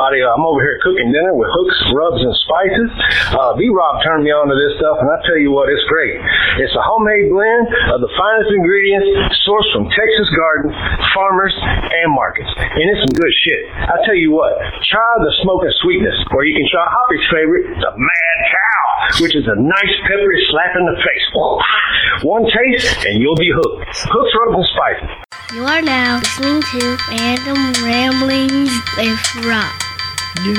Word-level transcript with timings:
everybody. 0.00 0.24
I'm 0.24 0.44
over 0.48 0.60
here 0.64 0.80
cooking 0.80 1.12
dinner 1.12 1.36
with 1.36 1.52
hooks, 1.52 1.76
rubs, 1.92 2.20
and 2.24 2.32
spices. 2.48 2.88
Uh, 3.36 3.52
B 3.60 3.68
Rob 3.68 4.00
turned 4.00 4.24
me 4.24 4.32
on 4.32 4.48
to 4.48 4.56
this 4.56 4.80
stuff, 4.80 4.96
and 4.96 5.08
I 5.12 5.20
tell 5.28 5.36
you 5.36 5.52
what, 5.52 5.68
it's 5.68 5.84
great. 5.92 6.16
It's 6.56 6.72
a 6.72 6.80
homemade 6.80 7.28
blend 7.28 7.68
of 7.92 8.00
the 8.00 8.08
finest 8.16 8.48
ingredients 8.56 9.36
sourced 9.44 9.68
from 9.76 9.92
Texas 9.92 10.28
gardens, 10.32 10.76
farmers, 11.12 11.52
and 11.52 12.08
markets. 12.16 12.48
And 12.56 12.84
it's 12.88 13.04
some 13.04 13.12
good 13.12 13.34
shit. 13.44 13.62
I 13.76 14.00
tell 14.08 14.16
you 14.16 14.32
what, 14.32 14.56
try 14.88 15.10
the 15.20 15.32
smoke 15.44 15.68
and 15.68 15.74
sweetness, 15.84 16.16
or 16.32 16.48
you 16.48 16.56
can 16.56 16.66
try 16.72 16.84
Hoppy's 16.88 17.26
favorite, 17.28 17.68
the 17.68 17.92
Mad 17.92 18.36
Cow, 18.48 18.84
which 19.20 19.36
is 19.36 19.44
a 19.44 19.56
nice 19.60 19.94
peppery 20.08 20.40
slap 20.48 20.72
in 20.80 20.84
the 20.88 20.96
face. 20.96 21.26
One 22.24 22.48
taste, 22.48 23.04
and 23.04 23.20
you'll 23.20 23.38
be 23.38 23.52
hooked. 23.52 23.84
Hooks, 24.08 24.32
rubs, 24.32 24.56
and 24.56 24.68
spices. 24.72 25.12
You 25.52 25.64
are 25.64 25.82
now 25.82 26.18
listening 26.18 26.62
to 26.62 26.96
Random 27.10 27.84
Ramblings 27.84 28.70
with 28.96 29.46
Rob. 29.46 29.89
Yay. 30.38 30.54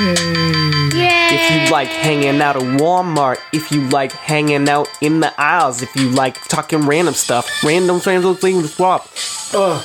Yay! 0.94 1.28
If 1.34 1.50
you 1.50 1.72
like 1.72 1.88
hanging 1.88 2.40
out 2.40 2.56
at 2.56 2.62
Walmart, 2.62 3.38
if 3.52 3.72
you 3.72 3.88
like 3.88 4.12
hanging 4.12 4.68
out 4.68 4.88
in 5.00 5.20
the 5.20 5.32
aisles, 5.40 5.82
if 5.82 5.94
you 5.96 6.10
like 6.10 6.42
talking 6.44 6.82
random 6.82 7.14
stuff, 7.14 7.48
random 7.64 8.00
random 8.04 8.36
things 8.36 8.62
with 8.62 8.78
Rob. 8.78 9.06
Uh, 9.54 9.82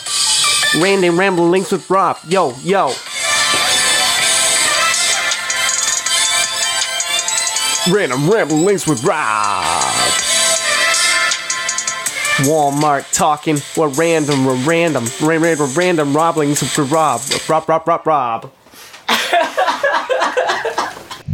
random 0.82 1.18
random 1.18 1.50
links 1.50 1.72
with 1.72 1.90
Rob. 1.90 2.18
Yo, 2.28 2.54
yo. 2.62 2.92
Random 7.90 8.30
random 8.30 8.66
links 8.66 8.86
with 8.86 9.04
Rob. 9.04 9.64
Walmart 12.46 13.12
talking, 13.14 13.58
we're 13.76 13.88
random, 13.88 14.46
we're 14.46 14.56
random, 14.64 15.06
random, 15.22 15.44
random, 15.44 15.74
random 15.74 16.14
robblings 16.16 16.62
with 16.62 16.78
Rob, 16.92 17.22
Rob, 17.50 17.68
Rob, 17.68 17.88
Rob, 17.88 18.06
Rob. 18.06 18.52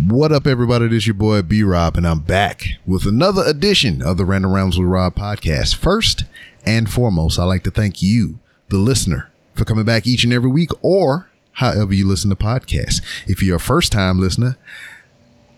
What 0.08 0.34
up, 0.34 0.48
everybody? 0.48 0.90
This 0.90 1.04
is 1.04 1.08
your 1.08 1.14
boy 1.14 1.44
B 1.44 1.64
Rob, 1.64 1.96
and 1.96 2.06
I'm 2.06 2.20
back 2.20 2.66
with 2.86 3.06
another 3.06 3.42
edition 3.46 4.02
of 4.02 4.18
the 4.18 4.26
Random 4.26 4.52
Rounds 4.52 4.78
with 4.78 4.90
Rob 4.90 5.16
podcast. 5.16 5.76
First 5.76 6.26
and 6.66 6.92
foremost, 6.92 7.40
I'd 7.40 7.46
like 7.46 7.64
to 7.64 7.72
thank 7.72 8.02
you, 8.02 8.40
the 8.68 8.78
listener, 8.78 9.32
for 9.54 9.64
coming 9.64 9.86
back 9.86 10.06
each 10.06 10.26
and 10.26 10.34
every 10.34 10.50
week 10.50 10.72
or 10.82 11.30
however 11.54 11.94
you 11.94 12.06
listen 12.06 12.30
to 12.32 12.36
podcasts. 12.36 13.02
If 13.28 13.42
you're 13.42 13.56
a 13.56 13.62
first 13.62 13.94
time 13.94 14.20
listener, 14.20 14.58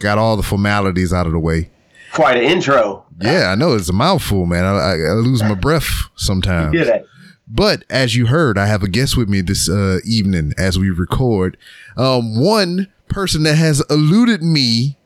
got 0.00 0.18
all 0.18 0.36
the 0.36 0.42
formalities 0.42 1.12
out 1.12 1.26
of 1.26 1.32
the 1.32 1.38
way. 1.38 1.70
Quite 2.16 2.38
an 2.38 2.44
intro. 2.44 3.04
Yeah, 3.20 3.50
I 3.50 3.54
know 3.56 3.74
it's 3.74 3.90
a 3.90 3.92
mouthful, 3.92 4.46
man. 4.46 4.64
I, 4.64 4.70
I, 4.70 4.92
I 4.92 5.12
lose 5.12 5.42
my 5.42 5.54
breath 5.54 5.86
sometimes. 6.14 6.72
Did 6.72 6.88
it? 6.88 7.06
But 7.46 7.84
as 7.90 8.16
you 8.16 8.24
heard, 8.26 8.56
I 8.56 8.64
have 8.66 8.82
a 8.82 8.88
guest 8.88 9.18
with 9.18 9.28
me 9.28 9.42
this 9.42 9.68
uh, 9.68 9.98
evening 10.02 10.54
as 10.56 10.78
we 10.78 10.88
record. 10.88 11.58
Um, 11.96 12.40
one 12.42 12.90
person 13.10 13.42
that 13.42 13.56
has 13.56 13.84
eluded 13.90 14.42
me 14.42 14.96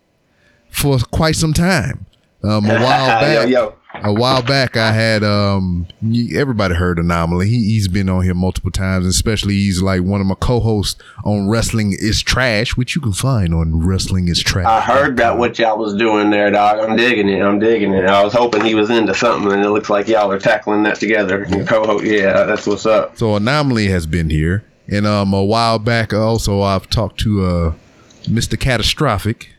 for 0.71 0.99
quite 1.11 1.35
some 1.35 1.53
time. 1.53 2.07
Um, 2.43 2.65
a 2.65 2.75
while 2.75 2.81
back, 3.21 3.49
yo, 3.49 3.65
yo. 3.65 3.75
a 3.95 4.13
while 4.13 4.43
back, 4.43 4.77
I 4.77 4.93
had 4.93 5.23
um, 5.23 5.87
everybody 6.35 6.75
heard 6.75 6.99
Anomaly. 6.99 7.49
He, 7.49 7.65
he's 7.65 7.87
been 7.87 8.09
on 8.09 8.23
here 8.23 8.35
multiple 8.35 8.71
times, 8.71 9.05
especially 9.05 9.55
he's 9.55 9.83
like 9.83 10.03
one 10.03 10.21
of 10.23 10.27
my 10.27 10.37
co-hosts 10.41 11.03
on 11.25 11.51
Wrestling 11.51 11.93
is 11.93 12.23
Trash, 12.23 12.77
which 12.77 12.95
you 12.95 13.03
can 13.03 13.13
find 13.13 13.53
on 13.53 13.87
Wrestling 13.87 14.29
is 14.29 14.43
Trash. 14.43 14.67
I 14.67 14.81
heard 14.81 15.13
about 15.15 15.39
what 15.39 15.59
y'all 15.59 15.79
was 15.79 15.95
doing 15.95 16.31
there, 16.31 16.51
dog. 16.51 16.79
I'm 16.79 16.97
digging 16.97 17.29
it. 17.29 17.43
I'm 17.43 17.59
digging 17.59 17.93
it. 17.93 18.07
I 18.07 18.25
was 18.25 18.33
hoping 18.33 18.65
he 18.65 18.75
was 18.75 18.89
into 18.89 19.15
something, 19.15 19.53
and 19.53 19.63
it 19.63 19.71
looks 19.71 19.91
like 19.91 20.09
y'all 20.09 20.31
are 20.33 20.39
tackling 20.39 20.83
that 20.85 20.97
together. 20.97 21.43
And 21.43 21.69
co-host, 21.69 22.05
yeah, 22.05 22.45
that's 22.45 22.67
what's 22.67 22.87
up. 22.87 23.19
So 23.19 23.37
Anomaly 23.37 23.89
has 23.89 24.07
been 24.07 24.31
here, 24.31 24.65
and 24.89 25.07
um, 25.07 25.35
a 25.35 25.45
while 25.45 25.79
back 25.79 26.15
also 26.15 26.63
I've 26.63 26.89
talked 26.89 27.21
to 27.21 27.45
uh, 27.45 27.75
Mr. 28.23 28.59
Catastrophic. 28.59 29.51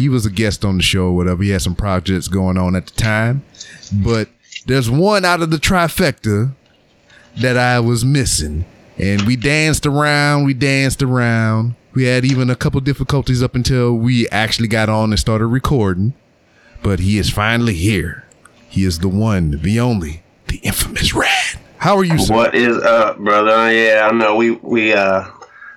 He 0.00 0.08
was 0.08 0.26
a 0.26 0.30
guest 0.30 0.64
on 0.64 0.78
the 0.78 0.82
show, 0.82 1.04
or 1.04 1.16
whatever. 1.16 1.42
He 1.42 1.50
had 1.50 1.62
some 1.62 1.74
projects 1.76 2.26
going 2.28 2.56
on 2.56 2.74
at 2.74 2.86
the 2.86 2.92
time, 3.00 3.42
but 3.92 4.28
there's 4.66 4.90
one 4.90 5.24
out 5.24 5.42
of 5.42 5.50
the 5.50 5.58
trifecta 5.58 6.52
that 7.40 7.56
I 7.56 7.80
was 7.80 8.04
missing, 8.04 8.64
and 8.98 9.22
we 9.22 9.36
danced 9.36 9.86
around. 9.86 10.44
We 10.44 10.54
danced 10.54 11.02
around. 11.02 11.74
We 11.92 12.04
had 12.04 12.24
even 12.24 12.50
a 12.50 12.56
couple 12.56 12.80
difficulties 12.80 13.42
up 13.42 13.54
until 13.54 13.94
we 13.94 14.28
actually 14.30 14.68
got 14.68 14.88
on 14.88 15.10
and 15.10 15.18
started 15.18 15.46
recording. 15.46 16.14
But 16.82 17.00
he 17.00 17.18
is 17.18 17.28
finally 17.28 17.74
here. 17.74 18.24
He 18.68 18.84
is 18.84 19.00
the 19.00 19.08
one, 19.08 19.60
the 19.62 19.80
only, 19.80 20.22
the 20.46 20.58
infamous 20.58 21.12
Rad. 21.12 21.58
How 21.78 21.96
are 21.96 22.04
you, 22.04 22.18
sir? 22.18 22.34
What 22.34 22.54
is 22.54 22.76
up, 22.78 23.18
brother? 23.18 23.72
Yeah, 23.72 24.08
I 24.10 24.14
know 24.14 24.36
we 24.36 24.52
we 24.52 24.92
uh 24.92 25.24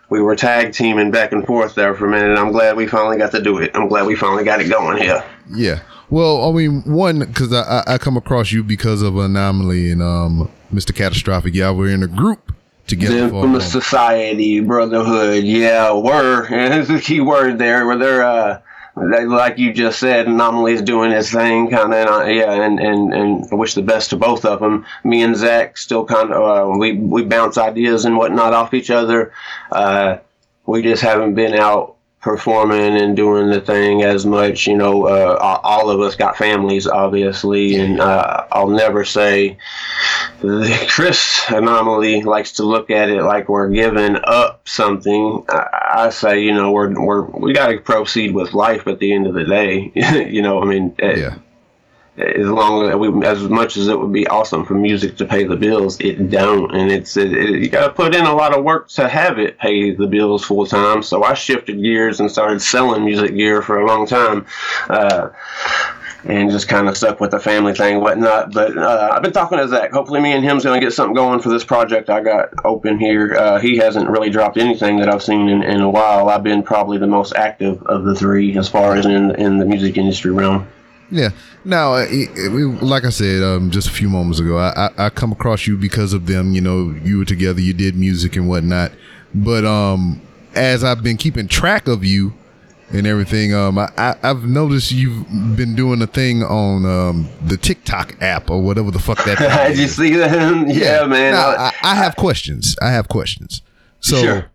we 0.09 0.21
were 0.21 0.35
tag 0.35 0.73
teaming 0.73 1.11
back 1.11 1.31
and 1.31 1.45
forth 1.45 1.75
there 1.75 1.95
for 1.95 2.05
a 2.05 2.09
minute. 2.09 2.37
I'm 2.37 2.51
glad 2.51 2.75
we 2.75 2.87
finally 2.87 3.17
got 3.17 3.31
to 3.31 3.41
do 3.41 3.57
it. 3.59 3.71
I'm 3.73 3.87
glad 3.87 4.05
we 4.05 4.15
finally 4.15 4.43
got 4.43 4.61
it 4.61 4.69
going 4.69 5.01
here. 5.01 5.23
Yeah. 5.51 5.81
Well, 6.09 6.47
I 6.47 6.51
mean, 6.51 6.81
one 6.83 7.19
because 7.19 7.51
I, 7.51 7.83
I 7.87 7.97
come 7.97 8.17
across 8.17 8.51
you 8.51 8.63
because 8.63 9.01
of 9.01 9.17
anomaly 9.17 9.91
and 9.91 10.01
um 10.01 10.51
Mr. 10.73 10.95
Catastrophic. 10.95 11.53
Yeah, 11.53 11.71
we're 11.71 11.93
in 11.93 12.03
a 12.03 12.07
group 12.07 12.53
together. 12.87 13.15
The 13.15 13.23
infamous 13.23 13.71
society, 13.71 14.59
brotherhood. 14.59 15.43
Yeah, 15.43 15.93
were. 15.93 16.45
And 16.45 16.73
there's 16.87 16.89
a 16.89 16.99
key 16.99 17.19
word 17.19 17.57
there. 17.57 17.85
Where 17.85 17.97
they're, 17.97 18.23
uh, 18.23 18.61
they, 18.95 19.25
like 19.25 19.57
you 19.57 19.73
just 19.73 19.99
said, 19.99 20.27
Anomaly's 20.27 20.81
doing 20.81 21.11
his 21.11 21.31
thing, 21.31 21.69
kind 21.69 21.93
of. 21.93 22.29
Yeah, 22.29 22.51
and, 22.51 22.79
and, 22.79 23.13
and 23.13 23.47
I 23.51 23.55
wish 23.55 23.73
the 23.73 23.81
best 23.81 24.11
to 24.11 24.17
both 24.17 24.45
of 24.45 24.59
them. 24.59 24.85
Me 25.03 25.23
and 25.23 25.35
Zach 25.35 25.77
still 25.77 26.05
kind 26.05 26.31
of, 26.31 26.75
uh, 26.75 26.77
we, 26.77 26.93
we 26.93 27.23
bounce 27.23 27.57
ideas 27.57 28.05
and 28.05 28.17
whatnot 28.17 28.53
off 28.53 28.73
each 28.73 28.91
other. 28.91 29.33
Uh, 29.71 30.17
we 30.65 30.81
just 30.81 31.01
haven't 31.01 31.33
been 31.33 31.53
out 31.55 31.92
performing 32.23 32.95
and 33.01 33.15
doing 33.15 33.49
the 33.49 33.59
thing 33.61 34.03
as 34.03 34.25
much. 34.25 34.65
You 34.65 34.77
know, 34.77 35.07
uh, 35.07 35.37
all- 35.61 35.83
of 35.83 35.99
us 35.99 36.15
got 36.15 36.37
families, 36.37 36.87
obviously, 36.87 37.75
and 37.75 37.99
uh, 37.99 38.45
I'll 38.53 38.69
never 38.69 39.03
say 39.03 39.57
the 40.39 40.87
Chris 40.89 41.41
anomaly 41.49 42.21
likes 42.23 42.53
to 42.53 42.63
look 42.63 42.89
at 42.89 43.09
it 43.09 43.21
like 43.21 43.49
we're 43.49 43.67
giving 43.69 44.17
up 44.23 44.67
something. 44.67 45.45
I, 45.49 45.67
I 46.05 46.09
say, 46.09 46.41
you 46.41 46.53
know, 46.53 46.71
we're 46.71 46.97
we're 46.99 47.21
we 47.23 47.51
got 47.53 47.67
to 47.67 47.77
proceed 47.79 48.33
with 48.33 48.53
life 48.53 48.87
at 48.87 48.99
the 48.99 49.13
end 49.13 49.27
of 49.27 49.33
the 49.33 49.43
day. 49.43 49.91
you 50.29 50.41
know, 50.41 50.61
I 50.61 50.65
mean, 50.65 50.95
eh, 50.99 51.15
yeah. 51.17 51.35
As 52.17 52.47
long 52.47 52.89
as 52.89 52.95
we, 52.95 53.25
as 53.25 53.41
much 53.43 53.75
as 53.75 53.87
it 53.87 53.99
would 53.99 54.13
be 54.13 54.27
awesome 54.27 54.63
for 54.65 54.75
music 54.75 55.17
to 55.17 55.25
pay 55.25 55.45
the 55.45 55.55
bills, 55.55 55.99
it 55.99 56.29
don't, 56.29 56.73
and 56.75 56.91
it's 56.91 57.17
it, 57.17 57.33
it, 57.33 57.61
you 57.61 57.69
got 57.69 57.87
to 57.87 57.93
put 57.93 58.13
in 58.13 58.25
a 58.25 58.33
lot 58.33 58.55
of 58.55 58.63
work 58.63 58.87
to 58.89 59.09
have 59.09 59.39
it 59.39 59.57
pay 59.57 59.91
the 59.91 60.05
bills 60.05 60.45
full 60.45 60.65
time. 60.65 61.01
So 61.01 61.23
I 61.23 61.33
shifted 61.33 61.81
gears 61.81 62.19
and 62.19 62.29
started 62.29 62.61
selling 62.61 63.03
music 63.03 63.35
gear 63.35 63.61
for 63.61 63.79
a 63.79 63.87
long 63.87 64.05
time. 64.05 64.45
Uh, 64.89 65.29
and 66.25 66.49
just 66.51 66.69
kind 66.69 66.87
of 66.87 66.95
stuck 66.95 67.19
with 67.19 67.31
the 67.31 67.39
family 67.39 67.73
thing, 67.73 67.99
whatnot. 67.99 68.53
But 68.53 68.77
uh, 68.77 69.09
I've 69.11 69.21
been 69.21 69.33
talking 69.33 69.57
to 69.57 69.67
Zach. 69.67 69.91
Hopefully, 69.91 70.21
me 70.21 70.31
and 70.31 70.41
him's 70.41 70.63
going 70.63 70.79
to 70.79 70.85
get 70.85 70.93
something 70.93 71.13
going 71.13 71.41
for 71.41 71.49
this 71.49 71.65
project 71.65 72.09
I 72.09 72.21
got 72.21 72.49
open 72.63 72.97
here. 72.97 73.35
Uh, 73.35 73.59
he 73.59 73.75
hasn't 73.75 74.09
really 74.09 74.29
dropped 74.29 74.57
anything 74.57 74.99
that 74.99 75.09
I've 75.09 75.21
seen 75.21 75.49
in, 75.49 75.63
in 75.63 75.81
a 75.81 75.89
while. 75.89 76.29
I've 76.29 76.43
been 76.43 76.63
probably 76.63 76.97
the 76.97 77.07
most 77.07 77.35
active 77.35 77.83
of 77.83 78.05
the 78.05 78.15
three 78.15 78.57
as 78.57 78.69
far 78.69 78.95
as 78.95 79.05
in 79.05 79.35
in 79.35 79.57
the 79.57 79.65
music 79.65 79.97
industry 79.97 80.31
realm. 80.31 80.65
Yeah. 81.13 81.29
Now, 81.63 81.93
uh, 81.93 82.05
it, 82.09 82.29
it- 82.35 82.83
like 82.83 83.05
I 83.05 83.09
said, 83.09 83.43
um, 83.43 83.69
just 83.71 83.87
a 83.87 83.91
few 83.91 84.09
moments 84.09 84.39
ago, 84.39 84.57
I, 84.57 84.87
I, 84.87 85.05
I 85.05 85.09
come 85.09 85.31
across 85.31 85.67
you 85.67 85.77
because 85.77 86.11
of 86.13 86.25
them. 86.25 86.53
You 86.53 86.61
know, 86.61 86.93
you 87.03 87.19
were 87.19 87.25
together, 87.25 87.61
you 87.61 87.73
did 87.73 87.95
music 87.95 88.35
and 88.35 88.49
whatnot. 88.49 88.91
But 89.35 89.63
um, 89.63 90.21
as 90.55 90.83
I've 90.83 91.03
been 91.03 91.17
keeping 91.17 91.47
track 91.47 91.87
of 91.87 92.03
you 92.03 92.33
and 92.91 93.05
everything, 93.07 93.53
um, 93.53 93.77
I, 93.77 94.15
I've 94.23 94.43
noticed 94.45 94.91
you've 94.91 95.27
been 95.55 95.75
doing 95.75 96.01
a 96.01 96.07
thing 96.07 96.43
on 96.43 96.85
um, 96.85 97.29
the 97.45 97.57
TikTok 97.57 98.15
app 98.21 98.49
or 98.49 98.61
whatever 98.61 98.89
the 98.91 98.99
fuck 98.99 99.23
that. 99.25 99.37
Did 99.69 99.77
you 99.79 99.87
see 99.87 100.15
that? 100.15 100.31
Yeah, 100.67 101.05
man. 101.05 101.33
Now, 101.33 101.49
I- 101.49 101.71
I, 101.83 101.91
I 101.91 101.95
have 101.95 102.15
questions. 102.15 102.75
I 102.81 102.89
have 102.91 103.07
questions. 103.07 103.61
So. 103.99 104.17
Sure. 104.21 104.49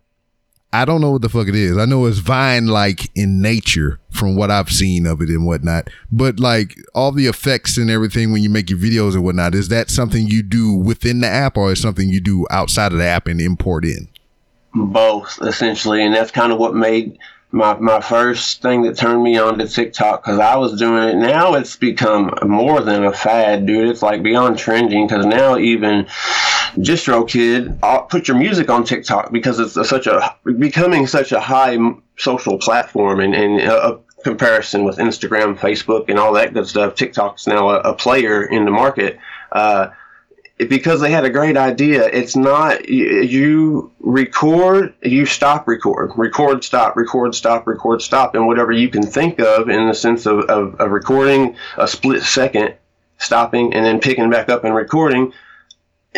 I 0.71 0.85
don't 0.85 1.01
know 1.01 1.11
what 1.11 1.23
the 1.23 1.29
fuck 1.29 1.47
it 1.47 1.55
is. 1.55 1.77
I 1.77 1.85
know 1.85 2.05
it's 2.05 2.19
Vine 2.19 2.67
like 2.67 3.09
in 3.15 3.41
nature 3.41 3.99
from 4.11 4.35
what 4.35 4.51
I've 4.51 4.69
seen 4.69 5.07
of 5.07 5.21
it 5.21 5.29
and 5.29 5.45
whatnot. 5.45 5.89
But 6.11 6.39
like 6.39 6.77
all 6.93 7.11
the 7.11 7.25
effects 7.25 7.77
and 7.77 7.89
everything 7.89 8.31
when 8.31 8.43
you 8.43 8.49
make 8.49 8.69
your 8.69 8.77
videos 8.77 9.15
and 9.15 9.23
whatnot, 9.23 9.55
is 9.55 9.69
that 9.69 9.89
something 9.89 10.27
you 10.27 10.43
do 10.43 10.73
within 10.73 11.21
the 11.21 11.27
app 11.27 11.57
or 11.57 11.71
is 11.71 11.81
something 11.81 12.09
you 12.09 12.21
do 12.21 12.45
outside 12.51 12.91
of 12.91 12.99
the 12.99 13.05
app 13.05 13.27
and 13.27 13.41
import 13.41 13.83
in? 13.83 14.09
both 14.73 15.39
essentially 15.41 16.03
and 16.03 16.13
that's 16.13 16.31
kind 16.31 16.51
of 16.51 16.59
what 16.59 16.75
made 16.75 17.17
my, 17.51 17.73
my 17.79 17.99
first 17.99 18.61
thing 18.61 18.83
that 18.83 18.95
turned 18.95 19.23
me 19.23 19.37
on 19.37 19.57
to 19.57 19.67
tiktok 19.67 20.23
because 20.23 20.39
i 20.39 20.55
was 20.55 20.77
doing 20.77 21.09
it 21.09 21.15
now 21.15 21.55
it's 21.55 21.75
become 21.75 22.31
more 22.45 22.81
than 22.81 23.03
a 23.03 23.11
fad 23.11 23.65
dude 23.65 23.89
it's 23.89 24.03
like 24.03 24.21
beyond 24.21 24.57
trending 24.57 25.07
because 25.07 25.25
now 25.25 25.57
even 25.57 26.05
DistroKid 26.75 28.09
put 28.09 28.27
your 28.27 28.37
music 28.37 28.69
on 28.69 28.83
tiktok 28.83 29.31
because 29.31 29.59
it's 29.59 29.77
a, 29.77 29.85
such 29.85 30.07
a 30.07 30.35
becoming 30.57 31.07
such 31.07 31.31
a 31.31 31.39
high 31.39 31.77
social 32.17 32.57
platform 32.57 33.19
and, 33.19 33.33
and 33.35 33.59
a, 33.61 33.93
a 33.93 33.99
comparison 34.23 34.83
with 34.83 34.97
instagram 34.97 35.57
facebook 35.57 36.09
and 36.09 36.19
all 36.19 36.33
that 36.33 36.53
good 36.53 36.67
stuff 36.67 36.93
tiktok's 36.95 37.47
now 37.47 37.69
a, 37.69 37.79
a 37.79 37.93
player 37.93 38.43
in 38.43 38.65
the 38.65 38.71
market 38.71 39.17
uh, 39.53 39.89
because 40.67 40.99
they 40.99 41.09
had 41.09 41.23
a 41.23 41.29
great 41.29 41.55
idea. 41.55 42.05
It's 42.07 42.35
not 42.35 42.89
you 42.89 43.91
record, 44.01 44.93
you 45.01 45.25
stop, 45.25 45.67
record, 45.67 46.11
record, 46.17 46.63
stop, 46.63 46.97
record, 46.97 47.33
stop, 47.33 47.65
record, 47.65 48.01
stop, 48.01 48.35
and 48.35 48.45
whatever 48.45 48.73
you 48.73 48.89
can 48.89 49.03
think 49.03 49.39
of 49.39 49.69
in 49.69 49.87
the 49.87 49.93
sense 49.93 50.25
of, 50.25 50.39
of, 50.45 50.75
of 50.75 50.91
recording 50.91 51.55
a 51.77 51.87
split 51.87 52.23
second, 52.23 52.73
stopping, 53.17 53.73
and 53.73 53.85
then 53.85 53.99
picking 53.99 54.29
back 54.29 54.49
up 54.49 54.65
and 54.65 54.75
recording. 54.75 55.31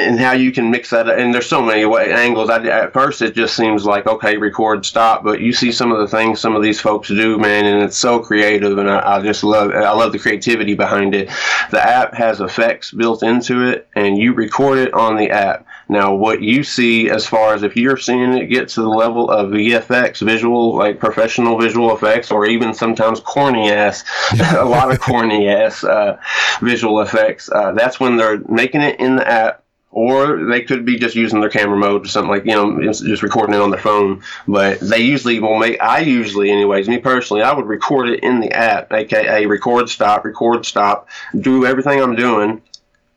And 0.08 0.20
how 0.20 0.34
you 0.34 0.52
can 0.52 0.72
mix 0.72 0.90
that, 0.90 1.08
up 1.08 1.18
and 1.18 1.34
there's 1.34 1.46
so 1.46 1.62
many 1.62 1.86
way, 1.86 2.12
angles. 2.12 2.50
I, 2.50 2.66
at 2.68 2.94
first, 2.94 3.22
it 3.22 3.36
just 3.36 3.56
seems 3.56 3.86
like 3.86 4.08
okay, 4.08 4.38
record, 4.38 4.86
stop. 4.86 5.24
But 5.24 5.42
you 5.42 5.54
see 5.54 5.72
some 5.72 5.92
of 5.92 6.00
the 6.00 6.08
things 6.08 6.40
some 6.40 6.56
of 6.56 6.64
these 6.64 6.82
folks 6.82 7.08
do, 7.08 7.38
man, 7.38 7.66
and 7.66 7.84
it's 7.84 7.98
so 7.98 8.20
creative. 8.20 8.78
And 8.78 8.90
I, 8.90 9.18
I 9.18 9.22
just 9.22 9.44
love, 9.44 9.72
I 9.72 9.92
love 9.92 10.12
the 10.12 10.20
creativity 10.20 10.74
behind 10.74 11.16
it. 11.16 11.30
The 11.72 11.82
app 11.82 12.14
has 12.14 12.42
effects 12.42 12.92
built 12.92 13.24
into 13.24 13.62
it, 13.68 13.88
and 13.96 14.18
you 14.18 14.34
record 14.34 14.80
it 14.80 14.94
on 14.94 15.16
the 15.16 15.30
app. 15.30 15.66
Now, 15.92 16.14
what 16.14 16.42
you 16.42 16.64
see 16.64 17.10
as 17.10 17.28
far 17.28 17.54
as 17.54 17.64
if 17.64 17.76
you're 17.76 17.98
seeing 17.98 18.34
it 18.34 18.48
get 18.48 18.70
to 18.70 18.82
the 18.82 18.88
level 18.88 19.30
of 19.30 19.50
VFX, 19.50 20.26
visual, 20.26 20.74
like 20.74 21.00
professional 21.00 21.60
visual 21.60 21.94
effects, 21.94 22.32
or 22.32 22.46
even 22.46 22.74
sometimes 22.74 23.20
corny 23.20 23.70
ass, 23.70 24.06
a 24.56 24.64
lot 24.64 24.90
of 24.90 25.02
corny 25.02 25.50
ass 25.50 25.84
uh, 25.84 26.18
visual 26.62 27.02
effects, 27.02 27.50
uh, 27.52 27.74
that's 27.74 28.00
when 28.00 28.16
they're 28.16 28.40
making 28.48 28.82
it 28.82 29.02
in 29.02 29.18
the 29.18 29.28
app. 29.28 29.61
Or 29.94 30.46
they 30.46 30.62
could 30.62 30.86
be 30.86 30.98
just 30.98 31.16
using 31.16 31.42
their 31.42 31.50
camera 31.50 31.78
mode 31.78 32.06
or 32.06 32.08
something 32.08 32.30
like, 32.30 32.46
you 32.46 32.54
know, 32.54 32.82
just 32.82 33.24
recording 33.24 33.56
it 33.56 33.62
on 33.62 33.72
their 33.72 33.80
phone. 33.80 34.24
But 34.48 34.80
they 34.80 35.00
usually 35.00 35.40
will 35.40 35.60
make, 35.60 35.82
I 35.82 36.00
usually, 36.00 36.50
anyways, 36.50 36.88
me 36.88 36.98
personally, 36.98 37.44
I 37.44 37.54
would 37.54 37.66
record 37.66 38.08
it 38.08 38.24
in 38.24 38.40
the 38.40 38.54
app, 38.54 38.94
aka 38.94 39.46
record, 39.46 39.90
stop, 39.90 40.24
record, 40.24 40.66
stop, 40.66 41.10
do 41.38 41.66
everything 41.66 42.02
I'm 42.02 42.16
doing, 42.16 42.62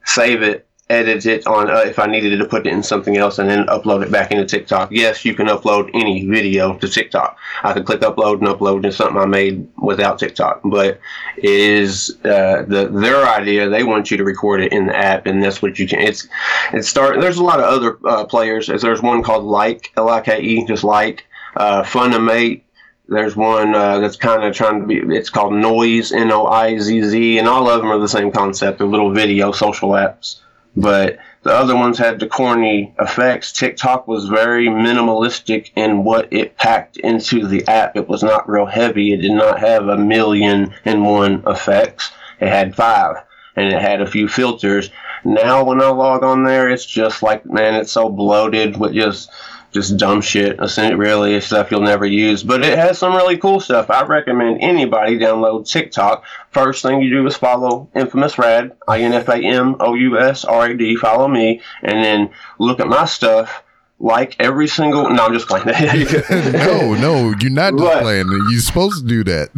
save 0.04 0.42
it, 0.42 0.66
edit 0.90 1.24
it 1.24 1.46
on 1.46 1.70
uh, 1.70 1.78
if 1.78 1.98
I 1.98 2.06
needed 2.06 2.38
to 2.38 2.44
put 2.44 2.66
it 2.66 2.72
in 2.72 2.82
something 2.82 3.16
else, 3.16 3.38
and 3.38 3.48
then 3.48 3.66
upload 3.66 4.04
it 4.04 4.12
back 4.12 4.30
into 4.30 4.44
TikTok. 4.44 4.90
Yes, 4.92 5.24
you 5.24 5.34
can 5.34 5.46
upload 5.46 5.90
any 5.94 6.26
video 6.26 6.76
to 6.78 6.88
TikTok. 6.88 7.38
I 7.62 7.72
could 7.72 7.86
click 7.86 8.00
upload 8.00 8.38
and 8.38 8.48
upload 8.48 8.82
to 8.82 8.92
something 8.92 9.16
I 9.16 9.24
made 9.24 9.66
without 9.76 10.18
TikTok, 10.18 10.60
but 10.64 11.00
it 11.38 11.44
is 11.44 12.18
uh, 12.24 12.64
the 12.68 12.90
their 12.92 13.26
idea. 13.26 13.68
They 13.68 13.84
want 13.84 14.10
you 14.10 14.18
to 14.18 14.24
record 14.24 14.60
it 14.60 14.72
in 14.72 14.86
the 14.86 14.96
app, 14.96 15.26
and 15.26 15.42
that's 15.42 15.62
what 15.62 15.78
you 15.78 15.88
can. 15.88 16.00
It's 16.00 16.28
it 16.72 16.84
start. 16.84 17.20
There's 17.20 17.38
a 17.38 17.44
lot 17.44 17.60
of 17.60 17.64
other 17.64 17.98
uh, 18.04 18.24
players. 18.24 18.66
There's 18.66 19.02
one 19.02 19.22
called 19.22 19.44
Like 19.44 19.90
L 19.96 20.10
I 20.10 20.20
K 20.20 20.40
E, 20.40 20.66
just 20.66 20.84
like 20.84 21.26
uh, 21.56 21.82
Funimate. 21.82 22.60
There's 23.06 23.36
one 23.36 23.74
uh, 23.74 24.00
that's 24.00 24.16
kind 24.16 24.44
of 24.44 24.54
trying 24.54 24.80
to 24.80 24.86
be. 24.86 24.96
It's 25.14 25.30
called 25.30 25.52
Noizz, 25.52 26.12
N 26.12 26.30
O 26.30 26.46
I 26.46 26.78
Z 26.78 27.02
Z, 27.02 27.38
and 27.38 27.48
all 27.48 27.68
of 27.68 27.80
them 27.80 27.90
are 27.90 27.98
the 27.98 28.08
same 28.08 28.30
concept. 28.30 28.78
They're 28.78 28.86
little 28.86 29.12
video 29.12 29.52
social 29.52 29.90
apps. 29.90 30.40
But 30.76 31.18
the 31.42 31.52
other 31.52 31.76
ones 31.76 31.98
had 31.98 32.18
the 32.18 32.26
corny 32.26 32.94
effects. 32.98 33.52
TikTok 33.52 34.08
was 34.08 34.26
very 34.26 34.66
minimalistic 34.66 35.70
in 35.76 36.02
what 36.02 36.32
it 36.32 36.56
packed 36.56 36.96
into 36.96 37.46
the 37.46 37.66
app. 37.68 37.96
It 37.96 38.08
was 38.08 38.22
not 38.22 38.48
real 38.48 38.66
heavy. 38.66 39.12
It 39.12 39.18
did 39.20 39.32
not 39.32 39.60
have 39.60 39.88
a 39.88 39.96
million 39.96 40.74
and 40.84 41.04
one 41.04 41.44
effects. 41.46 42.10
It 42.40 42.48
had 42.48 42.74
five, 42.74 43.16
and 43.54 43.72
it 43.72 43.80
had 43.80 44.00
a 44.00 44.10
few 44.10 44.26
filters. 44.26 44.90
Now, 45.24 45.64
when 45.64 45.80
I 45.80 45.88
log 45.88 46.24
on 46.24 46.44
there, 46.44 46.68
it's 46.68 46.86
just 46.86 47.22
like 47.22 47.46
man, 47.46 47.74
it's 47.74 47.92
so 47.92 48.08
bloated 48.08 48.76
with 48.76 48.94
just 48.94 49.30
just 49.74 49.96
dumb 49.98 50.20
shit. 50.22 50.58
Really, 50.58 51.40
stuff 51.40 51.70
you'll 51.70 51.82
never 51.82 52.06
use. 52.06 52.42
But 52.42 52.64
it 52.64 52.78
has 52.78 52.96
some 52.98 53.14
really 53.14 53.36
cool 53.36 53.60
stuff. 53.60 53.90
I 53.90 54.04
recommend 54.04 54.62
anybody 54.62 55.18
download 55.18 55.68
TikTok. 55.68 56.24
First 56.50 56.82
thing 56.82 57.02
you 57.02 57.10
do 57.10 57.26
is 57.26 57.36
follow 57.36 57.88
Infamous 57.94 58.38
Rad, 58.38 58.76
I 58.88 59.00
N 59.00 59.12
F 59.12 59.28
A 59.28 59.36
M 59.36 59.76
O 59.80 59.94
U 59.94 60.18
S 60.18 60.44
R 60.44 60.66
A 60.70 60.76
D. 60.76 60.96
Follow 60.96 61.28
me, 61.28 61.60
and 61.82 62.02
then 62.04 62.30
look 62.58 62.80
at 62.80 62.86
my 62.86 63.04
stuff. 63.04 63.62
Like 64.00 64.36
every 64.38 64.68
single. 64.68 65.08
No, 65.10 65.26
I'm 65.26 65.32
just 65.34 65.48
playing. 65.48 65.66
no, 66.52 66.94
no, 66.94 67.34
you're 67.40 67.50
not 67.50 67.72
just 67.72 67.82
What? 67.82 68.02
playing. 68.02 68.28
You're 68.50 68.60
supposed 68.60 69.02
to 69.02 69.08
do 69.08 69.24
that. 69.24 69.50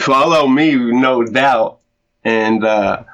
follow 0.00 0.46
me, 0.46 0.74
no 0.74 1.24
doubt. 1.24 1.78
And 2.24 2.64
uh, 2.64 3.04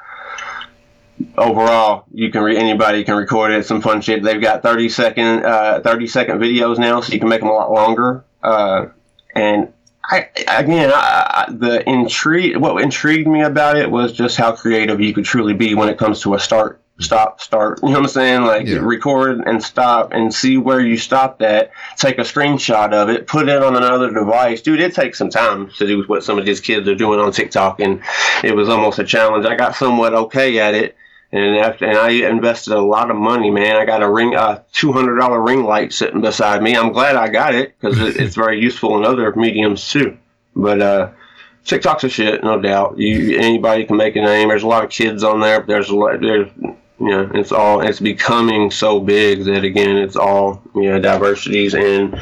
overall, 1.37 2.05
you 2.13 2.31
can 2.31 2.43
re- 2.43 2.57
anybody 2.57 3.05
can 3.05 3.17
record 3.17 3.53
it. 3.53 3.67
Some 3.67 3.81
fun 3.81 4.01
shit. 4.01 4.23
They've 4.23 4.41
got 4.41 4.63
30 4.63 4.89
second, 4.89 5.45
uh, 5.45 5.81
30 5.81 6.07
second 6.07 6.39
videos 6.39 6.79
now, 6.79 7.01
so 7.01 7.13
you 7.13 7.19
can 7.21 7.29
make 7.29 7.41
them 7.41 7.51
a 7.51 7.55
lot 7.55 7.71
longer. 7.73 8.25
Uh, 8.43 8.87
and 9.35 9.73
I, 10.11 10.29
again, 10.49 10.91
I, 10.93 11.47
I, 11.49 11.53
the 11.53 11.89
intrigue, 11.89 12.57
what 12.57 12.81
intrigued 12.83 13.27
me 13.29 13.43
about 13.43 13.77
it 13.77 13.91
was 13.91 14.13
just 14.13 14.37
how 14.37 14.53
creative 14.53 15.01
you 15.01 15.15
could 15.15 15.25
truly 15.25 15.55
be 15.55 15.75
when 15.75 15.89
it 15.89 15.97
comes 15.99 16.21
to 16.23 16.35
a 16.35 16.39
start, 16.39 16.81
stop, 17.01 17.41
start. 17.41 17.81
You 17.83 17.89
know 17.89 17.95
what 17.95 18.01
I'm 18.03 18.09
saying? 18.09 18.43
Like 18.43 18.67
Yeah. 18.67 18.79
record 18.83 19.41
and 19.47 19.63
stop 19.63 20.13
and 20.13 20.33
see 20.33 20.59
where 20.59 20.81
you 20.81 20.99
stopped 20.99 21.41
at. 21.43 21.71
Take 21.97 22.19
a 22.19 22.23
screenshot 22.23 22.93
of 22.93 23.09
it, 23.09 23.27
put 23.27 23.49
it 23.49 23.63
on 23.63 23.77
another 23.77 24.13
device. 24.13 24.61
Dude, 24.61 24.81
it 24.81 24.95
takes 24.95 25.17
some 25.19 25.31
time 25.31 25.71
to 25.79 25.87
do 25.87 26.03
what 26.07 26.23
some 26.23 26.39
of 26.39 26.45
these 26.45 26.61
kids 26.61 26.87
are 26.87 26.95
doing 26.95 27.19
on 27.19 27.33
TikTok, 27.33 27.81
and 27.81 28.03
it 28.43 28.55
was 28.55 28.69
almost 28.69 28.99
a 28.99 29.05
challenge. 29.05 29.47
I 29.47 29.57
got 29.57 29.75
somewhat 29.75 30.13
okay 30.15 30.59
at 30.59 30.75
it. 30.75 30.97
And 31.35 31.57
after, 31.57 31.85
and 31.85 31.99
I 31.99 32.11
invested 32.11 32.75
a 32.75 32.81
lot 32.81 33.11
of 33.11 33.17
money, 33.17 33.51
man. 33.51 33.75
I 33.75 33.85
got 33.85 34.05
a 34.05 34.09
ring, 34.09 34.37
a 34.37 34.65
two 34.73 34.93
hundred 34.93 35.19
dollar 35.19 35.43
ring 35.43 35.65
light 35.65 35.93
sitting 35.93 36.21
beside 36.21 36.63
me. 36.63 36.77
I'm 36.77 36.93
glad 36.93 37.17
I 37.17 37.27
got 37.27 37.57
it 37.57 37.75
because 37.77 37.99
it, 37.99 38.21
it's 38.21 38.37
very 38.37 38.61
useful 38.61 38.97
in 38.97 39.05
other 39.05 39.35
mediums 39.35 39.91
too. 39.91 40.17
But 40.55 40.81
uh, 40.81 41.11
TikTok's 41.65 42.05
a 42.05 42.09
shit, 42.09 42.45
no 42.45 42.61
doubt. 42.61 42.99
You 42.99 43.37
anybody 43.37 43.85
can 43.85 43.97
make 43.97 44.15
a 44.15 44.21
name. 44.21 44.51
There's 44.51 44.63
a 44.63 44.69
lot 44.69 44.85
of 44.85 44.91
kids 44.91 45.25
on 45.25 45.41
there. 45.41 45.61
There's 45.63 45.89
a 45.89 45.97
lot. 45.97 46.21
There's 46.21 46.49
you 47.01 47.11
know, 47.11 47.29
it's 47.35 47.51
all 47.51 47.81
it's 47.81 47.99
becoming 47.99 48.71
so 48.71 49.01
big 49.01 49.43
that 49.47 49.65
again, 49.65 49.97
it's 49.97 50.15
all 50.15 50.63
you 50.77 50.89
know 50.89 51.01
diversities 51.01 51.75
and 51.75 52.17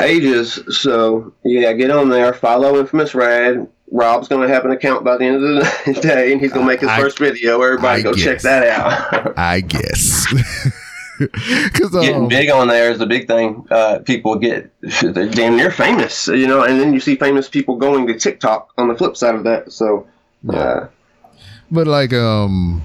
ages. 0.00 0.60
So 0.80 1.34
yeah, 1.44 1.72
get 1.72 1.90
on 1.90 2.08
there. 2.08 2.32
Follow 2.32 2.78
Infamous 2.78 3.16
Rad. 3.16 3.68
Rob's 3.94 4.26
gonna 4.26 4.48
have 4.48 4.64
an 4.64 4.72
account 4.72 5.04
by 5.04 5.16
the 5.16 5.24
end 5.24 5.36
of 5.36 5.42
the 5.42 5.92
day, 6.02 6.32
and 6.32 6.40
he's 6.40 6.52
gonna 6.52 6.66
make 6.66 6.80
his 6.80 6.90
I- 6.90 7.00
first 7.00 7.16
video. 7.18 7.62
Everybody 7.62 8.00
I 8.00 8.02
go 8.02 8.12
check 8.12 8.40
that 8.40 8.66
out. 8.66 9.32
I 9.38 9.60
guess. 9.60 10.26
Because 11.16 11.92
Getting 11.92 12.22
um, 12.22 12.28
big 12.28 12.50
on 12.50 12.66
there 12.66 12.90
is 12.90 13.00
a 13.00 13.06
big 13.06 13.28
thing. 13.28 13.64
Uh, 13.70 14.00
people 14.00 14.34
get 14.34 14.68
they're 14.80 15.28
damn 15.28 15.56
near 15.56 15.70
famous, 15.70 16.26
you 16.26 16.48
know, 16.48 16.64
and 16.64 16.80
then 16.80 16.92
you 16.92 16.98
see 16.98 17.14
famous 17.14 17.48
people 17.48 17.76
going 17.76 18.08
to 18.08 18.18
TikTok 18.18 18.72
on 18.78 18.88
the 18.88 18.96
flip 18.96 19.16
side 19.16 19.36
of 19.36 19.44
that. 19.44 19.70
So, 19.70 20.08
uh, 20.52 20.88
But 21.70 21.86
like, 21.86 22.12
um, 22.12 22.82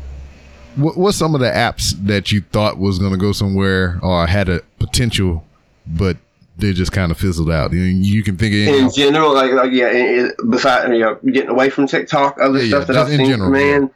what 0.75 0.95
what's 0.95 1.17
some 1.17 1.33
of 1.33 1.41
the 1.41 1.49
apps 1.49 1.95
that 2.05 2.31
you 2.31 2.41
thought 2.41 2.77
was 2.77 2.99
gonna 2.99 3.17
go 3.17 3.31
somewhere 3.31 3.99
or 4.03 4.27
had 4.27 4.47
a 4.47 4.61
potential, 4.77 5.43
but 5.87 6.17
they 6.59 6.73
just 6.73 6.91
kind 6.91 7.11
of 7.11 7.17
fizzled 7.17 7.51
out? 7.51 7.73
You, 7.73 7.81
you 7.81 8.23
can 8.23 8.37
think 8.37 8.53
of 8.53 8.75
in 8.75 8.91
general, 8.91 9.33
like, 9.33 9.51
like 9.51 9.71
yeah, 9.71 9.87
it, 9.87 10.35
besides 10.49 10.89
you 10.91 10.99
know, 10.99 11.15
getting 11.25 11.49
away 11.49 11.69
from 11.69 11.87
TikTok, 11.87 12.37
other 12.41 12.59
Yeah, 12.59 12.67
stuff 12.67 12.81
yeah, 12.81 12.85
that 12.85 12.93
just 12.93 13.11
I've 13.11 13.17
seen, 13.17 13.25
general, 13.29 13.49
man, 13.51 13.89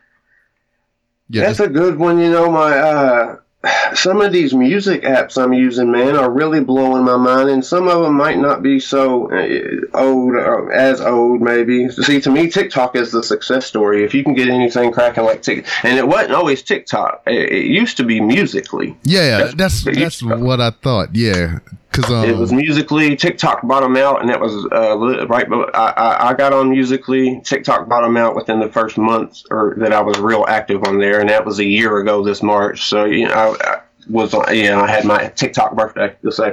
yeah, 1.30 1.42
that's 1.44 1.58
just- 1.60 1.70
a 1.70 1.74
good 1.74 1.98
one. 1.98 2.20
You 2.20 2.32
know, 2.32 2.52
my 2.52 2.78
uh, 2.78 3.38
some 3.94 4.22
of 4.22 4.34
these 4.34 4.54
music 4.54 5.04
apps 5.04 5.42
I'm 5.42 5.54
using, 5.54 5.90
man, 5.92 6.16
are 6.18 6.30
really 6.30 6.60
blowing 6.60 7.06
my 7.06 7.16
mind, 7.18 7.50
and 7.50 7.64
some 7.66 7.88
of 7.88 8.04
them 8.04 8.16
might 8.16 8.38
not 8.38 8.62
be 8.62 8.80
so 8.80 9.32
uh, 9.32 9.98
old 9.98 10.34
or 10.34 10.72
as 10.74 11.00
old, 11.00 11.42
maybe. 11.42 11.88
See, 11.90 12.20
to 12.22 12.30
me, 12.30 12.50
TikTok 12.50 12.96
is 12.98 13.12
the 13.12 13.24
success 13.24 13.66
story. 13.66 14.04
If 14.04 14.14
you 14.14 14.24
can 14.24 14.34
get 14.34 14.50
anything 14.50 14.92
cracking 14.92 15.24
like 15.24 15.42
TikTok, 15.42 15.86
and 15.86 15.98
it 15.98 16.06
wasn't 16.08 16.34
always 16.34 16.62
TikTok. 16.62 17.24
It, 17.26 17.52
it 17.54 17.66
used 17.68 17.98
to 17.98 18.04
be 18.04 18.20
Musical.ly. 18.20 18.96
Yeah, 19.04 19.52
that's 19.56 19.84
that's 19.86 20.22
what 20.22 20.60
I 20.60 20.72
thought. 20.72 21.16
Yeah, 21.16 21.60
because 21.94 22.12
um, 22.12 22.30
it 22.30 22.36
was 22.36 22.52
Musical.ly. 22.52 23.16
TikTok 23.16 23.66
bottom 23.68 23.96
out, 23.96 24.22
and 24.22 24.30
that 24.30 24.40
was 24.40 24.54
uh, 24.72 25.28
right. 25.28 25.48
But 25.50 25.76
I, 25.76 25.90
I, 25.92 26.30
I 26.30 26.34
got 26.34 26.52
on 26.52 26.70
Musical.ly. 26.70 27.42
TikTok 27.44 27.88
bottom 27.88 28.18
out 28.18 28.36
within 28.36 28.60
the 28.60 28.70
first 28.70 28.98
month, 28.98 29.44
or 29.52 29.76
that 29.78 29.94
I 29.94 30.02
was 30.02 30.20
real 30.20 30.46
active 30.48 30.84
on 30.84 31.00
there, 31.00 31.20
and 31.20 31.30
that 31.30 31.46
was 31.46 31.60
a 31.60 31.66
year 31.66 32.00
ago 32.00 32.24
this 32.24 32.42
March. 32.42 32.84
So 32.86 33.06
you 33.06 33.28
know. 33.28 33.58
I, 33.60 33.82
was 34.10 34.34
on, 34.34 34.54
yeah, 34.54 34.82
I 34.82 34.88
had 34.90 35.06
my 35.06 35.28
TikTok 35.30 35.78
birthday 35.78 36.14
this 36.22 36.36
say. 36.36 36.52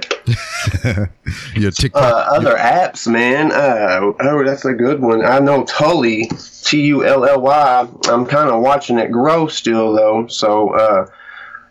Your 1.57 1.73
TikTok. 1.73 2.01
Uh, 2.01 2.37
other 2.37 2.55
apps, 2.55 3.11
man. 3.11 3.51
Uh, 3.51 4.13
oh, 4.21 4.45
that's 4.45 4.65
a 4.65 4.73
good 4.73 5.01
one. 5.01 5.25
I 5.25 5.41
know 5.41 5.65
Tully, 5.65 6.31
T 6.63 6.83
U 6.87 7.05
L 7.05 7.25
L 7.25 7.41
Y. 7.41 7.89
I'm 8.05 8.25
kind 8.25 8.51
of 8.51 8.63
watching 8.63 9.01
it 9.01 9.11
grow 9.11 9.49
still 9.49 9.93
though. 9.93 10.29
So 10.29 10.75
uh, 10.75 11.07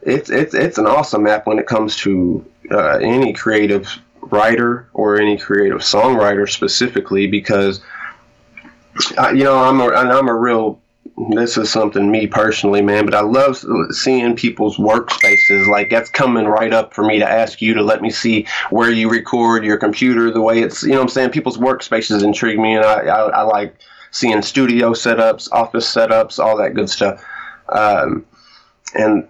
it's 0.02 0.30
it's 0.30 0.54
it's 0.54 0.78
an 0.78 0.86
awesome 0.86 1.28
app 1.28 1.48
when 1.48 1.60
it 1.60 1.68
comes 1.68 1.96
to 1.98 2.46
uh, 2.72 2.98
any 2.98 3.34
creative 3.34 3.88
writer 4.22 4.90
or 4.94 5.20
any 5.20 5.38
creative 5.38 5.80
songwriter 5.80 6.50
specifically 6.50 7.28
because 7.28 7.82
uh, 9.18 9.30
you 9.30 9.44
know 9.44 9.58
I'm 9.58 9.80
a 9.80 9.88
I'm 9.90 10.28
a 10.28 10.36
real 10.36 10.80
this 11.32 11.58
is 11.58 11.70
something 11.70 12.10
me 12.10 12.28
personally, 12.28 12.82
man, 12.82 13.06
but 13.06 13.14
I 13.14 13.22
love 13.22 13.64
seeing 13.92 14.36
people's 14.36 14.78
workspaces. 14.78 15.68
Like 15.68 15.90
that's 15.90 16.10
coming 16.10 16.46
right 16.46 16.72
up 16.72 16.94
for 16.94 17.04
me 17.04 17.20
to 17.20 17.30
ask 17.30 17.62
you 17.62 17.74
to 17.74 17.84
let 17.84 18.02
me 18.02 18.10
see 18.10 18.48
where 18.70 18.90
you 18.90 19.10
record 19.10 19.66
your 19.66 19.78
computer, 19.78 20.32
the 20.32 20.42
way 20.42 20.62
it's, 20.62 20.82
you 20.84 20.92
know 20.92 21.02
I'm 21.02 21.10
saying? 21.10 21.32
People's 21.32 21.58
workspaces 21.58 22.24
intrigue 22.24 22.58
me, 22.58 22.76
and 22.76 22.86
I, 22.86 23.02
I, 23.02 23.30
I 23.30 23.42
like 23.42 23.76
seeing 24.12 24.42
studio 24.42 24.92
setups, 24.92 25.52
office 25.52 25.94
setups, 25.94 26.40
all 26.40 26.58
that 26.58 26.74
good 26.74 26.90
stuff. 26.90 27.24
Um, 27.68 28.26
and 28.96 29.28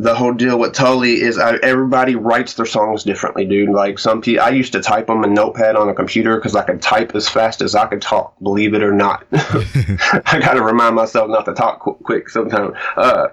the 0.00 0.14
whole 0.14 0.32
deal 0.32 0.58
with 0.58 0.72
Tully 0.72 1.20
is 1.20 1.36
I, 1.36 1.56
everybody 1.56 2.14
writes 2.14 2.54
their 2.54 2.64
songs 2.64 3.04
differently, 3.04 3.44
dude. 3.44 3.68
Like 3.68 3.98
some 3.98 4.22
people, 4.22 4.42
I 4.42 4.48
used 4.48 4.72
to 4.72 4.80
type 4.80 5.08
them 5.08 5.22
in 5.24 5.34
Notepad 5.34 5.76
on 5.76 5.90
a 5.90 5.94
computer 5.94 6.36
because 6.36 6.56
I 6.56 6.64
could 6.64 6.80
type 6.80 7.14
as 7.14 7.28
fast 7.28 7.60
as 7.60 7.74
I 7.74 7.86
could 7.86 8.00
talk. 8.00 8.34
Believe 8.40 8.72
it 8.72 8.82
or 8.82 8.94
not, 8.94 9.26
I 9.32 10.38
got 10.40 10.54
to 10.54 10.62
remind 10.62 10.94
myself 10.94 11.28
not 11.28 11.44
to 11.44 11.52
talk 11.52 11.80
qu- 11.80 11.98
quick 12.02 12.30
sometimes. 12.30 12.74
Uh, 12.96 13.28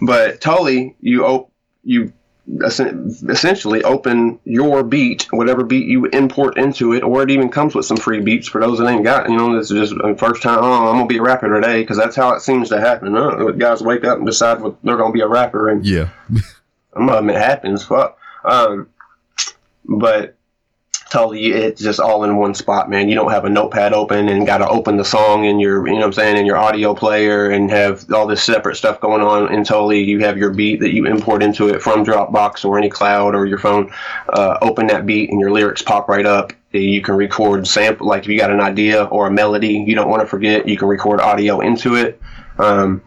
but 0.00 0.40
Tully, 0.40 0.96
you 1.00 1.24
op- 1.24 1.52
you 1.84 2.12
essentially 2.56 3.82
open 3.84 4.38
your 4.44 4.82
beat, 4.82 5.26
whatever 5.30 5.64
beat 5.64 5.86
you 5.86 6.06
import 6.06 6.56
into 6.56 6.94
it, 6.94 7.02
or 7.02 7.22
it 7.22 7.30
even 7.30 7.50
comes 7.50 7.74
with 7.74 7.84
some 7.84 7.96
free 7.96 8.20
beats 8.20 8.48
for 8.48 8.60
those 8.60 8.78
that 8.78 8.88
ain't 8.88 9.04
got. 9.04 9.28
You 9.28 9.36
know, 9.36 9.56
this 9.56 9.70
is 9.70 9.90
just 9.90 10.02
the 10.02 10.16
first 10.18 10.42
time. 10.42 10.58
Oh, 10.60 10.88
I'm 10.88 10.96
gonna 10.96 11.06
be 11.06 11.18
a 11.18 11.22
rapper 11.22 11.52
today 11.60 11.82
because 11.82 11.98
that's 11.98 12.16
how 12.16 12.32
it 12.34 12.40
seems 12.40 12.70
to 12.70 12.80
happen. 12.80 13.14
Huh? 13.14 13.50
Guys 13.52 13.82
wake 13.82 14.04
up 14.04 14.18
and 14.18 14.26
decide 14.26 14.60
what 14.60 14.76
they're 14.82 14.96
gonna 14.96 15.12
be 15.12 15.20
a 15.20 15.28
rapper, 15.28 15.68
and 15.68 15.84
yeah, 15.84 16.08
I'm 16.94 17.28
it 17.28 17.36
happens. 17.36 17.84
Fuck. 17.84 18.18
Um, 18.44 18.88
but 19.84 20.37
totally 21.10 21.46
it's 21.46 21.80
just 21.80 22.00
all 22.00 22.24
in 22.24 22.36
one 22.36 22.54
spot 22.54 22.90
man. 22.90 23.08
You 23.08 23.14
don't 23.14 23.30
have 23.30 23.44
a 23.44 23.48
notepad 23.48 23.92
open 23.92 24.28
and 24.28 24.46
got 24.46 24.58
to 24.58 24.68
open 24.68 24.96
the 24.96 25.04
song 25.04 25.44
in 25.44 25.58
your 25.58 25.86
you 25.86 25.94
know 25.94 26.00
what 26.00 26.06
i'm 26.06 26.12
saying 26.12 26.36
in 26.36 26.46
your 26.46 26.56
audio 26.56 26.94
player 26.94 27.50
and 27.50 27.70
have 27.70 28.10
all 28.12 28.26
this 28.26 28.42
separate 28.42 28.76
stuff 28.76 29.00
going 29.00 29.22
on 29.22 29.52
and 29.52 29.64
totally 29.64 30.02
you 30.02 30.20
have 30.20 30.36
your 30.36 30.50
beat 30.50 30.80
that 30.80 30.92
you 30.92 31.06
import 31.06 31.42
into 31.42 31.68
it 31.68 31.82
from 31.82 32.04
dropbox 32.04 32.64
or 32.64 32.78
any 32.78 32.90
cloud 32.90 33.34
or 33.34 33.46
your 33.46 33.58
phone. 33.58 33.92
Uh, 34.28 34.58
open 34.60 34.86
that 34.86 35.06
beat 35.06 35.30
and 35.30 35.40
your 35.40 35.50
lyrics 35.50 35.82
pop 35.82 36.08
right 36.08 36.26
up. 36.26 36.52
You 36.72 37.00
can 37.00 37.16
record 37.16 37.66
sample 37.66 38.06
like 38.06 38.24
if 38.24 38.28
you 38.28 38.38
got 38.38 38.50
an 38.50 38.60
idea 38.60 39.04
or 39.04 39.26
a 39.26 39.30
melody 39.30 39.84
you 39.86 39.94
don't 39.94 40.10
want 40.10 40.20
to 40.20 40.26
forget 40.26 40.68
you 40.68 40.76
can 40.76 40.88
record 40.88 41.20
audio 41.20 41.60
into 41.60 41.94
it. 41.94 42.20
Um, 42.58 43.02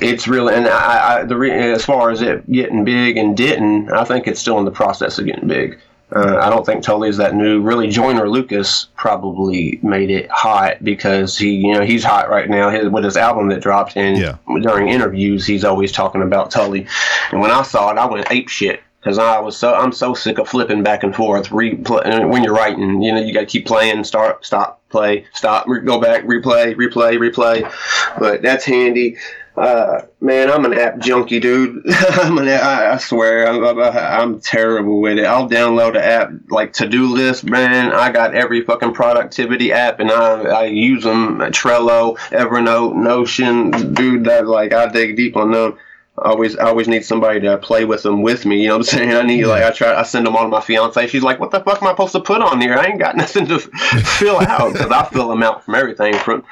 it's 0.00 0.26
really 0.28 0.54
and 0.54 0.66
I, 0.66 1.20
I 1.20 1.24
the 1.24 1.34
as 1.52 1.84
far 1.84 2.10
as 2.10 2.20
it 2.20 2.50
getting 2.50 2.84
big 2.84 3.16
and 3.16 3.36
didn't 3.36 3.90
I 3.92 4.04
think 4.04 4.26
it's 4.26 4.40
still 4.40 4.58
in 4.58 4.64
the 4.64 4.70
process 4.70 5.18
of 5.18 5.26
getting 5.26 5.48
big 5.48 5.78
uh, 6.14 6.38
I 6.38 6.50
don't 6.50 6.66
think 6.66 6.82
Tully 6.82 7.08
is 7.08 7.16
that 7.18 7.34
new. 7.34 7.60
Really, 7.60 7.88
Joyner 7.88 8.28
Lucas 8.28 8.88
probably 8.96 9.78
made 9.82 10.10
it 10.10 10.28
hot 10.30 10.82
because 10.82 11.38
he, 11.38 11.50
you 11.50 11.74
know, 11.74 11.84
he's 11.84 12.02
hot 12.02 12.28
right 12.28 12.48
now 12.48 12.70
his, 12.70 12.88
with 12.88 13.04
his 13.04 13.16
album 13.16 13.48
that 13.48 13.60
dropped. 13.60 13.96
And 13.96 14.18
yeah. 14.18 14.36
during 14.62 14.88
interviews, 14.88 15.46
he's 15.46 15.64
always 15.64 15.92
talking 15.92 16.22
about 16.22 16.50
Tully. 16.50 16.86
And 17.30 17.40
when 17.40 17.50
I 17.50 17.62
saw 17.62 17.90
it, 17.90 17.98
I 17.98 18.06
went 18.06 18.30
ape 18.30 18.48
shit 18.48 18.82
because 19.00 19.18
I 19.18 19.40
was 19.40 19.56
so 19.56 19.74
I'm 19.74 19.92
so 19.92 20.14
sick 20.14 20.38
of 20.38 20.48
flipping 20.48 20.82
back 20.82 21.02
and 21.02 21.14
forth. 21.14 21.48
Replay 21.48 22.28
when 22.28 22.44
you're 22.44 22.54
writing, 22.54 23.02
you 23.02 23.12
know, 23.12 23.20
you 23.20 23.32
got 23.32 23.40
to 23.40 23.46
keep 23.46 23.66
playing, 23.66 24.04
start, 24.04 24.44
stop, 24.44 24.82
play, 24.90 25.26
stop, 25.32 25.66
re- 25.66 25.80
go 25.80 26.00
back, 26.00 26.24
replay, 26.24 26.74
replay, 26.74 27.18
replay. 27.18 27.72
But 28.18 28.42
that's 28.42 28.64
handy. 28.64 29.16
Uh, 29.60 30.06
man, 30.22 30.50
I'm 30.50 30.64
an 30.64 30.72
app 30.72 31.00
junkie, 31.00 31.38
dude. 31.38 31.82
I'm 31.88 32.38
an, 32.38 32.48
I, 32.48 32.94
I 32.94 32.96
swear, 32.96 33.46
I'm, 33.46 33.78
I'm, 33.78 34.40
terrible 34.40 35.02
with 35.02 35.18
it. 35.18 35.26
I'll 35.26 35.50
download 35.50 35.90
an 35.90 36.02
app 36.02 36.30
like 36.48 36.72
To 36.74 36.88
Do 36.88 37.12
List, 37.12 37.44
man. 37.44 37.92
I 37.92 38.10
got 38.10 38.34
every 38.34 38.62
fucking 38.64 38.94
productivity 38.94 39.70
app, 39.70 40.00
and 40.00 40.10
I, 40.10 40.44
I 40.44 40.64
use 40.64 41.04
them. 41.04 41.40
Trello, 41.50 42.16
Evernote, 42.30 42.94
Notion, 42.94 43.92
dude. 43.92 44.24
That 44.24 44.46
like 44.46 44.72
I 44.72 44.86
dig 44.86 45.16
deep 45.16 45.36
on 45.36 45.50
them. 45.50 45.78
I 46.22 46.30
always 46.30 46.56
I 46.56 46.66
always 46.66 46.88
need 46.88 47.04
somebody 47.04 47.40
to 47.40 47.58
play 47.58 47.84
with 47.84 48.02
them 48.02 48.22
with 48.22 48.44
me. 48.44 48.62
You 48.62 48.68
know 48.68 48.78
what 48.78 48.92
I'm 48.92 48.98
saying? 48.98 49.12
I 49.12 49.22
need 49.22 49.44
like 49.46 49.62
I 49.62 49.70
try 49.70 49.94
I 49.94 50.02
send 50.02 50.26
them 50.26 50.36
on 50.36 50.44
to 50.44 50.48
my 50.48 50.60
fiance. 50.60 51.06
She's 51.08 51.22
like, 51.22 51.40
"What 51.40 51.50
the 51.50 51.60
fuck 51.60 51.82
am 51.82 51.88
I 51.88 51.92
supposed 51.92 52.12
to 52.12 52.20
put 52.20 52.42
on 52.42 52.60
here? 52.60 52.74
I 52.74 52.86
ain't 52.86 52.98
got 52.98 53.16
nothing 53.24 53.46
to 53.46 53.58
fill 53.58 54.38
out 54.40 54.72
because 54.72 54.90
I 54.90 55.04
fill 55.06 55.28
them 55.28 55.42
out 55.42 55.64
from 55.64 55.74
everything 55.74 56.14
from 56.14 56.44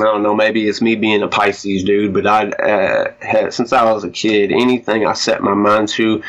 I 0.00 0.04
don't 0.04 0.22
know. 0.22 0.34
Maybe 0.34 0.68
it's 0.68 0.80
me 0.80 0.94
being 0.94 1.22
a 1.22 1.28
Pisces 1.28 1.84
dude, 1.84 2.14
but 2.14 2.26
I 2.26 2.48
uh, 2.48 3.12
had, 3.20 3.52
since 3.52 3.72
I 3.72 3.90
was 3.90 4.04
a 4.04 4.10
kid, 4.10 4.52
anything 4.52 5.06
I 5.06 5.12
set 5.12 5.42
my 5.42 5.54
mind 5.54 5.88
to, 5.90 6.22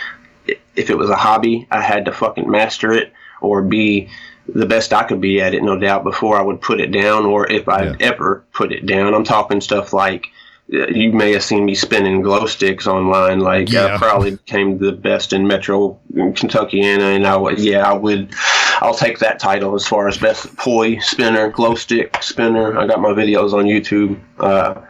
if 0.76 0.90
it 0.90 0.98
was 0.98 1.10
a 1.10 1.16
hobby, 1.16 1.68
I 1.72 1.82
had 1.82 2.06
to 2.06 2.12
fucking 2.12 2.50
master 2.50 2.92
it 2.92 3.14
or 3.42 3.62
be 3.62 4.10
the 4.48 4.66
best 4.66 4.92
I 4.92 5.04
could 5.04 5.22
be 5.22 5.42
at 5.42 5.54
it, 5.54 5.64
no 5.64 5.78
doubt, 5.78 6.04
before 6.04 6.38
I 6.38 6.42
would 6.42 6.62
put 6.62 6.82
it 6.82 6.92
down 6.92 7.26
or 7.26 7.50
if 7.50 7.70
I 7.70 7.86
yeah. 7.86 7.96
ever 8.02 8.44
put 8.54 8.74
it 8.74 8.86
down. 8.86 9.14
I'm 9.14 9.24
talking 9.24 9.62
stuff 9.62 9.94
like 9.94 10.28
you 10.68 11.12
may 11.12 11.34
have 11.34 11.44
seen 11.44 11.66
me 11.66 11.76
spinning 11.76 12.22
glow 12.22 12.46
sticks 12.46 12.88
online. 12.88 13.40
Like 13.40 13.70
yeah. 13.70 13.96
I 13.96 13.98
probably 13.98 14.32
became 14.32 14.78
the 14.78 14.92
best 14.92 15.34
in 15.34 15.46
Metro 15.46 16.00
Kentuckiana, 16.14 17.16
and 17.16 17.28
I 17.28 17.36
would, 17.36 17.60
yeah, 17.60 17.90
I 17.90 17.94
would, 17.94 18.34
I'll 18.80 18.96
take 18.96 19.20
that 19.20 19.40
title 19.40 19.76
as 19.76 19.86
far 19.86 20.08
as 20.08 20.18
best 20.18 20.56
poi 20.58 20.98
spinner, 21.00 21.50
glow 21.50 21.76
stick 21.76 22.22
spinner. 22.22 22.78
I 22.78 22.88
got 22.88 23.02
my 23.02 23.10
videos 23.10 23.54
on 23.54 23.66
YouTube. 23.66 24.20
Uh, 24.40 24.82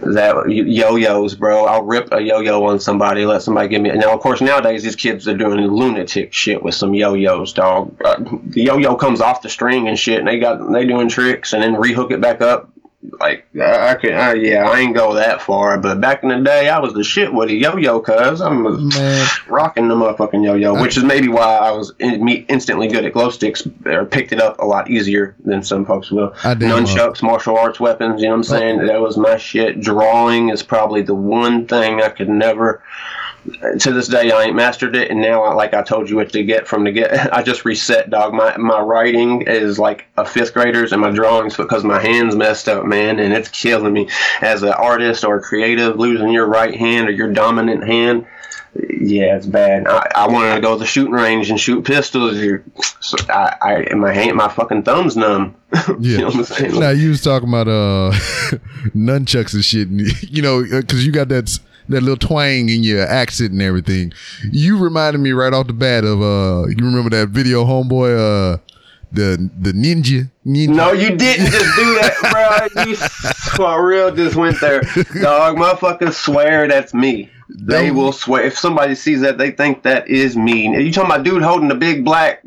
that 0.00 0.48
yo-yos, 0.48 1.34
bro. 1.34 1.66
I'll 1.66 1.82
rip 1.82 2.08
a 2.12 2.20
yo-yo 2.20 2.64
on 2.64 2.80
somebody, 2.80 3.26
let 3.26 3.42
somebody 3.42 3.68
give 3.68 3.82
me. 3.82 3.90
Now, 3.90 4.12
of 4.12 4.20
course, 4.20 4.40
nowadays 4.40 4.82
these 4.82 4.96
kids 4.96 5.28
are 5.28 5.36
doing 5.36 5.60
lunatic 5.60 6.32
shit 6.32 6.62
with 6.62 6.74
some 6.74 6.94
yo-yos, 6.94 7.52
dog. 7.52 8.00
Uh, 8.04 8.16
the 8.44 8.62
yo-yo 8.62 8.96
comes 8.96 9.20
off 9.20 9.42
the 9.42 9.48
string 9.48 9.88
and 9.88 9.98
shit, 9.98 10.18
and 10.18 10.26
they 10.26 10.38
got 10.38 10.72
they 10.72 10.86
doing 10.86 11.08
tricks 11.08 11.52
and 11.52 11.62
then 11.62 11.74
rehook 11.74 12.10
it 12.10 12.20
back 12.20 12.40
up 12.40 12.70
like 13.20 13.46
I 13.56 13.94
can, 13.94 14.14
I, 14.14 14.34
yeah, 14.34 14.68
I 14.68 14.80
ain't 14.80 14.94
go 14.94 15.14
that 15.14 15.40
far, 15.40 15.78
but 15.78 16.00
back 16.00 16.24
in 16.24 16.30
the 16.30 16.40
day, 16.40 16.68
I 16.68 16.80
was 16.80 16.94
the 16.94 17.04
shit 17.04 17.32
with 17.32 17.48
a 17.48 17.54
yo-yo, 17.54 18.00
cuz 18.00 18.40
I'm 18.40 18.88
Man. 18.88 19.26
rocking 19.48 19.86
the 19.86 19.94
motherfucking 19.94 20.44
yo-yo, 20.44 20.80
which 20.80 20.96
is 20.96 21.04
maybe 21.04 21.28
why 21.28 21.58
I 21.58 21.70
was 21.70 21.92
in, 22.00 22.24
me 22.24 22.44
instantly 22.48 22.88
good 22.88 23.04
at 23.04 23.12
glow 23.12 23.30
sticks 23.30 23.66
or 23.86 24.04
picked 24.04 24.32
it 24.32 24.40
up 24.40 24.58
a 24.58 24.64
lot 24.64 24.90
easier 24.90 25.36
than 25.44 25.62
some 25.62 25.84
folks 25.84 26.10
will. 26.10 26.30
Nunchucks, 26.42 27.22
martial 27.22 27.56
arts 27.56 27.78
weapons, 27.78 28.20
you 28.20 28.26
know 28.26 28.32
what 28.32 28.38
I'm 28.38 28.44
saying? 28.44 28.86
That 28.86 29.00
was 29.00 29.16
my 29.16 29.36
shit. 29.36 29.80
Drawing 29.80 30.48
is 30.48 30.64
probably 30.64 31.02
the 31.02 31.14
one 31.14 31.66
thing 31.66 32.02
I 32.02 32.08
could 32.08 32.28
never 32.28 32.82
to 33.78 33.92
this 33.92 34.08
day 34.08 34.30
I 34.30 34.44
ain't 34.44 34.56
mastered 34.56 34.96
it, 34.96 35.10
and 35.10 35.20
now 35.20 35.54
like 35.54 35.74
I 35.74 35.82
told 35.82 36.08
you 36.08 36.16
what 36.16 36.30
to 36.32 36.42
get 36.42 36.66
from 36.66 36.84
the 36.84 36.92
get. 36.92 37.32
I 37.32 37.42
just 37.42 37.64
reset, 37.64 38.10
dog. 38.10 38.34
My 38.34 38.56
my 38.56 38.80
writing 38.80 39.42
is 39.42 39.78
like 39.78 40.06
a 40.16 40.24
fifth 40.24 40.54
grader's, 40.54 40.92
and 40.92 41.00
my 41.00 41.10
drawings 41.10 41.56
because 41.56 41.84
my 41.84 42.00
hands 42.00 42.34
messed 42.34 42.68
up, 42.68 42.84
man, 42.84 43.18
and 43.18 43.32
it's 43.32 43.48
killing 43.48 43.92
me. 43.92 44.08
As 44.40 44.62
an 44.62 44.72
artist 44.72 45.24
or 45.24 45.40
creative, 45.40 45.96
losing 45.96 46.30
your 46.30 46.46
right 46.46 46.74
hand 46.74 47.08
or 47.08 47.12
your 47.12 47.32
dominant 47.32 47.86
hand, 47.86 48.26
yeah, 48.74 49.36
it's 49.36 49.46
bad. 49.46 49.88
I, 49.88 50.08
I 50.14 50.28
wanted 50.28 50.54
to 50.54 50.60
go 50.60 50.74
to 50.74 50.80
the 50.80 50.86
shooting 50.86 51.12
range 51.12 51.50
and 51.50 51.58
shoot 51.58 51.84
pistols. 51.84 52.38
So 53.00 53.16
I, 53.28 53.54
I 53.90 53.94
my 53.94 54.12
hand, 54.12 54.36
my 54.36 54.48
fucking 54.48 54.82
thumbs 54.82 55.16
numb. 55.16 55.56
Yeah. 55.72 55.92
you 56.00 56.18
know 56.18 56.26
what 56.26 56.60
I'm 56.60 56.80
Now 56.80 56.90
you 56.90 57.10
was 57.10 57.22
talking 57.22 57.48
about 57.48 57.68
uh 57.68 58.12
nunchucks 58.94 59.54
and 59.54 59.64
shit, 59.64 59.88
you 60.30 60.42
know, 60.42 60.62
because 60.62 61.04
you 61.04 61.12
got 61.12 61.28
that 61.28 61.58
that 61.88 62.02
little 62.02 62.16
twang 62.16 62.68
in 62.68 62.82
your 62.82 63.06
accent 63.06 63.52
and 63.52 63.62
everything. 63.62 64.12
You 64.50 64.78
reminded 64.78 65.18
me 65.18 65.32
right 65.32 65.52
off 65.52 65.66
the 65.66 65.72
bat 65.72 66.04
of 66.04 66.20
uh 66.20 66.66
you 66.68 66.76
remember 66.84 67.10
that 67.10 67.28
video 67.28 67.64
homeboy 67.64 68.54
uh 68.54 68.58
the 69.12 69.50
the 69.58 69.72
ninja 69.72 70.30
ninja. 70.46 70.68
No, 70.68 70.92
you 70.92 71.16
didn't 71.16 71.46
just 71.46 71.76
do 71.76 71.94
that, 72.00 72.72
bro. 72.74 72.84
You 72.84 72.96
for 72.96 73.86
real 73.86 74.14
just 74.14 74.36
went 74.36 74.60
there. 74.60 74.80
Dog, 75.20 75.56
motherfucker 75.56 76.12
swear 76.12 76.68
that's 76.68 76.92
me. 76.92 77.30
They 77.50 77.90
will 77.90 78.12
swear 78.12 78.44
if 78.44 78.58
somebody 78.58 78.94
sees 78.94 79.22
that, 79.22 79.38
they 79.38 79.50
think 79.50 79.82
that 79.84 80.08
is 80.08 80.36
me. 80.36 80.74
Are 80.76 80.80
you 80.80 80.92
talking 80.92 81.10
about 81.10 81.24
dude 81.24 81.42
holding 81.42 81.70
a 81.70 81.74
big 81.74 82.04
black? 82.04 82.42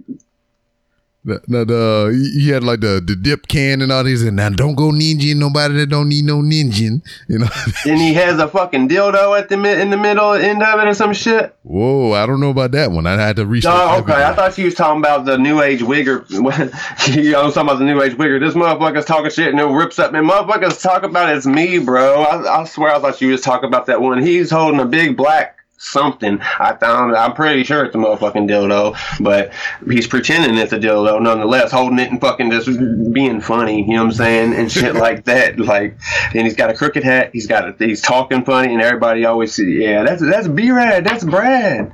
The, 1.23 1.39
the, 1.47 1.65
the 1.65 2.31
he 2.35 2.49
had 2.49 2.63
like 2.63 2.79
the, 2.79 2.99
the 3.05 3.15
dip 3.15 3.47
can 3.47 3.83
and 3.83 3.91
all 3.91 4.03
these 4.03 4.23
and 4.23 4.37
now 4.37 4.49
don't 4.49 4.73
go 4.73 4.89
ninja 4.89 5.35
nobody 5.35 5.75
that 5.75 5.85
don't 5.85 6.09
need 6.09 6.25
no 6.25 6.41
ninja 6.41 6.99
you 7.27 7.37
know 7.37 7.47
And 7.85 7.99
he 7.99 8.15
has 8.15 8.39
a 8.39 8.47
fucking 8.47 8.89
dildo 8.89 9.37
at 9.37 9.47
the 9.47 9.55
mid 9.55 9.79
in 9.79 9.91
the 9.91 9.97
middle 9.97 10.33
end 10.33 10.63
of 10.63 10.79
it 10.79 10.87
or 10.87 10.93
some 10.95 11.13
shit. 11.13 11.55
whoa 11.61 12.13
I 12.13 12.25
don't 12.25 12.39
know 12.39 12.49
about 12.49 12.71
that 12.71 12.89
one 12.89 13.05
I 13.05 13.21
had 13.21 13.35
to 13.35 13.45
research 13.45 13.71
Oh, 13.71 13.99
okay. 13.99 14.23
I 14.23 14.33
thought 14.33 14.57
you 14.57 14.65
was 14.65 14.73
talking 14.73 14.99
about 14.99 15.25
the 15.25 15.37
new 15.37 15.61
age 15.61 15.81
wigger. 15.81 16.27
you 17.15 17.31
know, 17.33 17.51
talking 17.51 17.69
about 17.69 17.77
the 17.77 17.85
new 17.85 18.01
age 18.01 18.13
wigger. 18.13 18.39
This 18.39 18.55
motherfucker's 18.55 19.05
talking 19.05 19.29
shit 19.29 19.49
and 19.49 19.59
it 19.59 19.65
rips 19.65 19.99
up. 19.99 20.11
Man, 20.11 20.25
motherfuckers 20.27 20.81
talk 20.81 21.03
about 21.03 21.35
it's 21.35 21.45
me, 21.45 21.77
bro. 21.77 22.23
I, 22.23 22.61
I 22.61 22.65
swear 22.65 22.95
I 22.95 22.99
thought 22.99 23.21
you 23.21 23.29
was 23.29 23.41
talking 23.41 23.67
about 23.67 23.85
that 23.85 24.01
one. 24.01 24.21
He's 24.23 24.49
holding 24.49 24.79
a 24.79 24.85
big 24.85 25.15
black 25.15 25.61
something. 25.81 26.39
I 26.41 26.75
found. 26.75 27.15
I'm 27.15 27.33
pretty 27.33 27.63
sure 27.63 27.83
it's 27.83 27.95
a 27.95 27.97
motherfucking 27.97 28.50
dildo, 28.50 28.95
but 29.19 29.51
he's 29.89 30.07
pretending 30.07 30.57
it's 30.57 30.71
a 30.71 30.79
dildo 30.79 31.21
nonetheless, 31.21 31.71
holding 31.71 32.00
it 32.00 32.11
and 32.11 32.21
fucking 32.21 32.51
just 32.51 32.69
being 33.11 33.41
funny. 33.41 33.81
You 33.81 33.95
know 33.95 34.03
what 34.03 34.11
I'm 34.11 34.13
saying? 34.13 34.53
And 34.53 34.71
shit 34.71 34.95
like 34.95 35.25
that. 35.31 35.59
Like, 35.59 35.97
and 36.33 36.43
he's 36.45 36.55
got 36.55 36.69
a 36.69 36.73
crooked 36.73 37.03
hat. 37.03 37.31
He's 37.33 37.47
got 37.47 37.67
a, 37.67 37.85
he's 37.85 38.01
talking 38.01 38.45
funny, 38.45 38.73
and 38.73 38.81
everybody 38.81 39.25
always 39.25 39.53
see, 39.53 39.83
yeah, 39.83 40.03
that's 40.03 40.21
that's 40.21 40.47
B-Rad. 40.47 41.03
That's 41.03 41.23
Brad. 41.23 41.91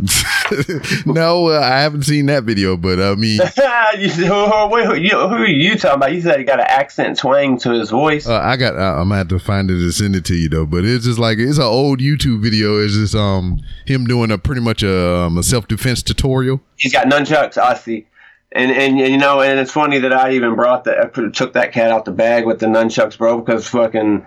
no 1.06 1.48
uh, 1.48 1.60
I 1.60 1.80
haven't 1.80 2.02
seen 2.02 2.26
that 2.26 2.44
video 2.44 2.76
but 2.76 3.00
I 3.00 3.14
mean 3.14 3.40
you, 3.98 4.08
who, 4.08 4.46
who, 4.84 4.94
you, 4.94 5.10
who 5.10 5.34
are 5.34 5.46
you 5.46 5.76
talking 5.76 5.96
about? 5.96 6.12
You 6.12 6.20
said 6.20 6.38
he 6.38 6.44
got 6.44 6.60
an 6.60 6.66
accent 6.68 7.18
twang 7.18 7.58
to 7.58 7.72
his 7.72 7.90
voice. 7.90 8.26
Uh, 8.26 8.38
I 8.38 8.56
got. 8.56 8.76
I, 8.76 8.92
I'm 8.92 9.08
gonna 9.08 9.16
have 9.16 9.28
to 9.28 9.38
find 9.38 9.70
it 9.70 9.74
and 9.74 9.92
send 9.94 10.16
it 10.16 10.24
to 10.26 10.34
you 10.34 10.48
though. 10.48 10.66
But 10.66 10.84
it's 10.84 11.04
just 11.04 11.18
like 11.18 11.38
it's 11.38 11.58
an 11.58 11.64
old 11.64 12.00
YouTube 12.00 12.42
video. 12.42 12.78
It's 12.78 12.94
just 12.94 13.14
um 13.14 13.60
him 13.86 14.06
doing 14.06 14.30
a 14.30 14.38
pretty 14.38 14.60
much 14.60 14.82
a, 14.82 15.16
um, 15.16 15.38
a 15.38 15.42
self 15.42 15.68
defense 15.68 16.02
tutorial. 16.02 16.60
He's 16.76 16.92
got 16.92 17.06
nunchucks. 17.06 17.58
I 17.58 17.74
see. 17.74 18.06
And, 18.52 18.70
and 18.70 18.98
and, 18.98 19.12
you 19.12 19.18
know, 19.18 19.40
and 19.40 19.58
it's 19.58 19.72
funny 19.72 19.98
that 19.98 20.12
I 20.12 20.32
even 20.32 20.54
brought 20.54 20.84
that, 20.84 20.98
I 20.98 21.30
took 21.30 21.52
that 21.52 21.72
cat 21.72 21.90
out 21.90 22.06
the 22.06 22.12
bag 22.12 22.46
with 22.46 22.60
the 22.60 22.66
nunchucks, 22.66 23.18
bro, 23.18 23.40
because 23.40 23.68
fucking, 23.68 24.26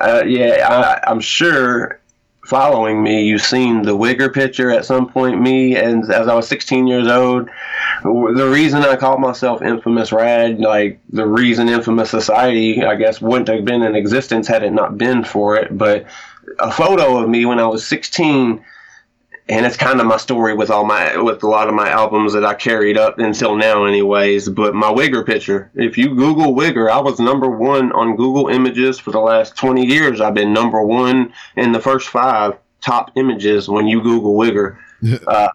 uh, 0.00 0.22
yeah, 0.26 0.66
I, 0.66 1.10
I'm 1.10 1.20
sure 1.20 2.00
following 2.46 3.02
me, 3.02 3.24
you've 3.24 3.42
seen 3.42 3.82
the 3.82 3.96
Wigger 3.96 4.32
picture 4.32 4.70
at 4.70 4.84
some 4.84 5.08
point. 5.08 5.40
Me, 5.40 5.76
and 5.76 6.04
as 6.10 6.28
I 6.28 6.34
was 6.34 6.48
16 6.48 6.86
years 6.86 7.08
old, 7.08 7.48
the 8.02 8.48
reason 8.50 8.82
I 8.82 8.96
called 8.96 9.20
myself 9.20 9.62
Infamous 9.62 10.12
Rad, 10.12 10.60
like 10.60 11.00
the 11.10 11.26
reason 11.26 11.68
Infamous 11.68 12.10
Society, 12.10 12.84
I 12.84 12.96
guess, 12.96 13.20
wouldn't 13.20 13.48
have 13.48 13.64
been 13.64 13.82
in 13.82 13.94
existence 13.94 14.46
had 14.46 14.62
it 14.62 14.72
not 14.72 14.98
been 14.98 15.24
for 15.24 15.56
it. 15.56 15.76
But 15.76 16.06
a 16.58 16.70
photo 16.70 17.18
of 17.18 17.28
me 17.28 17.44
when 17.46 17.58
I 17.58 17.66
was 17.66 17.86
16 17.86 18.64
and 19.48 19.66
it's 19.66 19.76
kind 19.76 20.00
of 20.00 20.06
my 20.06 20.16
story 20.16 20.54
with 20.54 20.70
all 20.70 20.84
my 20.84 21.20
with 21.20 21.42
a 21.42 21.46
lot 21.46 21.68
of 21.68 21.74
my 21.74 21.90
albums 21.90 22.32
that 22.32 22.44
I 22.44 22.54
carried 22.54 22.96
up 22.96 23.18
until 23.18 23.56
now, 23.56 23.84
anyways. 23.84 24.48
But 24.48 24.74
my 24.74 24.90
Wigger 24.90 25.24
picture, 25.24 25.70
if 25.74 25.98
you 25.98 26.14
Google 26.14 26.54
Wigger, 26.54 26.90
I 26.90 27.00
was 27.00 27.20
number 27.20 27.50
one 27.50 27.92
on 27.92 28.16
Google 28.16 28.48
Images 28.48 28.98
for 28.98 29.10
the 29.10 29.20
last 29.20 29.56
twenty 29.56 29.86
years. 29.86 30.20
I've 30.20 30.34
been 30.34 30.52
number 30.52 30.82
one 30.82 31.32
in 31.56 31.72
the 31.72 31.80
first 31.80 32.08
five 32.08 32.54
top 32.80 33.10
images 33.16 33.68
when 33.68 33.86
you 33.86 34.02
Google 34.02 34.34
Wigger. 34.34 34.78
Uh, 35.26 35.50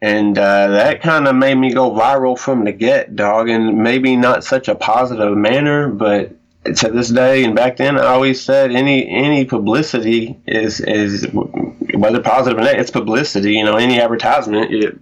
and 0.00 0.38
uh, 0.38 0.68
that 0.68 1.02
kind 1.02 1.26
of 1.26 1.34
made 1.34 1.56
me 1.56 1.72
go 1.72 1.90
viral 1.90 2.38
from 2.38 2.64
the 2.64 2.70
get, 2.72 3.16
dog. 3.16 3.48
And 3.48 3.82
maybe 3.82 4.14
not 4.14 4.44
such 4.44 4.68
a 4.68 4.76
positive 4.76 5.36
manner, 5.36 5.88
but 5.88 6.37
to 6.64 6.90
this 6.90 7.08
day 7.08 7.44
and 7.44 7.54
back 7.54 7.76
then, 7.76 7.98
I 7.98 8.06
always 8.06 8.42
said 8.42 8.72
any 8.72 9.08
any 9.08 9.44
publicity 9.44 10.38
is 10.46 10.80
is 10.80 11.26
whether 11.94 12.20
positive 12.20 12.58
or 12.58 12.62
negative, 12.62 12.82
it's 12.82 12.90
publicity. 12.90 13.54
You 13.54 13.64
know, 13.64 13.76
any 13.76 14.00
advertisement, 14.00 14.72
it, 14.72 14.98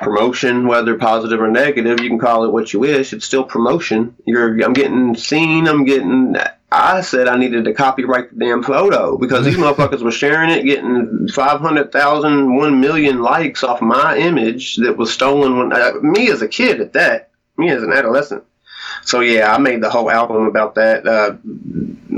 promotion, 0.00 0.66
whether 0.66 0.96
positive 0.96 1.40
or 1.40 1.48
negative, 1.48 2.00
you 2.00 2.08
can 2.08 2.18
call 2.18 2.44
it 2.44 2.52
what 2.52 2.72
you 2.72 2.80
wish. 2.80 3.12
It's 3.12 3.24
still 3.24 3.44
promotion. 3.44 4.16
You're 4.26 4.62
I'm 4.62 4.72
getting 4.72 5.16
seen. 5.16 5.68
I'm 5.68 5.84
getting. 5.84 6.36
I 6.72 7.00
said 7.00 7.26
I 7.26 7.36
needed 7.36 7.64
to 7.64 7.74
copyright 7.74 8.30
the 8.30 8.44
damn 8.44 8.62
photo 8.62 9.18
because 9.18 9.44
these 9.44 9.56
motherfuckers 9.58 10.02
were 10.02 10.12
sharing 10.12 10.50
it, 10.50 10.64
getting 10.64 11.26
500,000, 11.26 12.56
1 12.56 12.80
million 12.80 13.22
likes 13.22 13.64
off 13.64 13.82
my 13.82 14.16
image 14.16 14.76
that 14.76 14.96
was 14.96 15.12
stolen 15.12 15.58
when 15.58 15.72
uh, 15.72 15.94
me 16.00 16.30
as 16.30 16.42
a 16.42 16.48
kid 16.48 16.80
at 16.80 16.92
that, 16.92 17.30
me 17.56 17.70
as 17.70 17.82
an 17.82 17.92
adolescent. 17.92 18.44
So 19.04 19.20
yeah, 19.20 19.54
I 19.54 19.58
made 19.58 19.82
the 19.82 19.90
whole 19.90 20.10
album 20.10 20.46
about 20.46 20.74
that. 20.76 21.06
Uh, 21.06 21.36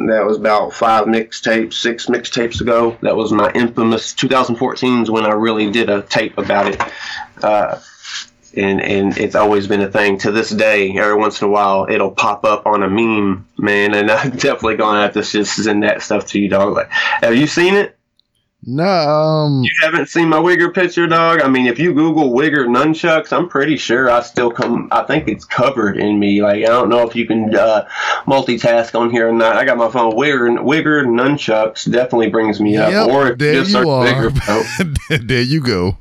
that 0.07 0.25
was 0.27 0.37
about 0.37 0.73
five 0.73 1.07
mixtapes, 1.07 1.75
six 1.75 2.07
mixtapes 2.07 2.61
ago. 2.61 2.97
That 3.03 3.16
was 3.16 3.33
my 3.33 3.51
infamous 3.53 4.12
2014 4.14 5.03
is 5.03 5.11
when 5.11 5.25
I 5.25 5.33
really 5.33 5.71
did 5.71 5.90
a 5.90 6.03
tape 6.03 6.38
about 6.38 6.68
it. 6.68 6.81
Uh, 7.42 7.79
and 8.55 8.83
and 8.83 9.16
it's 9.16 9.35
always 9.35 9.66
been 9.66 9.81
a 9.81 9.90
thing 9.90 10.18
to 10.18 10.31
this 10.31 10.51
day. 10.51 10.97
Every 10.97 11.16
once 11.16 11.40
in 11.40 11.49
a 11.49 11.51
while, 11.51 11.87
it'll 11.88 12.11
pop 12.11 12.45
up 12.45 12.66
on 12.66 12.83
a 12.83 12.88
meme, 12.88 13.49
man. 13.59 13.95
And 13.95 14.11
I'm 14.11 14.31
definitely 14.31 14.77
gonna 14.77 15.03
have 15.03 15.14
to 15.14 15.23
just 15.23 15.57
send 15.57 15.83
that 15.83 16.03
stuff 16.03 16.27
to 16.29 16.38
you, 16.38 16.49
dog. 16.49 16.75
Like, 16.75 16.90
have 16.90 17.35
you 17.35 17.47
seen 17.47 17.75
it? 17.75 17.97
No, 18.64 18.85
um, 18.85 19.62
You 19.64 19.70
haven't 19.83 20.09
seen 20.09 20.29
my 20.29 20.38
Wigger 20.38 20.72
picture, 20.72 21.09
dog? 21.09 21.40
I 21.42 21.48
mean, 21.48 21.66
if 21.66 21.81
you 21.81 21.92
Google 21.92 22.33
Wigger 22.33 22.66
nunchucks, 22.68 23.33
I'm 23.33 23.48
pretty 23.48 23.77
sure 23.77 24.09
I 24.09 24.22
still 24.22 24.53
come. 24.53 24.88
I 24.92 25.03
think 25.03 25.27
it's 25.27 25.44
covered 25.44 25.96
in 25.96 26.18
me. 26.20 26.42
Like, 26.42 26.59
I 26.59 26.68
don't 26.68 26.88
know 26.88 27.07
if 27.09 27.16
you 27.16 27.27
can 27.27 27.55
uh, 27.55 27.88
multitask 28.27 28.98
on 28.98 29.11
here 29.11 29.29
or 29.29 29.33
not. 29.33 29.57
I 29.57 29.64
got 29.64 29.79
my 29.79 29.90
phone. 29.90 30.12
Wigger, 30.12 30.59
Wigger 30.62 31.05
nunchucks 31.05 31.90
definitely 31.90 32.31
brings 32.31 32.61
me 32.61 32.77
up. 32.77 32.92
yep, 32.92 33.09
or 33.09 33.33
if 33.33 33.38
there 33.38 33.55
just 33.55 33.70
you 33.70 33.88
are. 33.88 34.07
Wigger, 34.07 35.27
there 35.27 35.42
you 35.42 35.61
go. 35.61 35.96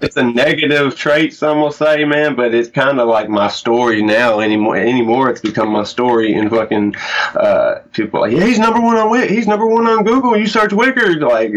It's 0.00 0.16
a 0.16 0.22
negative 0.22 0.96
trait, 0.96 1.34
some 1.34 1.60
will 1.60 1.70
say, 1.70 2.04
man, 2.04 2.34
but 2.34 2.54
it's 2.54 2.68
kind 2.68 3.00
of 3.00 3.08
like 3.08 3.28
my 3.28 3.48
story 3.48 4.02
now. 4.02 4.40
Anymore, 4.40 4.76
anymore, 4.76 5.30
it's 5.30 5.40
become 5.40 5.70
my 5.70 5.84
story. 5.84 6.34
And 6.34 6.50
fucking 6.50 6.96
uh, 7.34 7.80
people 7.92 8.20
like, 8.20 8.32
yeah, 8.32 8.44
he's 8.44 8.58
number 8.58 8.80
one 8.80 8.96
on 8.96 9.10
Wig. 9.10 9.30
He's 9.30 9.46
number 9.46 9.66
one 9.66 9.86
on 9.86 10.04
Google. 10.04 10.36
You 10.36 10.46
search 10.46 10.70
Wigger, 10.70 11.20
like 11.20 11.52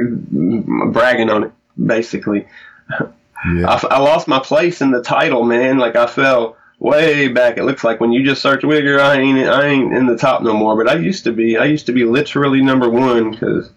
bragging 0.93 1.29
on 1.29 1.45
it, 1.45 1.51
basically. 1.83 2.47
Yeah. 3.45 3.69
I, 3.69 3.95
I 3.95 3.99
lost 3.99 4.27
my 4.27 4.39
place 4.39 4.81
in 4.81 4.91
the 4.91 5.01
title, 5.01 5.43
man. 5.43 5.77
Like 5.77 5.95
I 5.95 6.07
fell 6.07 6.57
way 6.79 7.27
back. 7.27 7.57
It 7.57 7.63
looks 7.63 7.83
like 7.83 7.99
when 7.99 8.11
you 8.11 8.23
just 8.23 8.41
search 8.41 8.61
Wigger, 8.61 8.99
I 8.99 9.19
ain't 9.19 9.47
I 9.47 9.67
ain't 9.67 9.93
in 9.93 10.05
the 10.05 10.17
top 10.17 10.41
no 10.41 10.53
more. 10.53 10.75
But 10.81 10.91
I 10.91 10.97
used 10.97 11.23
to 11.25 11.31
be. 11.31 11.57
I 11.57 11.65
used 11.65 11.85
to 11.87 11.91
be 11.91 12.05
literally 12.05 12.61
number 12.61 12.89
one 12.89 13.31
because. 13.31 13.69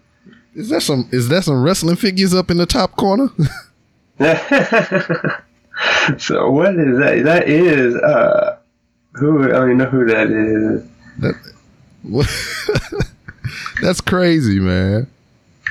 Is 0.55 0.69
that 0.69 0.81
some? 0.81 1.09
Is 1.11 1.29
that 1.29 1.43
some 1.43 1.63
wrestling 1.63 1.95
figures 1.95 2.33
up 2.33 2.51
in 2.51 2.57
the 2.57 2.65
top 2.65 2.95
corner? 2.95 3.29
so 6.17 6.51
what 6.51 6.75
is 6.75 6.97
that? 6.99 7.21
That 7.23 7.47
is 7.47 7.95
uh, 7.95 8.57
who 9.13 9.45
I 9.45 9.47
don't 9.47 9.69
even 9.69 9.77
know 9.77 9.85
who 9.85 10.05
that 10.05 10.29
is. 10.29 11.35
What? 12.03 12.29
That's 13.81 14.01
crazy, 14.01 14.59
man. 14.59 15.07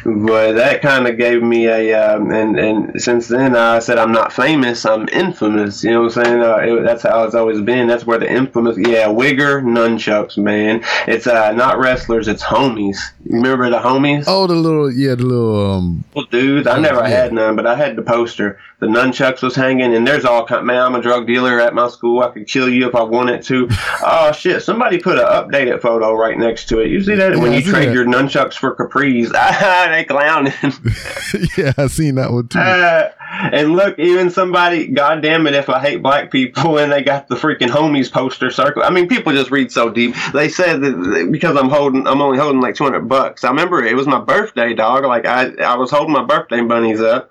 But 0.05 0.53
that 0.53 0.83
kind 0.83 1.07
of 1.07 1.17
gave 1.17 1.43
me 1.43 1.67
a, 1.67 1.95
um, 1.95 2.31
and 2.33 2.59
and 2.59 3.01
since 3.01 3.29
then 3.29 3.55
I 3.55 3.79
said 3.79 3.99
I'm 3.99 4.13
not 4.13 4.33
famous, 4.33 4.85
I'm 4.85 5.09
infamous. 5.09 5.85
You 5.85 5.93
know 5.93 6.03
what 6.03 6.17
I'm 6.17 6.25
saying? 6.25 6.41
Uh, 6.43 6.57
it, 6.57 6.83
that's 6.85 7.03
how 7.03 7.25
it's 7.25 7.35
always 7.35 7.61
been. 7.61 7.87
That's 7.87 8.05
where 8.05 8.19
the 8.19 8.31
infamous, 8.31 8.77
yeah, 8.79 9.07
Wigger 9.07 9.63
nunchucks, 9.63 10.37
man. 10.39 10.83
It's 11.07 11.27
uh, 11.27 11.53
not 11.53 11.79
wrestlers, 11.79 12.29
it's 12.29 12.43
homies. 12.43 12.99
Remember 13.27 13.71
the 13.71 13.79
homies? 13.79 14.25
Oh, 14.27 14.47
the 14.47 14.55
little, 14.55 14.91
yeah, 14.93 15.15
the 15.15 15.25
little, 15.25 15.73
um, 15.73 16.05
Well, 16.15 16.27
dudes, 16.31 16.67
I 16.67 16.79
never 16.79 17.01
yeah. 17.03 17.09
had 17.09 17.33
none, 17.33 17.57
but 17.57 17.67
I 17.67 17.77
had 17.77 17.97
the 17.97 18.03
poster. 18.03 18.59
The 18.83 18.89
nunchucks 18.89 19.43
was 19.43 19.55
hanging, 19.55 19.95
and 19.95 20.05
there's 20.05 20.25
all 20.25 20.45
kind. 20.45 20.67
Man, 20.67 20.83
I'm 20.83 20.97
a 20.97 21.01
drug 21.01 21.25
dealer 21.29 21.61
at 21.61 21.73
my 21.73 21.87
school. 21.87 22.21
I 22.21 22.31
could 22.31 22.49
kill 22.49 22.69
you 22.69 22.89
if 22.89 22.97
I 22.97 23.03
wanted 23.05 23.43
to. 23.45 23.69
oh 24.05 24.33
shit! 24.33 24.61
Somebody 24.61 24.99
put 24.99 25.21
an 25.21 25.25
updated 25.25 25.81
photo 25.81 26.13
right 26.15 26.37
next 26.37 26.69
to 26.71 26.81
it. 26.81 26.89
You 26.91 27.01
see 27.01 27.15
that 27.15 27.35
Yeah, 27.35 27.39
when 27.41 27.53
I 27.53 27.59
you 27.59 27.63
trade 27.71 27.91
that. 27.91 27.95
your 27.95 28.07
nunchucks 28.07 28.55
for 28.55 28.75
capris? 28.75 29.31
Ah, 29.37 29.87
they 29.89 30.03
clowning. 30.05 30.53
yeah, 31.57 31.73
I 31.79 31.87
seen 31.87 32.17
that 32.17 32.33
one 32.33 32.49
too. 32.49 32.59
Uh, 32.59 33.13
and 33.53 33.77
look, 33.77 34.01
even 34.01 34.31
somebody, 34.31 34.89
God 34.89 35.23
damn 35.23 35.47
it, 35.47 35.55
if 35.55 35.69
I 35.69 35.79
hate 35.79 36.03
black 36.03 36.33
people, 36.33 36.79
and 36.81 36.91
they 36.91 37.05
got 37.05 37.29
the 37.29 37.37
freaking 37.37 37.69
homies 37.69 38.11
poster 38.11 38.51
circle. 38.51 38.83
I 38.83 38.91
mean, 38.91 39.07
people 39.07 39.33
just 39.33 39.53
read 39.53 39.71
so 39.71 39.91
deep. 39.91 40.17
They 40.35 40.49
said 40.49 40.81
that 40.81 41.29
because 41.31 41.57
I'm 41.57 41.69
holding, 41.71 42.09
I'm 42.09 42.21
only 42.21 42.39
holding 42.39 42.61
like 42.61 42.75
200 42.75 43.09
bucks. 43.09 43.45
I 43.45 43.49
remember 43.51 43.81
it 43.85 43.95
was 43.95 44.09
my 44.09 44.19
birthday, 44.21 44.75
dog. 44.75 45.05
Like 45.05 45.25
I, 45.25 45.53
I 45.63 45.77
was 45.77 45.93
holding 45.93 46.13
my 46.13 46.25
birthday 46.25 46.61
bunnies 46.63 47.01
up, 47.01 47.31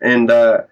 and 0.00 0.30
uh, 0.30 0.62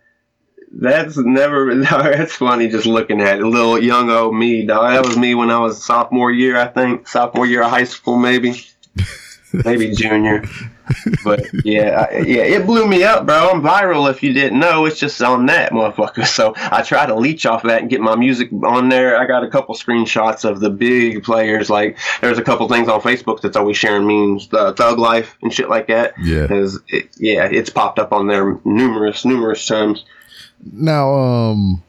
that's 0.73 1.17
never. 1.17 1.75
That's 1.81 2.35
funny 2.35 2.69
just 2.69 2.87
looking 2.87 3.21
at 3.21 3.39
it. 3.39 3.45
Little 3.45 3.83
young 3.83 4.11
old 4.11 4.35
me, 4.35 4.67
dog. 4.67 4.93
That 4.93 5.07
was 5.07 5.17
me 5.17 5.35
when 5.35 5.51
I 5.51 5.59
was 5.59 5.85
sophomore 5.85 6.31
year, 6.31 6.57
I 6.57 6.67
think, 6.67 7.09
sophomore 7.09 7.47
year 7.47 7.63
of 7.63 7.71
high 7.71 7.85
school, 7.85 8.19
maybe. 8.19 8.65
maybe 9.65 9.93
junior. 9.93 10.45
But 11.25 11.47
yeah, 11.65 12.07
I, 12.11 12.19
yeah, 12.19 12.43
it 12.43 12.67
blew 12.67 12.87
me 12.87 13.03
up, 13.03 13.27
bro. 13.27 13.51
I'm 13.51 13.61
viral. 13.61 14.09
If 14.09 14.23
you 14.23 14.33
didn't 14.33 14.59
know, 14.59 14.85
it's 14.87 15.01
just 15.01 15.21
on 15.21 15.47
that 15.47 15.73
motherfucker. 15.73 16.27
So 16.37 16.53
I 16.57 16.83
try 16.83 17.07
to 17.07 17.15
leech 17.15 17.47
off 17.47 17.63
that 17.63 17.81
and 17.81 17.89
get 17.89 18.01
my 18.01 18.15
music 18.15 18.51
on 18.65 18.89
there. 18.91 19.17
I 19.17 19.27
got 19.27 19.43
a 19.43 19.49
couple 19.49 19.75
screenshots 19.75 20.45
of 20.49 20.61
the 20.61 20.69
big 20.69 21.25
players. 21.25 21.71
Like 21.71 21.99
there's 22.21 22.39
a 22.39 22.43
couple 22.43 22.69
things 22.69 22.89
on 22.89 23.01
Facebook 23.01 23.41
that's 23.41 23.57
always 23.57 23.77
sharing 23.77 24.07
memes, 24.07 24.49
uh, 24.53 24.75
Thug 24.75 24.99
Life 24.99 25.37
and 25.43 25.53
shit 25.53 25.71
like 25.71 25.87
that. 25.87 26.15
Yeah. 26.21 26.47
it, 26.51 27.09
yeah, 27.17 27.47
it's 27.47 27.71
popped 27.71 27.99
up 27.99 28.13
on 28.13 28.27
there 28.27 28.59
numerous, 28.65 29.25
numerous 29.25 29.65
times. 29.67 30.05
Now, 30.65 31.15
um, 31.15 31.83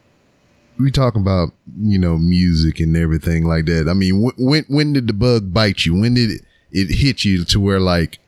we 0.80 0.91
talking 0.91 1.21
about 1.21 1.49
you 1.80 1.97
know 1.97 2.17
music 2.17 2.80
and 2.80 2.95
everything 2.95 3.45
like 3.45 3.65
that. 3.65 3.88
I 3.89 3.93
mean, 3.93 4.23
wh- 4.23 4.39
when 4.39 4.65
when 4.67 4.93
did 4.93 5.08
the 5.08 5.13
bug 5.13 5.53
bite 5.53 5.86
you? 5.86 5.99
When 5.99 6.13
did 6.13 6.32
it, 6.32 6.41
it 6.71 6.95
hit 6.95 7.25
you 7.25 7.43
to 7.45 7.60
where 7.60 7.80
like 7.80 8.19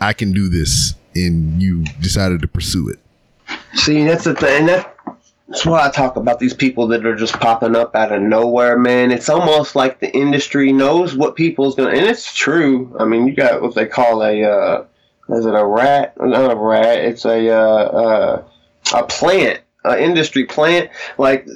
I 0.00 0.12
can 0.12 0.32
do 0.32 0.48
this, 0.48 0.94
and 1.14 1.60
you 1.62 1.84
decided 2.00 2.42
to 2.42 2.48
pursue 2.48 2.88
it? 2.88 2.98
See, 3.74 4.04
that's 4.04 4.24
the 4.24 4.34
thing. 4.34 4.66
That, 4.66 4.96
that's 5.48 5.64
why 5.64 5.86
I 5.86 5.90
talk 5.90 6.16
about 6.16 6.40
these 6.40 6.54
people 6.54 6.88
that 6.88 7.06
are 7.06 7.14
just 7.14 7.34
popping 7.34 7.76
up 7.76 7.94
out 7.94 8.12
of 8.12 8.20
nowhere, 8.22 8.78
man. 8.78 9.12
It's 9.12 9.28
almost 9.28 9.76
like 9.76 10.00
the 10.00 10.14
industry 10.14 10.72
knows 10.72 11.14
what 11.14 11.36
people's 11.36 11.74
gonna, 11.76 11.90
and 11.90 12.06
it's 12.06 12.34
true. 12.34 12.94
I 12.98 13.04
mean, 13.04 13.26
you 13.26 13.34
got 13.34 13.62
what 13.62 13.74
they 13.74 13.86
call 13.86 14.22
a, 14.22 14.42
uh, 14.42 14.84
is 15.28 15.46
it 15.46 15.54
a 15.54 15.64
rat? 15.64 16.14
Not 16.20 16.52
a 16.52 16.56
rat. 16.56 16.98
It's 16.98 17.24
a, 17.24 17.48
uh, 17.48 17.54
uh, 17.54 18.44
a 18.94 19.04
plant, 19.04 19.60
industry 19.94 20.44
plant. 20.44 20.90
Like 21.18 21.46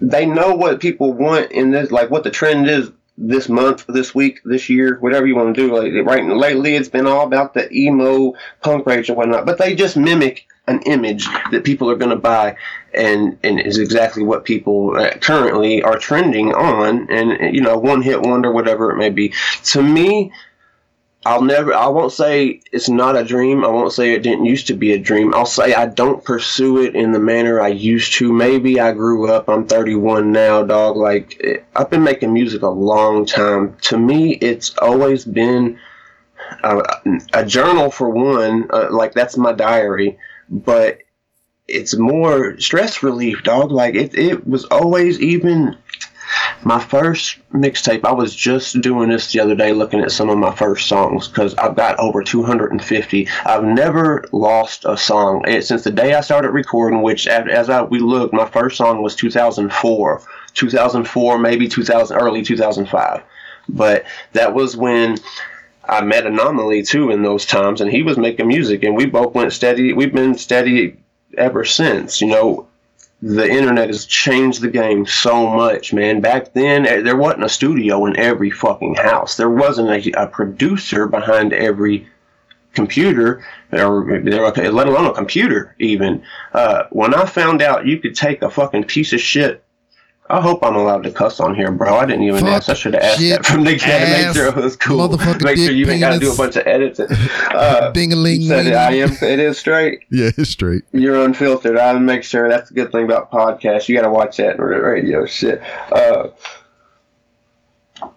they 0.00 0.26
know 0.26 0.54
what 0.54 0.80
people 0.80 1.12
want 1.12 1.52
in 1.52 1.70
this, 1.70 1.90
like 1.90 2.10
what 2.10 2.24
the 2.24 2.30
trend 2.30 2.68
is 2.68 2.90
this 3.20 3.48
month, 3.48 3.84
this 3.86 4.14
week, 4.14 4.40
this 4.44 4.68
year, 4.70 4.96
whatever 5.00 5.26
you 5.26 5.36
want 5.36 5.54
to 5.54 5.68
do. 5.68 5.76
Like 5.76 6.06
right 6.06 6.24
lately, 6.24 6.74
it's 6.74 6.88
been 6.88 7.06
all 7.06 7.26
about 7.26 7.54
the 7.54 7.70
emo 7.72 8.34
punk 8.62 8.86
rage 8.86 9.08
and 9.08 9.16
whatnot. 9.16 9.46
But 9.46 9.58
they 9.58 9.74
just 9.74 9.96
mimic 9.96 10.46
an 10.66 10.80
image 10.82 11.26
that 11.50 11.64
people 11.64 11.90
are 11.90 11.96
going 11.96 12.10
to 12.10 12.16
buy, 12.16 12.56
and 12.94 13.38
and 13.42 13.60
is 13.60 13.78
exactly 13.78 14.22
what 14.22 14.44
people 14.44 14.96
uh, 14.96 15.10
currently 15.18 15.82
are 15.82 15.98
trending 15.98 16.54
on. 16.54 17.10
And 17.10 17.54
you 17.54 17.60
know, 17.60 17.76
one 17.76 18.02
hit 18.02 18.22
wonder, 18.22 18.50
whatever 18.50 18.90
it 18.90 18.96
may 18.96 19.10
be. 19.10 19.34
To 19.64 19.82
me. 19.82 20.32
I'll 21.26 21.42
never, 21.42 21.74
I 21.74 21.88
won't 21.88 22.12
say 22.12 22.62
it's 22.72 22.88
not 22.88 23.16
a 23.16 23.24
dream. 23.24 23.62
I 23.62 23.68
won't 23.68 23.92
say 23.92 24.12
it 24.12 24.22
didn't 24.22 24.46
used 24.46 24.68
to 24.68 24.74
be 24.74 24.92
a 24.92 24.98
dream. 24.98 25.34
I'll 25.34 25.44
say 25.44 25.74
I 25.74 25.84
don't 25.86 26.24
pursue 26.24 26.82
it 26.82 26.96
in 26.96 27.12
the 27.12 27.18
manner 27.18 27.60
I 27.60 27.68
used 27.68 28.14
to. 28.14 28.32
Maybe 28.32 28.80
I 28.80 28.92
grew 28.92 29.30
up. 29.30 29.48
I'm 29.48 29.66
31 29.66 30.32
now, 30.32 30.62
dog. 30.62 30.96
Like, 30.96 31.68
I've 31.76 31.90
been 31.90 32.04
making 32.04 32.32
music 32.32 32.62
a 32.62 32.68
long 32.68 33.26
time. 33.26 33.76
To 33.82 33.98
me, 33.98 34.32
it's 34.36 34.76
always 34.78 35.26
been 35.26 35.78
a, 36.64 36.80
a 37.34 37.44
journal 37.44 37.90
for 37.90 38.08
one. 38.08 38.68
Uh, 38.70 38.88
like, 38.90 39.12
that's 39.12 39.36
my 39.36 39.52
diary. 39.52 40.18
But 40.48 41.00
it's 41.68 41.94
more 41.96 42.58
stress 42.58 43.02
relief, 43.02 43.42
dog. 43.42 43.72
Like, 43.72 43.94
it, 43.94 44.14
it 44.14 44.46
was 44.46 44.64
always 44.64 45.20
even 45.20 45.76
my 46.62 46.78
first 46.78 47.38
mixtape 47.52 48.04
i 48.04 48.12
was 48.12 48.34
just 48.34 48.80
doing 48.80 49.08
this 49.08 49.32
the 49.32 49.40
other 49.40 49.54
day 49.54 49.72
looking 49.72 50.00
at 50.00 50.12
some 50.12 50.28
of 50.28 50.38
my 50.38 50.54
first 50.54 50.86
songs 50.86 51.28
because 51.28 51.54
i've 51.56 51.76
got 51.76 51.98
over 51.98 52.22
250 52.22 53.28
i've 53.46 53.64
never 53.64 54.24
lost 54.32 54.84
a 54.84 54.96
song. 54.96 55.42
And 55.46 55.64
since 55.64 55.84
the 55.84 55.90
day 55.90 56.14
i 56.14 56.20
started 56.20 56.50
recording 56.50 57.02
which 57.02 57.26
as 57.26 57.70
i 57.70 57.82
we 57.82 57.98
looked 57.98 58.34
my 58.34 58.48
first 58.48 58.76
song 58.76 59.02
was 59.02 59.14
2004 59.16 60.22
2004 60.54 61.38
maybe 61.38 61.68
2000 61.68 62.16
early 62.16 62.42
2005 62.42 63.22
but 63.68 64.04
that 64.32 64.54
was 64.54 64.76
when 64.76 65.16
i 65.84 66.02
met 66.02 66.26
anomaly 66.26 66.82
too 66.82 67.10
in 67.10 67.22
those 67.22 67.46
times 67.46 67.80
and 67.80 67.90
he 67.90 68.02
was 68.02 68.18
making 68.18 68.48
music 68.48 68.82
and 68.82 68.96
we 68.96 69.06
both 69.06 69.34
went 69.34 69.52
steady 69.52 69.92
we've 69.92 70.12
been 70.12 70.34
steady 70.34 70.96
ever 71.36 71.64
since 71.64 72.20
you 72.20 72.26
know 72.26 72.66
the 73.22 73.48
internet 73.48 73.88
has 73.88 74.06
changed 74.06 74.62
the 74.62 74.68
game 74.68 75.04
so 75.04 75.48
much, 75.48 75.92
man. 75.92 76.20
Back 76.20 76.54
then, 76.54 76.86
eh, 76.86 77.00
there 77.02 77.16
wasn't 77.16 77.44
a 77.44 77.48
studio 77.48 78.06
in 78.06 78.16
every 78.16 78.50
fucking 78.50 78.94
house. 78.94 79.36
There 79.36 79.50
wasn't 79.50 79.90
a, 79.90 80.22
a 80.22 80.26
producer 80.26 81.06
behind 81.06 81.52
every 81.52 82.08
computer, 82.72 83.44
or 83.72 84.20
let 84.22 84.88
alone 84.88 85.06
a 85.06 85.12
computer, 85.12 85.74
even. 85.78 86.22
Uh, 86.52 86.84
when 86.90 87.14
I 87.14 87.26
found 87.26 87.60
out 87.62 87.86
you 87.86 87.98
could 87.98 88.14
take 88.14 88.42
a 88.42 88.50
fucking 88.50 88.84
piece 88.84 89.12
of 89.12 89.20
shit. 89.20 89.62
I 90.30 90.40
hope 90.40 90.62
I'm 90.62 90.76
allowed 90.76 91.02
to 91.02 91.10
cuss 91.10 91.40
on 91.40 91.56
here, 91.56 91.72
bro. 91.72 91.96
I 91.96 92.06
didn't 92.06 92.22
even 92.22 92.42
Fuck 92.42 92.50
ask. 92.50 92.68
I 92.68 92.74
should 92.74 92.94
have 92.94 93.02
asked 93.02 93.18
that 93.18 93.44
from 93.44 93.64
the 93.64 93.74
get. 93.74 94.26
Make 94.26 94.36
sure 94.36 94.46
it 94.46 94.54
was 94.54 94.76
cool. 94.76 95.08
Make 95.18 95.56
sure 95.56 95.72
you 95.72 95.90
ain't 95.90 95.98
got 95.98 96.12
to 96.12 96.20
do 96.20 96.32
a 96.32 96.36
bunch 96.36 96.54
of 96.56 96.66
edits. 96.66 97.00
Uh, 97.50 97.90
Ding-a-ling, 97.90 98.42
said 98.42 98.66
it. 98.66 98.74
I 98.74 98.92
am. 98.92 99.10
It 99.10 99.40
is 99.40 99.58
straight. 99.58 100.04
Yeah, 100.10 100.30
it's 100.36 100.50
straight. 100.50 100.84
You're 100.92 101.24
unfiltered. 101.24 101.76
I 101.76 101.98
make 101.98 102.22
sure 102.22 102.48
that's 102.48 102.68
the 102.68 102.74
good 102.74 102.92
thing 102.92 103.04
about 103.04 103.30
podcasts. 103.30 103.88
You 103.88 103.96
got 103.96 104.02
to 104.02 104.10
watch 104.10 104.36
that 104.36 104.56
in 104.56 104.60
radio 104.60 105.26
shit. 105.26 105.60
Uh, 105.90 106.28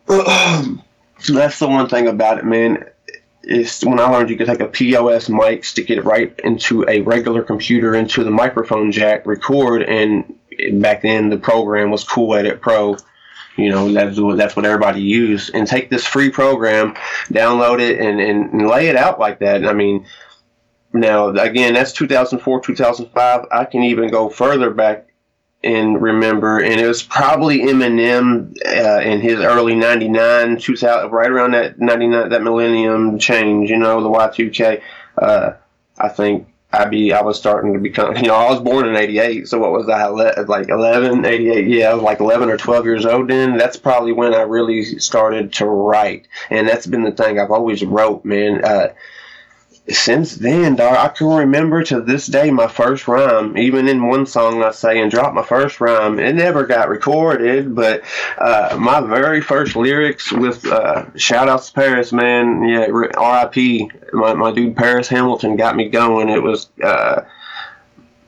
that's 1.28 1.60
the 1.60 1.67
one 1.67 1.89
thing 1.89 2.08
about 2.08 2.38
it, 2.38 2.45
man. 2.45 2.86
Is 3.43 3.82
when 3.82 3.99
I 3.99 4.06
learned 4.06 4.30
you 4.30 4.38
could 4.38 4.47
take 4.47 4.60
a 4.60 4.67
POS 4.67 5.30
mic, 5.30 5.65
stick 5.65 5.89
it 5.89 6.04
right 6.04 6.39
into 6.43 6.88
a 6.88 7.02
regular 7.02 7.41
computer, 7.41 7.95
into 7.95 8.23
the 8.23 8.32
microphone 8.32 8.91
jack, 8.91 9.26
record, 9.26 9.84
and 9.84 10.36
back 10.74 11.02
then 11.02 11.30
the 11.30 11.38
program 11.38 11.92
was 11.92 12.04
Cool 12.04 12.36
Edit 12.36 12.62
Pro. 12.62 12.98
You 13.56 13.70
know, 13.70 13.92
that's 13.92 14.20
what 14.20 14.38
that's 14.38 14.56
what 14.56 14.66
everybody 14.66 15.02
used. 15.02 15.54
And 15.54 15.68
take 15.68 15.89
this 15.89 16.06
free 16.06 16.30
program, 16.30 16.96
download 17.30 17.80
it, 17.80 18.00
and, 18.00 18.20
and, 18.20 18.52
and 18.52 18.68
lay 18.68 18.88
it 18.88 18.96
out 18.96 19.20
like 19.20 19.39
that. 19.39 19.66
I 19.66 19.74
mean, 19.74 20.08
now, 20.94 21.30
again, 21.30 21.74
that's 21.74 21.92
2004, 21.92 22.62
2005. 22.62 23.46
I 23.52 23.66
can 23.66 23.84
even 23.84 24.10
go 24.10 24.30
further 24.30 24.70
back 24.70 25.08
and 25.63 26.02
remember, 26.02 26.60
and 26.60 26.80
it 26.80 26.88
was 26.88 27.02
probably 27.02 27.62
Eminem 27.62 28.54
uh, 28.66 29.00
in 29.02 29.22
his 29.22 29.39
early 29.39 29.76
99, 29.76 30.58
2000, 30.58 31.10
right 31.10 31.32
around 31.32 31.52
that 31.52 31.80
99, 31.80 32.30
that 32.30 32.44
millennium 32.44 33.18
change, 33.18 33.70
you 33.70 33.78
know, 33.78 34.04
the 34.04 34.10
Y2K. 34.10 34.82
Uh, 35.18 35.54
I 35.98 36.10
think 36.10 36.48
I 36.74 36.86
be, 36.86 37.14
I 37.14 37.22
was 37.22 37.38
starting 37.38 37.74
to 37.74 37.80
become, 37.80 38.16
you 38.18 38.24
know, 38.24 38.36
I 38.36 38.50
was 38.50 38.60
born 38.60 38.88
in 38.88 38.96
88, 38.96 39.48
so 39.48 39.60
what 39.60 39.72
was 39.72 39.88
I, 39.88 40.08
like 40.08 40.70
11, 40.70 41.24
88, 41.24 41.68
yeah, 41.68 41.92
I 41.92 41.94
was 41.94 42.04
like 42.04 42.20
11 42.20 42.50
or 42.50 42.58
12 42.58 42.86
years 42.86 43.06
old 43.06 43.30
then. 43.30 43.58
That's 43.58 43.78
probably 43.78 44.12
when 44.12 44.34
I 44.34 44.42
really 44.42 44.84
started 45.00 45.54
to 45.54 45.66
write. 45.68 46.28
And 46.50 46.68
that's 46.68 46.88
been 46.88 47.04
the 47.04 47.12
thing 47.12 47.40
I've 47.40 47.52
always 47.52 47.84
wrote, 47.84 48.26
man. 48.26 48.66
Uh, 48.66 48.94
since 49.89 50.36
then, 50.36 50.76
dog, 50.76 50.96
I 50.96 51.10
can 51.10 51.28
remember 51.28 51.84
to 51.84 52.00
this 52.00 52.28
day 52.28 52.52
my 52.52 52.67
first 52.67 53.08
rhyme. 53.08 53.58
Even 53.58 53.89
in 53.89 54.08
one 54.08 54.26
song 54.26 54.63
I 54.63 54.72
say 54.72 55.02
and 55.02 55.12
drop 55.12 55.34
my 55.34 55.43
first 55.43 55.82
rhyme. 55.82 56.19
It 56.19 56.36
never 56.36 56.65
got 56.65 56.88
recorded, 56.88 57.76
but 57.76 58.04
uh, 58.38 58.78
my 58.80 59.02
very 59.02 59.41
first 59.41 59.76
lyrics 59.76 60.32
with 60.32 60.65
uh, 60.65 61.06
shout 61.17 61.50
outs 61.50 61.67
to 61.67 61.74
Paris, 61.74 62.13
man. 62.13 62.65
Yeah, 62.67 62.88
R.I.P. 63.17 63.91
My, 64.13 64.34
my 64.34 64.52
dude 64.54 64.78
Paris 64.78 65.10
Hamilton 65.10 65.58
got 65.58 65.76
me 65.76 65.89
going. 65.89 66.30
It 66.30 66.41
was 66.41 66.69
uh, 66.82 67.22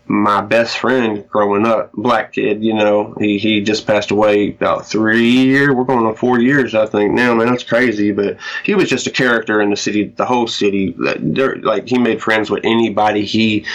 my 0.08 0.42
best 0.42 0.78
friend 0.78 1.28
growing 1.30 1.66
up, 1.66 1.92
black 1.94 2.34
kid. 2.34 2.64
You 2.64 2.74
know, 2.74 3.16
he 3.20 3.38
he 3.38 3.62
just 3.62 3.88
passed 3.88 4.12
away 4.12 4.50
about 4.50 4.86
three 4.86 5.30
years. 5.32 5.74
We're 5.74 5.84
going 5.84 6.06
on 6.06 6.16
four 6.16 6.40
years, 6.40 6.76
I 6.76 6.86
think 6.86 7.14
now. 7.14 7.34
Man, 7.34 7.48
that's 7.48 7.64
crazy. 7.64 8.12
But 8.12 8.38
he 8.64 8.76
was 8.76 8.90
just 8.90 9.08
a 9.08 9.12
character 9.12 9.62
in 9.62 9.70
the 9.70 9.76
city, 9.76 10.06
the 10.06 10.26
whole 10.26 10.48
city. 10.48 10.94
Like 10.98 11.88
he 11.88 11.98
made 11.98 12.22
friends 12.22 12.50
with 12.50 12.66
anybody 12.66 13.26
he 13.26 13.66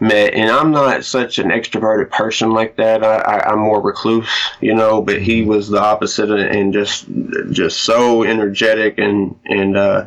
met, 0.00 0.34
and 0.34 0.50
I'm 0.50 0.72
not 0.72 1.04
such 1.04 1.38
an 1.38 1.48
extroverted 1.50 2.10
person 2.10 2.50
like 2.50 2.76
that. 2.76 3.04
I, 3.04 3.16
I, 3.18 3.52
I'm 3.52 3.60
more 3.60 3.80
recluse, 3.80 4.28
you 4.60 4.74
know. 4.74 5.02
But 5.02 5.22
he 5.22 5.42
was 5.42 5.68
the 5.68 5.80
opposite, 5.80 6.30
and 6.30 6.72
just 6.72 7.06
just 7.50 7.82
so 7.82 8.24
energetic 8.24 8.98
and 8.98 9.38
and. 9.44 9.76
uh 9.76 10.06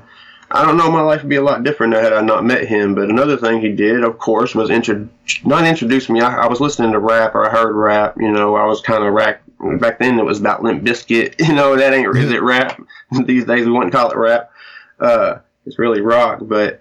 I 0.49 0.65
don't 0.65 0.77
know. 0.77 0.89
My 0.89 1.01
life 1.01 1.23
would 1.23 1.29
be 1.29 1.36
a 1.36 1.43
lot 1.43 1.63
different 1.63 1.93
had 1.93 2.13
I 2.13 2.21
not 2.21 2.45
met 2.45 2.67
him. 2.67 2.95
But 2.95 3.10
another 3.10 3.36
thing 3.38 3.60
he 3.60 3.73
did, 3.73 4.03
of 4.03 4.17
course, 4.17 4.55
was 4.55 4.69
intro- 4.69 5.10
not 5.43 5.65
introduce 5.65 6.10
me. 6.10 6.21
I, 6.21 6.43
I 6.43 6.47
was 6.47 6.62
listening 6.62 6.93
to 6.93 6.99
rap, 6.99 7.36
or 7.36 7.45
I 7.45 7.51
heard 7.51 7.75
rap. 7.75 8.15
You 8.17 8.31
know, 8.31 8.55
I 8.55 8.65
was 8.65 8.81
kind 8.81 9.03
of 9.03 9.13
rap. 9.13 9.41
Back 9.79 9.99
then, 9.99 10.19
it 10.19 10.25
was 10.25 10.39
about 10.39 10.63
Limp 10.63 10.83
Bizkit. 10.83 11.36
You 11.47 11.53
know, 11.53 11.75
that 11.75 11.93
ain't 11.93 12.15
is 12.15 12.31
it 12.31 12.41
rap? 12.43 12.81
These 13.25 13.45
days, 13.45 13.65
we 13.65 13.71
wouldn't 13.71 13.91
call 13.91 14.12
it 14.12 14.17
rap. 14.17 14.51
Uh, 14.99 15.39
it's 15.65 15.79
really 15.79 16.01
rock. 16.01 16.39
But 16.41 16.79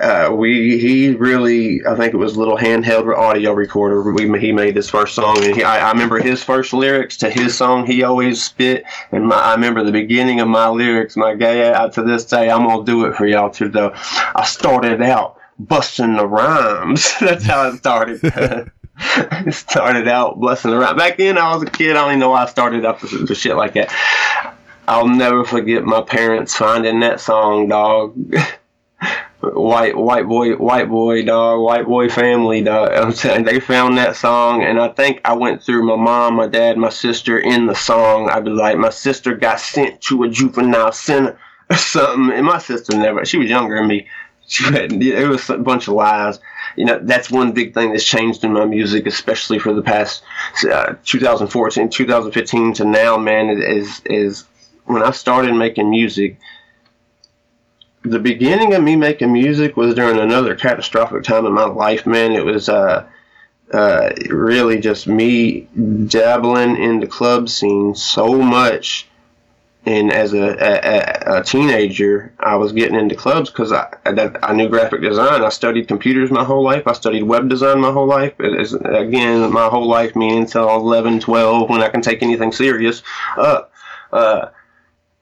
uh, 0.00 0.30
we 0.32 0.78
he 0.78 1.14
really, 1.14 1.84
I 1.86 1.94
think 1.96 2.14
it 2.14 2.16
was 2.16 2.34
a 2.34 2.38
little 2.38 2.56
handheld 2.56 3.14
audio 3.16 3.52
recorder. 3.52 4.02
We 4.12 4.38
he 4.40 4.52
made 4.52 4.74
this 4.74 4.88
first 4.88 5.14
song, 5.14 5.44
and 5.44 5.54
he, 5.54 5.62
I, 5.62 5.88
I 5.88 5.92
remember 5.92 6.18
his 6.18 6.42
first 6.42 6.72
lyrics 6.72 7.16
to 7.18 7.30
his 7.30 7.56
song. 7.56 7.86
He 7.86 8.02
always 8.02 8.42
spit, 8.42 8.84
and 9.10 9.26
my, 9.26 9.36
I 9.36 9.54
remember 9.54 9.84
the 9.84 9.92
beginning 9.92 10.40
of 10.40 10.48
my 10.48 10.68
lyrics. 10.68 11.16
My 11.16 11.32
uh, 11.32 11.88
to 11.90 12.02
this 12.02 12.24
day, 12.24 12.50
I'm 12.50 12.66
gonna 12.66 12.84
do 12.84 13.04
it 13.04 13.16
for 13.16 13.26
y'all 13.26 13.50
too. 13.50 13.68
Though 13.68 13.92
I 13.94 14.44
started 14.44 15.02
out 15.02 15.38
busting 15.58 16.16
the 16.16 16.26
rhymes. 16.26 17.14
That's 17.20 17.44
how 17.44 17.68
it 17.68 17.78
started. 17.78 18.20
it 18.98 19.54
started 19.54 20.08
out 20.08 20.40
busting 20.40 20.70
the 20.70 20.78
rhymes. 20.78 20.98
Back 20.98 21.18
then, 21.18 21.38
I 21.38 21.54
was 21.54 21.62
a 21.62 21.70
kid. 21.70 21.92
I 21.92 22.02
don't 22.02 22.10
even 22.10 22.20
know 22.20 22.30
why 22.30 22.44
I 22.44 22.46
started 22.46 22.84
up 22.84 23.02
with, 23.02 23.12
with 23.12 23.36
shit 23.36 23.56
like 23.56 23.74
that. 23.74 23.92
I'll 24.88 25.08
never 25.08 25.44
forget 25.44 25.84
my 25.84 26.02
parents 26.02 26.56
finding 26.56 27.00
that 27.00 27.20
song, 27.20 27.68
dog. 27.68 28.16
white 29.42 29.96
white 29.96 30.28
boy 30.28 30.54
white 30.56 30.88
boy 30.88 31.24
dog 31.24 31.60
white 31.60 31.84
boy 31.84 32.08
family 32.08 32.62
dog 32.62 32.92
I'm 32.96 33.12
saying 33.12 33.44
they 33.44 33.58
found 33.58 33.98
that 33.98 34.14
song 34.14 34.62
and 34.62 34.80
I 34.80 34.88
think 34.88 35.20
I 35.24 35.34
went 35.34 35.62
through 35.62 35.84
my 35.84 35.96
mom 35.96 36.34
my 36.34 36.46
dad 36.46 36.78
my 36.78 36.90
sister 36.90 37.38
in 37.38 37.66
the 37.66 37.74
song. 37.74 38.30
I'd 38.30 38.44
be 38.44 38.50
like 38.50 38.78
my 38.78 38.90
sister 38.90 39.34
got 39.34 39.58
sent 39.58 40.00
to 40.02 40.22
a 40.22 40.28
juvenile 40.28 40.92
center 40.92 41.38
or 41.68 41.76
something. 41.76 42.36
And 42.36 42.46
my 42.46 42.58
sister 42.58 42.96
never 42.96 43.24
she 43.24 43.38
was 43.38 43.50
younger 43.50 43.76
than 43.76 43.88
me. 43.88 44.06
She 44.44 44.64
had, 44.64 44.92
it 44.92 45.28
was 45.28 45.48
a 45.48 45.56
bunch 45.56 45.86
of 45.86 45.94
lies. 45.94 46.40
You 46.76 46.84
know 46.84 46.98
that's 47.00 47.30
one 47.30 47.52
big 47.52 47.74
thing 47.74 47.92
that's 47.92 48.04
changed 48.04 48.44
in 48.44 48.52
my 48.52 48.64
music 48.64 49.06
especially 49.06 49.58
for 49.58 49.72
the 49.72 49.82
past 49.82 50.22
uh, 50.70 50.94
2014 51.04 51.88
2015 51.88 52.74
to 52.74 52.84
now 52.84 53.16
man 53.16 53.48
is 53.50 54.02
is 54.04 54.44
when 54.84 55.02
I 55.02 55.12
started 55.12 55.54
making 55.54 55.90
music 55.90 56.38
the 58.02 58.18
beginning 58.18 58.74
of 58.74 58.82
me 58.82 58.96
making 58.96 59.32
music 59.32 59.76
was 59.76 59.94
during 59.94 60.18
another 60.18 60.54
catastrophic 60.54 61.22
time 61.22 61.46
in 61.46 61.52
my 61.52 61.64
life, 61.64 62.06
man. 62.06 62.32
It 62.32 62.44
was 62.44 62.68
uh, 62.68 63.06
uh, 63.72 64.10
really 64.28 64.80
just 64.80 65.06
me 65.06 65.62
dabbling 66.06 66.76
in 66.76 67.00
the 67.00 67.06
club 67.06 67.48
scene 67.48 67.94
so 67.94 68.34
much. 68.34 69.08
And 69.84 70.12
as 70.12 70.32
a, 70.32 70.38
a, 70.38 71.38
a 71.38 71.42
teenager, 71.42 72.32
I 72.38 72.54
was 72.54 72.70
getting 72.72 72.94
into 72.94 73.16
clubs 73.16 73.50
because 73.50 73.72
I, 73.72 73.88
I, 74.06 74.30
I 74.40 74.52
knew 74.52 74.68
graphic 74.68 75.00
design. 75.00 75.42
I 75.42 75.48
studied 75.48 75.88
computers 75.88 76.30
my 76.30 76.44
whole 76.44 76.62
life. 76.62 76.86
I 76.86 76.92
studied 76.92 77.24
web 77.24 77.48
design 77.48 77.80
my 77.80 77.90
whole 77.90 78.06
life. 78.06 78.38
Again, 78.38 79.52
my 79.52 79.66
whole 79.68 79.88
life, 79.88 80.14
meaning 80.14 80.42
until 80.42 80.68
11, 80.70 81.18
12, 81.18 81.68
when 81.68 81.82
I 81.82 81.88
can 81.88 82.00
take 82.00 82.22
anything 82.22 82.52
serious 82.52 83.02
up. 83.36 83.72
Uh, 84.12 84.50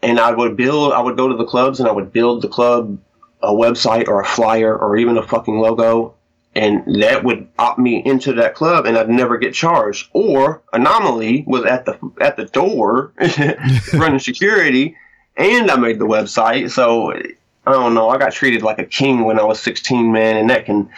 and 0.02 0.18
I 0.18 0.32
would 0.32 0.56
build. 0.56 0.92
I 0.92 1.00
would 1.00 1.16
go 1.16 1.28
to 1.28 1.36
the 1.36 1.44
clubs 1.44 1.80
and 1.80 1.88
I 1.88 1.92
would 1.92 2.12
build 2.12 2.42
the 2.42 2.48
club 2.48 2.98
a 3.42 3.52
website 3.52 4.08
or 4.08 4.20
a 4.20 4.26
flyer 4.26 4.76
or 4.76 4.96
even 4.96 5.16
a 5.16 5.26
fucking 5.26 5.58
logo, 5.58 6.14
and 6.54 7.00
that 7.00 7.24
would 7.24 7.48
opt 7.58 7.78
me 7.78 8.02
into 8.04 8.34
that 8.34 8.54
club, 8.54 8.86
and 8.86 8.98
I'd 8.98 9.08
never 9.08 9.38
get 9.38 9.54
charged. 9.54 10.08
Or 10.12 10.62
anomaly 10.72 11.44
was 11.46 11.64
at 11.64 11.84
the 11.84 11.98
at 12.20 12.36
the 12.36 12.46
door 12.46 13.12
running 13.94 14.18
security, 14.18 14.96
and 15.36 15.70
I 15.70 15.76
made 15.76 15.98
the 15.98 16.06
website. 16.06 16.70
So 16.70 17.12
I 17.12 17.72
don't 17.72 17.94
know. 17.94 18.08
I 18.08 18.18
got 18.18 18.32
treated 18.32 18.62
like 18.62 18.78
a 18.78 18.84
king 18.84 19.24
when 19.24 19.38
I 19.38 19.44
was 19.44 19.60
16, 19.60 20.10
man, 20.10 20.36
and 20.36 20.50
that 20.50 20.66
can 20.66 20.90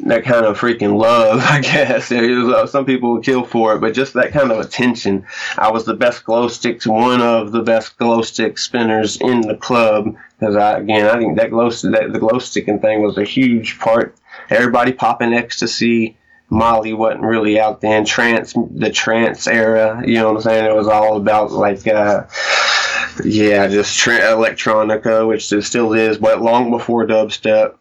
that 0.00 0.24
kind 0.24 0.46
of 0.46 0.58
freaking 0.58 0.98
love, 0.98 1.40
I 1.42 1.60
guess. 1.60 2.10
Was, 2.10 2.54
uh, 2.54 2.66
some 2.66 2.84
people 2.84 3.12
would 3.12 3.24
kill 3.24 3.44
for 3.44 3.74
it, 3.74 3.80
but 3.80 3.94
just 3.94 4.14
that 4.14 4.32
kind 4.32 4.50
of 4.50 4.60
attention. 4.60 5.26
I 5.56 5.70
was 5.70 5.84
the 5.84 5.94
best 5.94 6.24
glow 6.24 6.48
stick 6.48 6.80
to 6.80 6.92
one 6.92 7.20
of 7.20 7.52
the 7.52 7.62
best 7.62 7.96
glow 7.98 8.22
stick 8.22 8.58
spinners 8.58 9.16
in 9.16 9.42
the 9.42 9.56
club 9.56 10.14
because 10.38 10.56
I 10.56 10.78
again 10.78 11.06
I 11.06 11.18
think 11.18 11.36
that 11.38 11.50
glow 11.50 11.70
that 11.70 12.12
the 12.12 12.18
glow 12.18 12.38
sticking 12.38 12.80
thing 12.80 13.02
was 13.02 13.18
a 13.18 13.24
huge 13.24 13.78
part. 13.78 14.14
Everybody 14.50 14.92
popping 14.92 15.34
ecstasy. 15.34 16.16
Molly 16.50 16.94
wasn't 16.94 17.24
really 17.24 17.60
out 17.60 17.82
then. 17.82 18.06
Trance, 18.06 18.54
the 18.54 18.90
trance 18.90 19.46
era, 19.46 20.02
you 20.06 20.14
know 20.14 20.28
what 20.28 20.36
I'm 20.36 20.42
saying? 20.42 20.64
It 20.64 20.74
was 20.74 20.88
all 20.88 21.18
about 21.18 21.52
like, 21.52 21.86
uh, 21.86 22.24
yeah, 23.22 23.66
just 23.68 23.98
tra- 23.98 24.20
electronica, 24.20 25.28
which 25.28 25.52
it 25.52 25.62
still 25.62 25.92
is, 25.92 26.16
but 26.16 26.40
long 26.40 26.70
before 26.70 27.06
dubstep. 27.06 27.76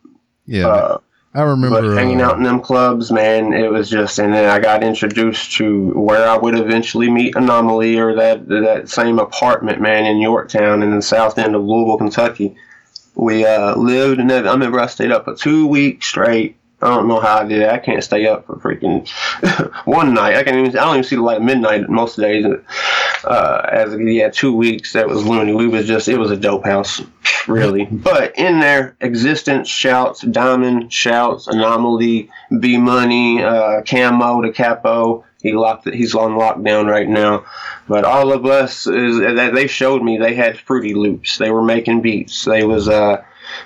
Yeah. 0.46 0.68
Uh, 0.68 0.98
I 1.38 1.44
remember 1.44 1.82
but 1.82 1.96
hanging 1.96 2.20
uh, 2.20 2.26
out 2.26 2.38
in 2.38 2.44
them 2.44 2.60
clubs, 2.60 3.12
man. 3.12 3.54
It 3.54 3.72
was 3.72 3.92
just, 3.92 4.18
and 4.18 4.34
then 4.34 4.50
I 4.50 4.58
got 4.58 4.84
introduced 4.84 5.56
to 5.58 5.92
where 5.92 6.28
I 6.28 6.36
would 6.36 6.58
eventually 6.58 7.12
meet 7.12 7.36
Anomaly 7.36 8.00
or 8.00 8.16
that 8.16 8.48
that 8.48 8.90
same 8.90 9.20
apartment, 9.20 9.80
man, 9.80 10.06
in 10.06 10.18
Yorktown 10.18 10.82
in 10.82 10.96
the 10.96 11.02
south 11.02 11.38
end 11.38 11.54
of 11.54 11.64
Louisville, 11.64 12.00
Kentucky. 12.00 12.56
We 13.14 13.46
uh, 13.46 13.76
lived, 13.76 14.20
and 14.20 14.32
I 14.32 14.52
remember 14.52 14.80
I 14.80 14.88
stayed 14.88 15.12
up 15.12 15.26
for 15.26 15.36
two 15.36 15.68
weeks 15.68 16.08
straight 16.08 16.58
I 16.80 16.90
don't 16.90 17.08
know 17.08 17.20
how 17.20 17.40
I 17.40 17.48
did 17.48 17.62
it. 17.62 17.70
I 17.70 17.80
can't 17.80 18.04
stay 18.04 18.28
up 18.28 18.46
for 18.46 18.58
freaking 18.58 19.08
one 19.86 20.14
night. 20.14 20.36
I 20.36 20.44
can't 20.44 20.58
even 20.58 20.78
I 20.78 20.84
don't 20.86 20.96
even 20.96 21.04
see 21.04 21.16
the 21.16 21.24
light 21.24 21.42
midnight 21.42 21.90
most 21.90 22.18
days. 22.18 22.46
Uh, 23.24 23.70
as 23.72 23.96
yeah, 24.00 24.30
two 24.30 24.56
weeks 24.56 24.94
that 24.94 25.08
was 25.08 25.26
loony. 25.26 25.54
We 25.54 25.68
was 25.68 25.88
just 25.88 26.08
it 26.08 26.18
was 26.18 26.30
a 26.30 26.38
dope 26.38 26.66
house, 26.66 27.02
really. 27.48 27.86
But 27.92 28.38
in 28.38 28.60
there, 28.60 28.96
existence 29.02 29.68
shouts, 29.68 30.22
diamond 30.22 30.94
shouts, 30.94 31.48
anomaly, 31.48 32.30
B 32.60 32.78
money, 32.78 33.42
uh, 33.42 33.82
camo 33.82 34.42
to 34.42 34.52
capo. 34.52 35.26
He 35.42 35.54
locked 35.54 35.88
it. 35.88 35.96
He's 35.96 36.14
on 36.14 36.32
lockdown 36.32 36.90
right 36.90 37.08
now. 37.08 37.46
But 37.88 38.06
all 38.06 38.32
of 38.32 38.46
us 38.46 38.86
is 38.86 39.20
that 39.20 39.54
they 39.54 39.68
showed 39.68 40.04
me 40.04 40.18
they 40.18 40.36
had 40.36 40.60
Fruity 40.60 40.94
Loops. 40.94 41.38
They 41.38 41.50
were 41.52 41.64
making 41.64 42.02
beats. 42.02 42.46
They 42.46 42.64
was 42.64 42.88
uh 42.88 43.24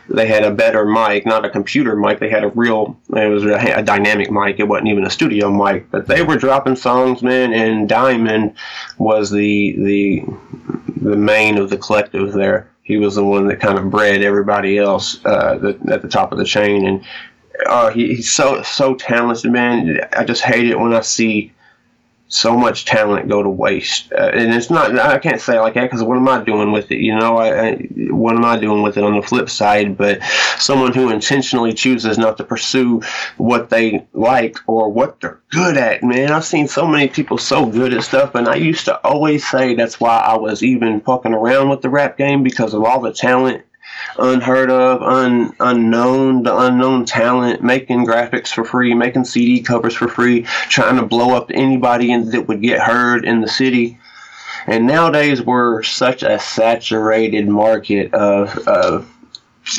they 0.10 0.28
had 0.28 0.44
a 0.44 0.52
better 0.52 0.86
mic, 0.86 1.26
not 1.26 1.46
a 1.46 1.50
computer 1.50 1.96
mic. 1.96 2.20
They 2.20 2.30
had 2.30 2.44
a 2.44 2.50
real, 2.50 2.98
it 3.16 3.28
was 3.28 3.46
a, 3.46 3.56
a, 3.78 3.84
dynamic 3.84 4.32
mic. 4.32 4.60
It 4.60 4.68
wasn't 4.68 4.90
even 4.90 5.06
a 5.06 5.10
studio 5.10 5.52
mic, 5.52 5.90
but 5.92 6.08
they 6.08 6.24
were 6.24 6.38
dropping 6.38 6.76
songs, 6.76 7.22
man. 7.22 7.54
And 7.54 7.88
Diamond 7.88 8.56
was 8.98 9.32
the 9.32 9.76
the 9.78 10.24
the 11.02 11.16
main 11.16 11.58
of 11.58 11.70
the 11.70 11.78
collective 11.78 12.34
there. 12.34 12.70
He 12.84 12.98
was 12.98 13.16
the 13.16 13.24
one 13.24 13.48
that 13.48 13.60
kind 13.60 13.78
of 13.78 13.90
bred 13.90 14.22
everybody 14.22 14.78
else 14.78 15.24
uh, 15.26 15.58
the, 15.58 15.80
at 15.92 16.02
the 16.02 16.10
top 16.10 16.32
of 16.32 16.38
the 16.38 16.46
chain, 16.46 16.86
and 16.86 17.04
uh, 17.68 17.90
he, 17.92 18.16
he's 18.16 18.34
so 18.34 18.62
so 18.64 18.96
talented, 18.96 19.52
man. 19.52 20.00
I 20.14 20.24
just 20.24 20.42
hate 20.42 20.70
it 20.70 20.80
when 20.80 20.94
I 20.94 21.02
see 21.02 21.54
so 22.32 22.56
much 22.56 22.86
talent 22.86 23.28
go 23.28 23.44
to 23.44 23.50
waste. 23.50 24.12
Uh, 24.14 24.32
and 24.34 24.54
it's 24.54 24.70
not, 24.70 24.98
I 24.98 25.20
can't 25.20 25.42
say 25.42 25.60
like 25.60 25.74
that 25.74 25.84
because 25.84 26.02
what 26.02 26.18
am 26.18 26.28
I 26.28 26.44
doing 26.44 26.72
with 26.72 26.90
it? 26.90 27.00
You 27.00 27.16
know, 27.16 27.38
I, 27.38 27.68
I, 27.68 27.76
what 28.10 28.36
am 28.36 28.46
I 28.46 28.58
doing 28.58 28.82
with 28.82 28.98
it 28.98 29.04
on 29.04 29.20
the 29.20 29.22
flip 29.22 29.50
side? 29.50 29.98
But 29.98 30.24
someone 30.58 30.94
who 30.94 31.10
intentionally 31.10 31.74
chooses 31.74 32.18
not 32.18 32.38
to 32.38 32.46
pursue 32.46 33.02
what 33.36 33.70
they 33.70 34.08
like 34.14 34.58
or 34.66 34.90
what 34.90 35.20
they're 35.20 35.42
good 35.50 35.76
at, 35.78 36.04
man. 36.04 36.32
I've 36.32 36.46
seen 36.46 36.70
so 36.70 36.88
many 36.88 37.10
people 37.10 37.38
so 37.38 37.66
good 37.66 37.94
at 37.94 38.04
stuff. 38.04 38.34
And 38.36 38.48
I 38.48 38.56
used 38.56 38.86
to 38.86 38.98
always 39.06 39.48
say 39.50 39.76
that's 39.76 40.00
why 40.00 40.18
I 40.18 40.38
was 40.38 40.64
even 40.64 41.02
fucking 41.02 41.34
around 41.34 41.70
with 41.70 41.82
the 41.82 41.90
rap 41.90 42.18
game 42.18 42.44
because 42.44 42.74
of 42.74 42.84
all 42.84 43.02
the 43.02 43.12
talent 43.12 43.66
unheard 44.18 44.70
of, 44.70 45.02
un, 45.02 45.54
unknown, 45.60 46.44
the 46.44 46.58
unknown 46.58 47.06
talent, 47.06 47.64
making 47.64 48.06
graphics 48.06 48.50
for 48.50 48.64
free, 48.64 48.94
making 48.94 49.26
CD 49.26 49.62
covers 49.62 49.96
for 49.96 50.08
free, 50.08 50.44
trying 50.70 50.98
to 50.98 51.06
blow 51.06 51.36
up 51.36 51.52
anybody 51.54 52.12
in, 52.12 52.30
that 52.32 52.48
would 52.48 52.62
get 52.62 52.80
heard 52.80 53.26
in 53.26 53.42
the 53.42 53.48
city. 53.48 53.98
And 54.68 54.86
nowadays 54.86 55.42
we're 55.42 55.84
such 55.84 56.24
a 56.24 56.40
saturated 56.40 57.48
market 57.48 58.14
of, 58.14 58.58
of 58.68 59.12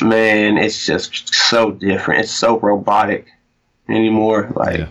man, 0.01 0.57
it's 0.57 0.85
just 0.85 1.33
so 1.33 1.71
different. 1.71 2.21
It's 2.21 2.31
so 2.31 2.59
robotic 2.59 3.27
anymore. 3.87 4.51
Like. 4.55 4.79
Yeah 4.79 4.87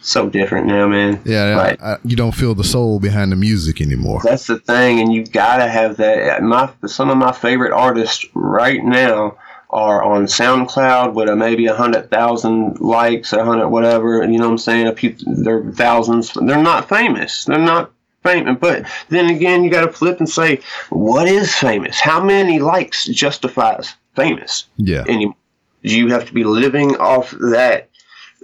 so 0.00 0.28
different 0.28 0.66
now, 0.66 0.88
man. 0.88 1.20
Yeah, 1.24 1.56
like, 1.56 1.82
I, 1.82 1.92
I, 1.92 1.98
you 2.04 2.16
don't 2.16 2.34
feel 2.34 2.54
the 2.54 2.64
soul 2.64 3.00
behind 3.00 3.32
the 3.32 3.36
music 3.36 3.80
anymore. 3.80 4.20
That's 4.24 4.46
the 4.46 4.58
thing, 4.58 5.00
and 5.00 5.12
you've 5.12 5.32
gotta 5.32 5.68
have 5.68 5.96
that. 5.98 6.42
My 6.42 6.70
some 6.86 7.10
of 7.10 7.16
my 7.16 7.32
favorite 7.32 7.72
artists 7.72 8.26
right 8.34 8.82
now 8.82 9.36
are 9.72 10.02
on 10.02 10.24
SoundCloud 10.24 11.14
with 11.14 11.28
a 11.28 11.36
maybe 11.36 11.66
a 11.66 11.74
hundred 11.74 12.10
thousand 12.10 12.80
likes, 12.80 13.32
a 13.32 13.44
hundred 13.44 13.68
whatever. 13.68 14.24
You 14.24 14.38
know 14.38 14.46
what 14.46 14.52
I'm 14.52 14.58
saying? 14.58 14.86
A 14.86 14.94
few, 14.94 15.14
they're 15.26 15.70
thousands. 15.72 16.32
They're 16.32 16.62
not 16.62 16.88
famous. 16.88 17.44
They're 17.44 17.58
not 17.58 17.92
famous. 18.22 18.56
But 18.60 18.86
then 19.08 19.30
again, 19.30 19.62
you 19.62 19.70
got 19.70 19.86
to 19.86 19.92
flip 19.92 20.18
and 20.18 20.28
say, 20.28 20.60
what 20.90 21.28
is 21.28 21.54
famous? 21.54 22.00
How 22.00 22.22
many 22.22 22.58
likes 22.58 23.06
justifies 23.06 23.94
famous? 24.16 24.66
Yeah. 24.76 25.04
Anymore? 25.06 25.36
You 25.82 26.08
have 26.08 26.26
to 26.26 26.34
be 26.34 26.44
living 26.44 26.96
off 26.96 27.30
that 27.30 27.89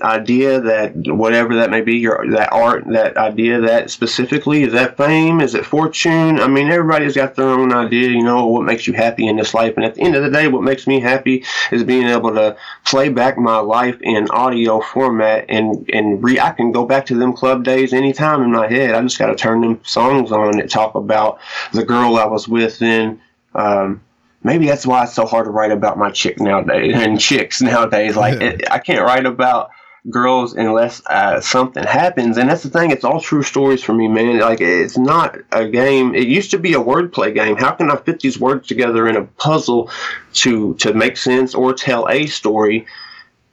idea 0.03 0.61
that 0.61 0.93
whatever 0.95 1.55
that 1.57 1.71
may 1.71 1.81
be 1.81 1.97
your 1.97 2.31
that 2.31 2.53
art 2.53 2.85
that 2.89 3.17
idea 3.17 3.61
that 3.61 3.91
specifically 3.91 4.63
is 4.63 4.73
that 4.73 4.97
fame? 4.97 5.41
Is 5.41 5.55
it 5.55 5.65
fortune? 5.65 6.39
I 6.39 6.49
mean 6.49 6.71
everybody's 6.71 7.15
got 7.15 7.35
their 7.35 7.49
own 7.49 7.73
idea 7.73 8.11
you 8.11 8.23
know 8.23 8.47
what 8.47 8.65
makes 8.65 8.87
you 8.87 8.93
happy 8.93 9.27
in 9.27 9.37
this 9.37 9.55
life. 9.55 9.75
And 9.77 9.85
at 9.85 9.95
the 9.95 10.03
end 10.03 10.15
of 10.15 10.23
the 10.23 10.31
day 10.31 10.49
what 10.49 10.63
makes 10.63 10.87
me 10.87 11.01
happy 11.01 11.45
is 11.73 11.83
being 11.83 12.07
able 12.07 12.35
to 12.35 12.57
play 12.85 13.09
back 13.09 13.39
my 13.39 13.59
life 13.59 13.99
in 14.03 14.29
audio 14.31 14.81
format 14.81 15.47
and 15.49 15.89
and 15.93 16.23
re 16.23 16.39
i 16.39 16.51
can 16.51 16.73
go 16.73 16.85
back 16.85 17.07
to 17.07 17.15
them 17.15 17.33
club 17.33 17.65
days 17.65 17.93
anytime 17.93 18.43
in 18.43 18.53
my 18.53 18.69
head. 18.69 18.95
I 18.95 19.03
just 19.03 19.19
got 19.19 19.27
to 19.27 19.35
turn 19.35 19.61
them 19.63 19.81
songs 19.85 20.31
on 20.33 20.59
that 20.59 20.71
talk 20.71 20.95
about 20.95 21.41
the 21.73 21.85
girl 21.85 22.17
i 22.17 22.27
was 22.27 22.47
with 22.49 22.79
then 22.79 23.21
um, 23.55 24.03
maybe 24.47 24.67
that's 24.67 24.87
why 24.87 25.03
it's 25.03 25.15
so 25.15 25.27
hard 25.27 25.47
to 25.47 25.51
write 25.51 25.73
about 25.73 25.99
my 25.99 26.11
chick 26.11 26.39
nowadays 26.41 26.95
and 26.95 27.21
chicks 27.21 27.61
nowadays. 27.61 28.17
Like 28.17 28.41
it, 28.41 28.71
I 28.71 28.79
can't 28.79 29.05
write 29.05 29.27
about 29.27 29.71
girls 30.11 30.55
unless 30.55 31.03
uh, 31.07 31.41
something 31.41 31.85
happens. 31.85 32.37
And 32.37 32.49
that's 32.49 32.63
the 32.63 32.71
thing; 32.71 32.91
it's 32.91 33.05
all 33.05 33.21
true 33.21 33.43
stories 33.43 33.83
for 33.83 33.95
me, 33.95 34.09
man. 34.09 34.39
Like 34.39 34.61
it's 34.61 34.99
not 34.99 35.37
a 35.53 35.69
game. 35.69 36.15
It 36.15 36.29
used 36.29 36.51
to 36.53 36.59
be 36.59 36.75
a 36.75 36.81
wordplay 36.81 37.35
game. 37.35 37.57
How 37.57 37.73
can 37.73 37.91
I 37.91 37.97
fit 37.97 38.21
these 38.21 38.39
words 38.39 38.69
together 38.69 39.09
in 39.09 39.17
a 39.17 39.25
puzzle 39.25 39.91
to 40.35 40.75
to 40.75 40.95
make 40.95 41.17
sense 41.17 41.55
or 41.55 41.73
tell 41.73 42.09
a 42.09 42.27
story? 42.27 42.87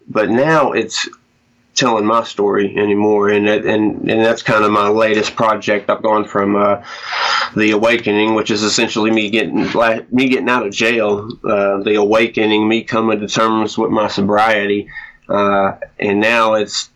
But 0.07 0.29
now 0.29 0.73
it's 0.73 1.07
telling 1.75 2.05
my 2.05 2.23
story 2.23 2.75
anymore, 2.77 3.29
and 3.29 3.47
that, 3.47 3.65
and 3.65 4.09
and 4.09 4.23
that's 4.23 4.43
kind 4.43 4.63
of 4.63 4.71
my 4.71 4.89
latest 4.89 5.35
project. 5.35 5.89
I've 5.89 6.03
gone 6.03 6.25
from 6.25 6.55
uh, 6.55 6.83
the 7.55 7.71
awakening, 7.71 8.35
which 8.35 8.51
is 8.51 8.63
essentially 8.63 9.11
me 9.11 9.29
getting 9.29 9.71
like, 9.71 10.11
me 10.11 10.29
getting 10.29 10.49
out 10.49 10.65
of 10.65 10.73
jail, 10.73 11.29
uh, 11.43 11.81
the 11.81 11.95
awakening, 11.95 12.67
me 12.67 12.83
coming 12.83 13.19
to 13.19 13.27
terms 13.27 13.77
with 13.77 13.91
my 13.91 14.07
sobriety, 14.07 14.89
uh, 15.29 15.73
and 15.99 16.19
now 16.19 16.53
it's 16.53 16.89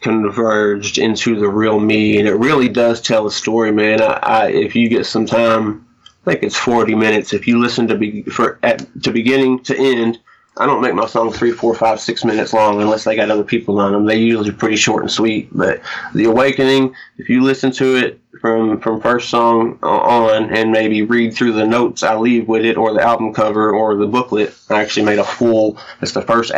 converged 0.00 0.98
into 0.98 1.38
the 1.38 1.48
real 1.48 1.80
me, 1.80 2.18
and 2.18 2.28
it 2.28 2.34
really 2.34 2.68
does 2.68 3.00
tell 3.00 3.26
a 3.26 3.30
story, 3.30 3.72
man. 3.72 4.00
I, 4.00 4.12
I 4.22 4.48
if 4.48 4.76
you 4.76 4.88
get 4.88 5.06
some 5.06 5.26
time, 5.26 5.86
I 6.26 6.32
think 6.32 6.42
it's 6.42 6.56
forty 6.56 6.94
minutes. 6.94 7.32
If 7.32 7.46
you 7.46 7.60
listen 7.60 7.88
to 7.88 7.96
be 7.96 8.22
for 8.22 8.58
at 8.62 8.86
to 9.02 9.12
beginning 9.12 9.60
to 9.64 9.76
end 9.76 10.18
I 10.58 10.64
don't 10.64 10.80
make 10.80 10.94
my 10.94 11.06
songs 11.06 11.36
three, 11.36 11.52
four, 11.52 11.74
five, 11.74 12.00
six 12.00 12.24
minutes 12.24 12.54
long 12.54 12.80
unless 12.80 13.04
they 13.04 13.14
got 13.14 13.30
other 13.30 13.44
people 13.44 13.78
on 13.78 13.92
them. 13.92 14.06
They 14.06 14.16
usually 14.16 14.52
pretty 14.52 14.76
short 14.76 15.02
and 15.02 15.10
sweet. 15.10 15.48
But 15.52 15.82
the 16.14 16.24
Awakening, 16.24 16.94
if 17.18 17.28
you 17.28 17.42
listen 17.42 17.70
to 17.72 17.96
it 17.96 18.20
from 18.40 18.80
from 18.80 19.00
first 19.00 19.28
song 19.28 19.78
on 19.82 20.50
and 20.56 20.72
maybe 20.72 21.02
read 21.02 21.34
through 21.34 21.52
the 21.52 21.66
notes 21.66 22.02
I 22.02 22.16
leave 22.16 22.48
with 22.48 22.64
it 22.64 22.78
or 22.78 22.94
the 22.94 23.02
album 23.02 23.34
cover 23.34 23.70
or 23.70 23.96
the 23.96 24.06
booklet, 24.06 24.54
I 24.70 24.80
actually 24.80 25.04
made 25.04 25.18
a 25.18 25.24
full. 25.24 25.78
It's 26.00 26.12
the 26.12 26.22
first 26.22 26.52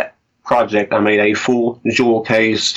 project. 0.49 0.93
I 0.93 0.99
made 0.99 1.21
a 1.21 1.35
full 1.35 1.81
jewel 1.87 2.23
case 2.23 2.75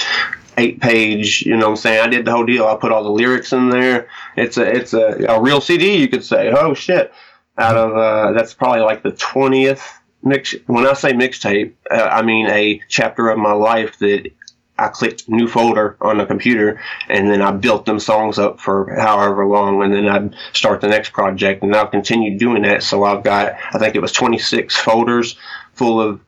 eight 0.58 0.82
page 0.82 1.44
you 1.44 1.56
know 1.56 1.68
what 1.68 1.70
i'm 1.70 1.76
saying? 1.78 2.02
I 2.02 2.08
did 2.08 2.26
the 2.26 2.32
whole 2.32 2.46
deal. 2.46 2.68
I 2.68 2.76
put 2.76 2.92
all 2.92 3.04
the 3.04 3.10
lyrics 3.10 3.54
in 3.54 3.70
there. 3.70 4.10
It's 4.36 4.58
a 4.58 4.70
it's 4.70 4.94
a, 4.94 5.26
a 5.30 5.42
real 5.42 5.62
cd 5.62 5.98
you 5.98 6.10
could 6.10 6.24
say. 6.24 6.52
Oh 6.52 6.74
shit. 6.74 7.12
Out 7.58 7.78
of 7.78 7.96
uh, 7.96 8.34
that's 8.34 8.54
probably 8.54 8.82
like 8.82 9.02
the 9.02 9.14
20th 9.14 9.82
mix. 10.22 10.54
When 10.68 10.86
I 10.86 10.94
say 10.94 11.14
mixtape, 11.14 11.74
uh, 11.90 11.96
I 11.96 12.22
mean 12.22 12.48
a 12.48 12.82
chapter 12.90 13.30
of 13.30 13.40
my 13.40 13.54
life 13.54 13.98
that 14.00 14.30
I 14.78 14.88
clicked 14.88 15.30
new 15.30 15.48
folder 15.48 15.96
on 16.02 16.18
the 16.18 16.26
computer 16.26 16.82
and 17.08 17.30
then 17.30 17.42
I 17.42 17.52
built 17.52 17.86
them 17.86 18.00
songs 18.00 18.40
up 18.40 18.60
for 18.60 18.96
however 19.00 19.46
long 19.46 19.82
and 19.84 19.94
then 19.94 20.08
I'd 20.08 20.36
start 20.54 20.82
the 20.82 20.88
next 20.88 21.14
project. 21.14 21.62
And 21.64 21.76
I've 21.76 21.92
continued 21.92 22.40
doing 22.40 22.64
that. 22.64 22.82
So 22.82 23.04
I've 23.04 23.24
got, 23.24 23.54
I 23.74 23.78
think 23.78 23.96
it 23.96 24.02
was 24.02 24.12
26 24.12 24.76
folders 24.76 25.38
full 25.74 26.02
of 26.02 26.20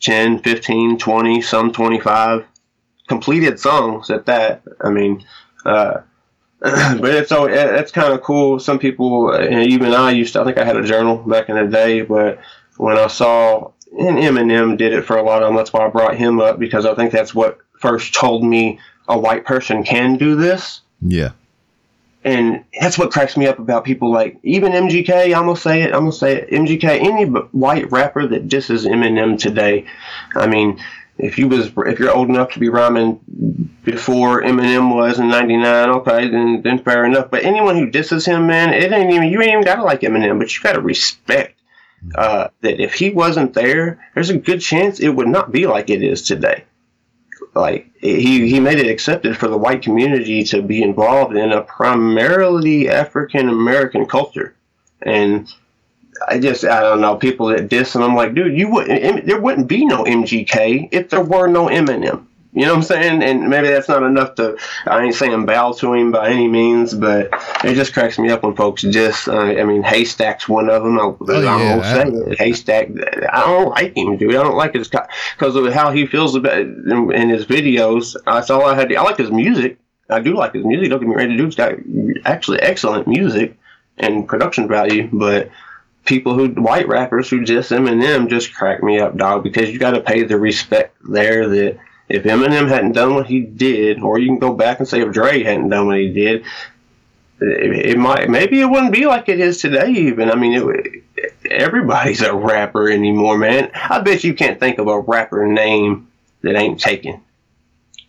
10, 0.00 0.40
15, 0.40 0.98
20, 0.98 1.42
some 1.42 1.72
25 1.72 2.44
completed 3.08 3.58
songs 3.58 4.10
at 4.10 4.26
that. 4.26 4.62
I 4.80 4.90
mean, 4.90 5.24
uh, 5.64 6.00
but 6.60 7.04
it's 7.04 7.28
so 7.30 7.46
it's 7.46 7.92
kind 7.92 8.12
of 8.12 8.22
cool. 8.22 8.58
Some 8.58 8.78
people, 8.78 9.34
even 9.50 9.94
I 9.94 10.10
used 10.10 10.34
to. 10.34 10.40
I 10.40 10.44
think 10.44 10.58
I 10.58 10.64
had 10.64 10.76
a 10.76 10.84
journal 10.84 11.16
back 11.16 11.48
in 11.48 11.56
the 11.56 11.66
day, 11.66 12.02
but 12.02 12.38
when 12.76 12.98
I 12.98 13.06
saw 13.06 13.72
and 13.98 14.18
Eminem 14.18 14.76
did 14.76 14.92
it 14.92 15.04
for 15.04 15.16
a 15.16 15.22
lot 15.22 15.42
of 15.42 15.48
them. 15.48 15.56
That's 15.56 15.72
why 15.72 15.86
I 15.86 15.88
brought 15.88 16.16
him 16.16 16.40
up 16.40 16.58
because 16.58 16.86
I 16.86 16.94
think 16.94 17.12
that's 17.12 17.34
what 17.34 17.58
first 17.78 18.14
told 18.14 18.44
me 18.44 18.78
a 19.08 19.18
white 19.18 19.44
person 19.44 19.82
can 19.82 20.16
do 20.16 20.36
this. 20.36 20.82
Yeah. 21.00 21.30
And 22.22 22.64
that's 22.78 22.98
what 22.98 23.10
cracks 23.10 23.36
me 23.36 23.46
up 23.46 23.58
about 23.58 23.84
people 23.84 24.12
like 24.12 24.38
even 24.42 24.72
MGK. 24.72 25.34
I'm 25.34 25.46
gonna 25.46 25.56
say 25.56 25.82
it. 25.82 25.94
I'm 25.94 26.00
gonna 26.00 26.12
say 26.12 26.36
it. 26.36 26.50
MGK. 26.50 26.84
Any 26.84 27.24
white 27.24 27.90
rapper 27.90 28.26
that 28.26 28.48
disses 28.48 28.84
Eminem 28.84 29.38
today. 29.38 29.86
I 30.34 30.46
mean, 30.46 30.78
if 31.16 31.38
you 31.38 31.48
was 31.48 31.70
if 31.86 31.98
you're 31.98 32.14
old 32.14 32.28
enough 32.28 32.52
to 32.52 32.58
be 32.58 32.68
rhyming 32.68 33.20
before 33.84 34.42
Eminem 34.42 34.94
was 34.94 35.18
in 35.18 35.28
'99, 35.28 35.88
okay, 35.88 36.28
then 36.28 36.60
then 36.62 36.78
fair 36.82 37.06
enough. 37.06 37.30
But 37.30 37.44
anyone 37.44 37.76
who 37.76 37.90
disses 37.90 38.26
him, 38.26 38.46
man, 38.46 38.74
it 38.74 38.92
ain't 38.92 39.12
even 39.12 39.28
you 39.28 39.40
ain't 39.40 39.52
even 39.52 39.64
gotta 39.64 39.82
like 39.82 40.02
Eminem, 40.02 40.38
but 40.38 40.54
you 40.54 40.62
gotta 40.62 40.80
respect 40.80 41.58
uh, 42.14 42.48
that 42.60 42.80
if 42.80 42.94
he 42.94 43.10
wasn't 43.10 43.54
there, 43.54 43.98
there's 44.14 44.30
a 44.30 44.36
good 44.36 44.60
chance 44.60 45.00
it 45.00 45.08
would 45.08 45.28
not 45.28 45.52
be 45.52 45.66
like 45.66 45.90
it 45.90 46.02
is 46.02 46.22
today. 46.22 46.64
Like 47.54 47.90
he 48.00 48.48
he 48.48 48.60
made 48.60 48.78
it 48.78 48.90
accepted 48.90 49.36
for 49.36 49.48
the 49.48 49.58
white 49.58 49.82
community 49.82 50.44
to 50.44 50.62
be 50.62 50.82
involved 50.82 51.36
in 51.36 51.52
a 51.52 51.62
primarily 51.62 52.88
African 52.88 53.48
American 53.48 54.06
culture, 54.06 54.54
and 55.02 55.52
I 56.28 56.38
just 56.38 56.64
I 56.64 56.80
don't 56.80 57.00
know 57.00 57.16
people 57.16 57.46
that 57.48 57.68
diss 57.68 57.94
and 57.94 58.04
I'm 58.04 58.14
like, 58.14 58.34
dude, 58.34 58.56
you 58.56 58.70
wouldn't 58.70 59.26
there 59.26 59.40
wouldn't 59.40 59.66
be 59.66 59.84
no 59.84 60.04
MGK 60.04 60.90
if 60.92 61.10
there 61.10 61.22
were 61.22 61.48
no 61.48 61.66
Eminem. 61.66 62.26
You 62.52 62.62
know 62.62 62.72
what 62.72 62.78
I'm 62.78 62.82
saying? 62.82 63.22
And 63.22 63.48
maybe 63.48 63.68
that's 63.68 63.88
not 63.88 64.02
enough 64.02 64.34
to. 64.34 64.56
I 64.86 65.04
ain't 65.04 65.14
saying 65.14 65.46
bow 65.46 65.72
to 65.74 65.94
him 65.94 66.10
by 66.10 66.30
any 66.30 66.48
means, 66.48 66.92
but 66.94 67.28
it 67.64 67.74
just 67.74 67.92
cracks 67.92 68.18
me 68.18 68.30
up 68.30 68.42
when 68.42 68.56
folks 68.56 68.82
just. 68.82 69.28
Uh, 69.28 69.38
I 69.38 69.62
mean, 69.62 69.84
Haystak's 69.84 70.48
one 70.48 70.68
of 70.68 70.82
them. 70.82 70.98
I, 70.98 71.02
oh, 71.02 71.16
yeah, 71.40 71.80
I 71.80 71.82
say 71.82 72.08
it. 72.08 72.38
Haystak. 72.38 73.28
I 73.32 73.40
don't 73.42 73.68
like 73.68 73.96
him, 73.96 74.16
dude. 74.16 74.34
I 74.34 74.42
don't 74.42 74.56
like 74.56 74.74
his 74.74 74.88
because 74.88 75.54
of 75.54 75.72
how 75.72 75.92
he 75.92 76.06
feels 76.06 76.34
about 76.34 76.58
in, 76.58 77.12
in, 77.14 77.28
his 77.28 77.46
videos. 77.46 78.16
That's 78.26 78.50
all 78.50 78.66
I 78.66 78.74
had. 78.74 78.88
To, 78.88 78.96
I 78.96 79.02
like 79.02 79.18
his 79.18 79.30
music. 79.30 79.78
I 80.08 80.18
do 80.18 80.34
like 80.34 80.54
his 80.54 80.64
music. 80.64 80.90
Don't 80.90 80.98
get 80.98 81.08
me 81.08 81.14
ready. 81.14 81.36
Dude's 81.36 81.54
got 81.54 81.74
actually 82.24 82.60
excellent 82.62 83.06
music 83.06 83.56
and 83.98 84.26
production 84.26 84.66
value, 84.66 85.08
but 85.12 85.50
people 86.04 86.34
who 86.34 86.48
white 86.48 86.88
rappers 86.88 87.30
who 87.30 87.44
just 87.44 87.70
Eminem 87.70 88.28
just 88.28 88.52
crack 88.52 88.82
me 88.82 88.98
up, 88.98 89.16
dog. 89.16 89.44
Because 89.44 89.70
you 89.70 89.78
got 89.78 89.92
to 89.92 90.00
pay 90.00 90.24
the 90.24 90.36
respect 90.36 90.96
there 91.08 91.48
that 91.48 91.78
if 92.10 92.24
Eminem 92.24 92.68
hadn't 92.68 92.92
done 92.92 93.14
what 93.14 93.26
he 93.26 93.40
did, 93.40 94.02
or 94.02 94.18
you 94.18 94.26
can 94.26 94.38
go 94.38 94.52
back 94.52 94.80
and 94.80 94.88
say 94.88 95.00
if 95.00 95.12
Dre 95.12 95.42
hadn't 95.42 95.68
done 95.68 95.86
what 95.86 95.98
he 95.98 96.12
did, 96.12 96.44
it, 97.40 97.86
it 97.90 97.98
might 97.98 98.28
maybe 98.28 98.60
it 98.60 98.66
wouldn't 98.66 98.92
be 98.92 99.06
like 99.06 99.28
it 99.28 99.40
is 99.40 99.58
today. 99.58 99.90
Even 99.90 100.30
I 100.30 100.34
mean, 100.34 100.54
it, 100.54 101.04
everybody's 101.48 102.20
a 102.20 102.34
rapper 102.34 102.90
anymore, 102.90 103.38
man. 103.38 103.70
I 103.74 104.00
bet 104.00 104.24
you 104.24 104.34
can't 104.34 104.58
think 104.58 104.78
of 104.78 104.88
a 104.88 105.00
rapper 105.00 105.46
name 105.46 106.08
that 106.42 106.56
ain't 106.56 106.80
taken. 106.80 107.22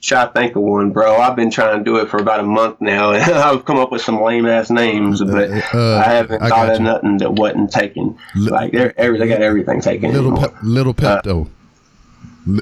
Try 0.02 0.26
to 0.26 0.32
think 0.32 0.56
of 0.56 0.64
one, 0.64 0.90
bro. 0.90 1.18
I've 1.18 1.36
been 1.36 1.52
trying 1.52 1.78
to 1.78 1.84
do 1.84 1.98
it 1.98 2.10
for 2.10 2.18
about 2.18 2.40
a 2.40 2.44
month 2.44 2.82
now, 2.82 3.12
and 3.12 3.24
I've 3.32 3.66
come 3.66 3.78
up 3.78 3.92
with 3.92 4.02
some 4.02 4.20
lame 4.20 4.48
ass 4.48 4.72
names, 4.72 5.22
but 5.22 5.52
uh, 5.52 5.62
uh, 5.76 6.04
I 6.04 6.10
haven't 6.10 6.42
I 6.42 6.50
thought 6.50 6.72
of 6.72 6.82
nothing 6.82 7.18
that 7.20 7.34
wasn't 7.34 7.72
taken. 7.72 8.18
L- 8.36 8.46
like 8.46 8.74
every, 8.74 9.20
they 9.20 9.28
got 9.28 9.44
everything 9.44 9.80
taken. 9.80 10.12
Little 10.12 10.36
pe- 10.36 10.56
little 10.64 10.96
Pepto. 10.96 11.48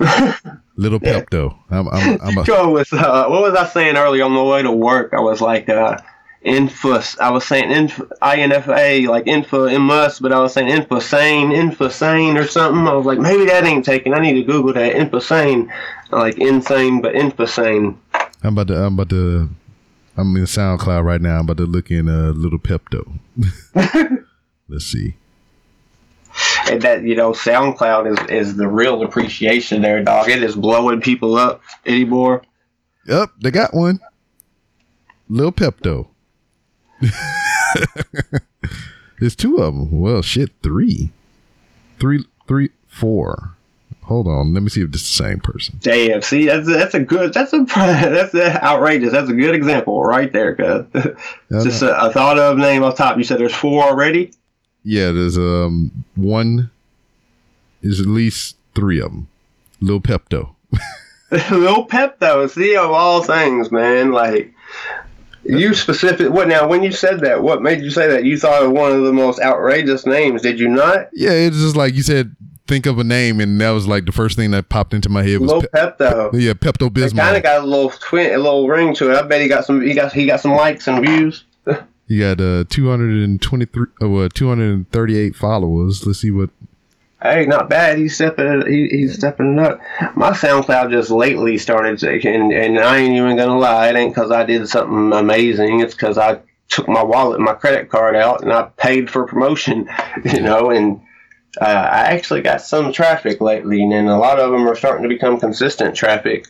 Uh, 0.01 0.33
Little 0.79 0.99
Pepto. 1.01 1.57
I'm, 1.69 1.89
I'm, 1.89 2.21
I'm 2.21 2.37
a- 2.37 2.43
Go 2.45 2.71
with 2.71 2.93
uh, 2.93 3.27
what 3.27 3.41
was 3.41 3.53
I 3.53 3.67
saying 3.67 3.97
earlier 3.97 4.23
on 4.23 4.33
the 4.33 4.41
way 4.43 4.63
to 4.63 4.71
work? 4.71 5.13
I 5.13 5.19
was 5.19 5.41
like, 5.41 5.67
uh, 5.67 5.97
infus. 6.45 7.19
I 7.19 7.31
was 7.31 7.45
saying 7.45 7.69
inf- 7.69 8.01
INFA, 8.21 9.05
like 9.09 9.27
info 9.27 9.77
mus, 9.77 10.19
but 10.19 10.31
I 10.31 10.39
was 10.39 10.53
saying 10.53 10.69
infosane, 10.69 11.51
infosane 11.53 12.41
or 12.41 12.47
something. 12.47 12.87
I 12.87 12.93
was 12.93 13.05
like, 13.05 13.19
maybe 13.19 13.45
that 13.47 13.65
ain't 13.65 13.83
taken. 13.83 14.13
I 14.13 14.19
need 14.19 14.35
to 14.35 14.43
Google 14.43 14.71
that 14.71 14.95
infosane, 14.95 15.69
like 16.11 16.37
insane, 16.37 17.01
but 17.01 17.13
infosane. 17.13 17.97
I'm 18.41 18.53
about 18.57 18.69
to. 18.69 18.81
I'm 18.81 18.93
about 18.93 19.09
to. 19.09 19.49
I'm 20.15 20.33
in 20.37 20.43
SoundCloud 20.43 21.03
right 21.03 21.19
now. 21.21 21.35
I'm 21.39 21.41
about 21.45 21.57
to 21.57 21.65
look 21.65 21.91
in 21.91 22.07
uh, 22.07 22.31
Little 22.35 22.59
Pepto. 22.59 23.19
Let's 24.69 24.85
see 24.85 25.15
and 26.69 26.81
that 26.81 27.03
you 27.03 27.15
know 27.15 27.31
SoundCloud 27.31 28.11
is 28.11 28.29
is 28.29 28.55
the 28.55 28.67
real 28.67 29.01
appreciation 29.03 29.81
there, 29.81 30.03
dog. 30.03 30.29
It 30.29 30.43
is 30.43 30.55
blowing 30.55 31.01
people 31.01 31.35
up 31.35 31.61
anymore. 31.85 32.43
Yep, 33.07 33.31
they 33.41 33.51
got 33.51 33.73
one. 33.73 33.99
Lil 35.27 35.51
Pepto. 35.51 36.07
There's 39.19 39.35
two 39.35 39.57
of 39.57 39.73
them. 39.73 39.99
Well, 39.99 40.21
shit, 40.21 40.51
three, 40.63 41.11
three, 41.99 42.23
three, 42.47 42.69
four. 42.87 43.55
Hold 44.03 44.27
on, 44.27 44.53
let 44.55 44.63
me 44.63 44.69
see 44.69 44.81
if 44.81 44.89
it's 44.89 45.01
the 45.01 45.23
same 45.23 45.39
person. 45.39 45.77
Damn, 45.81 46.23
see, 46.23 46.47
that's 46.47 46.67
a, 46.67 46.71
that's 46.71 46.95
a 46.95 46.99
good, 46.99 47.31
that's 47.31 47.53
a 47.53 47.63
that's 47.75 48.33
a 48.33 48.63
outrageous. 48.63 49.11
That's 49.11 49.29
a 49.29 49.33
good 49.33 49.53
example 49.53 50.03
right 50.03 50.33
there, 50.33 50.55
cuz. 50.55 50.85
Just 51.63 51.83
a, 51.83 52.05
a, 52.05 52.11
thought 52.11 52.39
of 52.39 52.57
name 52.57 52.83
off 52.83 52.97
top. 52.97 53.17
You 53.17 53.23
said 53.23 53.39
there's 53.39 53.53
four 53.53 53.83
already. 53.83 54.31
Yeah, 54.83 55.11
there's 55.11 55.37
um 55.37 56.05
one. 56.15 56.71
Is 57.81 57.99
at 58.01 58.07
least 58.07 58.57
three 58.75 58.99
of 58.99 59.11
them. 59.11 59.27
Lil 59.79 60.01
Pepto. 60.01 60.55
Lil 61.31 61.87
Pepto. 61.87 62.49
See 62.49 62.75
of 62.75 62.91
all 62.91 63.23
things, 63.23 63.71
man. 63.71 64.11
Like 64.11 64.53
you 65.43 65.73
specific. 65.73 66.29
What 66.31 66.47
now? 66.47 66.67
When 66.67 66.83
you 66.83 66.91
said 66.91 67.21
that, 67.21 67.41
what 67.41 67.61
made 67.61 67.81
you 67.81 67.89
say 67.89 68.07
that? 68.07 68.25
You 68.25 68.37
thought 68.37 68.63
of 68.63 68.71
one 68.71 68.91
of 68.91 69.03
the 69.03 69.13
most 69.13 69.39
outrageous 69.39 70.05
names, 70.05 70.41
did 70.41 70.59
you 70.59 70.67
not? 70.67 71.09
Yeah, 71.13 71.31
it's 71.31 71.57
just 71.57 71.75
like 71.75 71.93
you 71.93 72.03
said. 72.03 72.35
Think 72.67 72.85
of 72.85 72.99
a 72.99 73.03
name, 73.03 73.39
and 73.39 73.59
that 73.61 73.71
was 73.71 73.87
like 73.87 74.05
the 74.05 74.11
first 74.11 74.35
thing 74.35 74.51
that 74.51 74.69
popped 74.69 74.93
into 74.93 75.09
my 75.09 75.23
head 75.23 75.39
was 75.39 75.49
Lil 75.49 75.61
Pe- 75.61 75.67
Pepto. 75.69 76.29
Yeah, 76.39 76.53
Pepto 76.53 76.87
Bismol. 76.91 77.17
Kind 77.17 77.35
of 77.35 77.41
got 77.41 77.63
a 77.63 77.65
little 77.65 77.89
twin, 77.89 78.31
a 78.31 78.37
little 78.37 78.67
ring 78.67 78.93
to 78.93 79.09
it. 79.09 79.15
I 79.15 79.23
bet 79.23 79.41
he 79.41 79.47
got 79.47 79.65
some. 79.65 79.81
He 79.81 79.95
got 79.95 80.13
he 80.13 80.27
got 80.27 80.39
some 80.39 80.51
likes 80.51 80.87
and 80.87 81.03
views. 81.03 81.45
You 82.09 82.19
got 82.19 82.41
uh 82.41 82.63
223 82.67 83.85
uh, 84.01 84.29
238 84.33 85.35
followers. 85.35 86.05
Let's 86.05 86.19
see 86.19 86.31
what 86.31 86.49
Hey, 87.21 87.45
not 87.45 87.69
bad. 87.69 87.97
He's 87.97 88.15
stepping. 88.15 88.65
He, 88.65 88.87
he's 88.87 89.15
stepping 89.15 89.59
up. 89.59 89.81
My 90.15 90.31
SoundCloud 90.31 90.89
just 90.89 91.11
lately 91.11 91.57
started 91.57 91.99
taking, 91.99 92.53
and 92.53 92.79
I 92.79 92.97
ain't 92.97 93.13
even 93.13 93.35
gonna 93.35 93.59
lie. 93.59 93.89
It 93.89 93.95
ain't 93.95 94.15
because 94.15 94.31
I 94.31 94.43
did 94.43 94.69
something 94.69 95.11
amazing. 95.11 95.81
It's 95.81 95.93
because 95.93 96.17
I 96.17 96.39
took 96.69 96.87
my 96.87 97.03
wallet, 97.03 97.41
my 97.41 97.53
credit 97.53 97.89
card 97.89 98.15
out, 98.15 98.41
and 98.41 98.53
I 98.53 98.63
paid 98.77 99.09
for 99.09 99.27
promotion. 99.27 99.89
You 100.23 100.41
know, 100.41 100.71
and 100.71 101.01
uh, 101.61 101.65
I 101.65 102.13
actually 102.13 102.41
got 102.41 102.61
some 102.61 102.91
traffic 102.91 103.41
lately, 103.41 103.83
and 103.83 104.07
a 104.07 104.17
lot 104.17 104.39
of 104.39 104.51
them 104.51 104.67
are 104.67 104.75
starting 104.75 105.03
to 105.03 105.09
become 105.09 105.39
consistent 105.39 105.95
traffic. 105.95 106.47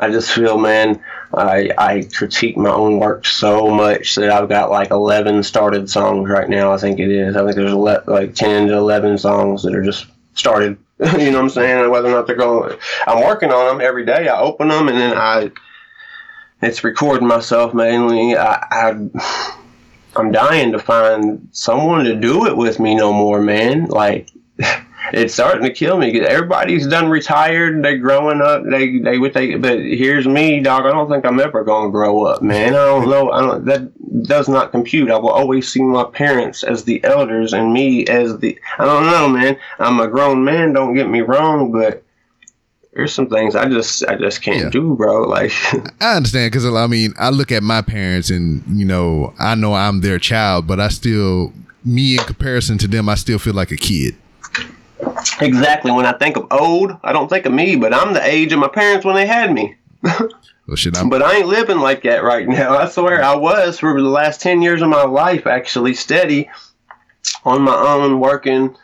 I 0.00 0.10
just 0.10 0.32
feel, 0.32 0.58
man, 0.58 1.02
I 1.34 1.70
I 1.76 2.08
critique 2.12 2.56
my 2.56 2.70
own 2.70 2.98
work 2.98 3.26
so 3.26 3.68
much 3.68 4.14
that 4.16 4.30
I've 4.30 4.48
got 4.48 4.70
like 4.70 4.90
eleven 4.90 5.42
started 5.42 5.88
songs 5.88 6.28
right 6.28 6.48
now. 6.48 6.72
I 6.72 6.78
think 6.78 6.98
it 6.98 7.10
is. 7.10 7.36
I 7.36 7.44
think 7.44 7.56
there's 7.56 7.72
ele- 7.72 8.02
like 8.06 8.34
ten 8.34 8.68
to 8.68 8.74
eleven 8.74 9.18
songs 9.18 9.62
that 9.62 9.74
are 9.74 9.84
just 9.84 10.06
started. 10.34 10.78
you 10.98 11.30
know 11.30 11.38
what 11.38 11.44
I'm 11.44 11.50
saying? 11.50 11.90
Whether 11.90 12.08
or 12.08 12.12
not 12.12 12.26
they're 12.26 12.36
going, 12.36 12.76
I'm 13.06 13.24
working 13.24 13.52
on 13.52 13.66
them 13.66 13.86
every 13.86 14.04
day. 14.04 14.28
I 14.28 14.40
open 14.40 14.68
them 14.68 14.88
and 14.88 14.98
then 14.98 15.16
I, 15.16 15.50
it's 16.60 16.84
recording 16.84 17.26
myself 17.26 17.72
mainly. 17.72 18.36
I, 18.36 18.66
I 18.70 19.08
I'm 20.16 20.32
dying 20.32 20.72
to 20.72 20.78
find 20.78 21.48
someone 21.52 22.04
to 22.04 22.16
do 22.16 22.46
it 22.46 22.56
with 22.56 22.80
me 22.80 22.94
no 22.94 23.12
more, 23.12 23.40
man. 23.40 23.86
Like 23.86 24.30
it's 25.12 25.34
starting 25.34 25.62
to 25.64 25.70
kill 25.72 25.98
me. 25.98 26.20
Everybody's 26.20 26.86
done 26.86 27.08
retired. 27.08 27.82
They're 27.84 27.98
growing 27.98 28.40
up. 28.40 28.62
They 28.64 28.98
they 28.98 29.18
with 29.18 29.34
they. 29.34 29.54
But 29.56 29.78
here's 29.80 30.26
me, 30.26 30.60
dog. 30.60 30.86
I 30.86 30.90
don't 30.90 31.08
think 31.10 31.24
I'm 31.24 31.40
ever 31.40 31.64
gonna 31.64 31.90
grow 31.90 32.24
up, 32.24 32.42
man. 32.42 32.68
I 32.74 32.76
don't 32.76 33.08
know. 33.08 33.30
I 33.30 33.40
don't. 33.40 33.64
That 33.64 34.24
does 34.26 34.48
not 34.48 34.70
compute. 34.72 35.10
I 35.10 35.16
will 35.16 35.30
always 35.30 35.70
see 35.72 35.82
my 35.82 36.04
parents 36.04 36.62
as 36.62 36.84
the 36.84 37.02
elders 37.04 37.52
and 37.52 37.72
me 37.72 38.06
as 38.06 38.38
the. 38.38 38.58
I 38.78 38.84
don't 38.84 39.06
know, 39.06 39.28
man. 39.28 39.58
I'm 39.78 40.00
a 40.00 40.08
grown 40.08 40.44
man. 40.44 40.72
Don't 40.72 40.94
get 40.94 41.08
me 41.08 41.20
wrong, 41.20 41.72
but 41.72 42.02
there's 42.92 43.12
some 43.14 43.28
things 43.28 43.54
I 43.54 43.68
just 43.68 44.04
I 44.06 44.16
just 44.16 44.42
can't 44.42 44.58
Yeah. 44.64 44.70
do, 44.70 44.96
bro. 44.96 45.24
Like 45.28 45.52
I 46.02 46.16
understand 46.16 46.50
because 46.52 46.66
I 46.66 46.86
mean, 46.88 47.14
I 47.18 47.30
look 47.30 47.52
at 47.52 47.62
my 47.62 47.82
parents 47.82 48.30
and 48.30 48.62
you 48.68 48.84
know, 48.84 49.32
I 49.38 49.54
know 49.54 49.74
I'm 49.74 50.00
their 50.00 50.18
child, 50.18 50.66
but 50.66 50.80
I 50.80 50.88
still, 50.88 51.52
me 51.84 52.14
in 52.18 52.24
comparison 52.24 52.78
to 52.78 52.88
them, 52.88 53.08
I 53.08 53.14
still 53.14 53.38
feel 53.38 53.54
like 53.54 53.70
a 53.70 53.76
kid. 53.76 54.16
Exactly 55.40 55.90
when 55.90 56.06
I 56.06 56.12
think 56.12 56.36
of 56.36 56.46
old, 56.50 56.96
I 57.02 57.12
don't 57.12 57.28
think 57.28 57.46
of 57.46 57.52
me, 57.52 57.76
but 57.76 57.94
I'm 57.94 58.14
the 58.14 58.24
age 58.24 58.52
of 58.52 58.58
my 58.58 58.68
parents 58.68 59.04
when 59.04 59.14
they 59.14 59.26
had 59.26 59.52
me. 59.52 59.76
Well, 60.70 60.76
shit, 60.76 60.96
I'm, 60.96 61.08
But 61.08 61.20
I 61.20 61.38
ain't 61.38 61.48
living 61.48 61.80
like 61.80 62.04
that 62.04 62.22
right 62.22 62.46
now. 62.46 62.78
I 62.78 62.86
swear 62.86 63.24
I 63.24 63.34
was 63.34 63.80
for 63.80 64.00
the 64.00 64.08
last 64.08 64.40
10 64.40 64.62
years 64.62 64.82
of 64.82 64.88
my 64.88 65.02
life, 65.02 65.48
actually 65.48 65.94
steady 65.94 66.48
on 67.44 67.62
my 67.62 67.74
own, 67.74 68.20
working, 68.20 68.76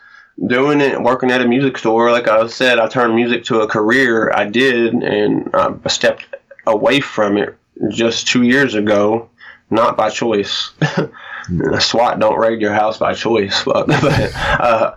doing 0.47 0.81
it, 0.81 1.01
working 1.01 1.31
at 1.31 1.41
a 1.41 1.47
music 1.47 1.77
store. 1.77 2.11
Like 2.11 2.27
I 2.27 2.45
said, 2.47 2.77
I 2.77 2.87
turned 2.87 3.15
music 3.15 3.45
to 3.45 3.61
a 3.61 3.69
career. 3.69 4.33
I 4.35 4.49
did, 4.49 4.95
and 4.95 5.49
I 5.53 5.75
stepped 5.87 6.25
away 6.65 6.99
from 6.99 7.37
it 7.37 7.55
just 7.89 8.27
two 8.27 8.43
years 8.43 8.75
ago, 8.75 9.29
not 9.69 9.95
by 9.95 10.09
choice. 10.09 10.71
SWAT 11.79 12.19
don't 12.19 12.37
raid 12.37 12.59
your 12.59 12.73
house 12.73 12.97
by 12.97 13.13
choice. 13.13 13.63
But, 13.63 13.87
but 13.87 14.35
uh, 14.35 14.95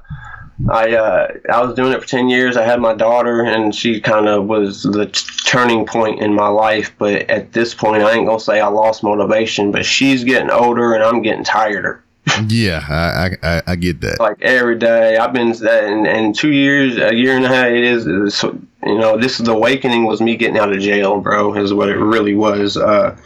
I 0.68 0.94
uh, 0.94 1.28
I 1.52 1.62
was 1.62 1.74
doing 1.74 1.92
it 1.92 2.00
for 2.00 2.06
ten 2.06 2.28
years. 2.28 2.56
I 2.56 2.64
had 2.64 2.80
my 2.80 2.94
daughter, 2.94 3.42
and 3.42 3.74
she 3.74 4.00
kind 4.00 4.28
of 4.28 4.46
was 4.46 4.82
the 4.82 5.06
t- 5.06 5.26
turning 5.46 5.86
point 5.86 6.20
in 6.20 6.34
my 6.34 6.48
life. 6.48 6.94
But 6.98 7.30
at 7.30 7.52
this 7.52 7.74
point, 7.74 8.02
I 8.02 8.12
ain't 8.12 8.26
gonna 8.26 8.40
say 8.40 8.60
I 8.60 8.68
lost 8.68 9.02
motivation, 9.02 9.72
but 9.72 9.84
she's 9.84 10.24
getting 10.24 10.50
older, 10.50 10.94
and 10.94 11.02
I'm 11.02 11.22
getting 11.22 11.44
tireder. 11.44 12.02
yeah, 12.48 12.84
I, 12.88 13.36
I, 13.42 13.62
I, 13.66 13.76
get 13.76 14.02
that. 14.02 14.20
Like 14.20 14.40
every 14.42 14.78
day, 14.78 15.16
I've 15.16 15.32
been 15.32 15.52
in, 15.52 16.06
in 16.06 16.32
two 16.32 16.52
years, 16.52 16.98
a 16.98 17.14
year 17.14 17.34
and 17.34 17.44
a 17.44 17.48
half. 17.48 17.68
It 17.68 17.82
is, 17.82 18.04
you 18.04 18.98
know, 18.98 19.16
this 19.16 19.40
is 19.40 19.46
the 19.46 19.52
awakening 19.52 20.04
was 20.04 20.20
me 20.20 20.36
getting 20.36 20.58
out 20.58 20.72
of 20.72 20.80
jail, 20.80 21.20
bro. 21.20 21.54
Is 21.54 21.72
what 21.72 21.88
it 21.88 21.96
really 21.96 22.34
was. 22.34 22.76
Uh, 22.76 23.16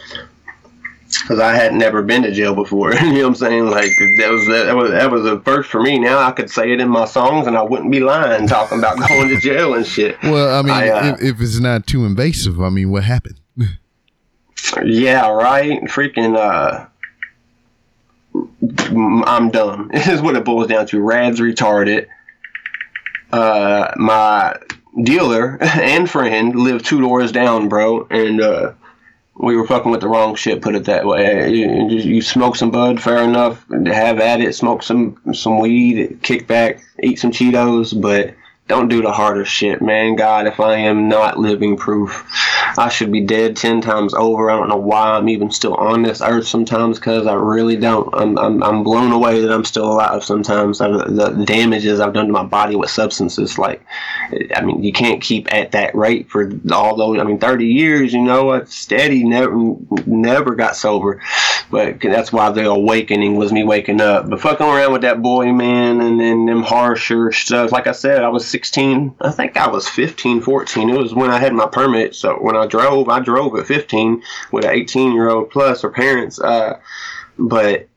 because 1.20 1.38
I 1.38 1.54
had 1.54 1.74
never 1.74 2.02
been 2.02 2.22
to 2.22 2.32
jail 2.32 2.54
before. 2.54 2.94
you 2.94 3.12
know 3.12 3.20
what 3.20 3.26
I'm 3.26 3.34
saying? 3.34 3.66
Like 3.70 3.90
that 4.18 4.30
was 4.30 4.46
that 4.46 4.76
was 4.76 4.90
that 4.90 5.10
was 5.10 5.26
a 5.26 5.40
first 5.40 5.70
for 5.70 5.82
me. 5.82 5.98
Now 5.98 6.18
I 6.18 6.32
could 6.32 6.50
say 6.50 6.72
it 6.72 6.80
in 6.80 6.88
my 6.88 7.04
songs, 7.04 7.46
and 7.46 7.56
I 7.56 7.62
wouldn't 7.62 7.90
be 7.90 8.00
lying 8.00 8.46
talking 8.46 8.78
about 8.78 8.98
going 9.08 9.28
to 9.28 9.40
jail 9.40 9.74
and 9.74 9.86
shit. 9.86 10.20
Well, 10.22 10.58
I 10.58 10.62
mean, 10.62 10.70
I, 10.70 10.88
uh, 10.88 11.14
if, 11.14 11.22
if 11.22 11.40
it's 11.40 11.60
not 11.60 11.86
too 11.86 12.04
invasive, 12.04 12.60
I 12.60 12.70
mean, 12.70 12.90
what 12.90 13.04
happened? 13.04 13.40
Yeah, 14.82 15.28
right. 15.28 15.82
Freaking. 15.82 16.36
uh 16.36 16.86
I'm 18.96 19.50
dumb. 19.50 19.90
is 19.92 20.22
what 20.22 20.36
it 20.36 20.44
boils 20.44 20.68
down 20.68 20.86
to. 20.86 21.00
Rad's 21.00 21.38
retarded. 21.38 22.06
Uh, 23.30 23.92
my 23.96 24.56
dealer 25.02 25.58
and 25.60 26.08
friend 26.08 26.54
live 26.54 26.82
two 26.82 27.00
doors 27.00 27.32
down, 27.32 27.68
bro, 27.68 28.06
and 28.10 28.40
uh, 28.40 28.72
we 29.36 29.56
were 29.56 29.66
fucking 29.66 29.90
with 29.90 30.00
the 30.00 30.08
wrong 30.08 30.34
shit. 30.34 30.62
Put 30.62 30.74
it 30.74 30.84
that 30.84 31.06
way. 31.06 31.50
You, 31.50 31.88
you, 31.88 32.22
smoke 32.22 32.56
some 32.56 32.70
bud, 32.70 33.00
fair 33.00 33.22
enough. 33.22 33.64
Have 33.70 34.20
at 34.20 34.40
it. 34.40 34.54
Smoke 34.54 34.82
some 34.82 35.20
some 35.34 35.58
weed. 35.58 36.20
Kick 36.22 36.46
back. 36.46 36.80
Eat 37.02 37.18
some 37.18 37.32
Cheetos, 37.32 38.00
but 38.00 38.34
don't 38.66 38.88
do 38.88 39.02
the 39.02 39.12
harder 39.12 39.44
shit, 39.44 39.82
man. 39.82 40.16
God, 40.16 40.46
if 40.46 40.58
I 40.58 40.76
am 40.76 41.06
not 41.06 41.38
living 41.38 41.76
proof, 41.76 42.24
I 42.78 42.88
should 42.88 43.12
be 43.12 43.20
dead 43.20 43.56
ten 43.56 43.82
times 43.82 44.14
over. 44.14 44.50
I 44.50 44.56
don't 44.56 44.70
know 44.70 44.76
why 44.76 45.10
I'm 45.10 45.28
even 45.28 45.50
still 45.50 45.74
on 45.74 46.02
this 46.02 46.22
earth 46.22 46.46
sometimes, 46.46 46.98
because 46.98 47.26
I 47.26 47.34
really 47.34 47.76
don't. 47.76 48.08
I'm, 48.14 48.38
I'm, 48.38 48.62
I'm 48.62 48.82
blown 48.82 49.12
away 49.12 49.42
that 49.42 49.52
I'm 49.52 49.64
still 49.64 49.92
alive 49.92 50.24
sometimes. 50.24 50.80
I, 50.80 50.88
the, 50.88 51.44
damages 51.44 52.00
I've 52.00 52.14
done 52.14 52.26
to 52.26 52.32
my 52.32 52.42
body 52.44 52.74
with 52.74 52.88
substances, 52.88 53.58
like, 53.58 53.84
I 54.54 54.62
mean, 54.62 54.82
you 54.82 54.92
can't 54.92 55.20
keep 55.20 55.52
at 55.52 55.72
that 55.72 55.94
rate 55.94 56.30
for 56.30 56.50
all 56.72 56.96
those, 56.96 57.20
I 57.20 57.24
mean, 57.24 57.38
30 57.38 57.66
years, 57.66 58.14
you 58.14 58.22
know, 58.22 58.50
I've 58.50 58.70
steady, 58.70 59.24
never, 59.24 59.76
never 60.06 60.54
got 60.54 60.74
sober. 60.74 61.20
But 61.70 62.00
that's 62.00 62.32
why 62.32 62.50
the 62.50 62.68
awakening 62.68 63.36
was 63.36 63.52
me 63.52 63.64
waking 63.64 64.00
up. 64.00 64.28
But 64.28 64.40
fucking 64.40 64.66
around 64.66 64.92
with 64.92 65.02
that 65.02 65.22
boy, 65.22 65.52
man, 65.52 66.00
and 66.00 66.20
then 66.20 66.46
them 66.46 66.62
harsher 66.62 67.32
stuff. 67.32 67.72
Like 67.72 67.86
I 67.86 67.92
said, 67.92 68.22
I 68.22 68.28
was 68.28 68.46
16. 68.46 69.16
I 69.20 69.30
think 69.30 69.56
I 69.56 69.68
was 69.68 69.88
15, 69.88 70.40
14. 70.42 70.90
It 70.90 70.98
was 70.98 71.14
when 71.14 71.30
I 71.30 71.38
had 71.38 71.52
my 71.52 71.66
permit. 71.66 72.14
So 72.14 72.34
when 72.34 72.56
I 72.56 72.66
drove, 72.66 73.08
I 73.08 73.20
drove 73.20 73.56
at 73.58 73.66
15 73.66 74.22
with 74.52 74.64
an 74.64 74.70
18 74.70 75.12
year 75.12 75.28
old 75.28 75.50
plus 75.50 75.84
or 75.84 75.90
parents. 75.90 76.40
Uh, 76.40 76.80
but 77.38 77.88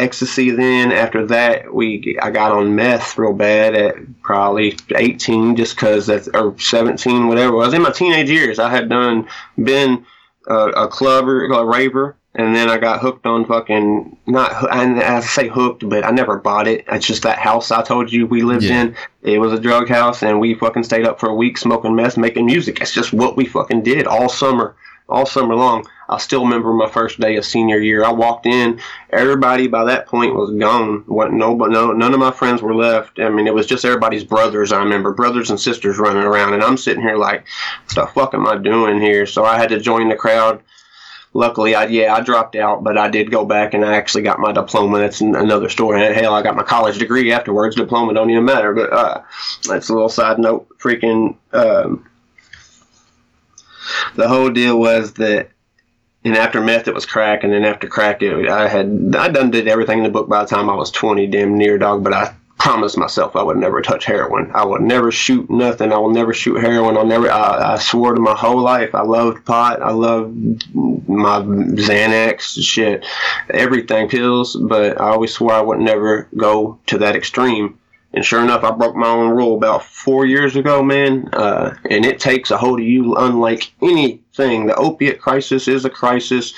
ecstasy 0.00 0.50
then 0.50 0.92
after 0.92 1.26
that 1.26 1.72
we 1.72 2.16
i 2.22 2.30
got 2.30 2.52
on 2.52 2.74
meth 2.74 3.18
real 3.18 3.34
bad 3.34 3.74
at 3.74 4.22
probably 4.22 4.74
18 4.94 5.56
just 5.56 5.76
because 5.76 6.06
that's 6.06 6.28
or 6.28 6.58
17 6.58 7.28
whatever 7.28 7.54
i 7.54 7.66
was 7.66 7.74
in 7.74 7.82
my 7.82 7.90
teenage 7.90 8.30
years 8.30 8.58
i 8.58 8.70
had 8.70 8.88
done 8.88 9.28
been 9.62 10.06
a, 10.46 10.68
a 10.70 10.88
clubber 10.88 11.44
a 11.44 11.64
raver 11.64 12.16
and 12.34 12.54
then 12.54 12.68
I 12.70 12.78
got 12.78 13.00
hooked 13.00 13.26
on 13.26 13.44
fucking 13.44 14.16
not. 14.26 14.52
I, 14.72 15.16
I 15.16 15.20
say 15.20 15.48
hooked, 15.48 15.88
but 15.88 16.04
I 16.04 16.10
never 16.10 16.38
bought 16.38 16.68
it. 16.68 16.84
It's 16.88 17.06
just 17.06 17.22
that 17.24 17.38
house 17.38 17.70
I 17.70 17.82
told 17.82 18.12
you 18.12 18.26
we 18.26 18.42
lived 18.42 18.62
Yeah. 18.64 18.82
in. 18.82 18.96
It 19.22 19.38
was 19.38 19.52
a 19.52 19.58
drug 19.60 19.88
house, 19.88 20.22
and 20.22 20.38
we 20.40 20.54
fucking 20.54 20.84
stayed 20.84 21.06
up 21.06 21.18
for 21.20 21.28
a 21.28 21.34
week 21.34 21.58
smoking 21.58 21.94
meth, 21.96 22.16
making 22.16 22.46
music. 22.46 22.80
It's 22.80 22.92
just 22.94 23.12
what 23.12 23.36
we 23.36 23.46
fucking 23.46 23.82
did 23.82 24.06
all 24.06 24.28
summer, 24.28 24.76
all 25.08 25.26
summer 25.26 25.54
long. 25.56 25.86
I 26.08 26.18
still 26.18 26.42
remember 26.44 26.72
my 26.72 26.88
first 26.88 27.20
day 27.20 27.36
of 27.36 27.44
senior 27.44 27.78
year. 27.78 28.04
I 28.04 28.10
walked 28.12 28.44
in. 28.46 28.80
Everybody 29.10 29.68
by 29.68 29.84
that 29.84 30.06
point 30.06 30.34
was 30.34 30.50
gone. 30.52 31.04
What? 31.06 31.32
No, 31.32 31.54
but 31.54 31.70
no, 31.70 31.92
none 31.92 32.14
of 32.14 32.18
my 32.20 32.32
friends 32.32 32.62
were 32.62 32.74
left. 32.74 33.20
I 33.20 33.28
mean, 33.28 33.46
it 33.46 33.54
was 33.54 33.66
just 33.66 33.84
everybody's 33.84 34.24
brothers. 34.24 34.72
I 34.72 34.78
remember 34.78 35.12
brothers 35.12 35.50
and 35.50 35.60
sisters 35.60 35.98
running 35.98 36.22
around, 36.24 36.54
and 36.54 36.62
I'm 36.64 36.76
sitting 36.76 37.02
here 37.02 37.16
like, 37.16 37.44
what 37.86 37.94
the 37.94 38.06
fuck 38.12 38.34
am 38.34 38.46
I 38.46 38.56
doing 38.56 39.00
here? 39.00 39.24
So 39.26 39.44
I 39.44 39.56
had 39.56 39.68
to 39.70 39.78
join 39.80 40.08
the 40.08 40.16
crowd 40.16 40.62
luckily 41.32 41.74
I 41.74 41.86
yeah 41.86 42.14
I 42.14 42.20
dropped 42.20 42.56
out 42.56 42.82
but 42.82 42.98
I 42.98 43.08
did 43.08 43.30
go 43.30 43.44
back 43.44 43.74
and 43.74 43.84
I 43.84 43.94
actually 43.94 44.22
got 44.22 44.38
my 44.38 44.52
diploma. 44.52 44.98
That's 44.98 45.20
another 45.20 45.68
story. 45.68 46.04
And 46.04 46.14
hell 46.14 46.34
I 46.34 46.42
got 46.42 46.56
my 46.56 46.62
college 46.62 46.98
degree 46.98 47.32
afterwards. 47.32 47.76
Diploma 47.76 48.14
don't 48.14 48.30
even 48.30 48.44
matter 48.44 48.72
but 48.72 48.92
uh 48.92 49.22
that's 49.68 49.88
a 49.88 49.92
little 49.92 50.08
side 50.08 50.38
note. 50.38 50.68
Freaking 50.78 51.36
um 51.52 52.06
the 54.16 54.28
whole 54.28 54.50
deal 54.50 54.78
was 54.78 55.14
that 55.14 55.50
and 56.24 56.36
after 56.36 56.60
meth 56.60 56.88
it 56.88 56.94
was 56.94 57.06
crack 57.06 57.44
and 57.44 57.52
then 57.52 57.64
after 57.64 57.88
crack 57.88 58.22
it, 58.22 58.48
I 58.48 58.68
had 58.68 59.14
I 59.16 59.28
done 59.28 59.50
did 59.50 59.68
everything 59.68 59.98
in 59.98 60.04
the 60.04 60.10
book 60.10 60.28
by 60.28 60.42
the 60.42 60.48
time 60.48 60.68
I 60.68 60.74
was 60.74 60.90
20 60.90 61.26
damn 61.28 61.56
near 61.56 61.78
dog 61.78 62.04
but 62.04 62.12
I 62.12 62.34
promised 62.60 62.98
myself 62.98 63.34
I 63.34 63.42
would 63.42 63.56
never 63.56 63.80
touch 63.80 64.04
heroin. 64.04 64.50
I 64.54 64.64
would 64.64 64.82
never 64.82 65.10
shoot 65.10 65.48
nothing. 65.50 65.92
I 65.92 65.98
will 65.98 66.12
never 66.12 66.34
shoot 66.34 66.60
heroin. 66.60 66.96
I'll 66.96 67.06
never. 67.06 67.30
I, 67.30 67.72
I 67.72 67.78
swore 67.78 68.14
to 68.14 68.20
my 68.20 68.34
whole 68.36 68.60
life. 68.60 68.94
I 68.94 69.02
loved 69.02 69.44
pot. 69.46 69.82
I 69.82 69.90
loved 69.92 70.74
my 70.74 71.40
Xanax 71.40 72.62
shit, 72.62 73.04
everything 73.48 74.08
pills. 74.08 74.54
But 74.54 75.00
I 75.00 75.08
always 75.08 75.32
swore 75.32 75.52
I 75.52 75.62
would 75.62 75.80
never 75.80 76.28
go 76.36 76.78
to 76.86 76.98
that 76.98 77.16
extreme. 77.16 77.78
And 78.12 78.24
sure 78.24 78.42
enough, 78.42 78.64
I 78.64 78.72
broke 78.72 78.96
my 78.96 79.08
own 79.08 79.30
rule 79.30 79.56
about 79.56 79.84
four 79.84 80.26
years 80.26 80.56
ago, 80.56 80.82
man. 80.82 81.28
Uh, 81.32 81.74
and 81.88 82.04
it 82.04 82.20
takes 82.20 82.50
a 82.50 82.58
hold 82.58 82.80
of 82.80 82.86
you 82.86 83.14
unlike 83.16 83.72
anything. 83.80 84.66
The 84.66 84.74
opiate 84.74 85.20
crisis 85.20 85.66
is 85.66 85.84
a 85.84 85.90
crisis. 85.90 86.52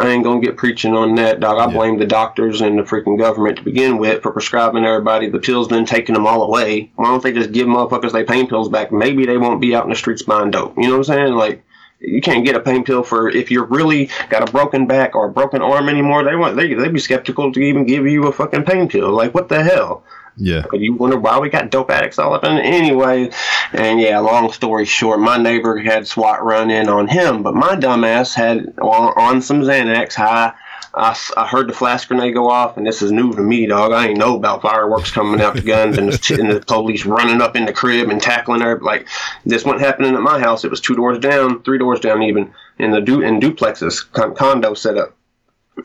I 0.00 0.08
ain't 0.08 0.22
gonna 0.22 0.40
get 0.40 0.56
preaching 0.56 0.94
on 0.94 1.16
that, 1.16 1.40
dog. 1.40 1.58
I 1.58 1.72
blame 1.72 1.98
the 1.98 2.06
doctors 2.06 2.60
and 2.60 2.78
the 2.78 2.82
freaking 2.84 3.18
government 3.18 3.58
to 3.58 3.64
begin 3.64 3.98
with 3.98 4.22
for 4.22 4.30
prescribing 4.30 4.84
everybody 4.84 5.28
the 5.28 5.40
pills, 5.40 5.68
then 5.68 5.84
taking 5.84 6.14
them 6.14 6.26
all 6.26 6.44
away. 6.44 6.92
Why 6.94 7.06
don't 7.06 7.22
they 7.22 7.32
just 7.32 7.50
give 7.50 7.66
motherfuckers 7.66 8.12
their 8.12 8.24
pain 8.24 8.46
pills 8.46 8.68
back? 8.68 8.92
Maybe 8.92 9.26
they 9.26 9.36
won't 9.36 9.60
be 9.60 9.74
out 9.74 9.84
in 9.84 9.90
the 9.90 9.96
streets 9.96 10.22
buying 10.22 10.52
dope. 10.52 10.76
You 10.76 10.84
know 10.84 10.98
what 10.98 11.08
I'm 11.08 11.16
saying? 11.16 11.34
Like, 11.34 11.64
you 11.98 12.20
can't 12.20 12.44
get 12.44 12.54
a 12.54 12.60
pain 12.60 12.84
pill 12.84 13.02
for 13.02 13.28
if 13.28 13.50
you're 13.50 13.64
really 13.64 14.10
got 14.28 14.48
a 14.48 14.52
broken 14.52 14.86
back 14.86 15.16
or 15.16 15.26
a 15.26 15.32
broken 15.32 15.62
arm 15.62 15.88
anymore. 15.88 16.22
They 16.22 16.36
want 16.36 16.56
they 16.56 16.72
they 16.74 16.88
be 16.88 17.00
skeptical 17.00 17.52
to 17.52 17.60
even 17.60 17.84
give 17.84 18.06
you 18.06 18.26
a 18.26 18.32
fucking 18.32 18.64
pain 18.64 18.88
pill. 18.88 19.10
Like, 19.10 19.34
what 19.34 19.48
the 19.48 19.62
hell? 19.62 20.04
Yeah. 20.36 20.64
You 20.72 20.94
wonder 20.94 21.18
why 21.18 21.38
we 21.38 21.48
got 21.48 21.70
dope 21.70 21.90
addicts 21.90 22.18
all 22.18 22.34
up 22.34 22.44
in 22.44 22.56
it 22.56 22.62
anyway. 22.62 23.30
And 23.72 24.00
yeah, 24.00 24.18
long 24.18 24.50
story 24.52 24.84
short, 24.84 25.20
my 25.20 25.36
neighbor 25.36 25.78
had 25.78 26.06
SWAT 26.06 26.42
run 26.44 26.70
in 26.70 26.88
on 26.88 27.08
him, 27.08 27.42
but 27.42 27.54
my 27.54 27.76
dumbass 27.76 28.34
had 28.34 28.74
on, 28.78 29.12
on 29.16 29.42
some 29.42 29.60
Xanax 29.60 30.14
high. 30.14 30.52
I, 30.96 31.18
I 31.36 31.46
heard 31.46 31.68
the 31.68 31.72
flash 31.72 32.04
grenade 32.06 32.34
go 32.34 32.48
off, 32.48 32.76
and 32.76 32.86
this 32.86 33.02
is 33.02 33.10
new 33.10 33.32
to 33.34 33.40
me, 33.40 33.66
dog. 33.66 33.92
I 33.92 34.08
ain't 34.08 34.18
know 34.18 34.36
about 34.36 34.62
fireworks 34.62 35.10
coming 35.10 35.40
out 35.40 35.54
the 35.54 35.60
guns 35.60 35.98
and 35.98 36.12
the, 36.12 36.36
and 36.40 36.50
the 36.50 36.60
police 36.60 37.04
running 37.04 37.40
up 37.42 37.56
in 37.56 37.64
the 37.64 37.72
crib 37.72 38.10
and 38.10 38.22
tackling 38.22 38.60
her. 38.60 38.78
Like 38.80 39.08
this 39.44 39.64
wasn't 39.64 39.82
happening 39.82 40.14
at 40.14 40.20
my 40.20 40.38
house. 40.38 40.64
It 40.64 40.70
was 40.70 40.80
two 40.80 40.94
doors 40.94 41.18
down, 41.18 41.62
three 41.64 41.78
doors 41.78 41.98
down, 41.98 42.22
even 42.22 42.52
in 42.78 42.92
the 42.92 43.00
du- 43.00 43.22
in 43.22 43.40
duplexes 43.40 44.10
con- 44.12 44.36
condo 44.36 44.74
setup. 44.74 45.16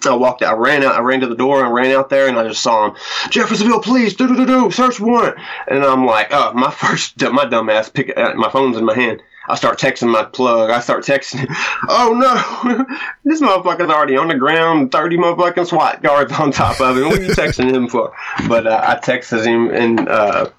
I 0.05 0.13
walked 0.13 0.41
out, 0.41 0.55
I 0.55 0.57
ran 0.57 0.83
out, 0.83 0.95
I 0.95 1.01
ran 1.01 1.19
to 1.21 1.27
the 1.27 1.35
door, 1.35 1.65
I 1.65 1.69
ran 1.69 1.95
out 1.95 2.09
there, 2.09 2.27
and 2.27 2.37
I 2.37 2.47
just 2.47 2.61
saw 2.61 2.87
him. 2.87 2.95
Jeffersonville 3.29 3.81
please, 3.81 4.15
do 4.15 4.27
do 4.27 4.35
do 4.35 4.45
do, 4.45 4.71
search 4.71 4.99
warrant. 4.99 5.37
And 5.67 5.83
I'm 5.83 6.05
like, 6.05 6.27
oh, 6.31 6.53
my 6.53 6.71
first, 6.79 7.19
my 7.21 7.45
dumb 7.45 7.69
ass, 7.69 7.89
pick, 7.89 8.15
uh, 8.15 8.33
my 8.35 8.49
phone's 8.49 8.77
in 8.77 8.85
my 8.85 8.95
hand. 8.95 9.21
I 9.47 9.55
start 9.55 9.79
texting 9.79 10.11
my 10.11 10.23
plug. 10.25 10.69
I 10.69 10.79
start 10.79 11.03
texting. 11.03 11.47
Oh 11.91 12.13
no, 12.13 12.85
this 13.23 13.41
motherfucker's 13.41 13.89
already 13.89 14.15
on 14.15 14.27
the 14.27 14.35
ground. 14.35 14.91
Thirty 14.91 15.17
motherfucking 15.17 15.65
SWAT 15.65 16.03
guards 16.03 16.31
on 16.33 16.51
top 16.51 16.79
of 16.79 16.97
him. 16.97 17.07
What 17.07 17.19
are 17.19 17.23
you 17.23 17.31
texting 17.31 17.73
him 17.73 17.87
for? 17.87 18.13
But 18.47 18.67
uh, 18.67 18.79
I 18.83 18.95
texted 18.95 19.45
him, 19.45 19.71
and 19.71 20.07
uh, 20.07 20.51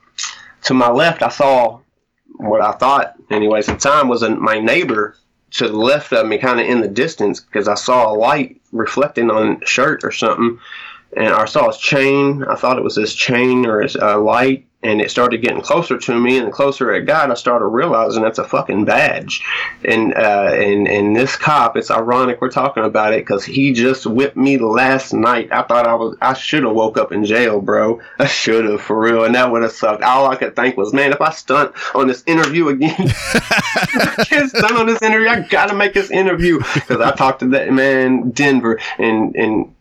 to 0.62 0.74
my 0.74 0.90
left, 0.90 1.22
I 1.22 1.28
saw 1.28 1.80
what 2.36 2.62
I 2.62 2.72
thought, 2.72 3.14
anyways, 3.30 3.68
at 3.68 3.80
the 3.80 3.88
time 3.88 4.08
was 4.08 4.22
a, 4.22 4.30
my 4.30 4.58
neighbor 4.58 5.16
to 5.52 5.68
the 5.68 5.76
left 5.76 6.12
of 6.12 6.26
me, 6.26 6.38
kind 6.38 6.60
of 6.60 6.66
in 6.66 6.80
the 6.80 6.88
distance, 6.88 7.40
because 7.40 7.68
I 7.68 7.74
saw 7.74 8.12
a 8.12 8.16
light 8.16 8.60
reflecting 8.72 9.30
on 9.30 9.60
a 9.62 9.66
shirt 9.66 10.04
or 10.04 10.12
something, 10.12 10.58
and 11.16 11.34
I 11.34 11.44
saw 11.44 11.68
his 11.68 11.78
chain. 11.78 12.44
I 12.44 12.54
thought 12.54 12.78
it 12.78 12.84
was 12.84 12.96
his 12.96 13.14
chain 13.14 13.66
or 13.66 13.80
his 13.80 13.96
uh, 13.96 14.20
light, 14.20 14.66
and 14.82 15.00
it 15.00 15.10
started 15.10 15.42
getting 15.42 15.60
closer 15.60 15.98
to 15.98 16.18
me. 16.18 16.38
And 16.38 16.48
the 16.48 16.52
closer 16.52 16.92
it 16.92 17.02
got, 17.02 17.30
I 17.30 17.34
started 17.34 17.66
realizing 17.66 18.22
that's 18.22 18.38
a 18.38 18.44
fucking 18.44 18.84
badge. 18.86 19.42
And 19.84 20.14
uh, 20.14 20.52
and 20.54 20.88
and 20.88 21.14
this 21.14 21.36
cop, 21.36 21.76
it's 21.76 21.90
ironic 21.90 22.40
we're 22.40 22.50
talking 22.50 22.84
about 22.84 23.12
it 23.12 23.20
because 23.20 23.44
he 23.44 23.72
just 23.72 24.06
whipped 24.06 24.36
me 24.36 24.58
last 24.58 25.12
night. 25.12 25.52
I 25.52 25.62
thought 25.62 25.86
I 25.86 25.94
was, 25.94 26.16
I 26.20 26.32
should 26.34 26.64
have 26.64 26.72
woke 26.72 26.96
up 26.96 27.12
in 27.12 27.24
jail, 27.24 27.60
bro. 27.60 28.00
I 28.18 28.26
should 28.26 28.64
have 28.64 28.80
for 28.80 28.98
real, 28.98 29.24
and 29.24 29.34
that 29.34 29.50
would 29.50 29.62
have 29.62 29.72
sucked. 29.72 30.02
All 30.02 30.30
I 30.30 30.36
could 30.36 30.56
think 30.56 30.76
was, 30.76 30.92
man, 30.92 31.12
if 31.12 31.20
I 31.20 31.30
stunt 31.30 31.74
on 31.94 32.06
this 32.06 32.24
interview 32.26 32.68
again. 32.68 32.94
I 32.98 34.24
can't 34.26 34.50
stand 34.50 34.76
on 34.76 34.86
this 34.86 35.02
interview. 35.02 35.28
I 35.28 35.40
gotta 35.40 35.74
make 35.74 35.92
this 35.92 36.10
interview 36.10 36.58
because 36.74 37.00
I 37.00 37.12
talked 37.12 37.40
to 37.40 37.48
that 37.48 37.72
man 37.72 38.30
Denver 38.30 38.80
and 38.98 39.34
and 39.36 39.74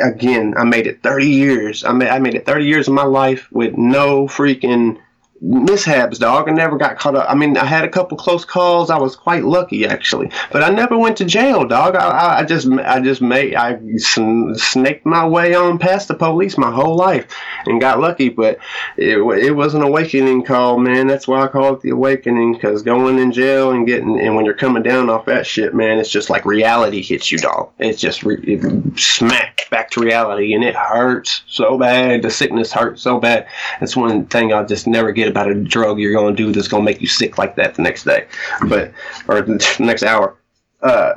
again 0.00 0.54
I 0.56 0.64
made 0.64 0.86
it 0.86 1.02
30 1.02 1.26
years. 1.26 1.84
I 1.84 1.92
made 1.92 2.08
I 2.08 2.18
made 2.18 2.34
it 2.34 2.46
30 2.46 2.64
years 2.64 2.88
of 2.88 2.94
my 2.94 3.04
life 3.04 3.50
with 3.50 3.76
no 3.76 4.26
freaking 4.26 4.98
mishaps, 5.40 6.18
dog. 6.18 6.48
I 6.48 6.52
never 6.52 6.76
got 6.76 6.98
caught 6.98 7.14
up. 7.14 7.26
I 7.28 7.34
mean, 7.34 7.56
I 7.56 7.64
had 7.64 7.84
a 7.84 7.88
couple 7.88 8.16
close 8.16 8.44
calls. 8.44 8.90
I 8.90 8.98
was 8.98 9.16
quite 9.16 9.44
lucky 9.44 9.86
actually, 9.86 10.30
but 10.50 10.62
I 10.62 10.70
never 10.70 10.98
went 10.98 11.16
to 11.18 11.24
jail, 11.24 11.66
dog. 11.66 11.94
I, 11.96 12.40
I, 12.40 12.44
just 12.44 12.68
I 12.68 13.00
just 13.00 13.20
made 13.20 13.54
I 13.54 13.78
sn- 13.96 14.54
snaked 14.56 15.06
my 15.06 15.26
way 15.26 15.54
on 15.54 15.78
past 15.78 16.08
the 16.08 16.14
police 16.14 16.58
my 16.58 16.70
whole 16.70 16.96
life 16.96 17.26
and 17.66 17.80
got 17.80 18.00
lucky, 18.00 18.28
but 18.28 18.58
it, 18.96 19.18
it 19.18 19.52
was 19.52 19.74
an 19.74 19.82
awakening 19.82 20.44
call, 20.44 20.78
man. 20.78 21.06
That's 21.06 21.28
why 21.28 21.44
I 21.44 21.48
call 21.48 21.74
it 21.74 21.80
the 21.82 21.90
awakening 21.90 22.54
because 22.54 22.82
going 22.82 23.18
in 23.18 23.32
jail 23.32 23.72
and 23.72 23.86
getting 23.86 24.18
and 24.18 24.34
when 24.34 24.44
you're 24.44 24.54
coming 24.54 24.82
down 24.82 25.10
off 25.10 25.26
that 25.26 25.46
shit, 25.46 25.74
man, 25.74 25.98
it's 25.98 26.10
just 26.10 26.30
like 26.30 26.44
reality 26.44 27.02
hits 27.02 27.30
you, 27.30 27.38
dog. 27.38 27.70
It's 27.78 28.00
just 28.00 28.24
re- 28.24 28.42
it 28.42 28.98
smack 28.98 29.68
back 29.70 29.90
to 29.90 30.00
reality, 30.00 30.54
and 30.54 30.64
it 30.64 30.74
hurts 30.74 31.42
so 31.46 31.78
bad. 31.78 32.22
The 32.22 32.30
sickness 32.30 32.72
hurts 32.72 33.02
so 33.02 33.18
bad. 33.18 33.46
That's 33.80 33.96
one 33.96 34.26
thing 34.26 34.52
I'll 34.52 34.66
just 34.66 34.86
never 34.86 35.12
get 35.12 35.27
about 35.28 35.50
a 35.50 35.54
drug 35.54 35.98
you're 35.98 36.12
gonna 36.12 36.34
do 36.34 36.52
that's 36.52 36.68
gonna 36.68 36.84
make 36.84 37.00
you 37.00 37.06
sick 37.06 37.38
like 37.38 37.56
that 37.56 37.74
the 37.74 37.82
next 37.82 38.04
day, 38.04 38.26
but 38.68 38.92
or 39.28 39.42
the 39.42 39.76
next 39.80 40.02
hour. 40.02 40.36
Uh, 40.82 41.14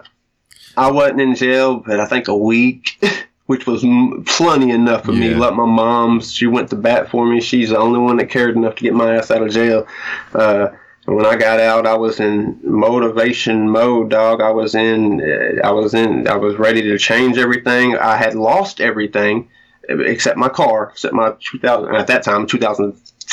I 0.77 0.89
wasn't 0.91 1.21
in 1.21 1.35
jail, 1.35 1.77
but 1.77 1.99
I 1.99 2.05
think 2.05 2.27
a 2.27 2.35
week. 2.35 3.03
Which 3.47 3.67
was 3.67 3.83
m- 3.83 4.23
plenty 4.25 4.69
enough 4.69 5.03
for 5.03 5.11
me. 5.11 5.31
Yeah. 5.31 5.37
Like 5.37 5.55
my 5.55 5.65
mom, 5.65 6.21
she 6.21 6.47
went 6.47 6.69
to 6.69 6.77
bat 6.77 7.09
for 7.09 7.25
me. 7.25 7.41
She's 7.41 7.71
the 7.71 7.77
only 7.77 7.99
one 7.99 8.15
that 8.15 8.29
cared 8.29 8.55
enough 8.55 8.75
to 8.75 8.83
get 8.83 8.93
my 8.93 9.15
ass 9.15 9.29
out 9.29 9.41
of 9.41 9.51
jail. 9.51 9.87
Uh, 10.33 10.69
and 11.05 11.15
when 11.17 11.25
I 11.25 11.35
got 11.35 11.59
out, 11.59 11.85
I 11.85 11.95
was 11.95 12.21
in 12.21 12.57
motivation 12.63 13.69
mode, 13.69 14.09
dog. 14.09 14.39
I 14.39 14.51
was 14.51 14.73
in, 14.73 15.19
uh, 15.19 15.67
I 15.67 15.71
was 15.71 15.93
in, 15.93 16.29
I 16.29 16.37
was 16.37 16.55
ready 16.55 16.81
to 16.83 16.97
change 16.97 17.37
everything. 17.37 17.97
I 17.97 18.15
had 18.15 18.35
lost 18.35 18.79
everything 18.79 19.49
except 19.89 20.37
my 20.37 20.47
car, 20.49 20.91
except 20.91 21.13
my 21.13 21.33
2000 21.41 21.93
at 21.93 22.07
that 22.07 22.23
time 22.23 22.47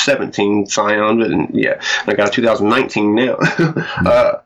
2017 0.05 0.67
Scion, 0.67 1.23
and 1.23 1.51
yeah, 1.55 1.81
I 2.07 2.15
got 2.15 2.29
a 2.29 2.33
2019 2.33 3.15
now. 3.15 3.37
uh, 4.07 4.39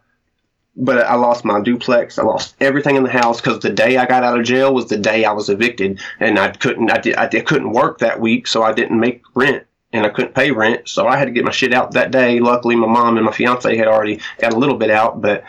but 0.74 0.98
I 1.06 1.16
lost 1.16 1.44
my 1.44 1.60
duplex. 1.60 2.18
I 2.18 2.22
lost 2.22 2.54
everything 2.60 2.96
in 2.96 3.02
the 3.02 3.10
house 3.10 3.40
because 3.40 3.58
the 3.58 3.70
day 3.70 3.98
I 3.98 4.06
got 4.06 4.24
out 4.24 4.38
of 4.38 4.46
jail 4.46 4.72
was 4.72 4.88
the 4.88 4.96
day 4.96 5.24
I 5.24 5.32
was 5.32 5.50
evicted, 5.50 6.00
and 6.18 6.38
I 6.38 6.52
couldn't. 6.52 6.90
I 6.90 6.98
did. 6.98 7.16
I 7.16 7.28
did, 7.28 7.46
couldn't 7.46 7.72
work 7.72 7.98
that 7.98 8.20
week, 8.20 8.46
so 8.46 8.62
I 8.62 8.72
didn't 8.72 8.98
make 8.98 9.22
rent, 9.34 9.66
and 9.92 10.06
I 10.06 10.08
couldn't 10.08 10.34
pay 10.34 10.50
rent, 10.50 10.88
so 10.88 11.06
I 11.06 11.16
had 11.16 11.26
to 11.26 11.30
get 11.30 11.44
my 11.44 11.50
shit 11.50 11.74
out 11.74 11.92
that 11.92 12.10
day. 12.10 12.40
Luckily, 12.40 12.76
my 12.76 12.86
mom 12.86 13.16
and 13.16 13.26
my 13.26 13.32
fiance 13.32 13.76
had 13.76 13.88
already 13.88 14.20
got 14.40 14.54
a 14.54 14.58
little 14.58 14.78
bit 14.78 14.90
out, 14.90 15.20
but 15.20 15.44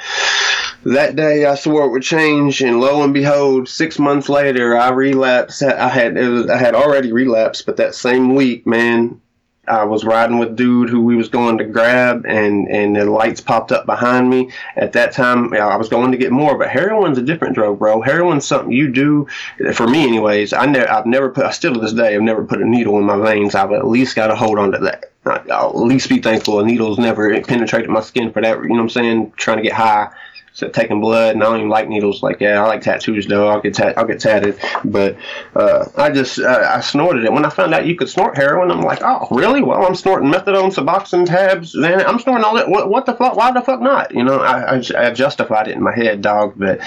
that 0.83 1.15
day 1.15 1.45
I 1.45 1.55
swore 1.55 1.85
it 1.85 1.91
would 1.91 2.03
change, 2.03 2.61
and 2.61 2.81
lo 2.81 3.01
and 3.03 3.13
behold, 3.13 3.69
six 3.69 3.97
months 3.97 4.27
later, 4.27 4.77
I 4.77 4.89
relapsed. 4.89 5.63
I 5.63 5.87
had 5.87 6.17
was, 6.17 6.49
I 6.49 6.57
had 6.57 6.75
already 6.75 7.13
relapsed, 7.13 7.65
but 7.65 7.77
that 7.77 7.95
same 7.95 8.35
week, 8.35 8.67
man, 8.67 9.21
I 9.67 9.85
was 9.85 10.03
riding 10.03 10.39
with 10.39 10.57
dude 10.57 10.89
who 10.89 11.01
we 11.01 11.15
was 11.15 11.29
going 11.29 11.57
to 11.57 11.63
grab, 11.63 12.25
and 12.25 12.67
and 12.67 12.95
the 12.95 13.05
lights 13.05 13.39
popped 13.39 13.71
up 13.71 13.85
behind 13.85 14.29
me. 14.29 14.51
At 14.75 14.91
that 14.93 15.13
time, 15.13 15.53
I 15.53 15.77
was 15.77 15.87
going 15.87 16.11
to 16.11 16.17
get 16.17 16.31
more, 16.33 16.57
but 16.57 16.69
heroin's 16.69 17.17
a 17.17 17.21
different 17.21 17.55
drug, 17.55 17.79
bro. 17.79 18.01
Heroin's 18.01 18.45
something 18.45 18.73
you 18.73 18.91
do, 18.91 19.27
for 19.73 19.87
me, 19.87 20.03
anyways. 20.03 20.51
I 20.51 20.65
never, 20.65 20.89
I've 20.89 21.05
never 21.05 21.29
put, 21.29 21.45
I 21.45 21.51
still 21.51 21.73
to 21.73 21.79
this 21.79 21.93
day, 21.93 22.13
I've 22.13 22.21
never 22.21 22.43
put 22.43 22.61
a 22.61 22.67
needle 22.67 22.97
in 22.97 23.05
my 23.05 23.17
veins. 23.17 23.55
I've 23.55 23.71
at 23.71 23.87
least 23.87 24.15
got 24.15 24.27
to 24.27 24.35
hold 24.35 24.59
on 24.59 24.71
to 24.73 24.79
that. 24.79 25.11
I'll 25.25 25.69
at 25.69 25.77
least 25.77 26.09
be 26.09 26.19
thankful 26.19 26.59
a 26.59 26.65
needle's 26.65 26.99
never 26.99 27.39
penetrated 27.43 27.89
my 27.89 28.01
skin 28.01 28.33
for 28.33 28.41
that. 28.41 28.61
You 28.61 28.67
know 28.67 28.75
what 28.75 28.81
I'm 28.81 28.89
saying? 28.89 29.33
Trying 29.37 29.57
to 29.57 29.63
get 29.63 29.73
high. 29.73 30.09
So 30.55 30.69
taking 30.69 31.01
blood, 31.01 31.33
and 31.33 31.43
I 31.43 31.47
don't 31.47 31.57
even 31.57 31.69
like 31.69 31.89
needles. 31.89 32.21
Like, 32.21 32.39
yeah, 32.39 32.63
I 32.63 32.67
like 32.67 32.81
tattoos 32.81 33.25
though. 33.25 33.47
I'll 33.47 33.59
get 33.59 33.73
tat- 33.73 33.97
I'll 33.97 34.05
get 34.05 34.19
tatted, 34.19 34.59
but 34.85 35.17
uh, 35.55 35.85
I 35.97 36.11
just 36.11 36.37
uh, 36.39 36.69
I 36.75 36.79
snorted 36.81 37.23
it. 37.23 37.33
When 37.33 37.43
I 37.43 37.49
found 37.49 37.73
out 37.73 37.87
you 37.87 37.95
could 37.95 38.07
snort 38.07 38.37
heroin, 38.37 38.69
I'm 38.69 38.81
like, 38.81 39.01
oh, 39.01 39.27
really? 39.31 39.63
Well, 39.63 39.83
I'm 39.83 39.95
snorting 39.95 40.31
methadone, 40.31 40.71
Suboxone 40.71 41.25
tabs, 41.25 41.73
then 41.73 42.05
I'm 42.05 42.19
snorting 42.19 42.45
all 42.45 42.55
that. 42.55 42.69
What, 42.69 42.87
what 42.87 43.07
the 43.07 43.15
fuck? 43.15 43.35
Why 43.35 43.51
the 43.51 43.61
fuck 43.61 43.81
not? 43.81 44.13
You 44.13 44.23
know, 44.23 44.41
I, 44.41 44.75
I, 44.75 45.07
I 45.07 45.11
justified 45.11 45.67
it 45.67 45.75
in 45.75 45.81
my 45.81 45.95
head, 45.95 46.21
dog. 46.21 46.53
But 46.55 46.81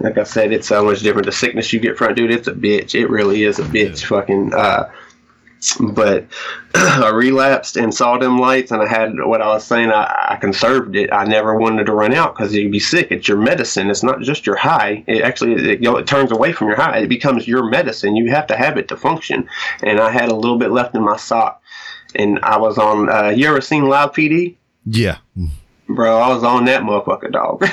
like 0.00 0.16
I 0.16 0.22
said, 0.22 0.50
it's 0.50 0.68
so 0.68 0.82
much 0.82 1.00
different. 1.00 1.26
The 1.26 1.32
sickness 1.32 1.70
you 1.70 1.80
get 1.80 1.98
from 1.98 2.12
it, 2.12 2.14
dude, 2.14 2.30
it's 2.30 2.48
a 2.48 2.52
bitch. 2.54 2.94
It 2.94 3.08
really 3.08 3.42
is 3.44 3.58
a 3.58 3.64
bitch. 3.64 4.04
Fucking. 4.06 4.54
Uh, 4.54 4.90
but 5.92 6.26
I 6.74 7.10
relapsed 7.10 7.76
and 7.76 7.94
saw 7.94 8.18
them 8.18 8.38
lights, 8.38 8.70
and 8.70 8.82
I 8.82 8.88
had 8.88 9.12
what 9.16 9.42
I 9.42 9.48
was 9.48 9.64
saying. 9.64 9.90
I, 9.90 10.30
I 10.30 10.36
conserved 10.36 10.96
it. 10.96 11.12
I 11.12 11.24
never 11.24 11.56
wanted 11.56 11.86
to 11.86 11.94
run 11.94 12.14
out 12.14 12.34
because 12.34 12.54
you'd 12.54 12.72
be 12.72 12.80
sick. 12.80 13.08
It's 13.10 13.28
your 13.28 13.38
medicine. 13.38 13.90
It's 13.90 14.02
not 14.02 14.20
just 14.20 14.46
your 14.46 14.56
high. 14.56 15.04
It 15.06 15.22
actually 15.22 15.54
it, 15.54 15.80
you 15.80 15.90
know, 15.90 15.96
it 15.96 16.06
turns 16.06 16.32
away 16.32 16.52
from 16.52 16.68
your 16.68 16.76
high. 16.76 16.98
It 16.98 17.08
becomes 17.08 17.46
your 17.46 17.68
medicine. 17.68 18.16
You 18.16 18.30
have 18.30 18.46
to 18.48 18.56
have 18.56 18.76
it 18.76 18.88
to 18.88 18.96
function. 18.96 19.48
And 19.82 20.00
I 20.00 20.10
had 20.10 20.28
a 20.28 20.34
little 20.34 20.58
bit 20.58 20.70
left 20.70 20.94
in 20.94 21.02
my 21.02 21.16
sock, 21.16 21.62
and 22.14 22.38
I 22.42 22.58
was 22.58 22.78
on. 22.78 23.08
Uh, 23.08 23.28
you 23.28 23.46
ever 23.48 23.60
seen 23.60 23.88
Live 23.88 24.12
PD? 24.12 24.56
Yeah. 24.84 25.18
Bro, 25.88 26.18
I 26.18 26.28
was 26.28 26.42
on 26.42 26.64
that 26.66 26.82
motherfucker, 26.82 27.30
dog. 27.30 27.66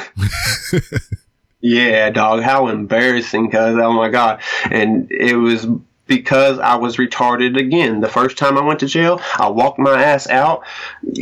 yeah, 1.61 2.09
dog. 2.09 2.43
How 2.43 2.67
embarrassing, 2.67 3.49
cuz, 3.49 3.77
oh 3.77 3.93
my 3.93 4.09
God. 4.09 4.41
And 4.69 5.11
it 5.11 5.35
was 5.35 5.67
because 6.10 6.60
I 6.60 6.76
was 6.76 6.97
retarded 6.97 7.57
again. 7.57 8.01
The 8.01 8.10
first 8.10 8.38
time 8.38 8.57
I 8.57 8.62
went 8.62 8.82
to 8.82 8.88
jail, 8.88 9.22
I 9.38 9.47
walked 9.47 9.80
my 9.80 10.01
ass 10.03 10.28
out, 10.28 10.64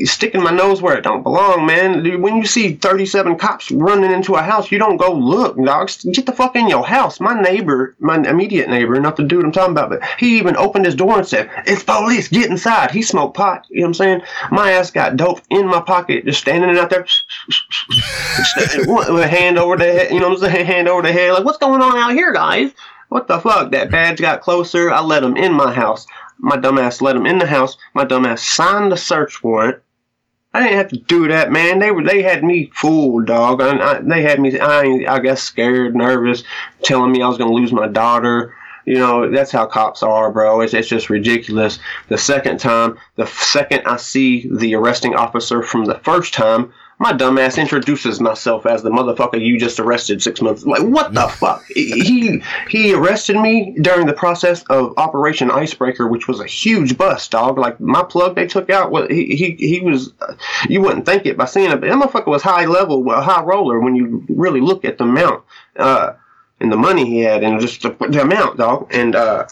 sticking 0.06 0.42
my 0.42 0.52
nose 0.52 0.82
where 0.82 0.98
it 0.98 1.04
don't 1.04 1.22
belong, 1.22 1.68
man. 1.68 2.22
When 2.22 2.38
you 2.38 2.46
see 2.48 2.74
37 2.74 3.38
cops 3.38 3.70
running 3.70 4.12
into 4.12 4.34
a 4.36 4.42
house, 4.42 4.72
you 4.72 4.80
don't 4.80 4.98
go 4.98 5.14
look, 5.14 5.64
dog. 5.64 5.92
Get 6.12 6.26
the 6.26 6.32
fuck 6.32 6.56
in 6.56 6.68
your 6.68 6.86
house. 6.86 7.20
My 7.20 7.40
neighbor, 7.40 7.96
my 8.00 8.18
immediate 8.18 8.70
neighbor, 8.70 9.00
not 9.00 9.18
the 9.18 9.24
dude 9.24 9.46
I'm 9.46 9.52
talking 9.52 9.74
about, 9.74 9.90
but 9.90 10.02
he 10.18 10.40
even 10.40 10.58
opened 10.58 10.86
his 10.86 10.96
door 10.96 11.18
and 11.18 11.28
said, 11.28 11.52
It's 11.68 11.84
police, 11.84 12.28
get 12.30 12.50
inside. 12.50 12.90
He 12.92 13.04
smoked 13.04 13.38
pot. 13.38 13.68
You 13.70 13.82
know 13.82 13.84
what 13.84 13.88
I'm 13.90 13.94
saying? 13.94 14.22
My 14.50 14.72
ass 14.72 14.90
got 14.90 15.18
dope 15.18 15.42
in 15.50 15.68
my 15.68 15.82
pocket, 15.82 16.26
just 16.26 16.42
standing 16.42 16.78
out 16.78 16.90
there 16.90 17.06
with 18.88 19.10
a 19.10 19.28
hand 19.38 19.58
over 19.58 19.78
the 19.78 19.86
head, 19.86 20.12
you 20.12 20.20
know 20.20 20.30
what 20.30 20.44
I'm 20.44 20.52
saying? 20.52 20.66
Hand 20.66 20.88
over 20.88 21.02
the 21.02 21.12
head, 21.12 21.34
like, 21.34 21.44
what's 21.44 21.58
going 21.58 21.82
on 21.82 21.98
out 21.98 22.14
here, 22.14 22.34
guys? 22.34 22.72
What 23.10 23.28
the 23.28 23.40
fuck? 23.40 23.72
That 23.72 23.92
badge 23.92 24.20
got 24.20 24.42
closer. 24.42 24.92
I 24.92 25.02
let 25.02 25.24
him 25.24 25.38
in 25.38 25.54
my 25.54 25.74
house. 25.74 26.06
My 26.38 26.58
dumbass 26.58 27.02
let 27.02 27.16
him 27.16 27.26
in 27.26 27.38
the 27.38 27.48
house. 27.48 27.78
My 27.94 28.06
dumbass 28.06 28.40
signed 28.40 28.92
the 28.92 28.98
search 28.98 29.44
warrant. 29.44 29.82
I 30.54 30.62
didn't 30.62 30.78
have 30.78 30.90
to 30.90 30.98
do 30.98 31.28
that, 31.28 31.52
man. 31.52 31.80
They 31.80 31.92
were 31.92 32.04
they 32.04 32.22
had 32.24 32.44
me 32.44 32.72
fooled, 32.74 33.28
dog. 33.28 33.62
I, 33.62 33.78
I, 33.78 34.00
they 34.02 34.24
had 34.24 34.40
me, 34.40 34.60
I, 34.60 35.06
I 35.08 35.20
guess, 35.20 35.44
scared, 35.44 35.96
nervous, 35.96 36.44
telling 36.84 37.12
me 37.12 37.22
I 37.22 37.28
was 37.28 37.38
gonna 37.38 37.54
lose 37.54 37.72
my 37.72 37.88
daughter. 37.88 38.56
You 38.86 38.96
know, 38.96 39.30
that's 39.30 39.52
how 39.52 39.66
cops 39.66 40.02
are, 40.02 40.32
bro. 40.32 40.62
It's, 40.62 40.74
it's 40.74 40.88
just 40.88 41.10
ridiculous. 41.10 41.80
The 42.08 42.18
second 42.18 42.60
time, 42.60 42.98
the 43.16 43.28
second 43.28 43.84
I 43.86 43.98
see 43.98 44.50
the 44.50 44.76
arresting 44.76 45.14
officer 45.14 45.62
from 45.62 45.86
the 45.86 46.00
first 46.00 46.34
time, 46.34 46.74
my 47.00 47.14
dumbass 47.14 47.60
introduces 47.60 48.20
myself 48.20 48.66
as 48.66 48.82
the 48.82 48.90
motherfucker 48.90 49.40
you 49.40 49.60
just 49.60 49.80
arrested 49.80 50.22
six 50.22 50.42
months. 50.42 50.66
Like, 50.66 50.82
what 50.82 51.14
the 51.14 51.28
fuck? 51.40 51.66
He 51.68 52.42
he 52.70 52.94
arrested 52.94 53.38
me 53.38 53.76
during 53.82 54.08
the 54.08 54.14
process 54.14 54.64
of 54.64 54.94
Operation 54.98 55.52
Icebreaker, 55.52 56.08
which 56.08 56.28
was 56.28 56.40
a 56.40 56.48
huge 56.48 56.98
bust, 56.98 57.32
dog. 57.32 57.58
Like 57.58 57.80
my 57.80 58.04
plug 58.04 58.36
they 58.36 58.48
took 58.48 58.70
out, 58.70 58.92
was 58.92 59.10
he 59.10 59.36
he 59.36 59.56
he 59.58 59.82
was. 59.82 60.14
You 60.68 60.82
wouldn't 60.82 61.06
think 61.06 61.26
it 61.26 61.38
by 61.38 61.46
seeing 61.46 61.72
it, 61.72 61.80
but 61.80 61.88
that 61.88 61.98
motherfucker 61.98 62.28
was 62.28 62.42
high 62.42 62.66
level, 62.66 63.10
a 63.12 63.22
high 63.22 63.44
roller 63.44 63.80
when 63.80 63.96
you 63.96 64.26
really 64.30 64.62
look 64.62 64.84
at 64.84 64.98
the 64.98 65.04
amount. 65.04 65.44
Uh, 65.76 66.14
and 66.60 66.72
the 66.72 66.78
money 66.78 67.06
he 67.06 67.20
had 67.20 67.44
and 67.44 67.60
just 67.62 67.84
the, 67.84 67.90
the 68.10 68.22
amount, 68.22 68.58
dog. 68.58 68.90
And 68.92 69.16
uh, 69.16 69.46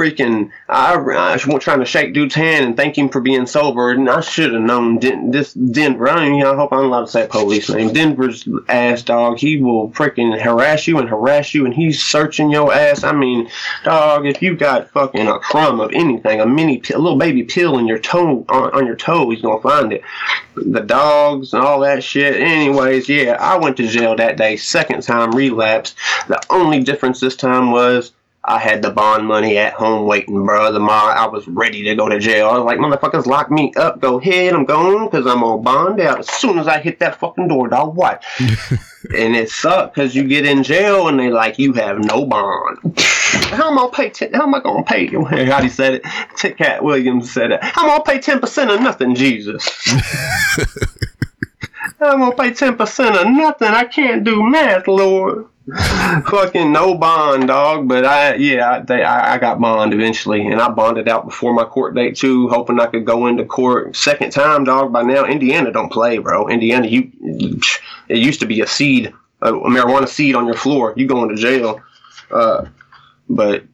freaking, 0.00 0.50
I, 0.66 0.94
I 0.94 1.32
was 1.34 1.62
trying 1.62 1.80
to 1.80 1.84
shake 1.84 2.14
dude's 2.14 2.34
hand 2.34 2.64
and 2.64 2.76
thank 2.76 2.96
him 2.96 3.10
for 3.10 3.20
being 3.20 3.44
sober, 3.46 3.90
and 3.90 4.08
I 4.08 4.20
should 4.20 4.54
have 4.54 4.62
known 4.62 4.98
Den- 4.98 5.30
this 5.30 5.52
Denver. 5.52 6.08
I, 6.08 6.26
even, 6.26 6.40
I 6.40 6.54
hope 6.54 6.72
I'm 6.72 6.84
allowed 6.84 7.02
to 7.02 7.08
say 7.08 7.26
police 7.28 7.68
name. 7.68 7.92
Denver's 7.92 8.48
ass 8.68 9.02
dog. 9.02 9.38
He 9.38 9.60
will 9.60 9.90
freaking 9.90 10.40
harass 10.40 10.86
you 10.86 10.98
and 10.98 11.08
harass 11.08 11.52
you, 11.52 11.66
and 11.66 11.74
he's 11.74 12.02
searching 12.02 12.50
your 12.50 12.72
ass. 12.72 13.04
I 13.04 13.12
mean, 13.12 13.50
dog, 13.84 14.24
if 14.24 14.40
you 14.40 14.56
got 14.56 14.88
fucking 14.90 15.28
a 15.28 15.38
crumb 15.38 15.80
of 15.80 15.92
anything, 15.92 16.40
a 16.40 16.46
mini, 16.46 16.78
pill, 16.78 16.98
a 16.98 17.02
little 17.02 17.18
baby 17.18 17.42
pill 17.42 17.76
in 17.76 17.86
your 17.86 17.98
toe 17.98 18.46
on, 18.48 18.70
on 18.70 18.86
your 18.86 18.96
toe, 18.96 19.28
he's 19.28 19.42
gonna 19.42 19.60
find 19.60 19.92
it. 19.92 20.02
The 20.56 20.80
dogs 20.80 21.52
and 21.52 21.62
all 21.62 21.80
that 21.80 22.02
shit. 22.02 22.40
Anyways, 22.40 23.06
yeah, 23.08 23.36
I 23.38 23.58
went 23.58 23.76
to 23.76 23.86
jail 23.86 24.16
that 24.16 24.38
day. 24.38 24.56
Second 24.56 25.02
time 25.02 25.32
relapsed. 25.32 25.94
The 26.28 26.40
only 26.48 26.82
difference 26.82 27.20
this 27.20 27.36
time 27.36 27.70
was. 27.70 28.12
I 28.42 28.58
had 28.58 28.80
the 28.80 28.90
bond 28.90 29.26
money 29.26 29.58
at 29.58 29.74
home 29.74 30.06
waiting, 30.06 30.46
bro. 30.46 30.72
The 30.72 30.80
ma, 30.80 31.12
I 31.12 31.26
was 31.26 31.46
ready 31.46 31.82
to 31.84 31.94
go 31.94 32.08
to 32.08 32.18
jail. 32.18 32.48
I 32.48 32.56
was 32.56 32.64
like, 32.64 32.78
motherfuckers, 32.78 33.26
lock 33.26 33.50
me 33.50 33.72
up. 33.76 34.00
Go 34.00 34.18
ahead, 34.18 34.54
I'm 34.54 34.64
going 34.64 35.04
because 35.04 35.26
I'm 35.26 35.44
on 35.44 35.62
bond 35.62 36.00
out 36.00 36.20
as 36.20 36.30
soon 36.30 36.58
as 36.58 36.66
I 36.66 36.80
hit 36.80 37.00
that 37.00 37.16
fucking 37.16 37.48
door, 37.48 37.68
dog. 37.68 37.94
What? 37.94 38.24
and 39.14 39.36
it 39.36 39.50
sucked 39.50 39.94
because 39.94 40.14
you 40.14 40.24
get 40.26 40.46
in 40.46 40.62
jail 40.62 41.08
and 41.08 41.20
they 41.20 41.30
like, 41.30 41.58
you 41.58 41.74
have 41.74 41.98
no 41.98 42.24
bond. 42.24 42.98
How 43.50 43.70
am 43.70 43.78
I 43.78 43.82
gonna 43.82 43.92
pay? 43.92 44.10
Ten, 44.10 44.32
how 44.32 44.42
am 44.42 44.54
I 44.54 44.60
gonna 44.60 44.82
pay? 44.82 45.06
How 45.06 45.62
he 45.62 45.68
said 45.68 45.94
it? 45.94 46.04
T- 46.36 46.50
Katt 46.50 46.82
Williams 46.82 47.30
said 47.30 47.52
it. 47.52 47.62
How 47.62 47.84
am 47.84 47.90
I 47.90 47.92
gonna 47.94 48.04
pay 48.04 48.18
ten 48.18 48.40
percent 48.40 48.70
of 48.70 48.80
nothing, 48.80 49.14
Jesus? 49.14 49.68
I'm 52.00 52.18
gonna 52.18 52.34
pay 52.34 52.52
ten 52.52 52.76
percent 52.76 53.16
of 53.16 53.28
nothing. 53.28 53.68
I 53.68 53.84
can't 53.84 54.24
do 54.24 54.42
math, 54.42 54.88
Lord. 54.88 55.46
Fucking 55.68 56.72
no 56.72 56.94
bond, 56.96 57.48
dog. 57.48 57.86
But 57.86 58.04
I, 58.04 58.34
yeah, 58.34 58.70
I, 58.70 58.80
they, 58.80 59.02
I, 59.02 59.34
I 59.34 59.38
got 59.38 59.60
bond 59.60 59.92
eventually, 59.92 60.46
and 60.46 60.60
I 60.60 60.70
bonded 60.70 61.08
out 61.08 61.26
before 61.26 61.52
my 61.52 61.64
court 61.64 61.94
date 61.94 62.16
too, 62.16 62.48
hoping 62.48 62.80
I 62.80 62.86
could 62.86 63.04
go 63.04 63.26
into 63.26 63.44
court 63.44 63.94
second 63.94 64.30
time, 64.30 64.64
dog. 64.64 64.92
By 64.92 65.02
now, 65.02 65.24
Indiana 65.24 65.70
don't 65.70 65.92
play, 65.92 66.18
bro. 66.18 66.48
Indiana, 66.48 66.86
you, 66.86 67.12
it 68.08 68.18
used 68.18 68.40
to 68.40 68.46
be 68.46 68.62
a 68.62 68.66
seed, 68.66 69.12
a 69.42 69.52
marijuana 69.52 70.08
seed 70.08 70.34
on 70.34 70.46
your 70.46 70.56
floor. 70.56 70.94
You 70.96 71.06
going 71.06 71.28
to 71.28 71.36
jail, 71.36 71.80
uh, 72.30 72.66
but 73.28 73.64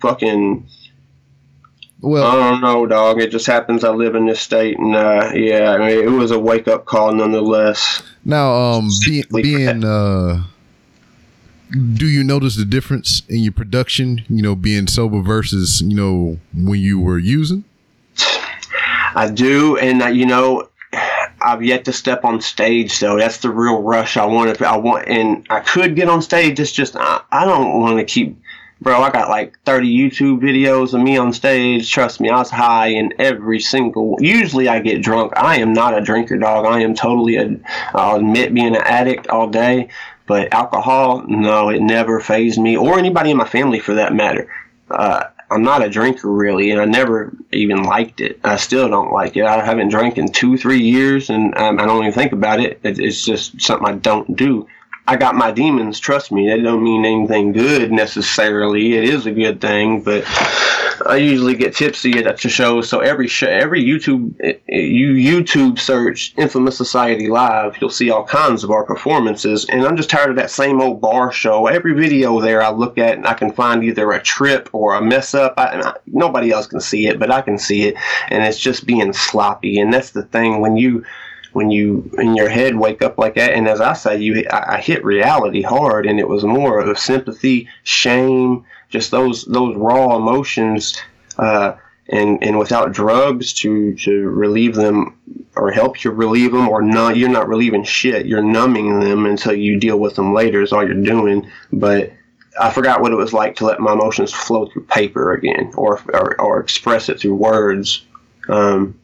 fucking. 0.00 0.68
Well, 2.02 2.26
I 2.26 2.50
don't 2.50 2.62
know, 2.62 2.86
dog. 2.86 3.20
It 3.20 3.30
just 3.30 3.46
happens 3.46 3.84
I 3.84 3.90
live 3.90 4.14
in 4.14 4.26
this 4.26 4.40
state, 4.40 4.78
and 4.78 4.96
uh, 4.96 5.30
yeah, 5.34 5.70
I 5.72 5.78
mean, 5.78 6.02
it 6.02 6.10
was 6.10 6.30
a 6.30 6.38
wake 6.38 6.66
up 6.66 6.86
call 6.86 7.12
nonetheless. 7.12 8.02
now, 8.24 8.52
um, 8.54 8.88
be, 9.04 9.22
being, 9.30 9.84
uh, 9.84 10.42
do 11.70 12.06
you 12.06 12.24
notice 12.24 12.56
the 12.56 12.64
difference 12.64 13.22
in 13.28 13.40
your 13.40 13.52
production? 13.52 14.24
You 14.28 14.42
know, 14.42 14.54
being 14.54 14.86
sober 14.86 15.20
versus 15.20 15.80
you 15.80 15.94
know 15.94 16.38
when 16.54 16.80
you 16.80 17.00
were 17.00 17.18
using. 17.18 17.64
I 19.14 19.30
do, 19.32 19.76
and 19.76 20.02
uh, 20.02 20.06
you 20.06 20.26
know, 20.26 20.68
I've 21.40 21.62
yet 21.62 21.84
to 21.86 21.92
step 21.92 22.24
on 22.24 22.40
stage 22.40 22.98
though. 23.00 23.18
That's 23.18 23.38
the 23.38 23.50
real 23.50 23.82
rush. 23.82 24.16
I 24.16 24.24
want 24.26 24.56
to. 24.56 24.68
I 24.68 24.76
want, 24.76 25.08
and 25.08 25.46
I 25.50 25.60
could 25.60 25.96
get 25.96 26.08
on 26.08 26.22
stage. 26.22 26.58
It's 26.60 26.72
just 26.72 26.96
I, 26.96 27.20
I 27.30 27.44
don't 27.44 27.80
want 27.80 27.98
to 27.98 28.04
keep. 28.04 28.40
Bro, 28.82 29.02
I 29.02 29.10
got 29.10 29.28
like 29.28 29.58
30 29.66 29.94
YouTube 29.94 30.40
videos 30.40 30.94
of 30.94 31.02
me 31.02 31.18
on 31.18 31.34
stage. 31.34 31.90
Trust 31.90 32.18
me, 32.18 32.30
I 32.30 32.38
was 32.38 32.48
high 32.48 32.86
in 32.86 33.12
every 33.18 33.60
single. 33.60 34.16
Usually, 34.20 34.68
I 34.68 34.80
get 34.80 35.02
drunk. 35.02 35.34
I 35.36 35.58
am 35.58 35.74
not 35.74 35.96
a 35.96 36.00
drinker, 36.00 36.38
dog. 36.38 36.64
I 36.64 36.80
am 36.80 36.94
totally 36.94 37.36
a. 37.36 37.56
I'll 37.94 38.16
admit 38.16 38.54
being 38.54 38.74
an 38.74 38.82
addict 38.82 39.28
all 39.28 39.48
day, 39.48 39.90
but 40.30 40.54
alcohol, 40.54 41.24
no, 41.26 41.70
it 41.70 41.82
never 41.82 42.20
phased 42.20 42.56
me 42.56 42.76
or 42.76 43.00
anybody 43.00 43.32
in 43.32 43.36
my 43.36 43.48
family 43.48 43.80
for 43.80 43.94
that 43.94 44.14
matter. 44.14 44.46
Uh, 44.88 45.24
I'm 45.50 45.64
not 45.64 45.82
a 45.82 45.90
drinker 45.90 46.30
really, 46.30 46.70
and 46.70 46.80
I 46.80 46.84
never 46.84 47.32
even 47.50 47.82
liked 47.82 48.20
it. 48.20 48.38
I 48.44 48.54
still 48.54 48.88
don't 48.88 49.10
like 49.10 49.36
it. 49.36 49.42
I 49.42 49.64
haven't 49.64 49.88
drank 49.88 50.18
in 50.18 50.30
two, 50.30 50.56
three 50.56 50.82
years, 50.82 51.30
and 51.30 51.52
um, 51.58 51.80
I 51.80 51.84
don't 51.84 52.04
even 52.04 52.12
think 52.12 52.30
about 52.30 52.60
it. 52.60 52.78
it. 52.84 53.00
It's 53.00 53.24
just 53.24 53.60
something 53.60 53.88
I 53.88 53.96
don't 53.96 54.36
do. 54.36 54.68
I 55.04 55.16
got 55.16 55.34
my 55.34 55.50
demons. 55.50 55.98
Trust 55.98 56.30
me, 56.30 56.48
that 56.48 56.62
don't 56.62 56.84
mean 56.84 57.04
anything 57.04 57.50
good 57.50 57.90
necessarily. 57.90 58.96
It 58.96 59.02
is 59.02 59.26
a 59.26 59.32
good 59.32 59.60
thing, 59.60 60.02
but 60.02 60.22
I 61.06 61.16
usually 61.16 61.54
get 61.54 61.74
tipsy 61.74 62.18
at 62.18 62.38
the 62.38 62.48
show. 62.48 62.80
So 62.80 63.00
every 63.00 63.28
show, 63.28 63.48
every 63.48 63.82
YouTube, 63.82 64.34
you 64.68 65.08
YouTube 65.12 65.78
search 65.78 66.34
"Infamous 66.36 66.76
Society 66.76 67.28
Live," 67.28 67.76
you'll 67.80 67.90
see 67.90 68.10
all 68.10 68.24
kinds 68.24 68.64
of 68.64 68.70
our 68.70 68.84
performances. 68.84 69.64
And 69.66 69.84
I'm 69.84 69.96
just 69.96 70.10
tired 70.10 70.30
of 70.30 70.36
that 70.36 70.50
same 70.50 70.80
old 70.80 71.00
bar 71.00 71.32
show. 71.32 71.66
Every 71.66 71.94
video 71.94 72.40
there 72.40 72.62
I 72.62 72.70
look 72.70 72.98
at, 72.98 73.16
and 73.16 73.26
I 73.26 73.34
can 73.34 73.52
find 73.52 73.82
either 73.84 74.10
a 74.12 74.22
trip 74.22 74.68
or 74.72 74.94
a 74.94 75.02
mess 75.02 75.34
up. 75.34 75.54
I, 75.56 75.80
I, 75.80 75.94
nobody 76.06 76.50
else 76.50 76.66
can 76.66 76.80
see 76.80 77.06
it, 77.06 77.18
but 77.18 77.30
I 77.30 77.42
can 77.42 77.58
see 77.58 77.88
it, 77.88 77.96
and 78.28 78.44
it's 78.44 78.58
just 78.58 78.86
being 78.86 79.12
sloppy. 79.12 79.78
And 79.78 79.92
that's 79.92 80.10
the 80.10 80.22
thing 80.24 80.60
when 80.60 80.76
you 80.76 81.04
when 81.52 81.70
you 81.70 82.10
in 82.18 82.36
your 82.36 82.48
head 82.48 82.76
wake 82.76 83.02
up 83.02 83.18
like 83.18 83.34
that 83.34 83.52
and 83.52 83.66
as 83.66 83.80
i 83.80 83.92
say 83.92 84.16
you 84.16 84.44
i, 84.50 84.76
I 84.76 84.80
hit 84.80 85.04
reality 85.04 85.62
hard 85.62 86.06
and 86.06 86.20
it 86.20 86.28
was 86.28 86.44
more 86.44 86.78
of 86.78 86.96
sympathy 86.96 87.68
shame 87.82 88.64
just 88.90 89.10
those 89.10 89.44
those 89.44 89.76
raw 89.76 90.16
emotions 90.16 91.00
uh, 91.38 91.74
and 92.08 92.42
and 92.42 92.58
without 92.58 92.92
drugs 92.92 93.52
to 93.54 93.94
to 93.94 94.28
relieve 94.28 94.74
them 94.74 95.16
or 95.56 95.70
help 95.70 96.04
you 96.04 96.10
relieve 96.10 96.52
them 96.52 96.68
or 96.68 96.82
not 96.82 97.16
you're 97.16 97.28
not 97.28 97.48
relieving 97.48 97.84
shit. 97.84 98.26
You're 98.26 98.42
numbing 98.42 99.00
them 99.00 99.26
until 99.26 99.54
you 99.54 99.78
deal 99.78 99.98
with 99.98 100.16
them 100.16 100.34
later 100.34 100.60
is 100.60 100.72
all 100.72 100.84
you're 100.84 101.02
doing. 101.02 101.50
But 101.72 102.12
I 102.60 102.70
forgot 102.70 103.00
what 103.00 103.12
it 103.12 103.16
was 103.16 103.32
like 103.32 103.56
to 103.56 103.66
let 103.66 103.80
my 103.80 103.92
emotions 103.92 104.32
flow 104.32 104.66
through 104.66 104.84
paper 104.84 105.32
again 105.32 105.72
or 105.76 106.00
or, 106.12 106.40
or 106.40 106.60
express 106.60 107.08
it 107.08 107.20
through 107.20 107.36
words. 107.36 108.04
Um, 108.48 108.98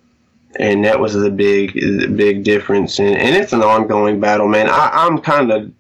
and 0.59 0.85
that 0.85 0.99
was 0.99 1.13
the 1.13 1.31
big 1.31 1.75
the 1.75 2.09
big 2.09 2.43
difference. 2.43 2.99
And, 2.99 3.17
and 3.17 3.37
it's 3.37 3.53
an 3.53 3.63
ongoing 3.63 4.19
battle 4.19 4.49
man. 4.49 4.69
I, 4.69 4.91
i'm 4.93 5.19
kind 5.21 5.53
of 5.53 5.71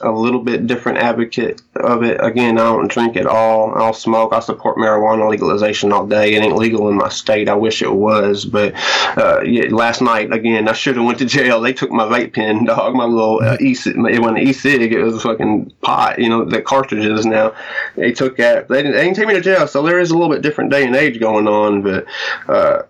a 0.00 0.10
little 0.10 0.40
bit 0.40 0.66
different 0.66 0.98
advocate 0.98 1.62
of 1.76 2.02
it. 2.02 2.22
Again 2.22 2.58
i 2.58 2.64
don't 2.64 2.90
drink 2.90 3.16
at 3.16 3.26
all. 3.26 3.74
I'll 3.80 3.92
smoke. 3.92 4.32
I 4.32 4.40
support 4.40 4.76
marijuana 4.76 5.28
legalization 5.28 5.92
all 5.92 6.06
day. 6.06 6.34
It 6.34 6.42
ain't 6.42 6.56
legal 6.56 6.88
in 6.88 6.96
my 6.96 7.08
state. 7.08 7.48
I 7.48 7.54
wish 7.54 7.82
it 7.82 7.92
was 7.92 8.44
but 8.44 8.74
uh, 9.16 9.40
yeah, 9.42 9.64
last 9.70 10.00
night 10.00 10.32
again 10.32 10.68
i 10.68 10.72
should 10.72 10.96
have 10.96 11.04
went 11.04 11.18
to 11.18 11.26
jail. 11.26 11.60
They 11.60 11.72
took 11.72 11.90
my 11.90 12.04
vape 12.04 12.34
pen 12.34 12.64
dog 12.70 12.94
my 12.94 13.04
little 13.04 13.40
uh, 13.42 13.56
e 13.60 13.76
it 13.84 14.20
wasn't 14.20 14.38
e-cig 14.38 14.92
it 14.92 15.02
was 15.02 15.16
a 15.16 15.20
fucking 15.20 15.72
pot 15.82 16.18
you 16.18 16.28
know 16.28 16.44
the 16.44 16.62
cartridges 16.62 17.26
now. 17.26 17.54
They 17.96 18.12
took 18.12 18.36
that 18.36 18.68
they 18.68 18.82
didn't, 18.82 18.96
they 18.96 19.04
didn't 19.04 19.16
take 19.16 19.28
me 19.28 19.34
to 19.34 19.40
jail 19.40 19.66
so 19.66 19.82
there 19.82 20.00
is 20.00 20.10
a 20.10 20.14
little 20.14 20.32
bit 20.32 20.42
different 20.42 20.70
day 20.70 20.86
and 20.86 20.96
age 20.96 21.20
going 21.20 21.46
on 21.46 21.82
but 21.82 22.06
uh, 22.48 22.82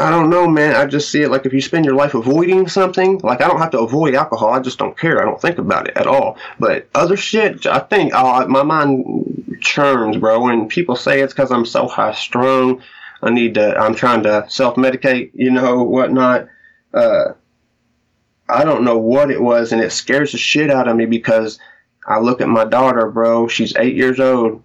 I 0.00 0.08
don't 0.08 0.30
know, 0.30 0.48
man. 0.48 0.76
I 0.76 0.86
just 0.86 1.10
see 1.10 1.20
it 1.20 1.30
like 1.30 1.44
if 1.44 1.52
you 1.52 1.60
spend 1.60 1.84
your 1.84 1.94
life 1.94 2.14
avoiding 2.14 2.66
something, 2.68 3.18
like 3.18 3.42
I 3.42 3.48
don't 3.48 3.58
have 3.58 3.72
to 3.72 3.80
avoid 3.80 4.14
alcohol. 4.14 4.48
I 4.50 4.58
just 4.58 4.78
don't 4.78 4.96
care. 4.96 5.20
I 5.20 5.26
don't 5.26 5.40
think 5.40 5.58
about 5.58 5.88
it 5.88 5.96
at 5.98 6.06
all. 6.06 6.38
But 6.58 6.88
other 6.94 7.18
shit, 7.18 7.66
I 7.66 7.80
think 7.80 8.12
oh, 8.14 8.46
my 8.48 8.62
mind 8.62 9.58
churns, 9.60 10.16
bro. 10.16 10.40
When 10.40 10.68
people 10.68 10.96
say 10.96 11.20
it's 11.20 11.34
because 11.34 11.52
I'm 11.52 11.66
so 11.66 11.86
high 11.86 12.14
strung, 12.14 12.82
I 13.22 13.28
need 13.28 13.52
to. 13.54 13.76
I'm 13.76 13.94
trying 13.94 14.22
to 14.22 14.46
self 14.48 14.76
medicate, 14.76 15.32
you 15.34 15.50
know, 15.50 15.82
whatnot. 15.82 16.48
Uh, 16.94 17.34
I 18.48 18.64
don't 18.64 18.84
know 18.84 18.96
what 18.96 19.30
it 19.30 19.42
was, 19.42 19.70
and 19.70 19.82
it 19.82 19.92
scares 19.92 20.32
the 20.32 20.38
shit 20.38 20.70
out 20.70 20.88
of 20.88 20.96
me 20.96 21.04
because 21.04 21.58
I 22.06 22.20
look 22.20 22.40
at 22.40 22.48
my 22.48 22.64
daughter, 22.64 23.10
bro. 23.10 23.48
She's 23.48 23.76
eight 23.76 23.96
years 23.96 24.18
old 24.18 24.62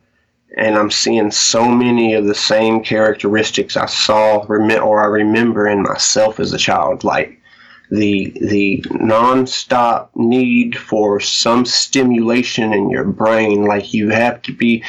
and 0.55 0.77
I'm 0.77 0.89
seeing 0.89 1.31
so 1.31 1.69
many 1.69 2.13
of 2.13 2.25
the 2.25 2.35
same 2.35 2.81
characteristics 2.81 3.75
I 3.75 3.87
saw 3.87 4.37
or 4.37 5.01
I 5.01 5.05
remember 5.05 5.67
in 5.67 5.83
myself 5.83 6.39
as 6.39 6.53
a 6.53 6.57
child, 6.57 7.03
like 7.03 7.39
the 7.91 8.33
the 8.41 8.81
nonstop 8.89 10.09
need 10.15 10.77
for 10.77 11.19
some 11.19 11.65
stimulation 11.65 12.73
in 12.73 12.89
your 12.89 13.03
brain. 13.03 13.65
Like 13.65 13.93
you 13.93 14.09
have 14.09 14.41
to 14.43 14.53
be. 14.53 14.83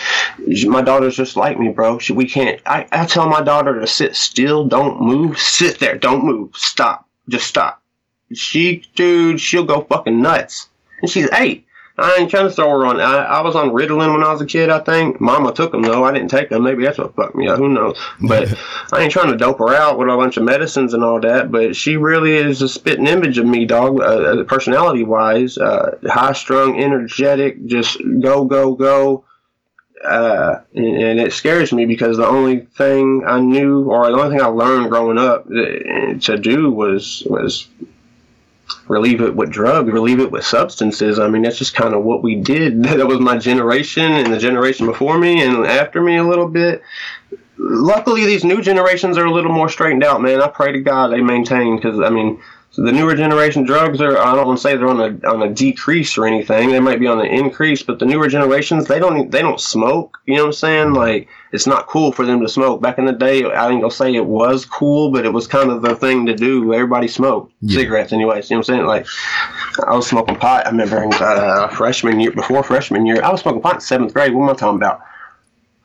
My 0.64 0.82
daughter's 0.82 1.16
just 1.16 1.36
like 1.36 1.58
me, 1.58 1.68
bro. 1.68 1.98
She, 1.98 2.12
we 2.12 2.28
can't. 2.28 2.60
I, 2.64 2.86
I 2.92 3.04
tell 3.04 3.28
my 3.28 3.42
daughter 3.42 3.78
to 3.78 3.86
sit 3.86 4.16
still, 4.16 4.66
don't 4.66 5.00
move, 5.00 5.38
sit 5.38 5.78
there, 5.78 5.98
don't 5.98 6.24
move, 6.24 6.56
stop, 6.56 7.08
just 7.28 7.46
stop. 7.48 7.82
She, 8.32 8.84
dude, 8.94 9.40
she'll 9.40 9.64
go 9.64 9.82
fucking 9.82 10.20
nuts, 10.20 10.68
and 11.02 11.10
she's 11.10 11.28
eight 11.32 11.65
I 11.99 12.16
ain't 12.16 12.30
trying 12.30 12.47
to 12.47 12.51
throw 12.51 12.68
her 12.70 12.84
on. 12.84 13.01
I, 13.01 13.24
I 13.24 13.40
was 13.40 13.57
on 13.57 13.70
Ritalin 13.70 14.12
when 14.12 14.22
I 14.22 14.30
was 14.30 14.42
a 14.42 14.47
kid. 14.47 14.68
I 14.68 14.80
think 14.80 15.18
Mama 15.18 15.53
took 15.53 15.72
them 15.72 15.80
though. 15.80 16.05
I 16.05 16.12
didn't 16.12 16.28
take 16.28 16.51
them. 16.51 16.62
Maybe 16.62 16.84
that's 16.84 16.99
what 16.99 17.14
fucked 17.14 17.34
me 17.34 17.49
up. 17.49 17.59
Who 17.59 17.70
knows? 17.70 17.99
But 18.20 18.55
I 18.92 19.01
ain't 19.01 19.12
trying 19.12 19.30
to 19.30 19.36
dope 19.36 19.59
her 19.61 19.74
out 19.74 19.99
with 19.99 20.09
a 20.09 20.16
bunch 20.16 20.36
of 20.36 20.42
medicines 20.42 20.92
and 20.92 21.03
all 21.03 21.20
that. 21.20 21.51
But 21.51 21.74
she 21.74 21.97
really 21.97 22.36
is 22.36 22.61
a 22.61 22.68
spitting 22.68 23.07
image 23.07 23.38
of 23.38 23.47
me, 23.47 23.64
dog. 23.64 24.01
Uh, 24.01 24.44
personality 24.44 25.05
wise, 25.05 25.57
uh, 25.57 25.99
high 26.05 26.34
strung, 26.34 26.78
energetic, 26.78 27.64
just 27.64 27.99
go 28.20 28.44
go 28.44 28.74
go. 28.74 29.24
Uh, 30.05 30.61
and, 30.74 31.03
and 31.03 31.20
it 31.20 31.32
scares 31.32 31.72
me 31.72 31.86
because 31.86 32.18
the 32.18 32.26
only 32.26 32.61
thing 32.61 33.24
I 33.26 33.40
knew, 33.40 33.84
or 33.90 34.07
the 34.11 34.18
only 34.18 34.36
thing 34.36 34.44
I 34.44 34.49
learned 34.49 34.90
growing 34.90 35.16
up 35.16 35.47
uh, 35.47 36.18
to 36.20 36.38
do 36.38 36.70
was 36.70 37.22
was 37.26 37.68
relieve 38.89 39.20
it 39.20 39.34
with 39.34 39.51
drugs, 39.51 39.91
relieve 39.91 40.20
it 40.20 40.30
with 40.30 40.45
substances. 40.45 41.18
I 41.18 41.28
mean, 41.28 41.43
that's 41.43 41.59
just 41.59 41.74
kind 41.74 41.95
of 41.95 42.05
what 42.05 42.22
we 42.22 42.37
did. 42.37 42.82
That 42.97 43.07
was 43.07 43.20
my 43.20 43.37
generation 43.37 44.05
and 44.05 44.32
the 44.32 44.39
generation 44.39 44.87
before 44.87 45.18
me 45.18 45.43
and 45.43 45.66
after 45.66 46.01
me 46.01 46.16
a 46.16 46.24
little 46.24 46.49
bit. 46.49 46.82
Luckily, 47.59 48.24
these 48.24 48.45
new 48.45 48.62
generations 48.62 49.18
are 49.18 49.24
a 49.24 49.32
little 49.32 49.53
more 49.53 49.68
straightened 49.68 50.05
out, 50.05 50.22
man. 50.22 50.41
I 50.41 50.49
pray 50.49 50.72
to 50.72 50.80
God 50.80 51.09
they 51.09 51.20
maintain 51.20 51.76
because, 51.76 52.01
I 52.01 52.11
mean, 52.11 52.41
so 52.77 52.83
the 52.83 52.93
newer 52.93 53.14
generation 53.14 53.64
drugs 53.64 54.03
are 54.03 54.18
I 54.18 54.35
don't 54.35 54.47
want 54.47 54.59
to 54.59 54.62
say 54.62 54.77
they're 54.77 54.87
on 54.87 55.01
a 55.01 55.27
on 55.27 55.41
a 55.41 55.49
decrease 55.51 56.18
or 56.18 56.27
anything. 56.27 56.68
They 56.70 56.79
might 56.79 57.01
be 57.01 57.07
on 57.07 57.16
the 57.16 57.24
increase, 57.24 57.83
but 57.83 57.99
the 57.99 58.05
newer 58.05 58.29
generations 58.29 58.87
they 58.87 58.99
don't 58.99 59.31
they 59.31 59.41
don't 59.41 59.59
smoke. 59.59 60.18
You 60.27 60.35
know 60.35 60.43
what 60.43 60.47
I'm 60.49 60.53
saying? 60.53 60.93
Like 60.93 61.27
it's 61.53 61.66
not 61.66 61.87
cool 61.87 62.12
for 62.12 62.27
them 62.27 62.43
to 62.43 62.49
smoke. 62.51 62.83
Back 62.83 62.99
in 62.99 63.07
the 63.07 63.14
day, 63.14 63.45
I 63.45 63.70
ain't 63.70 63.81
gonna 63.81 63.91
say 63.91 64.14
it 64.14 64.27
was 64.27 64.66
cool, 64.66 65.11
but 65.11 65.24
it 65.24 65.33
was 65.33 65.47
kind 65.47 65.70
of 65.70 65.81
the 65.81 65.97
thing 65.97 66.27
to 66.27 66.35
do. 66.35 66.74
Everybody 66.74 67.09
smoked 67.09 67.51
Yeah. 67.62 67.79
cigarettes, 67.81 68.12
anyways. 68.12 68.51
You 68.51 68.57
know 68.57 68.59
what 68.59 68.68
I'm 68.68 68.74
saying? 68.77 68.87
Like 68.87 69.07
I 69.87 69.97
was 69.97 70.07
smoking 70.07 70.37
pot. 70.37 70.66
I 70.66 70.68
remember 70.70 71.03
in 71.03 71.14
uh, 71.14 71.68
freshman 71.68 72.20
year, 72.20 72.33
before 72.33 72.62
freshman 72.62 73.07
year, 73.07 73.22
I 73.24 73.31
was 73.33 73.41
smoking 73.41 73.62
pot 73.62 73.77
in 73.77 73.81
seventh 73.81 74.12
grade. 74.12 74.35
What 74.35 74.45
am 74.45 74.51
I 74.51 74.53
talking 74.55 74.77
about? 74.77 75.01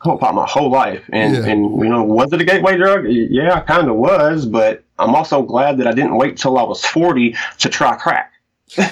I 0.02 0.04
smoked 0.04 0.20
pot 0.20 0.34
my 0.34 0.46
whole 0.46 0.70
life, 0.70 1.02
and 1.10 1.32
Yeah. 1.32 1.46
and 1.50 1.60
you 1.82 1.88
know, 1.88 2.02
was 2.02 2.30
it 2.34 2.40
a 2.42 2.44
gateway 2.44 2.76
drug? 2.76 3.06
Yeah, 3.08 3.54
I 3.54 3.60
kind 3.60 3.88
of 3.88 3.96
was, 3.96 4.44
but 4.44 4.84
I'm 5.02 5.14
also 5.14 5.42
glad 5.42 5.78
that 5.78 5.86
I 5.86 5.92
didn't 5.92 6.16
wait 6.16 6.36
till 6.36 6.58
I 6.58 6.62
was 6.62 6.84
40 6.84 7.34
to 7.58 7.68
try 7.68 7.96
crack. 7.96 8.32
you 8.78 8.84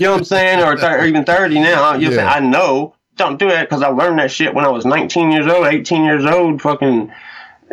know 0.00 0.12
what 0.12 0.18
I'm 0.18 0.24
saying? 0.24 0.60
Or, 0.62 0.76
thir- 0.76 1.00
or 1.00 1.04
even 1.04 1.24
30 1.24 1.60
now. 1.60 1.94
You 1.94 2.10
know 2.10 2.16
Yeah. 2.16 2.30
I 2.32 2.40
know. 2.40 2.94
Don't 3.16 3.38
do 3.38 3.48
it 3.48 3.68
because 3.68 3.82
I 3.82 3.88
learned 3.88 4.20
that 4.20 4.30
shit 4.30 4.54
when 4.54 4.64
I 4.64 4.68
was 4.68 4.86
19 4.86 5.32
years 5.32 5.46
old, 5.46 5.66
18 5.66 6.04
years 6.04 6.24
old. 6.24 6.62
Fucking, 6.62 7.12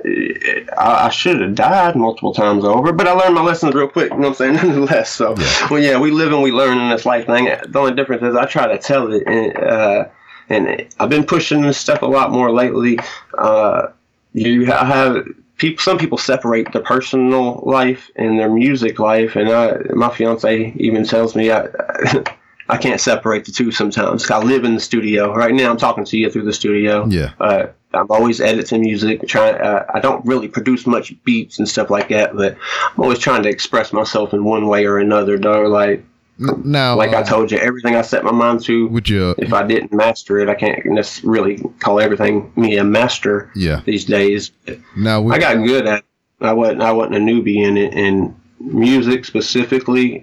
I, 0.05 1.05
I 1.05 1.09
should 1.09 1.39
have 1.39 1.53
died 1.55 1.95
multiple 1.95 2.33
times 2.33 2.65
over, 2.65 2.91
but 2.91 3.07
I 3.07 3.11
learned 3.11 3.35
my 3.35 3.43
lessons 3.43 3.75
real 3.75 3.87
quick. 3.87 4.11
You 4.11 4.17
know 4.19 4.29
what 4.29 4.41
I'm 4.41 4.55
saying? 4.55 4.55
Nonetheless, 4.69 5.11
so 5.11 5.35
well, 5.69 5.79
yeah, 5.79 5.99
we 5.99 6.09
live 6.11 6.33
and 6.33 6.41
we 6.41 6.51
learn 6.51 6.79
in 6.79 6.89
this 6.89 7.05
life 7.05 7.27
thing. 7.27 7.45
The 7.45 7.79
only 7.79 7.93
difference 7.93 8.23
is 8.23 8.35
I 8.35 8.45
try 8.45 8.67
to 8.67 8.77
tell 8.79 9.13
it, 9.13 9.23
and, 9.27 9.55
uh, 9.57 10.05
and 10.49 10.87
I've 10.99 11.09
been 11.09 11.25
pushing 11.25 11.61
this 11.61 11.77
stuff 11.77 12.01
a 12.01 12.07
lot 12.07 12.31
more 12.31 12.51
lately. 12.51 12.97
Uh, 13.37 13.87
you 14.33 14.65
have 14.65 15.25
people. 15.57 15.81
Some 15.81 15.97
people 15.97 16.17
separate 16.17 16.71
their 16.71 16.81
personal 16.81 17.61
life 17.65 18.09
and 18.15 18.39
their 18.39 18.49
music 18.49 18.99
life, 18.99 19.35
and 19.35 19.49
I, 19.49 19.77
my 19.93 20.09
fiance 20.09 20.73
even 20.75 21.05
tells 21.05 21.35
me 21.35 21.51
I. 21.51 21.67
I 22.67 22.77
can't 22.77 22.99
separate 22.99 23.45
the 23.45 23.51
two 23.51 23.71
sometimes. 23.71 24.31
I 24.31 24.39
live 24.39 24.63
in 24.63 24.73
the 24.73 24.79
studio 24.79 25.31
right 25.35 25.53
now. 25.53 25.69
I'm 25.69 25.77
talking 25.77 26.03
to 26.03 26.17
you 26.17 26.31
through 26.31 26.45
the 26.45 26.53
studio. 26.53 27.05
Yeah. 27.05 27.33
Uh, 27.39 27.67
I'm 27.93 28.09
always 28.09 28.41
editing 28.41 28.81
music. 28.81 29.27
Trying. 29.27 29.61
Uh, 29.61 29.85
I 29.93 29.99
don't 29.99 30.25
really 30.25 30.47
produce 30.47 30.87
much 30.87 31.13
beats 31.23 31.59
and 31.59 31.69
stuff 31.69 31.91
like 31.91 32.09
that, 32.09 32.35
but 32.35 32.57
I'm 32.93 33.03
always 33.03 33.19
trying 33.19 33.43
to 33.43 33.49
express 33.49 33.93
myself 33.93 34.33
in 34.33 34.43
one 34.43 34.67
way 34.67 34.85
or 34.85 34.97
another. 34.97 35.37
Though, 35.37 35.67
like 35.67 36.03
Now, 36.37 36.95
like 36.95 37.11
I 37.11 37.21
uh, 37.21 37.23
told 37.23 37.51
you, 37.51 37.57
everything 37.57 37.95
I 37.95 38.01
set 38.01 38.23
my 38.23 38.31
mind 38.31 38.61
to. 38.65 38.87
would 38.89 39.07
you, 39.07 39.35
If 39.37 39.53
I 39.53 39.63
didn't 39.65 39.93
master 39.93 40.39
it, 40.39 40.49
I 40.49 40.55
can't 40.55 40.83
really 41.23 41.63
call 41.79 41.99
everything 41.99 42.51
me 42.55 42.77
a 42.77 42.83
master 42.83 43.51
yeah. 43.55 43.81
these 43.85 44.05
days. 44.05 44.51
Now 44.97 45.27
I 45.29 45.39
got 45.39 45.65
good 45.65 45.87
at. 45.87 45.99
It. 45.99 46.05
I 46.41 46.51
wasn't. 46.51 46.81
I 46.81 46.91
wasn't 46.91 47.15
a 47.15 47.19
newbie 47.19 47.63
in 47.65 47.77
it. 47.77 47.93
And 47.93 48.35
music 48.59 49.23
specifically, 49.23 50.21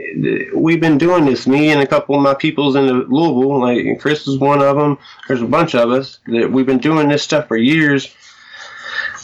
we've 0.55 0.81
been 0.81 0.99
doing 0.99 1.25
this. 1.25 1.47
Me 1.47 1.71
and 1.71 1.81
a 1.81 1.87
couple 1.87 2.15
of 2.15 2.23
my 2.23 2.35
peoples 2.35 2.77
in 2.77 2.87
Louisville, 2.87 3.61
like 3.61 3.99
Chris 4.01 4.27
is 4.27 4.39
one 4.39 4.61
of 4.61 4.77
them. 4.77 4.99
There's 5.29 5.43
a 5.43 5.47
bunch 5.47 5.75
of 5.75 5.91
us 5.91 6.19
that 6.27 6.51
we've 6.51 6.67
been 6.67 6.79
doing 6.79 7.09
this 7.09 7.23
stuff 7.23 7.49
for 7.49 7.57
years. 7.57 8.15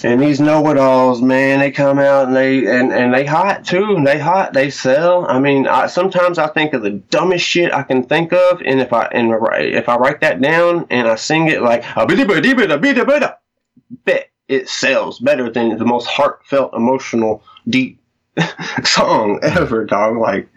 And 0.05 0.21
these 0.21 0.41
know-it-alls, 0.41 1.21
man, 1.23 1.59
they 1.59 1.71
come 1.71 1.99
out 1.99 2.29
and 2.29 2.37
they 2.37 2.67
and, 2.67 2.93
and 2.93 3.13
they 3.13 3.25
hot 3.25 3.65
too. 3.65 3.97
And 3.97 4.07
They 4.07 4.19
hot. 4.19 4.53
They 4.53 4.71
sell. 4.71 5.27
I 5.27 5.41
mean, 5.41 5.67
I, 5.67 5.89
sometimes 5.89 6.39
I 6.39 6.47
think 6.49 6.73
of 6.73 6.83
the 6.83 6.91
dumbest 6.91 7.45
shit 7.45 7.73
I 7.73 7.83
can 7.83 8.05
think 8.05 8.33
of, 8.33 8.63
and 8.65 8.81
if 8.81 8.93
I 8.93 9.07
and 9.07 9.33
if 9.33 9.89
I 9.89 9.97
write 9.97 10.21
that 10.21 10.41
down 10.41 10.87
and 10.91 11.09
I 11.09 11.17
sing 11.17 11.49
it 11.49 11.63
like 11.63 11.85
a 11.97 12.07
bitty 12.07 12.25
bitty 12.25 12.55
bitty 12.55 12.77
bitty 12.77 13.05
bitty, 13.05 13.27
bet 14.05 14.31
it 14.47 14.69
sells 14.69 15.19
better 15.19 15.51
than 15.51 15.77
the 15.77 15.85
most 15.85 16.07
heartfelt, 16.07 16.75
emotional, 16.75 17.43
deep 17.69 18.01
song 18.85 19.41
ever, 19.43 19.85
dog. 19.85 20.17
Like, 20.17 20.49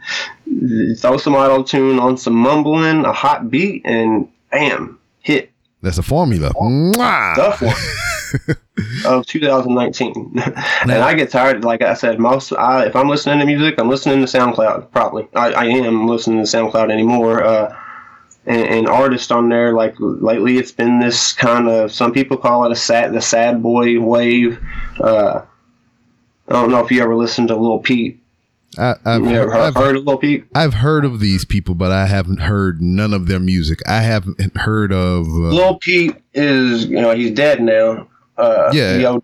throw 1.00 1.18
some 1.18 1.36
auto 1.36 1.64
tune 1.64 2.00
on 2.00 2.18
some 2.18 2.36
mumbling, 2.36 3.06
a 3.06 3.12
hot 3.12 3.50
beat, 3.50 3.82
and 3.86 4.30
bam, 4.52 5.00
hit 5.20 5.52
that's 5.82 5.98
a 5.98 6.04
formula. 6.04 6.52
Mwah! 6.54 7.36
the 7.36 7.66
one 7.66 7.76
of 9.06 9.26
2019. 9.26 10.34
and 10.82 10.92
I 10.92 11.14
get 11.14 11.30
tired, 11.30 11.64
like 11.64 11.82
I 11.82 11.94
said, 11.94 12.20
most 12.20 12.54
I, 12.54 12.86
if 12.86 12.96
I'm 12.96 13.08
listening 13.10 13.40
to 13.40 13.46
music, 13.46 13.76
I'm 13.78 13.90
listening 13.90 14.20
to 14.20 14.26
SoundCloud. 14.26 14.92
Probably, 14.92 15.28
I, 15.34 15.52
I 15.52 15.66
am 15.66 16.08
listening 16.08 16.44
to 16.44 16.50
SoundCloud 16.50 16.92
anymore. 16.92 17.44
Uh, 17.44 17.76
and, 18.46 18.68
and 18.68 18.88
artists 18.88 19.30
on 19.32 19.50
there, 19.50 19.74
like 19.74 19.96
lately, 20.00 20.58
it's 20.58 20.72
been 20.72 21.00
this 21.00 21.34
kind 21.34 21.70
of. 21.70 21.92
Some 21.92 22.12
people 22.12 22.38
call 22.38 22.66
it 22.66 22.72
a 22.72 22.76
sad, 22.76 23.14
the 23.14 23.22
sad 23.22 23.62
boy 23.62 24.00
wave. 24.00 24.60
Uh, 25.00 25.42
I 26.48 26.54
don't 26.54 26.72
know 26.72 26.84
if 26.84 26.92
you 26.92 27.02
ever 27.02 27.16
listened 27.16 27.50
to 27.50 27.56
Lil 27.56 27.80
Peep. 27.80 28.22
I, 28.78 28.96
I've, 29.06 29.22
You 29.22 29.32
ever 29.32 29.54
I've, 29.54 29.76
heard 29.76 29.98
of 29.98 30.06
Lil 30.06 30.18
Peep? 30.18 30.48
I've 30.56 30.76
heard 30.76 31.04
of 31.04 31.20
these 31.20 31.44
people, 31.44 31.76
but 31.76 31.92
I 31.92 32.06
haven't 32.08 32.40
heard 32.40 32.82
none 32.82 33.14
of 33.14 33.28
their 33.28 33.40
music. 33.40 33.80
I 33.88 34.02
haven't 34.02 34.58
heard 34.58 34.94
of. 34.94 35.28
Uh, 35.28 35.50
Lil 35.50 35.78
Peep 35.80 36.16
is, 36.34 36.86
you 36.86 37.02
know, 37.02 37.14
he's 37.14 37.32
dead 37.32 37.62
now. 37.62 38.08
Uh, 38.38 38.72
Yeah. 38.74 38.96
You 38.96 39.02
know, 39.02 39.24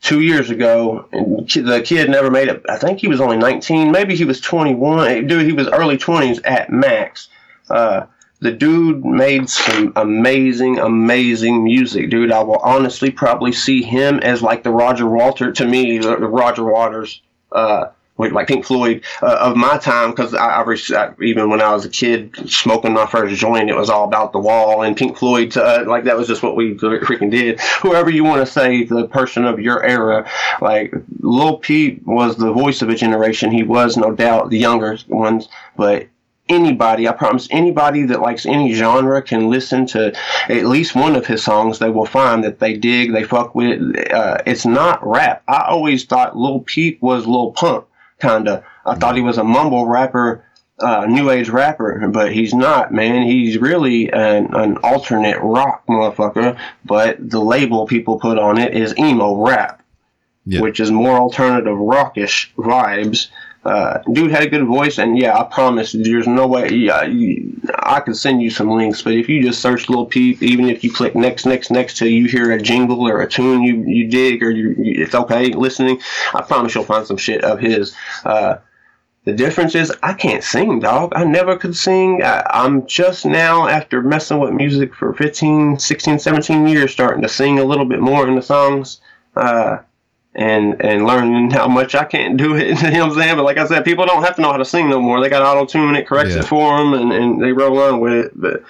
two 0.00 0.20
years 0.20 0.50
ago, 0.50 1.06
and 1.12 1.48
the 1.48 1.80
kid 1.80 2.10
never 2.10 2.30
made 2.30 2.48
it. 2.48 2.62
I 2.68 2.76
think 2.76 2.98
he 2.98 3.08
was 3.08 3.20
only 3.20 3.36
19. 3.36 3.92
Maybe 3.92 4.16
he 4.16 4.24
was 4.24 4.40
21. 4.40 5.26
Dude, 5.26 5.46
he 5.46 5.52
was 5.52 5.68
early 5.68 5.96
20s 5.96 6.40
at 6.44 6.70
max. 6.70 7.28
Uh, 7.70 8.06
the 8.40 8.50
dude 8.50 9.04
made 9.04 9.48
some 9.48 9.92
amazing, 9.94 10.80
amazing 10.80 11.62
music, 11.62 12.10
dude. 12.10 12.32
I 12.32 12.42
will 12.42 12.58
honestly 12.58 13.10
probably 13.12 13.52
see 13.52 13.82
him 13.82 14.18
as 14.18 14.42
like 14.42 14.64
the 14.64 14.72
Roger 14.72 15.08
Walter 15.08 15.52
to 15.52 15.64
me, 15.64 15.98
the, 15.98 16.16
Roger 16.16 16.64
Waters. 16.64 17.22
Uh, 17.52 17.86
like 18.18 18.46
Pink 18.46 18.64
Floyd 18.64 19.02
uh, 19.22 19.38
of 19.40 19.56
my 19.56 19.78
time 19.78 20.10
because 20.10 20.34
I, 20.34 20.48
I, 20.48 20.62
res- 20.62 20.92
I 20.92 21.12
even 21.20 21.48
when 21.50 21.60
I 21.60 21.72
was 21.72 21.84
a 21.84 21.88
kid 21.88 22.48
smoking 22.48 22.92
my 22.92 23.06
first 23.06 23.34
joint, 23.36 23.70
it 23.70 23.76
was 23.76 23.90
all 23.90 24.04
about 24.04 24.32
the 24.32 24.38
wall 24.38 24.82
and 24.82 24.96
Pink 24.96 25.16
Floyd. 25.16 25.56
Uh, 25.56 25.84
like 25.86 26.04
that 26.04 26.16
was 26.16 26.28
just 26.28 26.42
what 26.42 26.56
we 26.56 26.74
freaking 26.74 27.30
did. 27.30 27.60
Whoever 27.80 28.10
you 28.10 28.24
want 28.24 28.46
to 28.46 28.52
say 28.52 28.84
the 28.84 29.06
person 29.08 29.44
of 29.44 29.60
your 29.60 29.82
era, 29.82 30.30
like 30.60 30.94
Lil 31.20 31.58
Peep 31.58 32.04
was 32.06 32.36
the 32.36 32.52
voice 32.52 32.82
of 32.82 32.88
a 32.88 32.94
generation. 32.94 33.50
He 33.50 33.62
was 33.62 33.96
no 33.96 34.12
doubt 34.12 34.50
the 34.50 34.58
younger 34.58 34.98
ones, 35.08 35.48
but 35.76 36.08
anybody, 36.48 37.08
I 37.08 37.12
promise, 37.12 37.48
anybody 37.50 38.04
that 38.04 38.20
likes 38.20 38.46
any 38.46 38.72
genre 38.74 39.22
can 39.22 39.48
listen 39.48 39.86
to 39.86 40.12
at 40.48 40.66
least 40.66 40.94
one 40.94 41.16
of 41.16 41.26
his 41.26 41.42
songs. 41.42 41.78
They 41.78 41.90
will 41.90 42.06
find 42.06 42.44
that 42.44 42.58
they 42.58 42.74
dig, 42.74 43.12
they 43.12 43.24
fuck 43.24 43.54
with. 43.54 43.80
Uh, 44.12 44.38
it's 44.46 44.66
not 44.66 45.04
rap. 45.06 45.42
I 45.48 45.66
always 45.68 46.04
thought 46.04 46.36
Lil 46.36 46.60
Peep 46.60 47.00
was 47.00 47.26
Lil 47.26 47.52
Pump, 47.52 47.86
kinda. 48.22 48.64
I 48.86 48.94
thought 48.94 49.16
he 49.16 49.22
was 49.22 49.36
a 49.38 49.44
mumble 49.44 49.86
rapper, 49.86 50.44
uh, 50.78 51.04
new 51.06 51.30
age 51.30 51.48
rapper, 51.50 52.08
but 52.08 52.32
he's 52.32 52.54
not, 52.54 52.92
man. 52.92 53.22
He's 53.24 53.58
really 53.58 54.10
an, 54.12 54.54
an 54.54 54.76
alternate 54.78 55.38
rock 55.40 55.84
motherfucker. 55.88 56.56
But 56.84 57.16
the 57.30 57.40
label 57.40 57.86
people 57.86 58.18
put 58.18 58.38
on 58.38 58.58
it 58.58 58.74
is 58.74 58.96
emo 58.98 59.44
rap, 59.44 59.82
Yeah. 60.46 60.60
which 60.60 60.80
is 60.80 60.90
more 60.90 61.16
alternative 61.18 61.76
rockish 61.76 62.52
vibes. 62.56 63.28
Uh, 63.64 63.98
dude 64.12 64.32
had 64.32 64.42
a 64.42 64.48
good 64.48 64.66
voice, 64.66 64.98
and 64.98 65.16
yeah, 65.16 65.38
I 65.38 65.44
promise, 65.44 65.92
there's 65.92 66.26
no 66.26 66.48
way. 66.48 66.68
Yeah, 66.70 67.06
I 67.78 68.00
could 68.00 68.16
send 68.16 68.42
you 68.42 68.50
some 68.50 68.70
links, 68.70 69.02
but 69.02 69.14
if 69.14 69.28
you 69.28 69.40
just 69.40 69.62
search 69.62 69.88
Lil 69.88 70.06
Peep, 70.06 70.42
even 70.42 70.68
if 70.68 70.82
you 70.82 70.92
click 70.92 71.14
next, 71.14 71.46
next, 71.46 71.70
next 71.70 71.96
till 71.96 72.08
you 72.08 72.26
hear 72.26 72.50
a 72.50 72.60
jingle 72.60 73.06
or 73.06 73.20
a 73.20 73.28
tune 73.28 73.62
you 73.62 73.84
you 73.86 74.08
dig 74.08 74.42
or 74.42 74.50
you, 74.50 74.70
you 74.78 75.04
it's 75.04 75.14
okay 75.14 75.52
listening, 75.52 76.00
I 76.34 76.42
promise 76.42 76.74
you'll 76.74 76.84
find 76.84 77.06
some 77.06 77.16
shit 77.16 77.44
of 77.44 77.60
his. 77.60 77.94
Uh, 78.24 78.56
the 79.24 79.32
difference 79.32 79.76
is 79.76 79.92
I 80.02 80.14
can't 80.14 80.42
sing, 80.42 80.80
dog. 80.80 81.12
I 81.14 81.22
never 81.22 81.56
could 81.56 81.76
sing. 81.76 82.20
I, 82.24 82.44
I'm 82.50 82.84
just 82.88 83.24
now, 83.24 83.68
after 83.68 84.02
messing 84.02 84.40
with 84.40 84.52
music 84.52 84.92
for 84.92 85.14
15, 85.14 85.78
16, 85.78 86.18
17 86.18 86.66
years, 86.66 86.90
starting 86.90 87.22
to 87.22 87.28
sing 87.28 87.60
a 87.60 87.64
little 87.64 87.84
bit 87.84 88.00
more 88.00 88.26
in 88.26 88.34
the 88.34 88.42
songs. 88.42 89.00
Uh, 89.36 89.78
and 90.34 90.80
and 90.82 91.06
learning 91.06 91.50
how 91.50 91.68
much 91.68 91.94
I 91.94 92.04
can't 92.04 92.36
do 92.36 92.56
it. 92.56 92.68
you 92.82 92.90
know 92.90 93.06
what 93.06 93.12
I'm 93.12 93.22
saying? 93.22 93.36
But 93.36 93.44
like 93.44 93.58
I 93.58 93.66
said, 93.66 93.84
people 93.84 94.06
don't 94.06 94.22
have 94.22 94.36
to 94.36 94.42
know 94.42 94.50
how 94.50 94.56
to 94.58 94.64
sing 94.64 94.88
no 94.88 95.00
more. 95.00 95.20
They 95.20 95.28
got 95.28 95.42
auto 95.42 95.66
tune, 95.66 95.94
it 95.96 96.06
corrects 96.06 96.34
Yeah. 96.34 96.40
it 96.40 96.46
for 96.46 96.78
them, 96.78 96.94
and, 96.94 97.12
and 97.12 97.42
they 97.42 97.52
roll 97.52 97.78
on 97.78 98.00
with 98.00 98.12
it. 98.12 98.32
But 98.34 98.62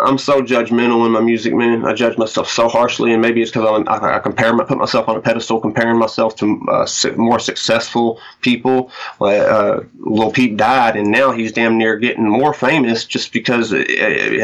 I'm 0.00 0.16
so 0.18 0.40
judgmental 0.40 1.04
in 1.06 1.12
my 1.12 1.20
music, 1.20 1.52
man. 1.54 1.84
I 1.84 1.92
judge 1.92 2.16
myself 2.18 2.48
so 2.48 2.68
harshly, 2.68 3.12
and 3.12 3.20
maybe 3.20 3.42
it's 3.42 3.50
because 3.50 3.84
I, 3.88 4.16
I 4.16 4.18
compare, 4.20 4.54
my, 4.54 4.62
put 4.62 4.78
myself 4.78 5.08
on 5.08 5.16
a 5.16 5.20
pedestal, 5.20 5.60
comparing 5.60 5.98
myself 5.98 6.36
to 6.36 6.60
uh, 6.70 6.86
more 7.16 7.40
successful 7.40 8.20
people. 8.40 8.92
Like 9.18 9.40
uh, 9.40 9.80
Lil 9.98 10.30
Peep 10.30 10.56
died, 10.56 10.96
and 10.96 11.10
now 11.10 11.32
he's 11.32 11.52
damn 11.52 11.78
near 11.78 11.96
getting 11.96 12.28
more 12.28 12.54
famous 12.54 13.04
just 13.04 13.32
because 13.32 13.72
uh, 13.72 13.78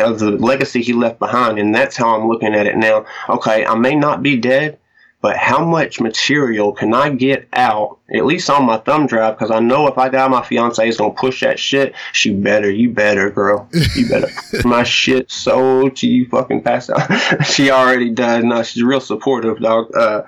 of 0.05 0.19
the 0.19 0.37
legacy 0.41 0.83
he 0.83 0.93
left 0.93 1.21
behind, 1.21 1.59
and 1.61 1.73
that's 1.75 1.97
how 1.97 2.17
I'm 2.17 2.27
looking 2.29 2.53
at 2.55 2.67
it 2.67 2.77
now. 2.77 3.07
Okay, 3.29 3.65
I 3.65 3.75
may 3.77 3.95
not 3.95 4.23
be 4.25 4.37
dead. 4.37 4.79
But 5.25 5.39
how 5.39 5.65
much 5.65 6.03
material 6.03 6.73
can 6.73 6.93
I 6.93 7.09
get 7.09 7.49
out, 7.55 7.97
at 8.15 8.27
least 8.27 8.51
on 8.51 8.67
my 8.67 8.77
thumb 8.77 9.07
drive? 9.07 9.39
Because 9.39 9.51
I 9.51 9.59
know 9.59 9.87
if 9.87 9.97
I 9.97 10.11
die, 10.11 10.29
my 10.29 10.45
fiance 10.45 10.87
is 10.87 10.99
gonna 10.99 11.15
push 11.15 11.41
that 11.41 11.59
shit. 11.59 11.95
She 12.13 12.35
better, 12.35 12.71
you 12.71 12.91
better, 12.91 13.31
girl, 13.31 13.67
you 13.97 14.07
better 14.07 14.29
my 14.69 14.83
shit 14.83 15.31
so 15.31 15.89
till 15.89 16.11
you 16.11 16.29
fucking 16.29 16.63
pass 16.63 16.91
out. 16.91 17.11
she 17.47 17.71
already 17.71 18.11
does. 18.11 18.45
No, 18.45 18.63
she's 18.63 18.83
real 18.83 19.01
supportive, 19.01 19.61
dog. 19.61 19.97
Uh, 19.97 20.25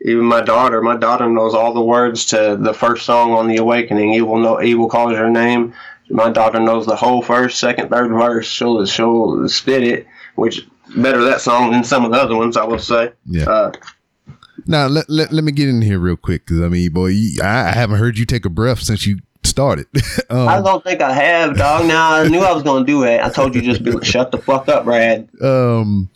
even 0.00 0.24
my 0.24 0.40
daughter, 0.40 0.80
my 0.80 0.96
daughter 0.96 1.28
knows 1.28 1.52
all 1.52 1.74
the 1.74 1.82
words 1.82 2.24
to 2.26 2.56
the 2.58 2.72
first 2.72 3.04
song 3.04 3.32
on 3.32 3.46
the 3.46 3.58
Awakening. 3.58 4.14
Evil 4.14 4.38
know, 4.38 4.62
evil 4.62 4.88
calls 4.88 5.12
her 5.12 5.28
name. 5.28 5.74
My 6.08 6.30
daughter 6.30 6.60
knows 6.60 6.86
the 6.86 6.96
whole 6.96 7.20
first, 7.20 7.60
second, 7.60 7.90
third 7.90 8.08
verse. 8.08 8.46
She'll 8.48 8.86
she'll 8.86 9.46
spit 9.50 9.82
it, 9.82 10.06
which 10.34 10.66
better 10.96 11.24
that 11.24 11.42
song 11.42 11.72
than 11.72 11.84
some 11.84 12.06
of 12.06 12.12
the 12.12 12.16
other 12.16 12.36
ones, 12.36 12.56
I 12.56 12.64
will 12.64 12.78
say. 12.78 13.12
Yeah. 13.26 13.44
Uh, 13.44 13.72
Now 14.66 14.86
let, 14.86 15.08
let 15.08 15.32
let 15.32 15.44
me 15.44 15.52
get 15.52 15.68
in 15.68 15.82
here 15.82 15.98
real 15.98 16.16
quick 16.16 16.46
because 16.46 16.60
I 16.62 16.68
mean, 16.68 16.92
boy, 16.92 17.08
you, 17.08 17.42
I, 17.42 17.68
I 17.68 17.72
haven't 17.72 17.98
heard 17.98 18.18
you 18.18 18.24
take 18.26 18.44
a 18.44 18.50
breath 18.50 18.80
since 18.80 19.06
you 19.06 19.20
started. 19.44 19.86
um, 20.30 20.48
I 20.48 20.60
don't 20.60 20.82
think 20.84 21.00
I 21.00 21.12
have, 21.12 21.56
dog. 21.56 21.86
Now 21.86 22.14
I 22.14 22.28
knew 22.28 22.40
I 22.40 22.52
was 22.52 22.62
gonna 22.62 22.84
do 22.84 23.04
it. 23.04 23.20
I 23.20 23.28
told 23.28 23.54
you 23.54 23.62
just 23.62 23.82
be 23.82 23.92
shut 24.04 24.30
the 24.30 24.38
fuck 24.38 24.68
up, 24.68 24.86
Rad. 24.86 25.28
um, 25.42 26.08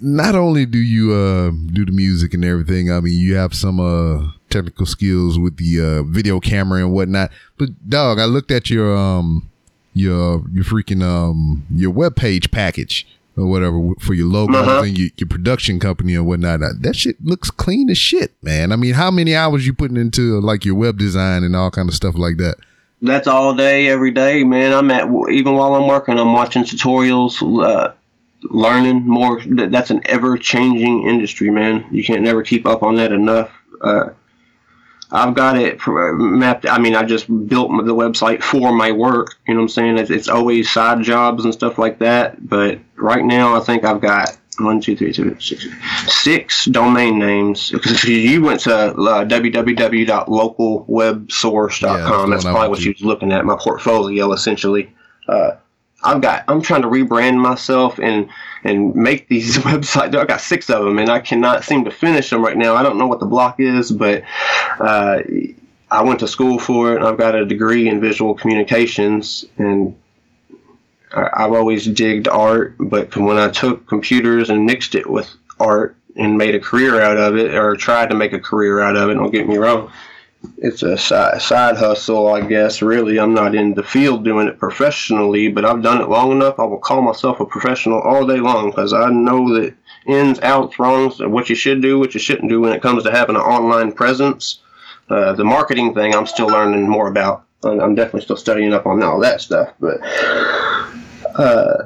not 0.00 0.34
only 0.34 0.66
do 0.66 0.78
you 0.78 1.12
uh 1.12 1.50
do 1.72 1.84
the 1.84 1.92
music 1.92 2.34
and 2.34 2.44
everything, 2.44 2.92
I 2.92 3.00
mean, 3.00 3.18
you 3.18 3.36
have 3.36 3.54
some 3.54 3.80
uh 3.80 4.32
technical 4.50 4.86
skills 4.86 5.38
with 5.38 5.56
the 5.56 5.80
uh 5.80 6.02
video 6.02 6.40
camera 6.40 6.80
and 6.80 6.92
whatnot. 6.92 7.30
But 7.58 7.88
dog, 7.88 8.18
I 8.18 8.24
looked 8.24 8.50
at 8.50 8.70
your 8.70 8.96
um 8.96 9.48
your 9.94 10.44
your 10.52 10.64
freaking 10.64 11.02
um 11.02 11.66
your 11.70 11.90
web 11.90 12.16
page 12.16 12.50
package 12.50 13.06
or 13.36 13.46
whatever 13.46 13.78
for 14.00 14.14
your 14.14 14.26
logos 14.26 14.56
Uh-huh. 14.56 14.82
and 14.84 14.96
your, 14.98 15.08
your 15.16 15.28
production 15.28 15.78
company 15.78 16.14
and 16.14 16.26
whatnot. 16.26 16.62
Uh, 16.62 16.68
That 16.80 16.96
shit 16.96 17.16
looks 17.24 17.50
clean 17.50 17.90
as 17.90 17.98
shit, 17.98 18.32
man. 18.42 18.72
I 18.72 18.76
mean, 18.76 18.94
how 18.94 19.10
many 19.10 19.34
hours 19.34 19.66
you 19.66 19.72
putting 19.74 19.96
into 19.96 20.40
like 20.40 20.64
your 20.64 20.74
web 20.74 20.98
design 20.98 21.44
and 21.44 21.54
all 21.54 21.70
kind 21.70 21.88
of 21.88 21.94
stuff 21.94 22.16
like 22.16 22.36
that? 22.38 22.56
That's 23.02 23.26
all 23.28 23.54
day, 23.54 23.88
every 23.88 24.10
day, 24.10 24.42
man. 24.42 24.72
I'm 24.72 24.90
at 24.90 25.04
even 25.30 25.54
while 25.54 25.74
I'm 25.74 25.86
working, 25.86 26.18
I'm 26.18 26.32
watching 26.32 26.64
tutorials, 26.64 27.42
uh, 27.62 27.92
learning 28.44 29.06
more. 29.06 29.40
That's 29.44 29.90
an 29.90 30.00
ever-changing 30.06 31.06
industry, 31.06 31.50
man. 31.50 31.84
You 31.90 32.02
can't 32.04 32.22
never 32.22 32.42
keep 32.42 32.64
up 32.66 32.82
on 32.82 32.94
that 32.96 33.12
enough. 33.12 33.50
Uh, 33.82 34.10
I've 35.12 35.34
got 35.34 35.56
it 35.56 35.78
mapped. 35.86 36.66
I 36.66 36.78
mean, 36.78 36.96
I 36.96 37.04
just 37.04 37.28
built 37.48 37.70
the 37.84 37.94
website 37.94 38.42
for 38.42 38.72
my 38.72 38.90
work. 38.90 39.36
You 39.46 39.54
know 39.54 39.60
what 39.60 39.64
I'm 39.64 39.68
saying? 39.68 39.98
It's, 39.98 40.10
it's 40.10 40.28
always 40.28 40.68
side 40.70 41.02
jobs 41.02 41.44
and 41.44 41.54
stuff 41.54 41.78
like 41.78 41.98
that. 42.00 42.48
But 42.48 42.80
right 42.96 43.24
now, 43.24 43.56
I 43.56 43.60
think 43.60 43.84
I've 43.84 44.00
got 44.00 44.36
one, 44.58 44.80
two, 44.80 44.96
three, 44.96 45.12
two, 45.12 45.36
six, 45.38 45.66
six 46.08 46.64
domain 46.66 47.18
names. 47.20 47.70
Because 47.70 48.02
you 48.04 48.42
went 48.42 48.60
to 48.62 48.74
uh, 48.74 49.24
www.localwebsource.com. 49.24 51.98
Yeah, 51.98 52.26
that's 52.34 52.40
that's 52.44 52.44
probably 52.44 52.68
what 52.68 52.80
you 52.80 52.92
was 52.92 53.02
looking 53.02 53.32
at. 53.32 53.44
My 53.44 53.56
portfolio, 53.58 54.32
essentially. 54.32 54.92
Uh, 55.28 55.52
I've 56.02 56.20
got. 56.20 56.44
I'm 56.48 56.62
trying 56.62 56.82
to 56.82 56.88
rebrand 56.88 57.40
myself 57.40 57.98
and 57.98 58.28
and 58.66 58.94
make 58.94 59.28
these 59.28 59.56
websites. 59.58 60.14
I 60.16 60.24
got 60.24 60.40
six 60.40 60.68
of 60.70 60.84
them, 60.84 60.98
and 60.98 61.08
I 61.08 61.20
cannot 61.20 61.64
seem 61.64 61.84
to 61.84 61.90
finish 61.90 62.30
them 62.30 62.42
right 62.44 62.56
now. 62.56 62.74
I 62.74 62.82
don't 62.82 62.98
know 62.98 63.06
what 63.06 63.20
the 63.20 63.26
block 63.26 63.60
is, 63.60 63.90
but 63.92 64.22
uh, 64.80 65.20
I 65.90 66.02
went 66.02 66.20
to 66.20 66.28
school 66.28 66.58
for 66.58 66.94
it. 66.94 67.02
I've 67.02 67.18
got 67.18 67.34
a 67.34 67.44
degree 67.44 67.88
in 67.88 68.00
visual 68.00 68.34
communications, 68.34 69.44
and 69.58 69.96
I've 71.12 71.52
always 71.52 71.86
digged 71.86 72.28
art. 72.28 72.74
But 72.78 73.16
when 73.16 73.38
I 73.38 73.50
took 73.50 73.86
computers 73.86 74.50
and 74.50 74.66
mixed 74.66 74.94
it 74.94 75.08
with 75.08 75.32
art 75.60 75.96
and 76.16 76.36
made 76.36 76.54
a 76.54 76.60
career 76.60 77.00
out 77.00 77.16
of 77.16 77.36
it, 77.36 77.54
or 77.54 77.76
tried 77.76 78.10
to 78.10 78.16
make 78.16 78.32
a 78.32 78.40
career 78.40 78.80
out 78.80 78.96
of 78.96 79.10
it, 79.10 79.14
don't 79.14 79.30
get 79.30 79.48
me 79.48 79.56
wrong. 79.56 79.92
It's 80.58 80.82
a 80.82 80.96
side, 80.96 81.40
side 81.42 81.76
hustle, 81.76 82.28
I 82.28 82.40
guess. 82.40 82.80
Really, 82.82 83.18
I'm 83.18 83.34
not 83.34 83.54
in 83.54 83.74
the 83.74 83.82
field 83.82 84.24
doing 84.24 84.46
it 84.48 84.58
professionally, 84.58 85.48
but 85.48 85.64
I've 85.64 85.82
done 85.82 86.00
it 86.00 86.08
long 86.08 86.32
enough. 86.32 86.58
I 86.58 86.64
will 86.64 86.78
call 86.78 87.02
myself 87.02 87.40
a 87.40 87.46
professional 87.46 88.00
all 88.00 88.26
day 88.26 88.38
long 88.38 88.70
because 88.70 88.92
I 88.92 89.08
know 89.10 89.52
that 89.54 89.74
ins, 90.06 90.40
outs, 90.40 90.78
wrongs, 90.78 91.18
what 91.20 91.48
you 91.50 91.56
should 91.56 91.82
do, 91.82 91.98
what 91.98 92.14
you 92.14 92.20
shouldn't 92.20 92.48
do 92.48 92.60
when 92.60 92.72
it 92.72 92.82
comes 92.82 93.02
to 93.04 93.10
having 93.10 93.34
an 93.36 93.42
online 93.42 93.92
presence. 93.92 94.60
Uh, 95.08 95.32
the 95.32 95.44
marketing 95.44 95.94
thing, 95.94 96.14
I'm 96.14 96.26
still 96.26 96.48
learning 96.48 96.88
more 96.88 97.08
about. 97.08 97.44
I'm 97.64 97.94
definitely 97.94 98.20
still 98.22 98.36
studying 98.36 98.72
up 98.72 98.86
on 98.86 99.02
all 99.02 99.18
that 99.20 99.40
stuff. 99.40 99.72
But 99.80 99.98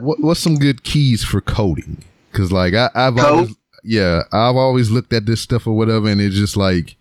What, 0.01 0.21
what's 0.21 0.41
some 0.41 0.57
good 0.59 0.83
keys 0.83 1.25
for 1.25 1.41
coding? 1.41 1.99
Because 2.31 2.53
like 2.53 2.75
I, 2.75 2.91
I've 2.95 3.17
Code? 3.17 3.25
always, 3.27 3.57
yeah, 3.85 4.23
I've 4.33 4.57
always 4.57 4.91
looked 4.91 5.13
at 5.13 5.27
this 5.27 5.41
stuff 5.41 5.67
or 5.67 5.77
whatever, 5.77 6.09
and 6.09 6.21
it's 6.21 6.37
just 6.37 6.57
like 6.57 6.97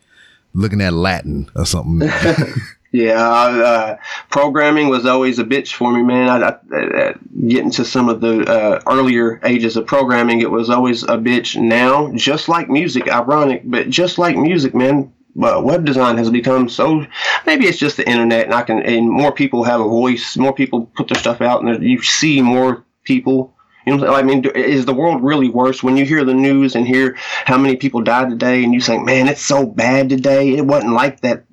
looking 0.54 0.82
at 0.82 0.94
Latin 0.94 1.50
or 1.56 1.66
something. 1.66 2.10
Yeah, 2.92 3.22
uh, 3.22 3.98
programming 4.32 4.90
was 4.90 5.06
always 5.06 5.38
a 5.38 5.44
bitch 5.44 5.74
for 5.74 5.94
me, 5.94 6.02
man. 6.02 6.30
I, 6.30 6.58
I, 6.76 6.78
uh, 6.78 7.14
getting 7.48 7.70
to 7.72 7.86
some 7.86 8.10
of 8.10 8.20
the 8.20 8.42
uh, 8.52 8.82
earlier 8.88 9.40
ages 9.44 9.78
of 9.78 9.86
programming, 9.86 10.42
it 10.42 10.50
was 10.50 10.72
always 10.72 11.04
a 11.04 11.18
bitch. 11.18 11.56
Now, 11.56 12.12
just 12.16 12.50
like 12.50 12.68
music, 12.68 13.08
ironic, 13.08 13.62
but 13.66 13.90
just 13.90 14.18
like 14.18 14.36
music, 14.36 14.74
man. 14.74 15.14
Uh, 15.40 15.62
web 15.64 15.86
design 15.86 16.18
has 16.18 16.32
become 16.32 16.68
so. 16.68 17.06
Maybe 17.46 17.68
it's 17.68 17.78
just 17.78 17.98
the 17.98 18.10
internet, 18.10 18.46
and 18.46 18.54
I 18.54 18.64
can, 18.64 18.82
and 18.82 19.08
more 19.08 19.32
people 19.32 19.64
have 19.64 19.80
a 19.80 19.88
voice. 19.88 20.36
More 20.36 20.54
people 20.54 20.88
put 20.98 21.08
their 21.08 21.20
stuff 21.20 21.42
out, 21.42 21.64
and 21.64 21.84
you 21.84 22.02
see 22.02 22.42
more 22.42 22.84
people. 23.04 23.54
You 23.86 23.98
know? 23.98 24.14
I 24.14 24.22
mean, 24.22 24.46
is 24.56 24.86
the 24.86 24.94
world 24.94 25.24
really 25.24 25.50
worse 25.50 25.82
when 25.82 25.98
you 25.98 26.06
hear 26.06 26.24
the 26.24 26.34
news 26.34 26.76
and 26.76 26.88
hear 26.88 27.16
how 27.46 27.58
many 27.58 27.76
people 27.76 28.02
died 28.02 28.30
today, 28.30 28.64
and 28.64 28.74
you 28.74 28.82
think, 28.82 29.06
man, 29.06 29.28
it's 29.28 29.42
so 29.42 29.66
bad 29.66 30.10
today. 30.10 30.56
It 30.56 30.66
wasn't 30.66 30.94
like 30.94 31.22
that 31.22 31.44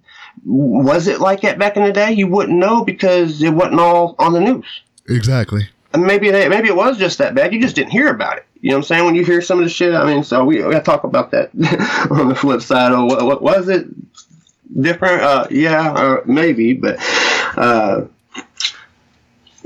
was 0.44 1.08
it 1.08 1.20
like 1.20 1.40
that 1.40 1.58
back 1.58 1.76
in 1.76 1.84
the 1.84 1.92
day? 1.92 2.12
You 2.12 2.28
wouldn't 2.28 2.56
know 2.56 2.84
because 2.84 3.42
it 3.42 3.50
wasn't 3.50 3.80
all 3.80 4.14
on 4.18 4.32
the 4.32 4.40
news. 4.40 4.82
exactly. 5.08 5.68
And 5.92 6.04
maybe 6.04 6.30
they, 6.30 6.48
maybe 6.48 6.68
it 6.68 6.76
was 6.76 6.98
just 6.98 7.18
that 7.18 7.34
bad. 7.34 7.54
You 7.54 7.60
just 7.60 7.74
didn't 7.74 7.90
hear 7.90 8.08
about 8.08 8.36
it. 8.36 8.46
You 8.60 8.70
know 8.70 8.76
what 8.76 8.84
I'm 8.84 8.88
saying? 8.88 9.04
When 9.06 9.14
you 9.14 9.24
hear 9.24 9.40
some 9.40 9.58
of 9.58 9.64
the 9.64 9.70
shit, 9.70 9.94
I 9.94 10.04
mean, 10.04 10.24
so 10.24 10.44
we, 10.44 10.62
we 10.62 10.72
got 10.72 10.80
to 10.80 10.84
talk 10.84 11.04
about 11.04 11.30
that 11.30 11.50
on 12.10 12.28
the 12.28 12.34
flip 12.34 12.60
side. 12.60 12.92
Of 12.92 13.04
what, 13.04 13.24
what 13.24 13.42
was 13.42 13.68
it 13.68 13.86
different? 14.80 15.22
Uh, 15.22 15.46
yeah, 15.50 15.92
uh, 15.92 16.20
maybe, 16.26 16.74
but 16.74 16.98
uh, 17.56 18.02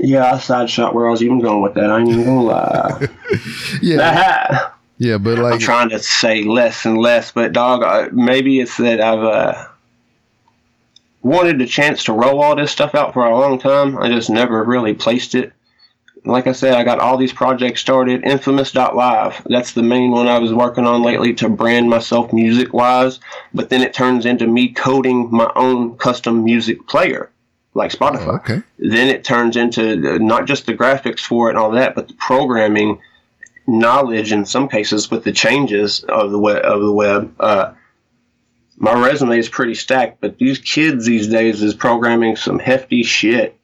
yeah, 0.01 0.33
I 0.33 0.39
side 0.39 0.69
shot 0.69 0.95
where 0.95 1.07
I 1.07 1.11
was 1.11 1.23
even 1.23 1.39
going 1.39 1.61
with 1.61 1.75
that. 1.75 1.89
I 1.89 1.99
ain't 1.99 2.09
even 2.09 2.25
gonna 2.25 2.41
lie. 2.43 3.07
Yeah, 3.81 4.09
Aha! 4.09 4.75
yeah, 4.97 5.17
but 5.17 5.37
like 5.39 5.53
I'm 5.53 5.59
trying 5.59 5.89
to 5.89 5.99
say 5.99 6.43
less 6.43 6.85
and 6.85 6.97
less, 6.97 7.31
but 7.31 7.53
dog, 7.53 8.11
maybe 8.13 8.59
it's 8.59 8.77
that 8.77 8.99
I've 8.99 9.23
uh, 9.23 9.67
wanted 11.21 11.61
a 11.61 11.65
chance 11.65 12.03
to 12.05 12.13
roll 12.13 12.41
all 12.41 12.55
this 12.55 12.71
stuff 12.71 12.93
out 12.95 13.13
for 13.13 13.25
a 13.25 13.37
long 13.37 13.59
time. 13.59 13.97
I 13.97 14.09
just 14.09 14.29
never 14.29 14.63
really 14.63 14.93
placed 14.93 15.35
it. 15.35 15.53
Like 16.23 16.45
I 16.45 16.51
said, 16.51 16.75
I 16.75 16.83
got 16.83 16.99
all 16.99 17.17
these 17.17 17.33
projects 17.33 17.81
started. 17.81 18.23
Infamous.live, 18.23 19.41
that's 19.45 19.71
the 19.73 19.81
main 19.81 20.11
one 20.11 20.27
I 20.27 20.37
was 20.37 20.53
working 20.53 20.85
on 20.85 21.01
lately 21.01 21.33
to 21.35 21.49
brand 21.49 21.89
myself 21.89 22.31
music 22.31 22.73
wise. 22.73 23.19
But 23.53 23.69
then 23.69 23.81
it 23.81 23.93
turns 23.93 24.25
into 24.25 24.45
me 24.45 24.67
coding 24.69 25.31
my 25.31 25.51
own 25.55 25.97
custom 25.97 26.43
music 26.43 26.87
player, 26.87 27.31
like 27.73 27.91
Spotify 27.91 28.27
oh, 28.27 28.35
okay, 28.35 28.61
then 28.77 29.07
it 29.07 29.23
turns 29.23 29.55
into 29.55 29.91
uh, 29.91 30.17
not 30.17 30.45
just 30.45 30.65
the 30.65 30.73
graphics 30.73 31.21
for 31.21 31.47
it 31.47 31.51
and 31.51 31.59
all 31.59 31.71
that, 31.71 31.95
but 31.95 32.07
the 32.07 32.13
programming 32.15 32.99
knowledge 33.67 34.31
in 34.31 34.45
some 34.45 34.67
cases 34.67 35.09
with 35.09 35.23
the 35.23 35.31
changes 35.31 36.03
of 36.03 36.31
the 36.31 36.39
web. 36.39 36.63
Of 36.63 36.81
the 36.81 36.91
web. 36.91 37.33
Uh, 37.39 37.73
my 38.77 38.93
resume 38.93 39.37
is 39.37 39.47
pretty 39.47 39.75
stacked, 39.75 40.21
but 40.21 40.39
these 40.39 40.57
kids 40.57 41.05
these 41.05 41.27
days 41.27 41.61
is 41.61 41.75
programming 41.75 42.35
some 42.35 42.57
hefty 42.57 43.03
shit. 43.03 43.57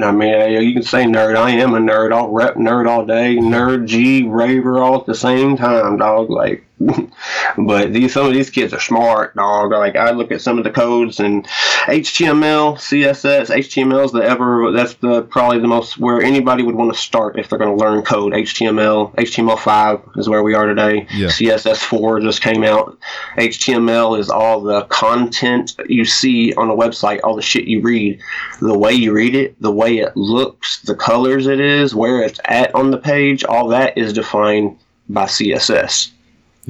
I 0.00 0.12
mean, 0.12 0.62
you 0.62 0.72
can 0.72 0.82
say 0.82 1.04
nerd. 1.04 1.36
I 1.36 1.50
am 1.50 1.74
a 1.74 1.78
nerd. 1.78 2.12
I'll 2.12 2.30
rep 2.30 2.54
nerd 2.54 2.88
all 2.88 3.04
day. 3.04 3.36
Nerd, 3.36 3.86
G, 3.86 4.22
raver, 4.22 4.78
all 4.78 5.00
at 5.00 5.06
the 5.06 5.14
same 5.14 5.56
time, 5.56 5.98
dog. 5.98 6.30
Like, 6.30 6.64
but 7.58 7.92
these 7.92 8.12
some 8.12 8.26
of 8.26 8.32
these 8.32 8.50
kids 8.50 8.72
are 8.72 8.78
smart, 8.80 9.34
dog. 9.34 9.72
Like 9.72 9.96
I 9.96 10.12
look 10.12 10.30
at 10.30 10.40
some 10.40 10.58
of 10.58 10.64
the 10.64 10.70
codes 10.70 11.18
and 11.18 11.44
HTML, 11.44 12.76
CSS, 12.76 13.52
HTML 13.54 14.04
is 14.04 14.12
the 14.12 14.22
ever 14.22 14.70
that's 14.70 14.94
the 14.94 15.22
probably 15.22 15.58
the 15.58 15.66
most 15.66 15.98
where 15.98 16.22
anybody 16.22 16.62
would 16.62 16.76
want 16.76 16.92
to 16.92 16.98
start 16.98 17.36
if 17.36 17.48
they're 17.48 17.58
going 17.58 17.76
to 17.76 17.84
learn 17.84 18.02
code. 18.02 18.32
HTML, 18.32 19.12
HTML5 19.16 20.18
is 20.18 20.28
where 20.28 20.44
we 20.44 20.54
are 20.54 20.66
today. 20.66 21.06
Yeah. 21.12 21.26
CSS4 21.26 22.22
just 22.22 22.42
came 22.42 22.62
out. 22.62 22.96
HTML 23.36 24.16
is 24.18 24.30
all 24.30 24.60
the 24.60 24.82
content 24.84 25.74
you 25.88 26.04
see 26.04 26.54
on 26.54 26.70
a 26.70 26.76
website, 26.76 27.20
all 27.24 27.34
the 27.34 27.42
shit 27.42 27.64
you 27.64 27.80
read, 27.80 28.20
the 28.60 28.78
way 28.78 28.92
you 28.92 29.12
read 29.12 29.34
it, 29.34 29.60
the 29.60 29.72
way 29.72 29.98
it 29.98 30.16
looks, 30.16 30.80
the 30.82 30.94
colors 30.94 31.48
it 31.48 31.58
is, 31.58 31.92
where 31.92 32.22
it's 32.22 32.38
at 32.44 32.72
on 32.76 32.92
the 32.92 32.98
page, 32.98 33.42
all 33.42 33.68
that 33.68 33.98
is 33.98 34.12
defined 34.12 34.78
by 35.08 35.24
CSS. 35.24 36.12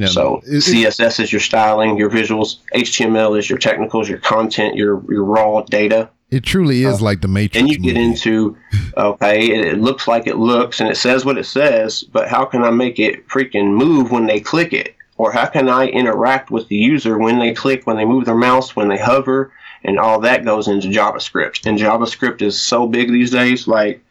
So 0.06 0.40
it- 0.46 0.62
CSS 0.62 1.20
is 1.20 1.32
your 1.32 1.40
styling, 1.40 1.96
your 1.96 2.10
visuals. 2.10 2.58
HTML 2.74 3.38
is 3.38 3.50
your 3.50 3.58
technicals, 3.58 4.08
your 4.08 4.18
content, 4.18 4.76
your 4.76 5.02
your 5.10 5.24
raw 5.24 5.62
data. 5.62 6.10
It 6.30 6.44
truly 6.44 6.84
is 6.84 7.00
uh, 7.00 7.04
like 7.04 7.22
the 7.22 7.28
Matrix. 7.28 7.56
And 7.56 7.68
you 7.68 7.78
get 7.78 7.94
movie. 7.94 8.04
into 8.04 8.56
okay, 8.96 9.50
it, 9.50 9.64
it 9.66 9.80
looks 9.80 10.06
like 10.06 10.26
it 10.26 10.36
looks 10.36 10.80
and 10.80 10.90
it 10.90 10.96
says 10.96 11.24
what 11.24 11.38
it 11.38 11.44
says, 11.44 12.02
but 12.02 12.28
how 12.28 12.44
can 12.44 12.62
I 12.62 12.70
make 12.70 12.98
it 12.98 13.26
freaking 13.28 13.72
move 13.72 14.10
when 14.10 14.26
they 14.26 14.40
click 14.40 14.72
it? 14.72 14.94
Or 15.16 15.32
how 15.32 15.46
can 15.46 15.68
I 15.68 15.86
interact 15.86 16.50
with 16.50 16.68
the 16.68 16.76
user 16.76 17.18
when 17.18 17.38
they 17.38 17.52
click, 17.52 17.86
when 17.86 17.96
they 17.96 18.04
move 18.04 18.24
their 18.24 18.36
mouse, 18.36 18.76
when 18.76 18.88
they 18.88 18.98
hover, 18.98 19.50
and 19.84 19.98
all 19.98 20.20
that 20.20 20.44
goes 20.44 20.68
into 20.68 20.88
JavaScript. 20.88 21.66
And 21.66 21.78
JavaScript 21.78 22.42
is 22.42 22.60
so 22.60 22.86
big 22.86 23.10
these 23.10 23.30
days, 23.30 23.66
like 23.66 24.02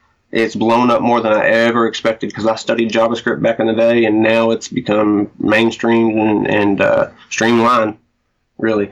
it's 0.43 0.55
blown 0.55 0.91
up 0.91 1.01
more 1.01 1.21
than 1.21 1.33
I 1.33 1.45
ever 1.47 1.88
expected 1.88 2.29
because 2.29 2.45
I 2.45 2.55
studied 2.55 2.91
JavaScript 2.91 3.41
back 3.41 3.59
in 3.59 3.67
the 3.67 3.73
day, 3.73 4.05
and 4.05 4.21
now 4.21 4.51
it's 4.51 4.67
become 4.67 5.31
mainstream 5.39 6.17
and, 6.17 6.47
and 6.47 6.81
uh, 6.81 7.09
streamlined, 7.29 7.97
really. 8.57 8.91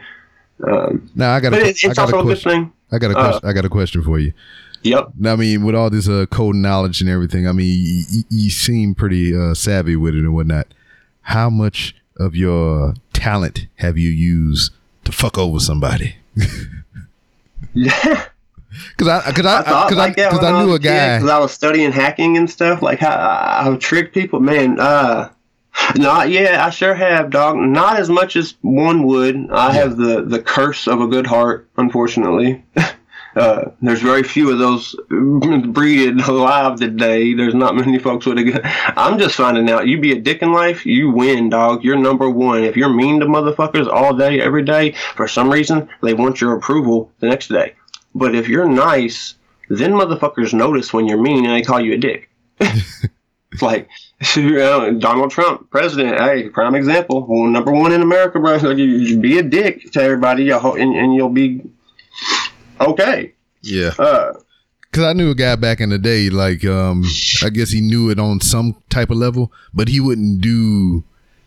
Um, 0.66 1.10
Now 1.16 1.34
I 1.34 1.40
got 1.40 1.54
a, 1.54 1.58
it, 1.58 1.64
I 1.66 1.70
it's 1.70 1.84
got 1.84 1.98
also 2.00 2.18
a 2.18 2.20
a 2.20 2.24
good 2.24 2.28
question. 2.42 2.52
thing. 2.52 2.74
I 2.92 2.98
got 2.98 3.12
a 3.12 3.18
Uh. 3.18 3.40
I 3.44 3.54
got 3.54 3.66
a 3.66 3.70
question 3.70 4.02
for 4.04 4.20
you. 4.20 4.34
Yep. 4.84 5.10
Now, 5.18 5.34
I 5.34 5.36
mean, 5.36 5.64
with 5.66 5.74
all 5.76 5.90
this 5.90 6.08
uh, 6.08 6.26
code 6.30 6.56
knowledge 6.56 7.02
and 7.02 7.10
everything, 7.10 7.48
I 7.48 7.52
mean, 7.54 8.06
you, 8.10 8.24
you 8.30 8.50
seem 8.52 8.94
pretty 8.94 9.36
uh, 9.36 9.54
savvy 9.56 9.96
with 9.96 10.14
it 10.16 10.20
and 10.20 10.34
whatnot. 10.36 10.68
How 11.22 11.50
much 11.50 11.96
of 12.18 12.36
your 12.36 12.94
talent 13.12 13.66
have 13.78 13.98
you 13.98 14.10
used 14.10 14.72
to 15.06 15.12
fuck 15.12 15.38
over 15.40 15.60
somebody? 15.60 16.18
Yeah. 17.74 18.26
Because 18.98 19.08
I, 19.08 19.30
because 19.30 19.46
I, 19.46 19.58
I 19.60 19.90
because 19.90 19.98
I, 19.98 20.10
because 20.10 20.40
when 20.40 20.56
I 20.56 20.64
knew 20.64 20.74
a 20.74 20.80
guy. 20.80 21.18
Because 21.18 21.30
I 21.30 21.40
was 21.40 21.52
studying 21.52 21.92
hacking 21.92 22.38
and 22.38 22.50
stuff. 22.50 22.82
Like 22.82 23.00
how 23.00 23.16
I, 23.16 23.72
I 23.72 23.76
trick 23.78 24.14
people. 24.14 24.40
Man, 24.40 24.80
uh, 24.80 25.32
not 25.96 26.30
yeah, 26.30 26.66
I 26.66 26.70
sure 26.70 26.94
have, 26.96 27.30
dog. 27.30 27.58
Not 27.58 27.98
as 27.98 28.10
much 28.10 28.36
as 28.36 28.56
one 28.62 29.06
would. 29.08 29.50
I 29.52 29.74
have 29.74 29.98
the 29.98 30.24
the 30.24 30.42
curse 30.42 30.88
of 30.88 31.02
a 31.02 31.08
good 31.08 31.28
heart, 31.28 31.70
unfortunately. 31.78 32.64
Uh, 33.36 33.72
there's 33.82 34.02
very 34.02 34.24
few 34.24 34.50
of 34.50 34.60
those 34.60 34.96
breeded 35.10 36.22
alive 36.22 36.80
today. 36.80 37.34
There's 37.34 37.54
not 37.54 37.76
many 37.76 38.00
folks 38.00 38.26
with 38.26 38.38
a 38.38 38.44
good. 38.44 38.62
I'm 38.64 39.20
just 39.20 39.36
finding 39.36 39.70
out. 39.70 39.88
You 39.88 40.00
be 40.00 40.14
a 40.14 40.22
dick 40.22 40.42
in 40.42 40.54
life, 40.54 40.86
you 40.86 41.12
win, 41.12 41.50
dog. 41.50 41.84
You're 41.84 41.98
number 41.98 42.30
one. 42.30 42.64
If 42.64 42.78
you're 42.78 42.88
mean 42.90 43.20
to 43.20 43.26
motherfuckers 43.26 43.92
all 43.92 44.16
day, 44.16 44.40
every 44.40 44.64
day, 44.64 44.92
for 45.16 45.28
some 45.28 45.52
reason 45.52 45.90
they 46.02 46.14
want 46.14 46.40
your 46.40 46.56
approval 46.56 47.12
the 47.20 47.28
next 47.28 47.50
day. 47.50 47.76
But 48.16 48.34
if 48.34 48.48
you're 48.48 48.68
nice, 48.68 49.36
then 49.70 49.92
motherfuckers 49.92 50.54
notice 50.54 50.94
when 50.94 51.08
you're 51.08 51.22
mean 51.22 51.46
and 51.46 51.54
they 51.54 51.62
call 51.62 51.82
you 51.82 51.94
a 51.94 51.98
dick. 51.98 52.30
it's 52.60 53.62
like 53.62 53.90
you 54.36 54.52
know, 54.56 54.94
Donald 54.94 55.32
Trump, 55.32 55.70
president. 55.70 56.20
Hey, 56.20 56.50
prime 56.50 56.76
example. 56.76 57.26
Well, 57.28 57.50
number 57.50 57.72
one 57.72 57.92
in 57.92 58.02
America, 58.02 58.40
bro. 58.40 58.56
Like, 58.56 58.78
you, 58.78 58.86
you 58.86 59.18
be 59.18 59.38
a 59.38 59.44
dick 59.44 59.92
to 59.92 60.02
everybody, 60.02 60.50
and, 60.50 60.96
and 60.96 61.14
you'll 61.14 61.30
be 61.30 61.62
okay. 62.80 63.34
Yeah. 63.62 63.92
Uh, 63.98 64.34
Because 64.92 65.04
I 65.04 65.14
knew 65.14 65.32
a 65.32 65.36
guy 65.36 65.56
back 65.56 65.82
in 65.82 65.90
the 65.90 65.98
day, 65.98 66.30
like, 66.30 66.64
um, 66.66 67.04
I 67.44 67.50
guess 67.50 67.72
he 67.72 67.82
knew 67.82 68.10
it 68.10 68.20
on 68.20 68.40
some 68.40 68.82
type 68.90 69.10
of 69.10 69.18
level, 69.18 69.52
but 69.74 69.90
he 69.90 70.00
wouldn't 70.00 70.42
do 70.42 71.04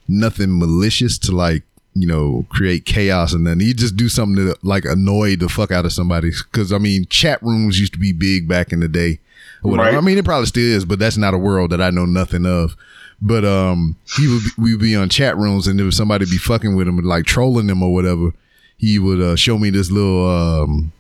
nothing 0.07 0.59
malicious 0.59 1.19
to, 1.21 1.33
like, 1.33 1.63
you 2.01 2.07
know, 2.09 2.47
create 2.49 2.85
chaos 2.85 3.33
and 3.33 3.47
then 3.47 3.61
he'd 3.61 3.79
just 3.79 3.97
do 3.97 4.09
something 4.09 4.37
to, 4.37 4.57
like, 4.63 4.85
annoy 4.85 5.37
the 5.37 5.49
fuck 5.49 5.71
out 5.71 5.85
of 5.85 5.93
somebody. 5.93 6.31
Because, 6.31 6.73
I 6.73 6.79
mean, 6.79 7.07
chat 7.07 7.43
rooms 7.43 7.79
used 7.81 7.93
to 7.95 7.99
be 7.99 8.13
big 8.13 8.49
back 8.49 8.73
in 8.73 8.81
the 8.81 8.89
day. 8.89 9.19
whatever. 9.63 9.91
Right. 9.91 9.97
I 9.97 10.01
mean, 10.01 10.19
it 10.19 10.25
probably 10.25 10.47
still 10.47 10.63
is, 10.63 10.85
but 10.85 10.99
that's 10.99 11.17
not 11.17 11.35
a 11.35 11.39
world 11.39 11.71
that 11.71 11.81
I 11.81 11.91
know 11.91 12.05
nothing 12.07 12.47
of. 12.47 12.77
But 13.21 13.45
um, 13.45 13.97
he 14.17 14.29
would 14.29 14.43
be, 14.45 14.51
we'd 14.59 14.81
be 14.81 14.97
on 14.97 15.09
chat 15.09 15.37
rooms, 15.37 15.67
and 15.67 15.81
if 15.81 15.93
somebody 15.95 16.25
be 16.25 16.39
fucking 16.39 16.77
with 16.77 16.87
him, 16.87 16.99
like 16.99 17.25
trolling 17.25 17.69
him 17.69 17.83
or 17.83 17.93
whatever, 17.93 18.33
he 18.77 18.99
would 18.99 19.21
uh, 19.21 19.35
show 19.35 19.59
me 19.59 19.71
this 19.71 19.91
little 19.91 20.29
um, 20.29 20.93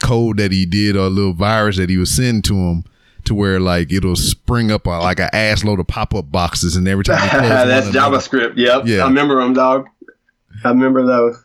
code 0.00 0.38
that 0.38 0.50
he 0.50 0.64
did 0.64 0.96
or 0.96 1.06
a 1.06 1.10
little 1.10 1.34
virus 1.34 1.76
that 1.76 1.90
he 1.90 1.98
would 1.98 2.08
send 2.08 2.44
to 2.44 2.54
him 2.54 2.84
to 3.24 3.34
where 3.34 3.60
like 3.60 3.92
it'll 3.92 4.16
spring 4.16 4.70
up 4.70 4.86
a, 4.86 4.90
like 4.90 5.20
an 5.20 5.28
ass 5.32 5.62
load 5.62 5.78
of 5.80 5.86
pop 5.86 6.14
up 6.14 6.32
boxes 6.32 6.76
and 6.76 6.88
every 6.88 7.04
time 7.04 7.20
he 7.20 7.28
that's 7.48 7.88
of 7.88 7.92
them, 7.92 8.12
JavaScript. 8.12 8.56
Yep. 8.56 8.82
Yeah. 8.86 9.04
I 9.04 9.08
remember 9.08 9.40
them, 9.40 9.52
dog. 9.52 9.88
I 10.64 10.68
remember 10.70 11.06
those. 11.06 11.44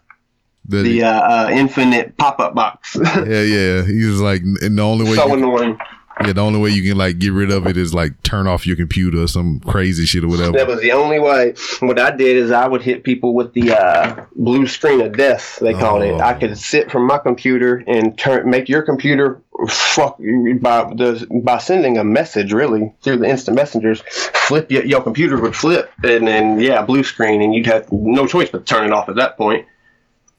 the- 0.65 0.81
The 0.83 1.03
uh, 1.03 1.09
uh, 1.11 1.49
infinite 1.51 2.17
pop-up 2.17 2.55
box. 2.55 2.95
yeah 3.03 3.23
yeah 3.41 3.83
he 3.85 4.05
was 4.05 4.21
like 4.21 4.41
and 4.41 4.77
the 4.77 4.81
only 4.81 5.05
way 5.09 5.15
so 5.15 5.27
you, 5.27 5.33
annoying. 5.33 5.77
Yeah 6.21 6.33
the 6.33 6.41
only 6.41 6.59
way 6.59 6.69
you 6.69 6.87
can 6.87 6.97
like 6.97 7.17
get 7.19 7.31
rid 7.33 7.51
of 7.51 7.67
it 7.67 7.77
is 7.77 7.93
like 7.93 8.21
turn 8.23 8.47
off 8.47 8.65
your 8.67 8.75
computer 8.75 9.21
or 9.23 9.27
some 9.27 9.59
crazy 9.61 10.05
shit 10.05 10.23
or 10.23 10.27
whatever 10.27 10.51
That 10.57 10.67
was 10.67 10.81
the 10.81 10.91
only 10.91 11.19
way. 11.19 11.55
What 11.79 11.99
I 11.99 12.11
did 12.11 12.37
is 12.37 12.51
I 12.51 12.67
would 12.67 12.81
hit 12.81 13.03
people 13.03 13.33
with 13.33 13.53
the 13.53 13.71
uh, 13.73 14.25
blue 14.35 14.67
screen 14.67 15.01
of 15.01 15.17
death. 15.17 15.59
They 15.61 15.73
called 15.73 16.01
Oh. 16.03 16.15
it. 16.15 16.21
I 16.21 16.33
could 16.33 16.57
sit 16.57 16.91
from 16.91 17.07
my 17.07 17.17
computer 17.17 17.83
and 17.87 18.17
turn 18.17 18.49
make 18.49 18.69
your 18.69 18.81
computer 18.83 19.41
fuck 19.69 20.17
by 20.17 20.83
the 20.95 21.27
by 21.43 21.57
sending 21.57 21.97
a 21.97 22.03
message 22.03 22.53
really 22.53 22.93
through 23.01 23.17
the 23.17 23.25
instant 23.29 23.55
messengers. 23.55 24.01
Flip 24.07 24.69
your, 24.71 24.85
your 24.85 25.01
computer 25.01 25.39
would 25.39 25.55
flip 25.55 25.91
and 26.03 26.27
then 26.27 26.59
yeah 26.59 26.81
blue 26.83 27.03
screen 27.03 27.41
and 27.41 27.53
you'd 27.55 27.65
have 27.65 27.91
no 27.91 28.25
choice 28.27 28.49
but 28.49 28.65
turn 28.65 28.85
it 28.85 28.91
off 28.93 29.09
at 29.09 29.15
that 29.15 29.37
point. 29.37 29.65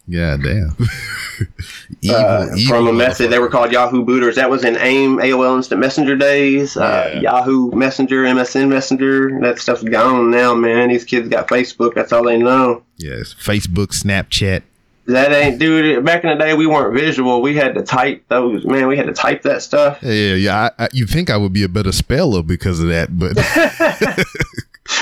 Yeah 0.06 0.36
damn 0.36 0.76
evil, 2.02 2.16
Uh, 2.16 2.46
evil 2.56 2.68
from 2.68 2.86
a 2.88 2.92
message. 2.92 3.30
They 3.30 3.38
were 3.38 3.48
called 3.48 3.72
Yahoo 3.72 4.04
booters. 4.04 4.36
That 4.36 4.50
was 4.50 4.64
in 4.64 4.76
AIM, 4.76 5.16
AOL 5.18 5.56
Instant 5.56 5.80
Messenger 5.80 6.16
days. 6.16 6.76
Uh, 6.76 7.10
Yeah. 7.14 7.20
Yahoo 7.20 7.70
Messenger, 7.72 8.24
MSN 8.24 8.68
Messenger. 8.68 9.40
That 9.40 9.58
stuff's 9.58 9.82
gone 9.82 10.30
now, 10.30 10.54
man. 10.54 10.90
These 10.90 11.04
kids 11.04 11.28
got 11.28 11.48
Facebook. 11.48 11.94
That's 11.94 12.12
all 12.12 12.24
they 12.24 12.36
know. 12.38 12.82
yes 12.98 13.34
Facebook 13.34 13.88
Snapchat 13.88 14.62
That 15.06 15.32
ain't, 15.32 15.58
dude. 15.58 16.04
Back 16.04 16.22
in 16.24 16.30
the 16.30 16.36
day, 16.44 16.54
we 16.54 16.66
weren't 16.66 16.94
visual. 16.94 17.42
We 17.42 17.54
had 17.56 17.74
to 17.74 17.82
type 17.82 18.24
those. 18.28 18.64
Man, 18.64 18.86
we 18.86 18.96
had 18.96 19.06
to 19.06 19.12
type 19.12 19.42
that 19.42 19.62
stuff. 19.62 19.98
Yeah, 20.02 20.12
yeah, 20.12 20.34
yeah. 20.34 20.70
I, 20.78 20.84
I, 20.84 20.88
you 20.92 21.06
think 21.06 21.30
I 21.30 21.36
would 21.36 21.52
be 21.52 21.62
a 21.64 21.68
better 21.68 21.92
speller 21.92 22.42
because 22.42 22.78
of 22.80 22.88
that, 22.88 23.08
but 23.18 23.36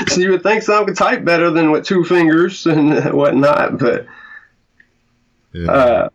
So 0.08 0.20
you 0.20 0.30
would 0.30 0.42
think 0.44 0.62
some 0.62 0.86
could 0.86 0.96
type 0.96 1.24
better 1.24 1.50
than 1.50 1.70
with 1.72 1.84
two 1.84 2.04
fingers 2.04 2.66
and 2.66 3.12
whatnot, 3.12 3.78
but 3.78 4.06
yeah. 5.52 5.70
uh, 5.70 6.08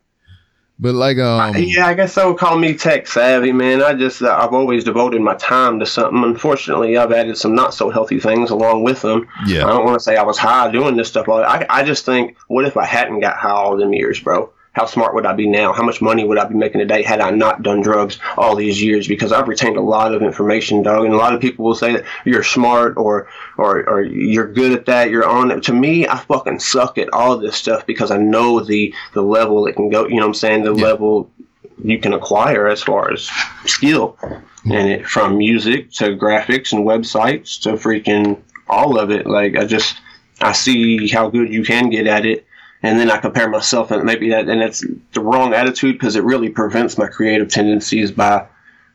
but 0.80 0.94
like 0.94 1.18
um, 1.18 1.56
yeah, 1.58 1.88
I 1.88 1.96
guess 1.96 2.18
I 2.18 2.26
would 2.26 2.38
call 2.38 2.58
me 2.58 2.76
tech 2.76 3.08
savvy, 3.08 3.52
man. 3.52 3.82
I 3.82 3.94
just 3.94 4.22
uh, 4.22 4.38
I've 4.40 4.54
always 4.54 4.84
devoted 4.84 5.22
my 5.22 5.34
time 5.36 5.80
to 5.80 5.86
something. 5.88 6.24
Unfortunately, 6.24 6.98
I've 6.98 7.12
added 7.12 7.36
some 7.38 7.56
not 7.56 7.74
so 7.74 7.90
healthy 7.90 8.20
things 8.20 8.52
along 8.52 8.84
with 8.84 9.02
them. 9.02 9.28
Yeah. 9.48 9.66
I 9.66 9.70
don't 9.70 9.86
want 9.86 9.98
to 9.98 10.04
say 10.04 10.18
I 10.18 10.24
was 10.24 10.38
high 10.38 10.70
doing 10.72 10.96
this 10.96 11.08
stuff. 11.08 11.28
I 11.30 11.66
I 11.68 11.84
just 11.84 12.06
think, 12.06 12.38
what 12.48 12.66
if 12.66 12.78
I 12.78 12.86
hadn't 12.86 13.22
got 13.22 13.38
high 13.38 13.50
all 13.50 13.76
them 13.76 13.94
years, 13.94 14.20
bro? 14.20 14.52
How 14.78 14.86
smart 14.86 15.16
would 15.16 15.26
I 15.26 15.34
be 15.34 15.48
now? 15.48 15.74
How 15.74 15.82
much 15.82 16.04
money 16.04 16.24
would 16.24 16.38
I 16.38 16.46
be 16.46 16.54
making 16.54 16.78
today 16.78 17.02
had 17.02 17.20
I 17.20 17.32
not 17.32 17.64
done 17.64 17.82
drugs 17.82 18.20
all 18.38 18.56
these 18.56 18.80
years? 18.80 19.08
Because 19.08 19.32
I've 19.32 19.48
retained 19.48 19.76
a 19.76 19.82
lot 19.82 20.14
of 20.14 20.22
information, 20.22 20.84
dog. 20.84 21.06
And 21.06 21.16
a 21.16 21.18
lot 21.18 21.34
of 21.34 21.42
people 21.42 21.66
will 21.66 21.74
say 21.74 21.94
that 21.94 22.06
you're 22.26 22.44
smart 22.44 22.96
or 22.96 23.28
or 23.58 23.90
or 23.90 24.04
you're 24.04 24.54
good 24.54 24.74
at 24.74 24.86
that. 24.86 25.10
You're 25.10 25.28
on 25.28 25.50
it. 25.50 25.64
To 25.64 25.74
me, 25.74 26.08
I 26.08 26.18
fucking 26.18 26.60
suck 26.60 27.00
at 27.00 27.12
all 27.12 27.40
this 27.40 27.56
stuff 27.56 27.88
because 27.88 28.12
I 28.12 28.18
know 28.18 28.60
the 28.60 28.94
the 29.14 29.24
level 29.24 29.66
it 29.66 29.76
can 29.76 29.90
go. 29.90 30.08
You 30.08 30.18
know 30.18 30.22
what 30.22 30.28
I'm 30.28 30.34
saying? 30.36 30.64
The 30.64 30.76
Yeah. 30.76 30.84
level 30.86 31.32
you 31.84 32.00
can 32.00 32.14
acquire 32.14 32.68
as 32.68 32.84
far 32.84 33.12
as 33.12 33.30
skill 33.66 34.18
and 34.66 34.90
it 34.90 35.08
from 35.08 35.38
music 35.38 35.92
to 35.92 36.16
graphics 36.16 36.74
and 36.74 36.86
websites 36.86 37.62
to 37.62 37.74
freaking 37.74 38.42
all 38.68 38.98
of 39.00 39.12
it 39.12 39.28
like 39.28 39.56
i 39.56 39.64
just 39.64 39.96
i 40.42 40.52
see 40.52 41.08
how 41.08 41.30
good 41.30 41.54
you 41.54 41.64
can 41.64 41.92
get 41.92 42.08
at 42.08 42.26
it 42.26 42.47
and 42.84 43.00
then 43.00 43.10
i 43.12 43.18
compare 43.18 43.50
myself 43.50 43.92
and 43.92 44.04
maybe 44.04 44.30
that 44.30 44.48
and 44.48 44.62
that's 44.62 44.86
the 45.14 45.22
wrong 45.22 45.54
attitude 45.54 45.94
because 45.96 46.16
it 46.16 46.24
really 46.24 46.50
prevents 46.50 46.98
my 46.98 47.08
creative 47.08 47.50
tendencies 47.50 48.12
by 48.12 48.46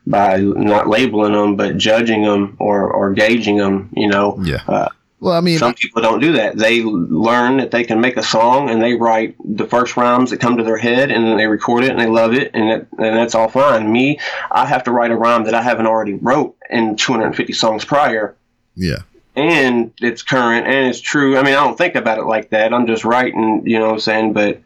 by 0.07 0.37
not 0.37 0.87
labeling 0.87 1.33
them 1.33 1.55
but 1.55 1.77
judging 1.77 2.23
them 2.23 2.55
or 2.59 2.89
or 2.91 3.13
gauging 3.13 3.57
them 3.57 3.89
you 3.93 4.07
know 4.07 4.37
Yeah. 4.43 4.61
uh, 4.67 4.89
well, 5.19 5.35
I 5.35 5.39
mean, 5.39 5.57
some 5.57 5.73
people 5.73 6.01
don't 6.01 6.19
do 6.19 6.33
that. 6.33 6.57
They 6.57 6.83
learn 6.83 7.55
that 7.55 7.71
they 7.71 7.85
can 7.85 8.01
make 8.01 8.17
a 8.17 8.23
song 8.23 8.69
and 8.69 8.81
they 8.81 8.93
write 8.93 9.37
the 9.45 9.65
first 9.65 9.95
rhymes 9.95 10.31
that 10.31 10.41
come 10.41 10.57
to 10.57 10.65
their 10.65 10.75
head 10.77 11.11
and 11.11 11.23
then 11.25 11.37
they 11.37 11.47
record 11.47 11.85
it 11.85 11.91
and 11.91 11.99
they 11.99 12.07
love 12.07 12.33
it 12.33 12.51
and 12.53 12.69
it, 12.69 12.87
and 12.97 13.15
that's 13.15 13.33
all 13.33 13.47
fine. 13.47 13.89
Me, 13.89 14.19
I 14.51 14.65
have 14.65 14.83
to 14.83 14.91
write 14.91 15.11
a 15.11 15.15
rhyme 15.15 15.45
that 15.45 15.53
I 15.53 15.61
haven't 15.61 15.87
already 15.87 16.15
wrote 16.15 16.57
in 16.69 16.97
250 16.97 17.53
songs 17.53 17.85
prior 17.85 18.35
yeah, 18.75 18.97
and 19.35 19.91
it's 19.99 20.21
current 20.21 20.67
and 20.67 20.87
it's 20.87 21.01
true. 21.01 21.37
I 21.37 21.43
mean, 21.43 21.53
I 21.53 21.63
don't 21.63 21.77
think 21.77 21.95
about 21.95 22.19
it 22.19 22.25
like 22.25 22.49
that. 22.51 22.73
I'm 22.73 22.87
just 22.87 23.03
writing, 23.03 23.63
you 23.65 23.79
know 23.79 23.87
what 23.87 23.93
I'm 23.93 23.99
saying? 23.99 24.33
But 24.33 24.61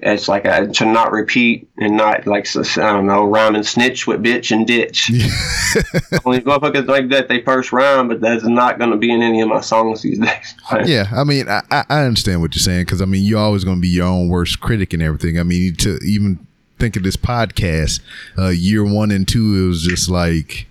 it's 0.00 0.28
like 0.28 0.44
a, 0.44 0.68
to 0.68 0.86
not 0.86 1.10
repeat 1.10 1.68
and 1.78 1.96
not 1.96 2.24
like 2.26 2.46
I 2.56 2.92
don't 2.92 3.06
know 3.06 3.24
rhyme 3.24 3.56
and 3.56 3.66
snitch 3.66 4.06
with 4.06 4.22
bitch 4.22 4.52
and 4.52 4.64
ditch. 4.64 5.10
Only 6.24 6.40
motherfuckers 6.42 6.86
like 6.86 7.08
that 7.08 7.28
they 7.28 7.42
first 7.42 7.72
rhyme, 7.72 8.06
but 8.06 8.20
that's 8.20 8.44
not 8.44 8.78
going 8.78 8.92
to 8.92 8.96
be 8.96 9.10
in 9.10 9.22
any 9.22 9.40
of 9.40 9.48
my 9.48 9.60
songs 9.60 10.02
these 10.02 10.20
days. 10.20 10.54
yeah, 10.86 11.08
I 11.12 11.24
mean, 11.24 11.48
I, 11.48 11.62
I 11.70 12.04
understand 12.04 12.40
what 12.40 12.54
you're 12.54 12.60
saying 12.60 12.82
because 12.82 13.02
I 13.02 13.06
mean, 13.06 13.24
you're 13.24 13.40
always 13.40 13.64
going 13.64 13.78
to 13.78 13.82
be 13.82 13.88
your 13.88 14.06
own 14.06 14.28
worst 14.28 14.60
critic 14.60 14.92
and 14.92 15.02
everything. 15.02 15.38
I 15.38 15.42
mean, 15.42 15.74
to 15.76 15.98
even 16.04 16.46
think 16.78 16.94
of 16.94 17.02
this 17.02 17.16
podcast, 17.16 18.00
uh, 18.38 18.48
year 18.48 18.84
one 18.84 19.10
and 19.10 19.26
two, 19.26 19.64
it 19.64 19.66
was 19.66 19.82
just 19.82 20.08
like 20.08 20.68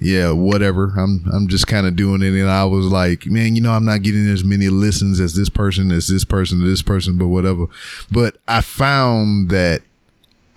yeah, 0.00 0.32
whatever. 0.32 0.94
I'm 0.96 1.24
I'm 1.32 1.46
just 1.46 1.66
kind 1.66 1.86
of 1.86 1.94
doing 1.94 2.22
it, 2.22 2.32
and 2.32 2.48
I 2.48 2.64
was 2.64 2.86
like, 2.86 3.26
man, 3.26 3.54
you 3.54 3.60
know, 3.60 3.72
I'm 3.72 3.84
not 3.84 4.02
getting 4.02 4.26
as 4.28 4.42
many 4.42 4.68
listens 4.68 5.20
as 5.20 5.34
this 5.34 5.50
person, 5.50 5.92
as 5.92 6.08
this 6.08 6.24
person, 6.24 6.64
this 6.64 6.82
person, 6.82 7.18
but 7.18 7.28
whatever. 7.28 7.66
But 8.10 8.38
I 8.48 8.62
found 8.62 9.50
that 9.50 9.82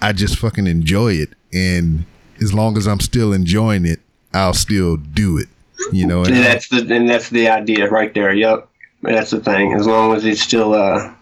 I 0.01 0.13
just 0.13 0.37
fucking 0.37 0.65
enjoy 0.65 1.13
it, 1.13 1.29
and 1.51 2.05
as 2.41 2.53
long 2.53 2.77
as 2.77 2.87
I'm 2.87 3.01
still 3.01 3.33
enjoying 3.33 3.85
it, 3.85 3.99
I'll 4.33 4.53
still 4.53 4.95
do 4.95 5.37
it. 5.37 5.49
You 5.91 6.07
know, 6.07 6.23
and, 6.23 6.33
and 6.33 6.45
that's 6.45 6.69
the 6.69 6.77
and 6.95 7.09
that's 7.09 7.29
the 7.29 7.49
idea 7.49 7.89
right 7.89 8.13
there. 8.13 8.33
Yep, 8.33 8.69
that's 9.01 9.31
the 9.31 9.41
thing. 9.41 9.73
As 9.73 9.85
long 9.85 10.15
as 10.15 10.23
it's 10.23 10.41
still 10.41 10.73
uh 10.73 11.13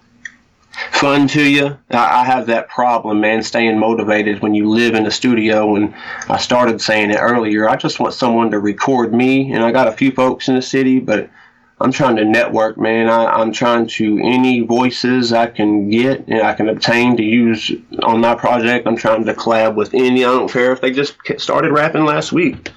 fun 0.92 1.28
to 1.30 1.44
you. 1.44 1.78
I, 1.90 2.22
I, 2.22 2.26
have 2.26 2.48
that 2.48 2.70
problem, 2.70 3.22
man, 3.22 3.44
staying 3.44 3.80
motivated 3.80 4.42
when 4.42 4.54
you 4.54 4.70
live 4.70 4.96
in 4.96 5.06
a 5.06 5.12
studio. 5.12 5.76
And 5.76 5.94
I 6.30 6.38
started 6.38 6.82
saying 6.82 7.12
it 7.12 7.20
earlier. 7.20 7.70
I 7.70 7.76
just 7.76 8.00
want 8.00 8.14
someone 8.14 8.52
to 8.52 8.60
record 8.60 9.14
me, 9.14 9.52
and 9.52 9.64
I 9.64 9.72
got 9.72 9.88
a 9.88 9.92
few 9.92 10.12
folks 10.12 10.48
in 10.48 10.56
the 10.56 10.62
city, 10.62 11.00
but 11.00 11.30
I'm 11.82 11.92
trying 11.92 12.16
to 12.18 12.26
network, 12.26 12.78
man. 12.78 13.10
I, 13.10 13.42
am 13.42 13.52
trying 13.52 13.88
to 13.88 14.20
any 14.20 14.62
voices 14.62 15.34
I 15.34 15.48
can 15.48 15.90
get 15.90 16.28
and 16.28 16.42
I 16.42 16.54
can 16.54 16.70
obtain 16.70 17.18
to 17.18 17.24
use 17.24 17.72
on 18.04 18.22
my 18.22 18.36
project. 18.36 18.88
I'm 18.88 18.96
trying 18.96 19.26
to 19.26 19.34
collab 19.34 19.76
with 19.76 19.94
any. 19.94 20.24
I 20.24 20.32
don't 20.32 20.52
care 20.52 20.72
if 20.72 20.82
they 20.82 20.92
just 20.92 21.18
started 21.38 21.72
rapping 21.72 22.06
last 22.06 22.32
week. 22.32 22.70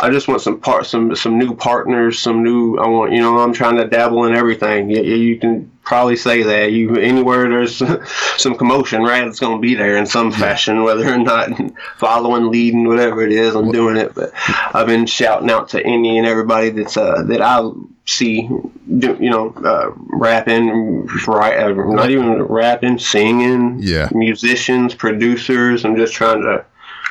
I 0.00 0.10
just 0.10 0.28
want 0.28 0.42
some 0.42 0.60
part, 0.60 0.86
some 0.86 1.14
some 1.16 1.38
new 1.38 1.54
partners, 1.54 2.18
some 2.18 2.42
new. 2.42 2.76
I 2.76 2.86
want 2.88 3.12
you 3.12 3.20
know. 3.20 3.38
I'm 3.38 3.54
trying 3.54 3.76
to 3.76 3.86
dabble 3.88 4.24
in 4.24 4.34
everything. 4.34 4.90
You, 4.90 5.02
you 5.02 5.38
can 5.38 5.70
probably 5.84 6.16
say 6.16 6.42
that 6.42 6.72
you 6.72 6.96
anywhere 6.96 7.48
there's 7.48 7.82
some 8.36 8.56
commotion, 8.56 9.02
right? 9.02 9.26
It's 9.26 9.40
going 9.40 9.56
to 9.56 9.62
be 9.62 9.74
there 9.74 9.96
in 9.96 10.06
some 10.06 10.30
fashion, 10.30 10.82
whether 10.84 11.12
or 11.12 11.18
not 11.18 11.50
following, 11.96 12.50
leading, 12.50 12.86
whatever 12.86 13.22
it 13.22 13.32
is. 13.32 13.54
I'm 13.54 13.72
doing 13.72 13.96
it, 13.96 14.14
but 14.14 14.32
I've 14.74 14.86
been 14.86 15.06
shouting 15.06 15.50
out 15.50 15.70
to 15.70 15.84
any 15.84 16.18
and 16.18 16.26
everybody 16.26 16.70
that's 16.70 16.96
uh, 16.96 17.22
that 17.24 17.40
I 17.40 17.70
see, 18.04 18.42
you 18.42 19.30
know, 19.30 19.50
uh, 19.64 19.92
rapping, 20.08 21.06
right? 21.26 21.58
Uh, 21.58 21.72
not 21.72 22.10
even 22.10 22.42
rapping, 22.42 22.98
singing, 22.98 23.78
yeah, 23.80 24.08
musicians, 24.12 24.94
producers. 24.94 25.84
I'm 25.84 25.96
just 25.96 26.14
trying 26.14 26.42
to 26.42 26.64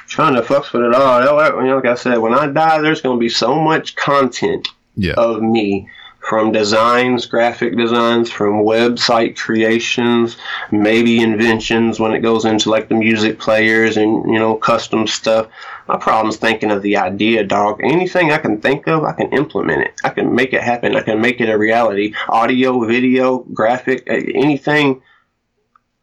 trying 0.07 0.35
to 0.35 0.43
fuck 0.43 0.71
with 0.73 0.83
it 0.83 0.93
all. 0.93 1.19
You 1.21 1.67
know, 1.67 1.75
like 1.75 1.85
I 1.85 1.95
said, 1.95 2.17
when 2.17 2.33
I 2.33 2.47
die, 2.47 2.81
there's 2.81 3.01
going 3.01 3.17
to 3.17 3.19
be 3.19 3.29
so 3.29 3.59
much 3.59 3.95
content 3.95 4.67
yeah. 4.95 5.13
of 5.13 5.41
me 5.41 5.87
from 6.21 6.51
designs, 6.51 7.25
graphic 7.25 7.75
designs, 7.75 8.29
from 8.29 8.63
website 8.63 9.35
creations, 9.37 10.37
maybe 10.71 11.19
inventions 11.19 11.99
when 11.99 12.13
it 12.13 12.19
goes 12.19 12.45
into 12.45 12.69
like 12.69 12.89
the 12.89 12.95
music 12.95 13.39
players 13.39 13.97
and 13.97 14.25
you 14.31 14.37
know 14.37 14.55
custom 14.55 15.07
stuff. 15.07 15.47
My 15.91 15.97
problem's 15.97 16.37
thinking 16.37 16.71
of 16.71 16.81
the 16.83 16.95
idea, 16.95 17.43
dog. 17.43 17.81
Anything 17.83 18.31
I 18.31 18.37
can 18.37 18.61
think 18.61 18.87
of, 18.87 19.03
I 19.03 19.11
can 19.11 19.33
implement 19.33 19.81
it. 19.81 19.99
I 20.05 20.09
can 20.09 20.33
make 20.33 20.53
it 20.53 20.63
happen. 20.63 20.95
I 20.95 21.01
can 21.01 21.19
make 21.19 21.41
it 21.41 21.49
a 21.49 21.57
reality. 21.57 22.13
Audio, 22.29 22.85
video, 22.85 23.39
graphic, 23.39 24.03
anything 24.07 25.01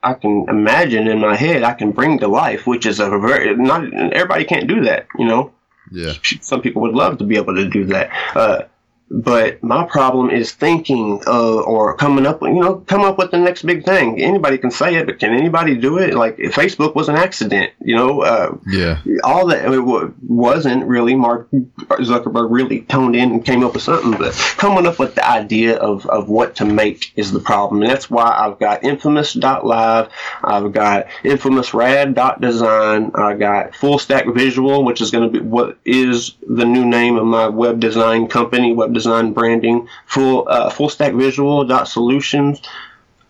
I 0.03 0.13
can 0.13 0.45
imagine 0.51 1.09
in 1.09 1.21
my 1.21 1.35
head, 1.37 1.63
I 1.63 1.73
can 1.73 1.93
bring 1.93 2.19
to 2.19 2.29
life, 2.29 2.67
which 2.67 2.85
is 2.85 3.01
a 3.01 3.09
very 3.09 3.57
not 3.57 3.91
everybody 4.13 4.45
can't 4.45 4.69
do 4.69 4.83
that, 4.83 5.07
you 5.19 5.25
know. 5.25 5.53
Yeah. 5.91 6.13
Some 6.43 6.61
people 6.61 6.83
would 6.83 6.95
love 6.95 7.17
to 7.19 7.25
be 7.25 7.37
able 7.37 7.55
to 7.55 7.67
do 7.67 7.87
that. 7.87 8.11
Uh, 8.37 8.65
but 9.11 9.63
my 9.63 9.85
problem 9.85 10.31
is 10.31 10.53
thinking 10.53 11.23
uh, 11.27 11.61
or 11.61 11.97
coming 11.97 12.27
up, 12.27 12.43
you 12.43 12.61
know, 12.61 12.77
come 12.77 13.03
up 13.03 13.19
with 13.19 13.31
the 13.31 13.39
next 13.39 13.63
big 13.63 13.85
thing. 13.85 14.21
Anybody 14.21 14.59
can 14.59 14.71
say 14.71 14.97
it, 14.97 15.07
but 15.07 15.19
can 15.19 15.33
anybody 15.33 15.77
do 15.77 15.99
it? 15.99 16.15
Like 16.15 16.37
Facebook 16.37 16.95
was 16.95 17.09
an 17.09 17.17
accident, 17.17 17.73
you 17.81 17.97
know. 17.97 18.23
Uh, 18.23 18.57
yeah. 18.67 19.01
All 19.25 19.47
that 19.49 19.73
it 19.73 20.15
wasn't 20.23 20.85
really 20.85 21.15
Mark 21.15 21.51
Zuckerberg 21.51 22.49
really 22.51 22.83
toned 22.83 23.17
in 23.17 23.31
and 23.31 23.45
came 23.45 23.65
up 23.65 23.75
with 23.75 23.83
something, 23.83 24.13
but 24.13 24.33
coming 24.57 24.87
up 24.87 24.99
with 24.99 25.15
the 25.15 25.27
idea 25.29 25.77
of, 25.77 26.07
of 26.07 26.29
what 26.29 26.57
to 26.57 26.65
make 26.65 27.13
is 27.17 27.33
the 27.33 27.41
problem, 27.41 27.83
and 27.83 27.91
that's 27.91 28.11
why 28.11 28.31
I've 28.31 28.59
got 28.59 28.85
infamous.live, 28.85 30.09
I've 30.45 30.73
got 30.73 31.07
infamous 31.25 31.59
infamousrad.design, 31.59 33.11
I 33.15 33.35
got 33.35 33.75
Full 33.75 33.99
Stack 33.99 34.27
Visual, 34.35 34.85
which 34.85 35.01
is 35.01 35.11
going 35.11 35.31
to 35.33 35.41
be 35.41 35.45
what 35.45 35.79
is 35.85 36.35
the 36.47 36.65
new 36.65 36.85
name 36.85 37.17
of 37.17 37.27
my 37.27 37.49
web 37.49 37.81
design 37.81 38.27
company, 38.29 38.73
web 38.73 38.93
design, 38.99 39.33
branding, 39.33 39.89
full 40.07 40.47
uh, 40.49 40.71
full 40.71 40.89
stack 40.89 41.15
visual 41.15 41.65
dot 41.65 41.89
solutions. 41.89 42.61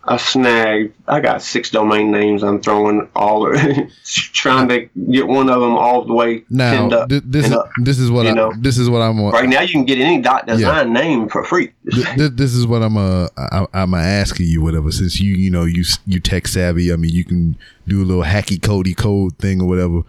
I 0.09 0.17
snagged. 0.17 0.95
I 1.07 1.19
got 1.19 1.41
six 1.41 1.69
domain 1.69 2.09
names. 2.09 2.41
I'm 2.41 2.61
throwing 2.61 3.07
all 3.15 3.53
trying 4.05 4.67
to 4.69 4.89
get 5.11 5.27
one 5.27 5.49
of 5.49 5.61
them 5.61 5.75
all 5.77 6.03
the 6.05 6.13
way. 6.13 6.45
Now 6.49 7.05
this 7.05 7.45
is 7.45 7.51
up, 7.51 7.69
this 7.83 7.99
is 7.99 8.09
what 8.09 8.25
I 8.25 8.31
know. 8.31 8.53
this 8.59 8.77
is 8.77 8.89
what 8.89 9.01
I'm. 9.01 9.19
on. 9.19 9.33
Right 9.33 9.47
now, 9.47 9.61
you 9.61 9.71
can 9.71 9.85
get 9.85 9.99
any 9.99 10.21
dot 10.21 10.47
design 10.47 10.87
yeah. 10.87 11.01
name 11.01 11.29
for 11.29 11.43
free. 11.43 11.73
this, 11.83 12.29
this, 12.33 12.53
is 12.53 12.65
what 12.65 12.81
I'm. 12.81 12.97
Uh, 12.97 13.27
I, 13.37 13.67
I'm 13.73 13.93
asking 13.93 14.47
you 14.47 14.63
whatever. 14.63 14.91
Since 14.91 15.19
you 15.19 15.35
you 15.35 15.51
know 15.51 15.65
you 15.65 15.83
you 16.07 16.19
tech 16.19 16.47
savvy. 16.47 16.91
I 16.91 16.95
mean, 16.95 17.11
you 17.11 17.25
can 17.25 17.57
do 17.87 18.01
a 18.01 18.05
little 18.05 18.23
hacky 18.23 18.59
cody 18.61 18.95
code 18.95 19.37
thing 19.37 19.61
or 19.61 19.67
whatever 19.67 20.01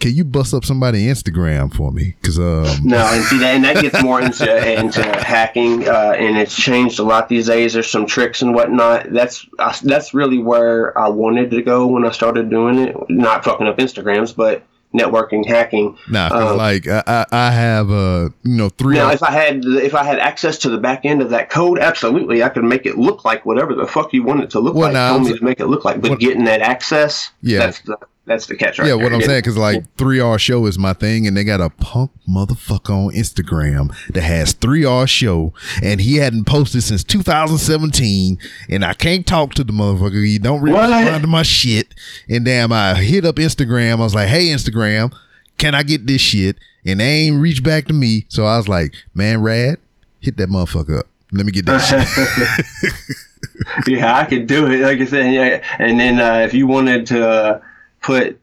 can 0.00 0.14
you 0.14 0.24
bust 0.24 0.54
up 0.54 0.64
somebody 0.64 1.06
Instagram 1.06 1.72
for 1.72 1.92
me? 1.92 2.16
Because 2.20 2.38
um... 2.38 2.84
no, 2.84 2.98
and 2.98 3.22
see 3.24 3.38
that, 3.38 3.54
and 3.54 3.64
that 3.64 3.80
gets 3.80 4.02
more 4.02 4.20
into 4.20 4.80
into 4.80 5.02
hacking, 5.02 5.86
uh, 5.86 6.14
and 6.18 6.36
it's 6.38 6.56
changed 6.56 6.98
a 6.98 7.02
lot 7.02 7.28
these 7.28 7.46
days. 7.46 7.74
There's 7.74 7.90
some 7.90 8.06
tricks 8.06 8.42
and 8.42 8.54
whatnot. 8.54 9.12
That's 9.12 9.46
uh, 9.58 9.76
that's 9.82 10.14
really 10.14 10.38
where 10.38 10.98
I 10.98 11.08
wanted 11.08 11.50
to 11.52 11.62
go 11.62 11.86
when 11.86 12.04
I 12.04 12.10
started 12.10 12.50
doing 12.50 12.78
it. 12.78 12.96
Not 13.08 13.44
fucking 13.44 13.66
up 13.66 13.76
Instagrams, 13.76 14.34
but 14.34 14.64
networking 14.94 15.46
hacking. 15.46 15.96
Nah, 16.08 16.30
um, 16.32 16.56
like 16.56 16.86
I, 16.88 17.26
I 17.30 17.50
have 17.50 17.90
uh 17.90 18.30
you 18.42 18.56
know 18.56 18.70
three. 18.70 18.96
Now, 18.96 19.10
if 19.10 19.22
I 19.22 19.30
had 19.30 19.64
if 19.64 19.94
I 19.94 20.04
had 20.04 20.18
access 20.18 20.58
to 20.58 20.70
the 20.70 20.78
back 20.78 21.04
end 21.04 21.22
of 21.22 21.30
that 21.30 21.50
code, 21.50 21.78
absolutely, 21.78 22.42
I 22.42 22.48
could 22.48 22.64
make 22.64 22.86
it 22.86 22.98
look 22.98 23.24
like 23.24 23.44
whatever 23.44 23.74
the 23.74 23.86
fuck 23.86 24.12
you 24.12 24.22
want 24.22 24.42
it 24.42 24.50
to 24.50 24.60
look 24.60 24.74
well, 24.74 24.84
like. 24.84 24.94
Nah, 24.94 25.08
Tell 25.10 25.20
me 25.20 25.36
to 25.36 25.44
make 25.44 25.60
it 25.60 25.66
look 25.66 25.84
like, 25.84 26.00
but 26.00 26.18
getting 26.18 26.44
that 26.44 26.60
access, 26.60 27.30
yeah, 27.42 27.58
that's 27.58 27.80
the 27.82 27.98
that's 28.30 28.46
the 28.46 28.56
catch 28.56 28.78
right 28.78 28.86
Yeah, 28.86 28.94
there. 28.94 29.02
what 29.02 29.12
I'm 29.12 29.20
saying, 29.22 29.40
because 29.40 29.58
like 29.58 29.84
3R 29.96 30.38
Show 30.38 30.64
is 30.66 30.78
my 30.78 30.92
thing, 30.92 31.26
and 31.26 31.36
they 31.36 31.42
got 31.42 31.60
a 31.60 31.68
punk 31.68 32.12
motherfucker 32.28 33.08
on 33.08 33.12
Instagram 33.12 33.92
that 34.12 34.22
has 34.22 34.54
3R 34.54 35.08
Show, 35.08 35.52
and 35.82 36.00
he 36.00 36.16
hadn't 36.16 36.46
posted 36.46 36.84
since 36.84 37.02
2017, 37.02 38.38
and 38.68 38.84
I 38.84 38.94
can't 38.94 39.26
talk 39.26 39.54
to 39.54 39.64
the 39.64 39.72
motherfucker. 39.72 40.24
He 40.24 40.38
don't 40.38 40.62
really 40.62 40.78
respond 40.78 41.22
to 41.22 41.26
my 41.28 41.42
shit. 41.42 41.92
And 42.28 42.44
damn, 42.44 42.72
I 42.72 42.94
hit 42.94 43.24
up 43.24 43.34
Instagram. 43.36 43.94
I 43.94 43.96
was 43.96 44.14
like, 44.14 44.28
hey, 44.28 44.46
Instagram, 44.46 45.12
can 45.58 45.74
I 45.74 45.82
get 45.82 46.06
this 46.06 46.20
shit? 46.20 46.56
And 46.86 47.00
they 47.00 47.22
ain't 47.26 47.42
reached 47.42 47.64
back 47.64 47.86
to 47.86 47.92
me. 47.92 48.26
So 48.28 48.46
I 48.46 48.56
was 48.56 48.68
like, 48.68 48.94
man, 49.12 49.42
Rad, 49.42 49.78
hit 50.20 50.36
that 50.36 50.48
motherfucker 50.48 51.00
up. 51.00 51.06
Let 51.32 51.46
me 51.46 51.52
get 51.52 51.66
that 51.66 51.80
shit. 51.80 52.06
yeah, 53.88 54.16
I 54.16 54.24
could 54.24 54.46
do 54.46 54.66
it. 54.70 54.80
Like 54.80 55.00
I 55.00 55.04
said, 55.04 55.32
yeah. 55.32 55.62
And 55.78 55.98
then 55.98 56.20
uh, 56.20 56.44
if 56.46 56.54
you 56.54 56.66
wanted 56.66 57.06
to 57.08 57.28
uh, 57.28 57.60
put 58.00 58.40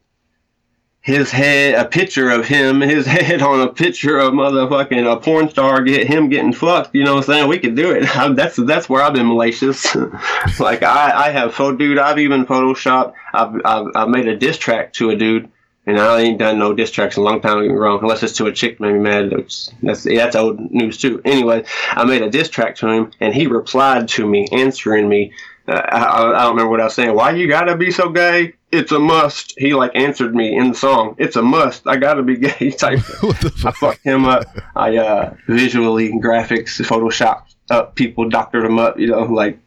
his 1.07 1.31
head, 1.31 1.75
a 1.75 1.85
picture 1.85 2.29
of 2.29 2.45
him, 2.45 2.81
his 2.81 3.05
head 3.05 3.41
on 3.41 3.61
a 3.61 3.71
picture 3.71 4.19
of 4.19 4.33
motherfucking 4.33 5.09
a 5.09 5.17
porn 5.17 5.49
star, 5.49 5.81
get 5.81 6.05
him 6.05 6.27
getting 6.27 6.51
fucked. 6.51 6.93
You 6.93 7.05
know 7.05 7.15
what 7.15 7.29
I'm 7.29 7.33
saying? 7.33 7.47
We 7.47 7.59
could 7.59 7.75
do 7.75 7.91
it. 7.91 8.01
that's 8.35 8.57
that's 8.57 8.89
where 8.89 9.01
I've 9.01 9.13
been 9.13 9.27
malicious. 9.27 9.95
like 10.59 10.83
I, 10.83 11.27
I 11.27 11.29
have, 11.31 11.53
photo, 11.53 11.77
dude. 11.77 11.97
I've 11.97 12.19
even 12.19 12.45
photoshopped. 12.45 13.13
I've, 13.33 13.61
I've, 13.63 13.87
I've 13.95 14.09
made 14.09 14.27
a 14.27 14.35
diss 14.35 14.57
track 14.57 14.91
to 14.93 15.11
a 15.11 15.15
dude, 15.15 15.49
and 15.85 15.97
I 15.97 16.19
ain't 16.19 16.39
done 16.39 16.59
no 16.59 16.73
diss 16.73 16.91
tracks 16.91 17.15
in 17.15 17.23
a 17.23 17.25
long 17.25 17.39
time. 17.39 17.61
Get 17.61 17.71
me 17.71 17.77
wrong, 17.77 17.99
unless 18.01 18.21
it's 18.23 18.33
to 18.33 18.47
a 18.47 18.51
chick 18.51 18.81
maybe 18.81 18.99
mad. 18.99 19.29
That's 19.29 19.71
that's, 19.81 20.03
that's 20.03 20.35
old 20.35 20.59
news 20.71 20.97
too. 20.97 21.21
Anyway, 21.23 21.63
I 21.91 22.03
made 22.03 22.21
a 22.21 22.29
diss 22.29 22.49
track 22.49 22.75
to 22.77 22.87
him, 22.89 23.11
and 23.21 23.33
he 23.33 23.47
replied 23.47 24.09
to 24.09 24.27
me, 24.27 24.45
answering 24.51 25.07
me 25.07 25.31
uh, 25.67 25.73
I, 25.73 26.39
I, 26.39 26.43
don't 26.43 26.51
remember 26.51 26.69
what 26.69 26.81
I 26.81 26.85
was 26.85 26.93
saying. 26.93 27.13
Why 27.13 27.31
you 27.31 27.47
gotta 27.47 27.75
be 27.75 27.91
so 27.91 28.09
gay? 28.09 28.53
It's 28.71 28.91
a 28.91 28.99
must. 28.99 29.53
He 29.57 29.73
like 29.73 29.91
answered 29.95 30.35
me 30.35 30.57
in 30.57 30.69
the 30.69 30.75
song. 30.75 31.15
It's 31.17 31.35
a 31.35 31.41
must. 31.41 31.87
I 31.87 31.97
gotta 31.97 32.21
be 32.21 32.37
gay. 32.37 32.71
Type. 32.77 32.99
I 33.23 33.71
fucked 33.71 34.03
him 34.03 34.25
up. 34.25 34.45
I 34.75 34.97
uh, 34.97 35.33
visually 35.47 36.11
graphics, 36.11 36.81
Photoshop 36.81 37.43
up 37.69 37.95
people, 37.95 38.29
doctored 38.29 38.65
them 38.65 38.77
up. 38.77 38.99
You 38.99 39.07
know, 39.07 39.23
like 39.23 39.59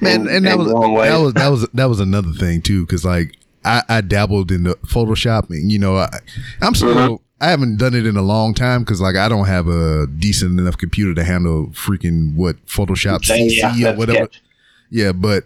man, 0.00 0.22
and, 0.22 0.28
and 0.28 0.46
that 0.46 0.58
was 0.58 0.68
that 0.68 1.18
was 1.18 1.34
that 1.34 1.48
was 1.48 1.68
that 1.68 1.84
was 1.86 2.00
another 2.00 2.32
thing 2.32 2.62
too, 2.62 2.84
because 2.84 3.04
like 3.04 3.36
I, 3.64 3.82
I 3.88 4.00
dabbled 4.00 4.50
in 4.50 4.64
the 4.64 4.74
Photoshop, 4.86 5.50
and 5.50 5.70
you 5.70 5.78
know, 5.78 5.96
I, 5.96 6.08
I'm 6.60 6.74
so. 6.74 6.86
Mm-hmm 6.86 7.14
I 7.42 7.50
haven't 7.50 7.78
done 7.78 7.92
it 7.92 8.06
in 8.06 8.16
a 8.16 8.22
long 8.22 8.54
time 8.54 8.84
because 8.84 9.00
like 9.00 9.16
I 9.16 9.28
don't 9.28 9.46
have 9.46 9.66
a 9.66 10.06
decent 10.06 10.60
enough 10.60 10.78
computer 10.78 11.12
to 11.14 11.24
handle 11.24 11.66
freaking 11.70 12.36
what 12.36 12.64
Photoshop 12.66 13.28
Yeah, 13.28 13.72
CC 13.72 13.92
or 13.92 13.96
whatever. 13.98 14.28
Yeah, 14.90 15.10
but 15.10 15.42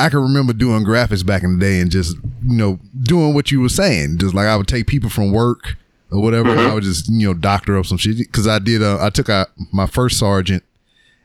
I 0.00 0.08
can 0.08 0.20
remember 0.20 0.52
doing 0.52 0.84
graphics 0.84 1.24
back 1.24 1.42
in 1.42 1.58
the 1.58 1.64
day 1.64 1.80
and 1.80 1.90
just 1.90 2.16
you 2.42 2.56
know 2.56 2.78
doing 3.02 3.34
what 3.34 3.50
you 3.50 3.60
were 3.60 3.68
saying. 3.68 4.18
Just 4.18 4.34
like 4.34 4.46
I 4.46 4.56
would 4.56 4.66
take 4.66 4.86
people 4.86 5.10
from 5.10 5.30
work 5.30 5.76
or 6.10 6.22
whatever, 6.22 6.50
and 6.50 6.60
I 6.60 6.74
would 6.74 6.84
just 6.84 7.08
you 7.10 7.28
know 7.28 7.34
doctor 7.34 7.78
up 7.78 7.86
some 7.86 7.98
shit 7.98 8.16
because 8.16 8.46
I 8.46 8.58
did. 8.58 8.82
Uh, 8.82 8.98
I 9.00 9.10
took 9.10 9.28
uh, 9.28 9.46
my 9.72 9.86
first 9.86 10.18
sergeant 10.18 10.64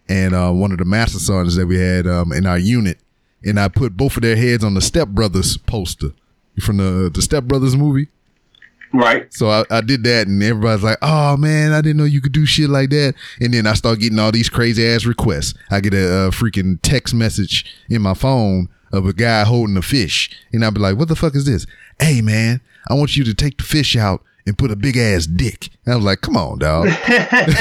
and 0.10 0.36
uh, 0.36 0.52
one 0.52 0.72
of 0.72 0.78
the 0.78 0.86
master 0.86 1.20
sergeants 1.20 1.56
that 1.56 1.68
we 1.68 1.80
had 1.80 2.06
um, 2.06 2.32
in 2.32 2.46
our 2.46 2.58
unit, 2.58 3.00
and 3.44 3.60
I 3.60 3.70
put 3.70 3.96
both 3.96 4.18
of 4.18 4.24
their 4.24 4.36
heads 4.36 4.64
on 4.64 4.74
the 4.74 4.82
Step 4.82 5.08
Brothers 5.08 5.58
poster 5.58 6.12
from 6.60 6.78
the 6.78 7.10
the 7.14 7.22
Step 7.22 7.46
Brothers 7.46 7.76
movie. 7.76 8.10
Right. 8.98 9.34
So 9.34 9.50
I, 9.50 9.64
I 9.70 9.82
did 9.82 10.04
that, 10.04 10.28
and 10.28 10.42
everybody's 10.44 10.84
like, 10.84 10.98
"Oh 11.02 11.38
man, 11.38 11.72
I 11.74 11.82
didn't 11.82 11.98
know 11.98 12.04
you 12.06 12.22
could 12.22 12.32
do 12.32 12.46
shit 12.46 12.70
like 12.70 12.90
that." 12.92 13.16
And 13.40 13.54
then 13.54 13.68
I 13.68 13.74
start 13.74 14.00
getting 14.00 14.20
all 14.20 14.32
these 14.32 14.50
crazy 14.50 14.88
ass 14.88 15.06
requests. 15.06 15.54
I 15.72 15.80
get 15.82 15.94
a, 15.94 16.28
uh 16.28 16.32
freaking 16.32 16.80
text 16.82 17.14
message 17.14 17.66
in 17.90 18.02
my 18.02 18.14
phone 18.14 18.70
of 18.92 19.06
a 19.06 19.14
guy 19.14 19.44
holding 19.44 19.78
a 19.78 19.82
fish, 19.82 20.30
and 20.54 20.64
I'll 20.64 20.72
be 20.72 20.80
like, 20.80 20.98
"What 20.98 21.08
the 21.10 21.16
fuck 21.16 21.36
is 21.36 21.46
this?" 21.46 21.66
Hey 22.00 22.22
man, 22.22 22.62
I 22.90 22.94
want 22.94 23.16
you 23.18 23.24
to 23.26 23.34
take 23.34 23.58
the 23.58 23.64
fish 23.64 23.96
out 23.96 24.22
and 24.48 24.58
put 24.58 24.70
a 24.72 24.76
big 24.76 24.96
ass 24.98 25.26
dick. 25.26 25.70
And 25.86 25.94
I 25.94 25.96
was 25.98 26.06
like, 26.06 26.22
"Come 26.22 26.38
on, 26.38 26.60
dog." 26.60 26.90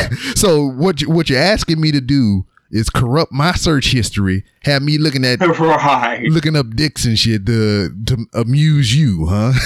so 0.35 0.67
what 0.67 1.01
you, 1.01 1.11
what 1.11 1.29
you're 1.31 1.39
asking 1.41 1.81
me 1.81 1.91
to 1.93 2.01
do 2.01 2.45
is 2.71 2.91
corrupt 2.91 3.31
my 3.31 3.53
search 3.53 3.93
history, 3.93 4.45
have 4.65 4.83
me 4.83 4.99
looking 4.99 5.25
at 5.25 5.39
Right. 5.41 6.25
looking 6.29 6.57
up 6.57 6.75
dicks 6.75 7.05
and 7.05 7.17
shit 7.19 7.47
to 7.47 7.91
to 8.07 8.27
amuse 8.35 8.95
you, 8.97 9.27
huh? 9.27 9.53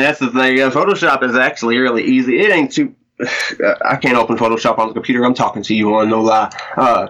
That's 0.00 0.20
the 0.20 0.30
thing. 0.30 0.60
uh, 0.60 0.70
Photoshop 0.70 1.22
is 1.22 1.36
actually 1.36 1.78
really 1.78 2.04
easy. 2.04 2.40
It 2.40 2.50
ain't 2.50 2.72
too. 2.72 2.94
I 3.84 3.96
can't 3.96 4.16
open 4.16 4.36
Photoshop 4.36 4.78
on 4.78 4.88
the 4.88 4.94
computer. 4.94 5.24
I'm 5.24 5.34
talking 5.34 5.62
to 5.64 5.74
you 5.74 5.94
on 5.94 6.08
no 6.08 6.22
lie. 6.22 6.50
Uh, 6.76 7.08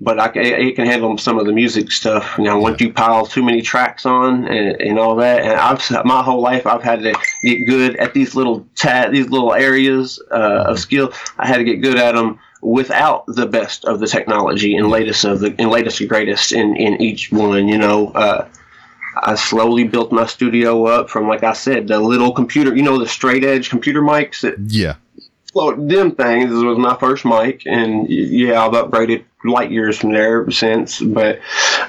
but 0.00 0.18
I 0.18 0.30
it 0.34 0.76
can 0.76 0.86
handle 0.86 1.18
some 1.18 1.38
of 1.38 1.46
the 1.46 1.52
music 1.52 1.90
stuff. 1.90 2.36
You 2.38 2.44
know, 2.44 2.58
once 2.58 2.80
you 2.80 2.92
pile 2.92 3.26
too 3.26 3.42
many 3.42 3.62
tracks 3.62 4.06
on 4.06 4.46
and, 4.46 4.80
and 4.80 4.98
all 4.98 5.16
that, 5.16 5.42
and 5.42 5.52
I've 5.52 6.04
my 6.04 6.22
whole 6.22 6.40
life 6.40 6.66
I've 6.66 6.82
had 6.82 7.02
to 7.02 7.14
get 7.42 7.66
good 7.66 7.96
at 7.96 8.14
these 8.14 8.34
little 8.34 8.66
ta- 8.76 9.08
these 9.10 9.28
little 9.28 9.54
areas 9.54 10.22
uh, 10.30 10.64
of 10.68 10.78
skill. 10.78 11.12
I 11.38 11.46
had 11.46 11.58
to 11.58 11.64
get 11.64 11.82
good 11.82 11.96
at 11.96 12.14
them 12.14 12.38
without 12.62 13.24
the 13.26 13.46
best 13.46 13.84
of 13.84 14.00
the 14.00 14.06
technology 14.06 14.76
and 14.76 14.88
latest 14.88 15.24
of 15.24 15.40
the 15.40 15.54
and 15.58 15.70
latest 15.70 16.00
and 16.00 16.08
greatest 16.08 16.52
in 16.52 16.76
in 16.76 17.00
each 17.02 17.32
one. 17.32 17.68
You 17.68 17.78
know. 17.78 18.08
Uh, 18.08 18.48
I 19.22 19.34
slowly 19.34 19.84
built 19.84 20.12
my 20.12 20.26
studio 20.26 20.86
up 20.86 21.10
from, 21.10 21.28
like 21.28 21.42
I 21.42 21.52
said, 21.52 21.88
the 21.88 22.00
little 22.00 22.32
computer, 22.32 22.74
you 22.74 22.82
know, 22.82 22.98
the 22.98 23.08
straight 23.08 23.44
edge 23.44 23.70
computer 23.70 24.02
mics 24.02 24.40
that 24.42 24.58
yeah. 24.58 24.94
float 25.52 25.88
them 25.88 26.14
things 26.14 26.52
was 26.52 26.78
my 26.78 26.96
first 26.96 27.24
mic. 27.24 27.62
And 27.66 28.08
yeah, 28.08 28.64
I've 28.64 28.72
upgraded 28.72 29.24
light 29.44 29.70
years 29.70 29.98
from 29.98 30.12
there 30.12 30.50
since. 30.50 31.00
But 31.00 31.40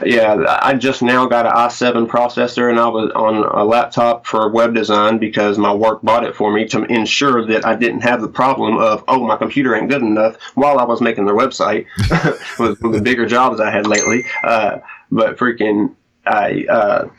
yeah, 0.06 0.60
I 0.62 0.76
just 0.76 1.02
now 1.02 1.26
got 1.26 1.46
an 1.46 1.54
i7 1.54 2.08
processor 2.08 2.70
and 2.70 2.80
I 2.80 2.88
was 2.88 3.12
on 3.16 3.38
a 3.38 3.64
laptop 3.64 4.26
for 4.26 4.50
web 4.50 4.76
design 4.76 5.18
because 5.18 5.58
my 5.58 5.74
work 5.74 6.02
bought 6.02 6.24
it 6.24 6.36
for 6.36 6.52
me 6.52 6.66
to 6.70 6.84
ensure 6.86 7.46
that 7.48 7.66
I 7.66 7.76
didn't 7.76 8.02
have 8.02 8.22
the 8.22 8.28
problem 8.28 8.78
of, 8.78 9.04
oh, 9.08 9.26
my 9.26 9.36
computer 9.38 9.76
ain't 9.76 9.90
good 9.90 10.02
enough 10.02 10.38
while 10.56 10.80
I 10.80 10.84
was 10.84 11.02
making 11.02 11.26
their 11.26 11.36
website 11.36 11.86
with, 12.60 12.82
with 12.82 12.94
the 12.94 13.02
bigger 13.02 13.26
jobs 13.26 13.60
I 13.60 13.72
had 13.72 13.88
lately. 13.88 14.26
Uh, 14.44 14.80
but 15.12 15.38
freaking, 15.38 15.96
I, 16.26 16.66
uh, 16.70 17.10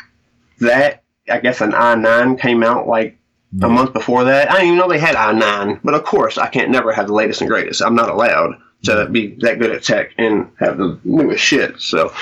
that, 0.60 1.02
I 1.28 1.38
guess 1.40 1.60
an 1.60 1.72
i9 1.72 2.40
came 2.40 2.62
out 2.62 2.86
like 2.86 3.16
a 3.62 3.68
month 3.68 3.92
before 3.92 4.24
that. 4.24 4.50
I 4.50 4.54
didn't 4.54 4.66
even 4.68 4.78
know 4.78 4.88
they 4.88 4.98
had 4.98 5.16
i9, 5.16 5.80
but 5.82 5.94
of 5.94 6.04
course 6.04 6.38
I 6.38 6.46
can't 6.46 6.70
never 6.70 6.92
have 6.92 7.08
the 7.08 7.14
latest 7.14 7.40
and 7.40 7.50
greatest. 7.50 7.82
I'm 7.82 7.94
not 7.94 8.08
allowed 8.08 8.56
to 8.84 9.06
be 9.06 9.34
that 9.40 9.58
good 9.58 9.70
at 9.70 9.82
tech 9.82 10.12
and 10.18 10.50
have 10.58 10.78
the 10.78 10.98
newest 11.04 11.44
shit. 11.44 11.80
So 11.80 12.12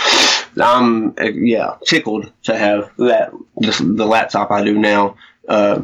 I'm 0.60 1.14
yeah 1.18 1.76
tickled 1.86 2.32
to 2.44 2.56
have 2.56 2.90
that 2.98 3.32
this, 3.59 3.78
the 3.78 4.06
laptop 4.06 4.50
I 4.50 4.64
do 4.64 4.78
now. 4.78 5.16
Uh, 5.46 5.82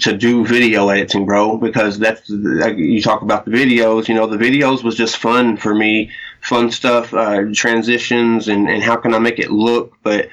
to 0.00 0.14
do 0.14 0.44
video 0.44 0.88
editing, 0.90 1.24
bro, 1.24 1.56
because 1.56 1.98
that's 1.98 2.28
like, 2.28 2.76
you 2.76 3.00
talk 3.00 3.22
about 3.22 3.46
the 3.46 3.50
videos. 3.50 4.06
You 4.06 4.14
know, 4.14 4.26
the 4.26 4.36
videos 4.36 4.84
was 4.84 4.94
just 4.94 5.16
fun 5.16 5.56
for 5.56 5.74
me, 5.74 6.10
fun 6.48 6.70
stuff, 6.70 7.12
uh, 7.14 7.44
transitions, 7.54 8.48
and 8.48 8.68
and 8.68 8.82
how 8.82 8.96
can 8.96 9.14
I 9.14 9.18
make 9.18 9.38
it 9.38 9.50
look. 9.50 9.94
But 10.02 10.28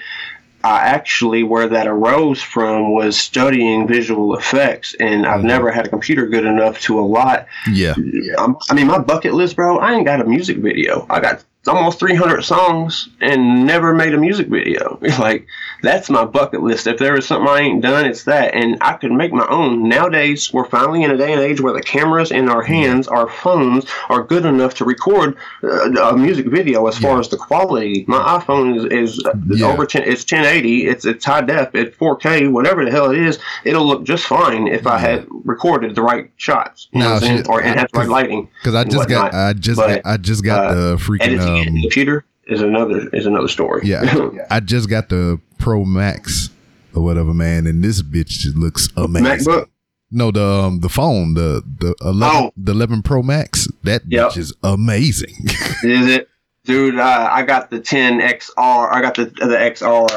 I 0.65 0.79
actually, 0.79 1.43
where 1.43 1.67
that 1.67 1.85
arose 1.85 2.41
from 2.41 2.91
was 2.91 3.15
studying 3.15 3.87
visual 3.87 4.35
effects, 4.35 4.95
and 4.99 5.25
I've 5.25 5.43
never 5.43 5.69
had 5.71 5.85
a 5.85 5.89
computer 5.89 6.25
good 6.25 6.43
enough 6.43 6.79
to 6.81 6.99
a 6.99 7.05
lot. 7.05 7.45
Yeah. 7.71 7.93
I'm, 8.39 8.55
I 8.69 8.73
mean, 8.73 8.87
my 8.87 8.97
bucket 8.97 9.35
list, 9.35 9.55
bro. 9.55 9.77
I 9.77 9.93
ain't 9.93 10.05
got 10.05 10.21
a 10.21 10.25
music 10.25 10.57
video. 10.57 11.05
I 11.07 11.19
got 11.19 11.43
almost 11.67 11.99
300 11.99 12.43
songs 12.43 13.09
and 13.21 13.65
never 13.65 13.93
made 13.93 14.13
a 14.13 14.17
music 14.17 14.47
video. 14.47 14.99
Like 15.19 15.47
that's 15.85 16.09
my 16.09 16.25
bucket 16.25 16.61
list. 16.61 16.87
If 16.87 16.97
there 16.97 17.13
was 17.13 17.25
something 17.27 17.47
I 17.47 17.59
ain't 17.61 17.81
done, 17.81 18.05
it's 18.05 18.23
that. 18.23 18.53
And 18.53 18.77
I 18.81 18.93
could 18.93 19.11
make 19.11 19.31
my 19.31 19.47
own. 19.47 19.87
Nowadays, 19.87 20.51
we're 20.51 20.65
finally 20.65 21.03
in 21.03 21.11
a 21.11 21.17
day 21.17 21.31
and 21.31 21.41
age 21.41 21.61
where 21.61 21.73
the 21.73 21.81
cameras 21.81 22.31
in 22.31 22.49
our 22.49 22.63
hands, 22.63 23.07
our 23.07 23.29
phones, 23.29 23.85
are 24.09 24.23
good 24.23 24.45
enough 24.45 24.73
to 24.75 24.85
record 24.85 25.37
uh, 25.63 25.89
a 25.91 26.17
music 26.17 26.47
video. 26.47 26.87
As 26.87 26.97
far 26.97 27.19
as 27.19 27.29
the 27.29 27.37
quality, 27.37 28.05
my 28.07 28.17
iPhone 28.39 28.77
is, 28.77 28.85
is 29.15 29.23
Yeah. 29.47 29.67
over 29.67 29.85
10. 29.85 30.03
It's 30.03 30.21
1080. 30.23 30.87
It's 30.87 31.05
it's 31.05 31.23
high 31.25 31.41
def. 31.41 31.73
It's 31.75 31.95
4K. 31.97 32.51
Whatever 32.51 32.83
the 32.85 32.91
hell 32.91 33.11
it 33.11 33.17
is, 33.19 33.39
it'll 33.63 33.85
look 33.85 34.03
just 34.03 34.25
fine 34.25 34.67
if 34.67 34.85
I 34.87 34.97
had 34.97 35.25
recorded 35.43 35.95
the 35.95 36.01
right 36.01 36.29
shots. 36.37 36.87
You 36.91 36.99
know 36.99 37.05
Now, 37.05 37.13
what 37.13 37.23
I'm 37.23 37.27
saying? 37.27 37.37
shit, 37.37 37.49
Or 37.49 37.61
and 37.61 37.79
had 37.79 37.89
the 37.93 37.99
right 37.99 38.09
lighting. 38.09 38.49
Because 38.61 38.75
I 38.75 38.83
just 38.83 39.07
got. 39.09 39.33
I 39.33 39.53
just, 39.53 39.77
But, 39.79 40.03
got, 40.03 40.11
I 40.11 40.17
just 40.17 40.43
got 40.43 40.65
uh, 40.65 40.73
the 40.73 40.95
freaking, 40.97 41.21
editing 41.21 41.57
it 41.57 41.67
in 41.67 41.73
the 41.73 41.79
um, 41.79 41.81
computer 41.83 42.25
is 42.47 42.61
another 42.61 43.09
is 43.11 43.25
another 43.25 43.47
story. 43.47 43.81
yeah, 43.85 44.29
I 44.51 44.59
just 44.59 44.87
got 44.89 45.09
the 45.09 45.39
Pro 45.65 45.83
Max 45.83 46.51
or 46.93 47.03
whatever, 47.03 47.33
man, 47.33 47.65
and 47.65 47.83
this 47.83 48.03
bitch 48.03 48.27
just 48.29 48.55
looks 48.55 48.87
amazing. 48.95 49.25
MacBook. 49.51 49.65
No, 50.11 50.29
the 50.29 50.43
um, 50.45 50.79
the 50.81 50.89
phone, 50.89 51.33
the 51.33 51.63
the 51.79 51.95
eleven, 52.01 52.43
Oh. 52.45 52.51
the 52.55 52.71
eleven 52.71 53.01
Pro 53.01 53.23
Max, 53.23 53.67
that 53.83 54.03
Yep. 54.07 54.29
bitch 54.29 54.37
is 54.37 54.53
amazing. 54.63 55.33
Is 55.83 56.05
it, 56.07 56.29
dude? 56.65 56.99
Uh, 56.99 57.29
I 57.31 57.41
got 57.41 57.71
the 57.71 57.79
10 57.79 58.19
XR. 58.21 58.93
I 58.93 59.01
got 59.01 59.15
the 59.15 59.25
the 59.25 59.57
XR 59.57 60.07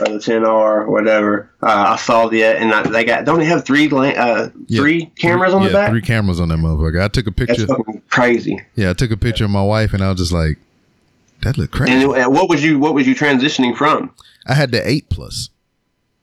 or 0.00 0.06
the 0.08 0.18
10R, 0.18 0.88
whatever. 0.88 1.50
Uh, 1.62 1.66
I 1.92 1.96
saw 1.96 2.26
the 2.28 2.42
and 2.42 2.72
I, 2.72 2.82
they 2.82 3.04
got 3.04 3.26
don't 3.26 3.38
they 3.38 3.44
have 3.44 3.66
three 3.66 3.86
uh 3.92 4.48
Yeah. 4.66 4.80
three 4.80 5.06
cameras 5.18 5.52
on 5.52 5.60
yeah, 5.62 5.68
the 5.68 5.74
back? 5.74 5.90
three 5.90 6.00
cameras 6.02 6.40
on 6.40 6.48
that 6.48 6.58
motherfucker. 6.58 7.02
I 7.02 7.08
took 7.08 7.26
a 7.26 7.30
That's 7.30 7.50
picture. 7.58 7.66
fucking 7.66 8.00
crazy. 8.08 8.58
Yeah, 8.74 8.90
I 8.90 8.92
took 8.94 9.10
a 9.10 9.16
picture 9.18 9.44
of 9.44 9.50
my 9.50 9.62
wife, 9.62 9.92
and 9.92 10.02
I 10.02 10.08
was 10.08 10.18
just 10.18 10.32
like, 10.32 10.56
that 11.42 11.58
look 11.58 11.70
crazy. 11.70 11.92
And 11.92 12.32
what 12.32 12.48
was 12.48 12.64
you 12.64 12.78
what 12.78 12.94
was 12.94 13.06
you 13.06 13.14
transitioning 13.14 13.76
from? 13.76 14.10
I 14.46 14.54
had 14.54 14.70
the 14.70 14.86
eight 14.88 15.08
plus. 15.10 15.50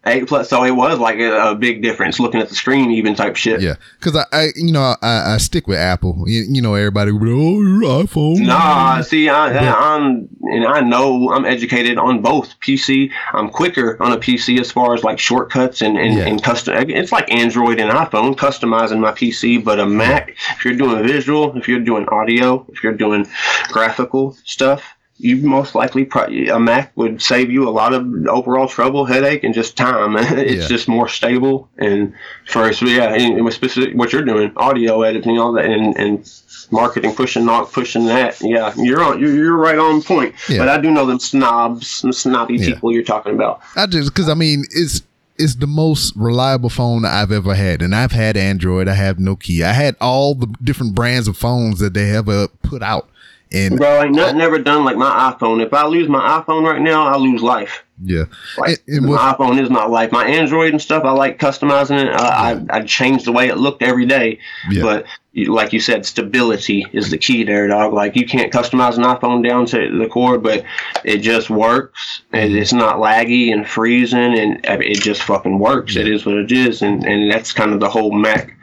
Eight 0.04 0.28
plus, 0.28 0.50
so 0.50 0.64
it 0.64 0.72
was 0.72 0.98
like 0.98 1.20
a, 1.20 1.52
a 1.52 1.56
big 1.56 1.84
difference 1.84 2.20
looking 2.20 2.42
at 2.42 2.50
the 2.50 2.56
screen, 2.56 2.90
even 2.90 3.14
type 3.14 3.36
shit. 3.36 3.62
Yeah, 3.62 3.76
because 4.00 4.16
I, 4.16 4.26
I, 4.32 4.48
you 4.56 4.72
know, 4.72 4.96
I, 5.00 5.36
I 5.36 5.38
stick 5.38 5.68
with 5.68 5.78
Apple. 5.78 6.24
You, 6.26 6.44
you 6.50 6.60
know, 6.60 6.74
everybody, 6.74 7.12
would 7.12 7.22
oh, 7.30 7.62
your 7.62 8.04
iPhone. 8.04 8.40
Nah, 8.48 9.02
see, 9.02 9.30
I, 9.30 9.60
I'm 9.60 10.28
and 10.42 10.66
I 10.66 10.80
know 10.80 11.32
I'm 11.32 11.46
educated 11.46 12.00
on 12.00 12.24
both 12.24 12.60
PC. 12.62 13.12
I'm 13.34 13.50
quicker 13.50 14.02
on 14.02 14.12
a 14.12 14.18
PC 14.18 14.60
as 14.60 14.72
far 14.72 14.96
as 14.96 15.04
like 15.04 15.20
shortcuts 15.20 15.84
and 15.84 16.00
and, 16.00 16.16
Yeah. 16.18 16.26
and 16.26 16.42
custom. 16.42 16.74
It's 16.90 17.12
like 17.12 17.32
Android 17.32 17.80
and 17.80 17.92
iPhone 17.92 18.36
customizing 18.36 19.02
my 19.02 19.12
PC, 19.12 19.64
but 19.64 19.80
a 19.80 19.86
Mac. 19.86 20.36
If 20.58 20.66
you're 20.66 20.74
doing 20.74 21.06
visual, 21.06 21.56
if 21.56 21.68
you're 21.68 21.80
doing 21.80 22.08
audio, 22.10 22.66
if 22.70 22.82
you're 22.82 22.94
doing 22.94 23.28
graphical 23.68 24.36
stuff. 24.46 24.82
You 25.24 25.38
most 25.38 25.76
likely 25.76 26.10
a 26.50 26.60
Mac 26.60 26.92
would 26.96 27.22
save 27.22 27.52
you 27.52 27.68
a 27.68 27.72
lot 27.72 27.94
of 27.94 28.06
overall 28.28 28.68
trouble, 28.68 29.06
headache, 29.06 29.44
and 29.44 29.54
just 29.54 29.78
time. 29.78 30.16
it's 30.18 30.64
Yeah. 30.64 30.68
just 30.68 30.88
more 30.88 31.08
stable 31.08 31.70
and 31.78 32.14
for 32.48 32.74
so 32.74 32.86
yeah, 32.88 33.14
and 33.14 33.46
with 33.46 33.54
specific 33.54 33.96
what 33.96 34.12
you're 34.12 34.24
doing, 34.26 34.52
audio 34.58 35.04
editing, 35.04 35.38
all 35.38 35.54
that, 35.54 35.66
and, 35.66 35.96
and 35.98 36.28
marketing, 36.72 37.14
pushing 37.14 37.46
not 37.46 37.72
pushing 37.72 38.06
that. 38.06 38.40
Yeah, 38.42 38.74
you're 38.78 39.04
on. 39.04 39.20
You're, 39.20 39.34
you're 39.34 39.58
right 39.58 39.78
on 39.78 40.02
point. 40.02 40.34
Yeah. 40.50 40.58
But 40.60 40.70
I 40.70 40.80
do 40.82 40.90
know 40.90 41.06
them 41.06 41.20
snobs, 41.20 41.88
some 41.88 42.14
snobby 42.14 42.56
Yeah. 42.58 42.66
people 42.74 42.92
you're 42.92 43.04
talking 43.04 43.34
about. 43.36 43.62
I 43.76 43.86
just 43.86 44.10
because 44.14 44.28
I 44.30 44.34
mean 44.34 44.64
it's 44.72 45.02
it's 45.38 45.56
the 45.56 45.68
most 45.68 46.14
reliable 46.16 46.70
phone 46.70 47.04
I've 47.06 47.32
ever 47.32 47.56
had, 47.56 47.82
and 47.82 47.96
I've 47.96 48.12
had 48.12 48.38
Android, 48.38 48.88
I 48.88 48.94
have 48.94 49.18
Nokia, 49.18 49.64
I 49.66 49.74
had 49.74 49.96
all 50.02 50.36
the 50.36 50.48
different 50.64 50.94
brands 50.96 51.28
of 51.28 51.36
phones 51.38 51.80
that 51.80 51.94
they 51.94 52.12
ever 52.16 52.48
put 52.64 52.84
out, 52.84 53.10
and 53.52 53.78
Bro, 53.78 54.04
ain't 54.04 54.16
nothing 54.16 54.42
ever 54.42 54.60
done 54.60 54.86
like 54.86 54.96
my 54.98 55.34
iPhone. 55.38 55.62
If 55.66 55.74
I 55.74 55.86
lose 55.86 56.08
my 56.08 56.42
iPhone 56.42 56.64
right 56.64 56.82
now, 56.82 57.06
I 57.08 57.18
lose 57.18 57.42
life. 57.44 57.84
yeah, 58.04 58.24
Like 58.58 58.82
And- 58.88 58.98
and 59.00 59.10
what- 59.10 59.16
my 59.18 59.34
iPhone 59.34 59.62
is 59.62 59.70
not 59.70 59.92
life. 59.92 60.12
My 60.12 60.26
Android 60.26 60.72
and 60.72 60.82
stuff, 60.82 61.04
I 61.04 61.12
like 61.12 61.38
customizing 61.40 62.04
it. 62.06 62.10
I, 62.10 62.54
I, 62.54 62.78
I 62.78 62.82
change 62.84 63.24
the 63.26 63.32
way 63.32 63.48
it 63.50 63.58
looked 63.58 63.84
every 63.84 64.06
day. 64.06 64.40
Yeah. 64.72 64.82
But 64.84 65.06
like 65.48 65.72
you 65.72 65.80
said, 65.80 66.06
stability 66.06 66.86
is 66.94 67.10
the 67.10 67.18
key 67.18 67.44
there, 67.44 67.68
dog. 67.68 67.94
Like 67.94 68.16
you 68.16 68.26
can't 68.26 68.52
customize 68.52 68.98
an 68.98 69.04
iPhone 69.04 69.48
down 69.48 69.66
to 69.68 69.98
the 69.98 70.08
core, 70.08 70.38
but 70.38 70.64
it 71.06 71.18
just 71.20 71.50
works 71.50 72.22
and 72.34 72.54
it's 72.56 72.74
not 72.74 72.98
laggy 72.98 73.52
and 73.54 73.68
freezing 73.68 74.38
and 74.40 74.66
uh, 74.68 74.78
it 74.82 75.02
just 75.02 75.24
fucking 75.24 75.58
works 75.60 75.96
it 75.96 76.08
is 76.08 76.26
what 76.26 76.36
it 76.36 76.52
is 76.52 76.82
and, 76.82 77.06
and 77.06 77.30
that's 77.32 77.52
kind 77.52 77.72
of 77.74 77.80
the 77.80 77.90
whole 77.90 78.12
mac 78.12 78.56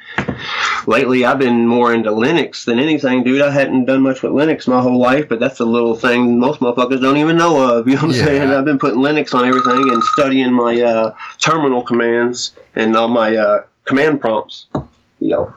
lately 0.87 1.25
i've 1.25 1.39
been 1.39 1.67
more 1.67 1.93
into 1.93 2.11
linux 2.11 2.65
than 2.65 2.79
anything 2.79 3.23
dude. 3.25 3.43
I 3.43 3.51
hadn't 3.51 3.85
done 3.87 4.03
much 4.03 4.23
with 4.23 4.33
linux 4.33 4.67
my 4.69 4.81
whole 4.81 4.99
life 4.99 5.29
but 5.29 5.39
that's 5.41 5.61
a 5.61 5.65
little 5.65 5.95
thing 5.95 6.39
most 6.39 6.61
motherfuckers 6.61 7.01
don't 7.01 7.17
even 7.19 7.37
know 7.37 7.79
of 7.79 7.87
you 7.89 7.95
know 7.97 8.03
what 8.03 8.11
i'm 8.11 8.17
Yeah. 8.17 8.25
saying? 8.25 8.51
I've 8.51 8.65
been 8.65 8.79
putting 8.79 9.01
linux 9.01 9.35
on 9.35 9.45
everything 9.47 9.93
and 9.93 10.03
studying 10.03 10.53
my 10.53 10.81
uh, 10.81 11.15
terminal 11.39 11.83
commands 11.83 12.53
and 12.75 12.97
all 12.97 13.09
my 13.09 13.37
uh, 13.37 13.65
command 13.85 14.21
prompts. 14.21 14.67
You 15.21 15.29
know 15.31 15.55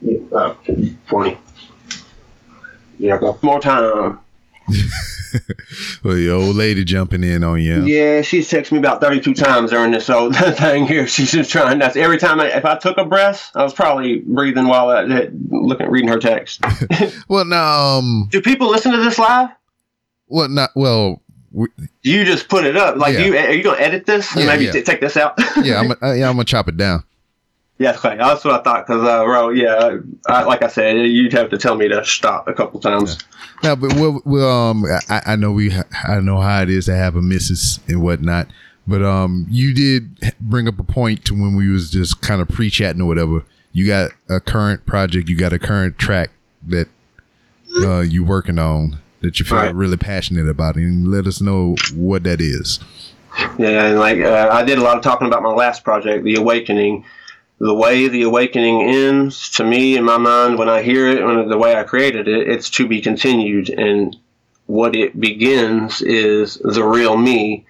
yeah, 0.00 0.18
uh, 0.36 0.54
funny. 1.06 1.38
Yeah 2.98 3.18
go 3.18 3.38
more 3.42 3.60
time 3.60 4.18
Well, 6.04 6.14
the 6.14 6.30
old 6.30 6.56
lady 6.56 6.84
jumping 6.84 7.22
in 7.24 7.44
on 7.44 7.60
you. 7.60 7.84
Yeah, 7.84 8.22
she's 8.22 8.50
texted 8.50 8.72
me 8.72 8.78
about 8.78 9.00
32 9.00 9.34
times 9.34 9.70
during 9.70 9.90
this 9.92 10.10
old 10.10 10.34
thing 10.56 10.86
here. 10.86 11.06
She's 11.06 11.30
just 11.32 11.50
trying. 11.50 11.78
That's 11.78 11.96
every 11.96 12.18
time. 12.18 12.40
I, 12.40 12.46
if 12.48 12.64
I 12.64 12.76
took 12.76 12.98
a 12.98 13.04
breath, 13.04 13.50
I 13.54 13.62
was 13.62 13.72
probably 13.72 14.18
breathing 14.20 14.66
while 14.68 14.90
I 14.90 15.02
looking 15.48 15.88
reading 15.90 16.08
her 16.08 16.18
text. 16.18 16.60
Well, 17.28 17.44
now, 17.44 17.98
um, 17.98 18.28
Do 18.30 18.40
people 18.42 18.68
listen 18.70 18.92
to 18.92 18.98
this 18.98 19.18
live? 19.18 19.50
well, 20.26 20.48
not 20.48 20.70
well. 20.74 21.22
We, 21.52 21.68
you 22.02 22.24
just 22.24 22.48
put 22.48 22.64
it 22.64 22.76
up? 22.76 22.96
Like, 22.96 23.14
Yeah. 23.14 23.24
you, 23.26 23.36
are 23.36 23.52
you 23.52 23.62
gonna 23.62 23.78
edit 23.80 24.06
this 24.06 24.34
Yeah, 24.34 24.46
maybe 24.46 24.64
yeah. 24.64 24.72
t- 24.72 24.82
take 24.82 25.00
this 25.00 25.16
out? 25.16 25.34
yeah, 25.62 25.80
I'm, 25.80 25.88
yeah, 26.18 26.28
I'm 26.28 26.34
gonna 26.36 26.44
chop 26.44 26.68
it 26.68 26.76
down. 26.76 27.04
Yeah. 27.82 28.16
That's 28.16 28.44
what 28.44 28.60
I 28.60 28.62
thought. 28.62 28.86
Cause, 28.86 29.02
uh, 29.02 29.24
bro, 29.24 29.50
yeah, 29.50 29.96
I, 30.28 30.42
like 30.44 30.62
I 30.62 30.68
said, 30.68 30.96
you'd 31.06 31.32
have 31.32 31.50
to 31.50 31.58
tell 31.58 31.74
me 31.74 31.88
to 31.88 32.04
stop 32.04 32.48
a 32.48 32.52
couple 32.54 32.80
times. 32.80 33.18
Now, 33.62 33.76
but 33.76 33.94
we'll, 33.94 34.20
we'll, 34.24 34.50
um, 34.50 34.84
I, 35.08 35.22
I 35.26 35.36
know 35.36 35.52
we, 35.52 35.70
ha- 35.70 35.84
I 36.04 36.20
know 36.20 36.40
how 36.40 36.62
it 36.62 36.70
is 36.70 36.86
to 36.86 36.94
have 36.94 37.16
a 37.16 37.22
missus 37.22 37.78
and 37.88 38.02
whatnot. 38.02 38.48
But 38.86 39.02
um, 39.04 39.46
you 39.48 39.72
did 39.74 40.34
bring 40.40 40.66
up 40.66 40.78
a 40.78 40.82
point 40.82 41.24
to 41.26 41.34
when 41.34 41.54
we 41.54 41.68
was 41.70 41.90
just 41.90 42.20
kind 42.20 42.40
of 42.40 42.48
pre-chatting 42.48 43.00
or 43.00 43.06
whatever. 43.06 43.44
You 43.72 43.86
got 43.86 44.10
a 44.28 44.40
current 44.40 44.84
project, 44.86 45.28
you 45.28 45.36
got 45.36 45.52
a 45.52 45.58
current 45.58 45.98
track 45.98 46.30
that 46.66 46.88
uh, 47.80 48.00
you 48.00 48.24
working 48.24 48.58
on 48.58 48.98
that 49.20 49.38
you 49.38 49.44
feel 49.46 49.58
Right. 49.58 49.74
really 49.74 49.96
passionate 49.96 50.48
about, 50.48 50.74
and 50.74 51.06
let 51.08 51.26
us 51.28 51.40
know 51.40 51.76
what 51.94 52.24
that 52.24 52.40
is. 52.40 52.80
Yeah, 53.56 53.86
and 53.86 53.98
like 54.00 54.18
uh, 54.20 54.48
I 54.52 54.64
did 54.64 54.78
a 54.78 54.82
lot 54.82 54.96
of 54.96 55.02
talking 55.04 55.28
about 55.28 55.42
my 55.42 55.52
last 55.52 55.84
project, 55.84 56.24
The 56.24 56.34
Awakening. 56.34 57.04
The 57.62 57.72
way 57.72 58.08
The 58.08 58.22
Awakening 58.22 58.82
ends, 58.82 59.48
to 59.50 59.62
me, 59.62 59.96
in 59.96 60.02
my 60.02 60.18
mind, 60.18 60.58
when 60.58 60.68
I 60.68 60.82
hear 60.82 61.06
it, 61.06 61.24
when 61.24 61.48
the 61.48 61.56
way 61.56 61.76
I 61.76 61.84
created 61.84 62.26
it, 62.26 62.48
it's 62.48 62.68
to 62.70 62.88
be 62.88 63.00
continued. 63.00 63.70
And 63.70 64.16
what 64.66 64.96
it 64.96 65.20
begins 65.20 66.02
is 66.02 66.54
the 66.54 66.82
real 66.82 67.16
me. 67.16 67.64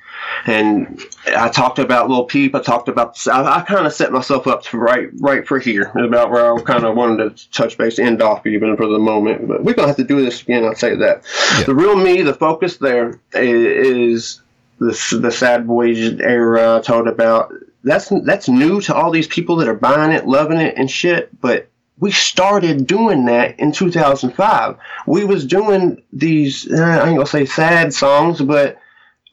And 0.47 0.99
I 1.37 1.51
talked 1.51 1.79
about 1.79 2.09
Lil 2.09 2.25
Peep. 2.25 2.55
I 2.55 2.63
talked 2.63 2.89
about. 2.89 3.19
I, 3.27 3.59
I 3.59 3.61
kind 3.61 3.87
of 3.87 3.93
set 3.93 4.13
myself 4.13 4.47
up 4.47 4.63
to 4.63 4.79
right, 4.79 5.11
right 5.21 5.47
for 5.47 5.59
here, 5.59 5.93
about 5.95 6.31
where 6.31 6.55
I 6.55 6.63
kind 6.63 6.85
of 6.85 6.97
wanted 6.97 7.37
to 7.37 7.51
touch 7.51 7.77
base, 7.77 7.99
end 7.99 8.23
off 8.23 8.47
even 8.47 8.79
for 8.79 8.87
the 8.87 8.99
moment. 8.99 9.47
But 9.47 9.63
we're 9.63 9.75
gonna 9.75 9.89
have 9.89 9.97
to 9.99 10.05
do 10.05 10.23
this 10.25 10.41
again. 10.41 10.65
I'll 10.65 10.75
say 10.75 10.95
that. 10.95 11.25
The 11.67 11.75
real 11.75 11.97
me, 11.97 12.23
the 12.23 12.33
focus 12.33 12.79
there 12.79 13.21
is, 13.35 14.41
is 14.41 14.43
the 14.79 15.19
the 15.19 15.31
sad 15.31 15.67
boys 15.67 15.99
era 16.21 16.79
I 16.79 16.81
told 16.81 17.09
about. 17.09 17.53
That's 17.85 18.09
that's 18.25 18.49
new 18.49 18.81
to 18.83 18.95
all 18.95 19.11
these 19.11 19.27
people 19.27 19.57
that 19.57 19.69
are 19.69 19.75
buying 19.75 20.13
it, 20.13 20.27
loving 20.27 20.59
it, 20.59 20.75
and 20.77 20.91
shit. 20.91 21.41
But 21.41 21.69
we 21.99 22.11
started 22.11 22.87
doing 22.87 23.27
that 23.27 23.59
in 23.61 23.73
2005. 23.73 24.77
We 25.07 25.25
was 25.25 25.47
doing 25.47 26.03
these. 26.13 26.71
Uh, 26.71 26.83
I 26.83 27.09
ain't 27.09 27.17
gonna 27.17 27.27
say 27.27 27.47
sad 27.47 27.93
songs, 27.93 28.41
but 28.41 28.79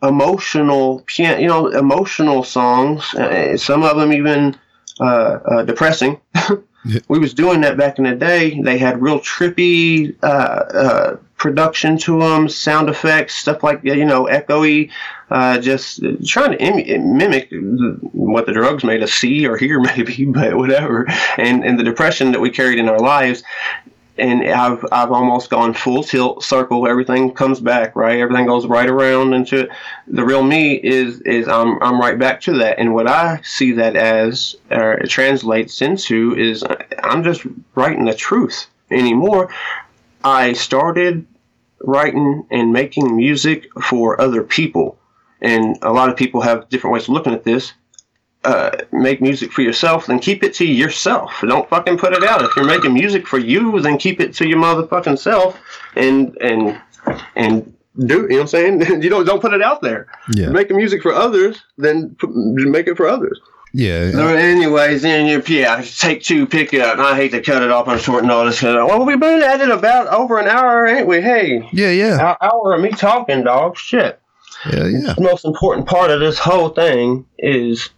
emotional, 0.02 1.02
pian- 1.02 1.42
you 1.42 1.48
know, 1.48 1.68
emotional 1.68 2.44
songs. 2.44 3.14
Uh, 3.14 3.58
some 3.58 3.84
of 3.84 3.98
them 3.98 4.14
even 4.14 4.58
uh, 5.00 5.04
uh, 5.04 5.64
depressing. 5.64 6.20
we 7.08 7.20
was 7.20 7.34
doing 7.34 7.62
that 7.62 7.78
back 7.78 7.98
in 7.98 8.06
the 8.06 8.16
day. 8.16 8.60
They 8.62 8.78
had 8.78 9.02
real 9.02 9.20
trippy 9.20 10.16
uh, 10.24 10.26
uh, 10.26 11.16
production 11.38 11.98
to 12.00 12.20
them, 12.20 12.50
sound 12.50 12.90
effects, 12.90 13.36
stuff 13.36 13.64
like 13.64 13.82
you 13.84 14.06
know, 14.06 14.26
echoey. 14.26 14.92
Uh, 15.30 15.60
just 15.60 16.02
trying 16.26 16.52
to 16.52 16.58
Im- 16.58 17.18
mimic 17.18 17.50
what 18.14 18.46
the 18.46 18.54
drugs 18.54 18.84
made 18.84 19.04
us 19.04 19.12
see 19.12 19.48
or 19.48 19.58
hear, 19.58 19.80
maybe, 19.98 20.26
but 20.26 20.56
whatever. 20.56 21.06
And 21.38 21.64
and 21.64 21.80
the 21.80 21.84
depression 21.84 22.32
that 22.32 22.40
we 22.40 22.50
carried 22.50 22.80
in 22.80 22.90
our 22.90 23.00
lives 23.00 23.44
and 24.20 24.44
I've 24.48 24.86
I've 24.92 25.12
almost 25.12 25.50
gone 25.50 25.74
full 25.74 26.04
tilt 26.04 26.44
circle. 26.44 26.88
Everything 26.88 27.32
comes 27.34 27.60
back, 27.60 27.96
right? 27.96 28.20
Everything 28.20 28.46
goes 28.46 28.68
right 28.68 28.90
around 28.90 29.34
into 29.34 29.62
it. 29.62 29.70
The 30.08 30.24
real 30.24 30.44
me 30.44 30.74
is 30.76 31.22
is 31.22 31.48
I'm 31.48 31.82
I'm 31.82 32.00
right 32.00 32.20
back 32.20 32.42
to 32.42 32.58
that. 32.60 32.80
And 32.80 32.94
what 32.94 33.08
I 33.08 33.42
see 33.44 33.74
that 33.74 33.96
as, 33.96 34.56
it 34.70 35.10
translates 35.10 35.82
into, 35.82 36.36
is 36.38 36.64
I'm 37.02 37.24
just 37.24 37.46
writing 37.76 38.06
the 38.06 38.14
truth 38.14 38.68
anymore. 38.92 39.50
I 40.24 40.54
started 40.54 41.26
writing 41.82 42.46
and 42.52 42.74
making 42.74 43.16
music 43.16 43.68
for 43.82 44.20
other 44.20 44.44
people, 44.44 44.99
and 45.42 45.78
a 45.82 45.92
lot 45.92 46.10
of 46.10 46.16
people 46.16 46.42
have 46.42 46.68
different 46.70 46.94
ways 46.94 47.04
of 47.04 47.10
looking 47.10 47.34
at 47.34 47.44
this 47.44 47.74
uh, 48.46 48.72
make 48.94 49.22
music 49.22 49.52
for 49.52 49.62
yourself, 49.62 50.06
then 50.08 50.18
keep 50.20 50.44
it 50.44 50.54
to 50.54 50.66
yourself. 50.66 51.34
Don't 51.42 51.68
fucking 51.70 51.98
put 51.98 52.14
it 52.14 52.24
out. 52.24 52.42
If 52.42 52.56
you're 52.56 52.66
making 52.66 52.94
music 52.94 53.28
for 53.28 53.38
you, 53.38 53.80
then 53.82 53.98
keep 53.98 54.22
it 54.22 54.34
to 54.36 54.48
your 54.48 54.60
motherfucking 54.60 55.20
self 55.20 55.60
and 55.96 56.38
and 56.42 56.80
and 57.36 57.74
do 58.06 58.22
you 58.22 58.28
know 58.30 58.36
what 58.36 58.42
I'm 58.42 58.48
saying? 58.48 58.82
you 59.02 59.10
don't 59.10 59.26
don't 59.26 59.42
put 59.42 59.54
it 59.54 59.62
out 59.62 59.82
there. 59.82 60.08
Yeah. 60.34 60.50
Making 60.50 60.78
music 60.78 61.02
for 61.02 61.14
others, 61.14 61.62
then 61.78 62.16
put, 62.18 62.30
make 62.34 62.88
it 62.88 62.96
for 62.96 63.08
others. 63.08 63.40
Yeah, 63.72 64.12
So 64.14 64.28
anyways, 64.30 65.04
then 65.04 65.28
you 65.28 65.44
yeah, 65.46 65.80
take 65.84 66.24
two, 66.24 66.48
pick 66.48 66.74
it 66.74 66.82
up. 66.82 66.98
I 66.98 67.16
hate 67.16 67.32
to 67.34 67.42
cut 67.42 67.62
it 67.62 67.70
off 67.70 67.88
on 67.88 68.00
short 68.00 68.24
notice. 68.26 68.62
'cause, 68.62 68.74
Well, 68.74 69.06
we've 69.06 69.20
been 69.20 69.44
at 69.44 69.62
it 69.62 69.70
about 69.70 70.08
over 70.08 70.40
an 70.40 70.48
hour, 70.48 70.88
ain't 70.88 71.06
we? 71.08 71.22
Hey, 71.22 71.70
yeah, 71.72 71.92
yeah, 71.92 72.32
an 72.32 72.36
hour 72.42 72.74
of 72.74 72.82
me 72.82 72.90
talking, 72.90 73.44
dog. 73.44 73.78
Shit 73.78 74.19
yeah, 74.66 75.14
the 75.14 75.16
most 75.20 75.46
important 75.46 75.88
part 75.88 76.12
of 76.12 76.20
this 76.20 76.38
whole 76.38 76.70
thing 76.70 77.26
is 77.38 77.90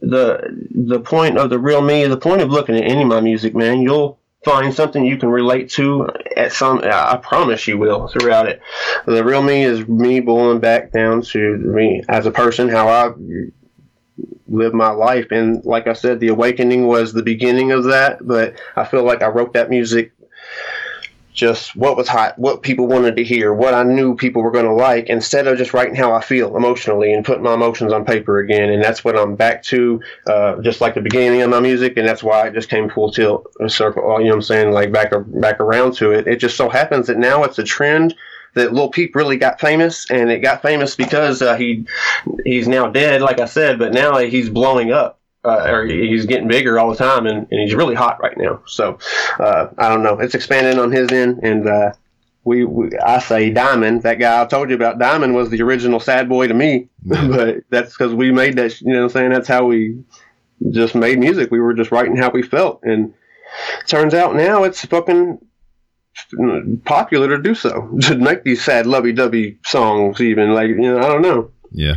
the 0.00 0.68
the 0.74 1.00
point 1.00 1.38
of 1.38 1.50
the 1.50 1.58
real 1.58 1.82
me 1.82 2.06
the 2.06 2.16
point 2.16 2.42
of 2.42 2.50
looking 2.50 2.76
at 2.76 2.84
any 2.84 3.02
of 3.02 3.08
my 3.08 3.20
music 3.20 3.54
man. 3.54 3.80
You'll 3.80 4.18
find 4.44 4.72
something 4.72 5.04
you 5.04 5.16
can 5.16 5.28
relate 5.28 5.68
to 5.70 6.08
at 6.36 6.52
some 6.52 6.80
i 6.84 7.16
promise 7.16 7.66
you 7.66 7.78
will 7.78 8.08
throughout 8.08 8.48
it. 8.48 8.60
The 9.04 9.24
real 9.24 9.42
me 9.42 9.64
is 9.64 9.86
me 9.88 10.20
boiling 10.20 10.60
back 10.60 10.92
down 10.92 11.22
to 11.22 11.56
me 11.56 12.02
as 12.08 12.26
a 12.26 12.30
person 12.30 12.68
how 12.68 12.88
i 12.88 13.12
live 14.48 14.72
my 14.72 14.90
life. 14.90 15.26
And 15.30 15.64
like 15.64 15.86
i 15.86 15.92
said 15.92 16.20
the 16.20 16.28
awakening 16.28 16.86
was 16.86 17.12
the 17.12 17.22
beginning 17.22 17.72
of 17.72 17.84
that 17.84 18.26
but 18.26 18.54
i 18.76 18.84
feel 18.84 19.04
like 19.04 19.22
i 19.22 19.28
wrote 19.28 19.52
that 19.54 19.70
music 19.70 20.12
just 21.36 21.76
what 21.76 21.96
was 21.96 22.08
hot, 22.08 22.36
what 22.38 22.62
people 22.62 22.86
wanted 22.88 23.14
to 23.16 23.22
hear, 23.22 23.52
what 23.52 23.74
I 23.74 23.82
knew 23.84 24.16
people 24.16 24.42
were 24.42 24.50
going 24.50 24.64
to 24.64 24.72
like, 24.72 25.08
instead 25.08 25.46
of 25.46 25.58
just 25.58 25.74
writing 25.74 25.94
how 25.94 26.12
I 26.12 26.22
feel 26.22 26.56
emotionally 26.56 27.12
and 27.12 27.24
putting 27.24 27.44
my 27.44 27.54
emotions 27.54 27.92
on 27.92 28.04
paper 28.04 28.38
again. 28.38 28.70
And 28.70 28.82
that's 28.82 29.04
what 29.04 29.18
I'm 29.18 29.36
back 29.36 29.62
to, 29.64 30.00
uh, 30.26 30.60
just 30.62 30.80
like 30.80 30.94
the 30.94 31.02
beginning 31.02 31.42
of 31.42 31.50
my 31.50 31.60
music. 31.60 31.96
And 31.96 32.08
that's 32.08 32.24
why 32.24 32.46
I 32.46 32.50
just 32.50 32.70
came 32.70 32.88
full 32.88 33.12
tilt, 33.12 33.54
a 33.60 33.68
circle, 33.68 34.02
you 34.18 34.24
know 34.24 34.30
what 34.30 34.34
I'm 34.36 34.42
saying, 34.42 34.70
like 34.72 34.90
back, 34.90 35.12
back 35.26 35.60
around 35.60 35.92
to 35.96 36.10
it. 36.10 36.26
It 36.26 36.36
just 36.36 36.56
so 36.56 36.68
happens 36.68 37.06
that 37.06 37.18
now 37.18 37.44
it's 37.44 37.58
a 37.58 37.64
trend 37.64 38.16
that 38.54 38.72
Lil 38.72 38.88
Peep 38.88 39.14
really 39.14 39.36
got 39.36 39.60
famous, 39.60 40.10
and 40.10 40.30
it 40.30 40.38
got 40.38 40.62
famous 40.62 40.96
because 40.96 41.42
uh, 41.42 41.56
he 41.56 41.86
he's 42.44 42.66
now 42.66 42.88
dead, 42.88 43.20
like 43.20 43.38
I 43.38 43.44
said, 43.44 43.78
but 43.78 43.92
now 43.92 44.16
he's 44.16 44.48
blowing 44.48 44.92
up. 44.92 45.20
Uh, 45.46 45.70
or 45.70 45.86
he's 45.86 46.26
getting 46.26 46.48
bigger 46.48 46.76
all 46.78 46.90
the 46.90 46.96
time, 46.96 47.26
and, 47.26 47.46
and 47.50 47.60
he's 47.60 47.74
really 47.74 47.94
hot 47.94 48.20
right 48.20 48.36
now. 48.36 48.60
So 48.66 48.98
uh, 49.38 49.68
I 49.78 49.88
don't 49.88 50.02
know. 50.02 50.18
It's 50.18 50.34
expanding 50.34 50.80
on 50.80 50.90
his 50.90 51.12
end, 51.12 51.38
and 51.44 51.68
uh, 51.68 51.92
we, 52.42 52.64
we 52.64 52.90
I 52.98 53.20
say 53.20 53.50
Diamond. 53.50 54.02
That 54.02 54.18
guy 54.18 54.42
I 54.42 54.46
told 54.46 54.70
you 54.70 54.76
about, 54.76 54.98
Diamond 54.98 55.34
was 55.34 55.50
the 55.50 55.62
original 55.62 56.00
sad 56.00 56.28
boy 56.28 56.48
to 56.48 56.54
me, 56.54 56.88
but 57.04 57.58
that's 57.70 57.92
because 57.92 58.12
we 58.12 58.32
made 58.32 58.56
that. 58.56 58.80
You 58.80 58.92
know, 58.92 58.98
what 58.98 59.04
I'm 59.04 59.10
saying 59.10 59.30
that's 59.32 59.48
how 59.48 59.66
we 59.66 60.02
just 60.70 60.94
made 60.94 61.18
music. 61.18 61.50
We 61.50 61.60
were 61.60 61.74
just 61.74 61.92
writing 61.92 62.16
how 62.16 62.30
we 62.30 62.42
felt, 62.42 62.80
and 62.82 63.14
turns 63.86 64.14
out 64.14 64.34
now 64.34 64.64
it's 64.64 64.84
fucking 64.84 65.38
popular 66.84 67.28
to 67.36 67.42
do 67.42 67.54
so 67.54 67.96
to 68.00 68.16
make 68.16 68.42
these 68.42 68.64
sad 68.64 68.86
lovey-dovey 68.86 69.58
songs. 69.64 70.20
Even 70.20 70.54
like 70.54 70.68
you 70.70 70.76
know, 70.76 70.98
I 70.98 71.08
don't 71.08 71.22
know. 71.22 71.50
yeah. 71.70 71.94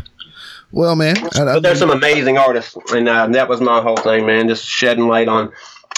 Well, 0.71 0.95
man, 0.95 1.17
I, 1.17 1.41
I, 1.41 1.45
But 1.45 1.63
there's 1.63 1.79
some 1.79 1.89
amazing 1.89 2.37
artists, 2.37 2.77
and 2.93 3.09
uh, 3.09 3.27
that 3.27 3.49
was 3.49 3.61
my 3.61 3.81
whole 3.81 3.97
thing, 3.97 4.25
man. 4.25 4.47
Just 4.47 4.65
shedding 4.65 5.07
light 5.07 5.27
on 5.27 5.51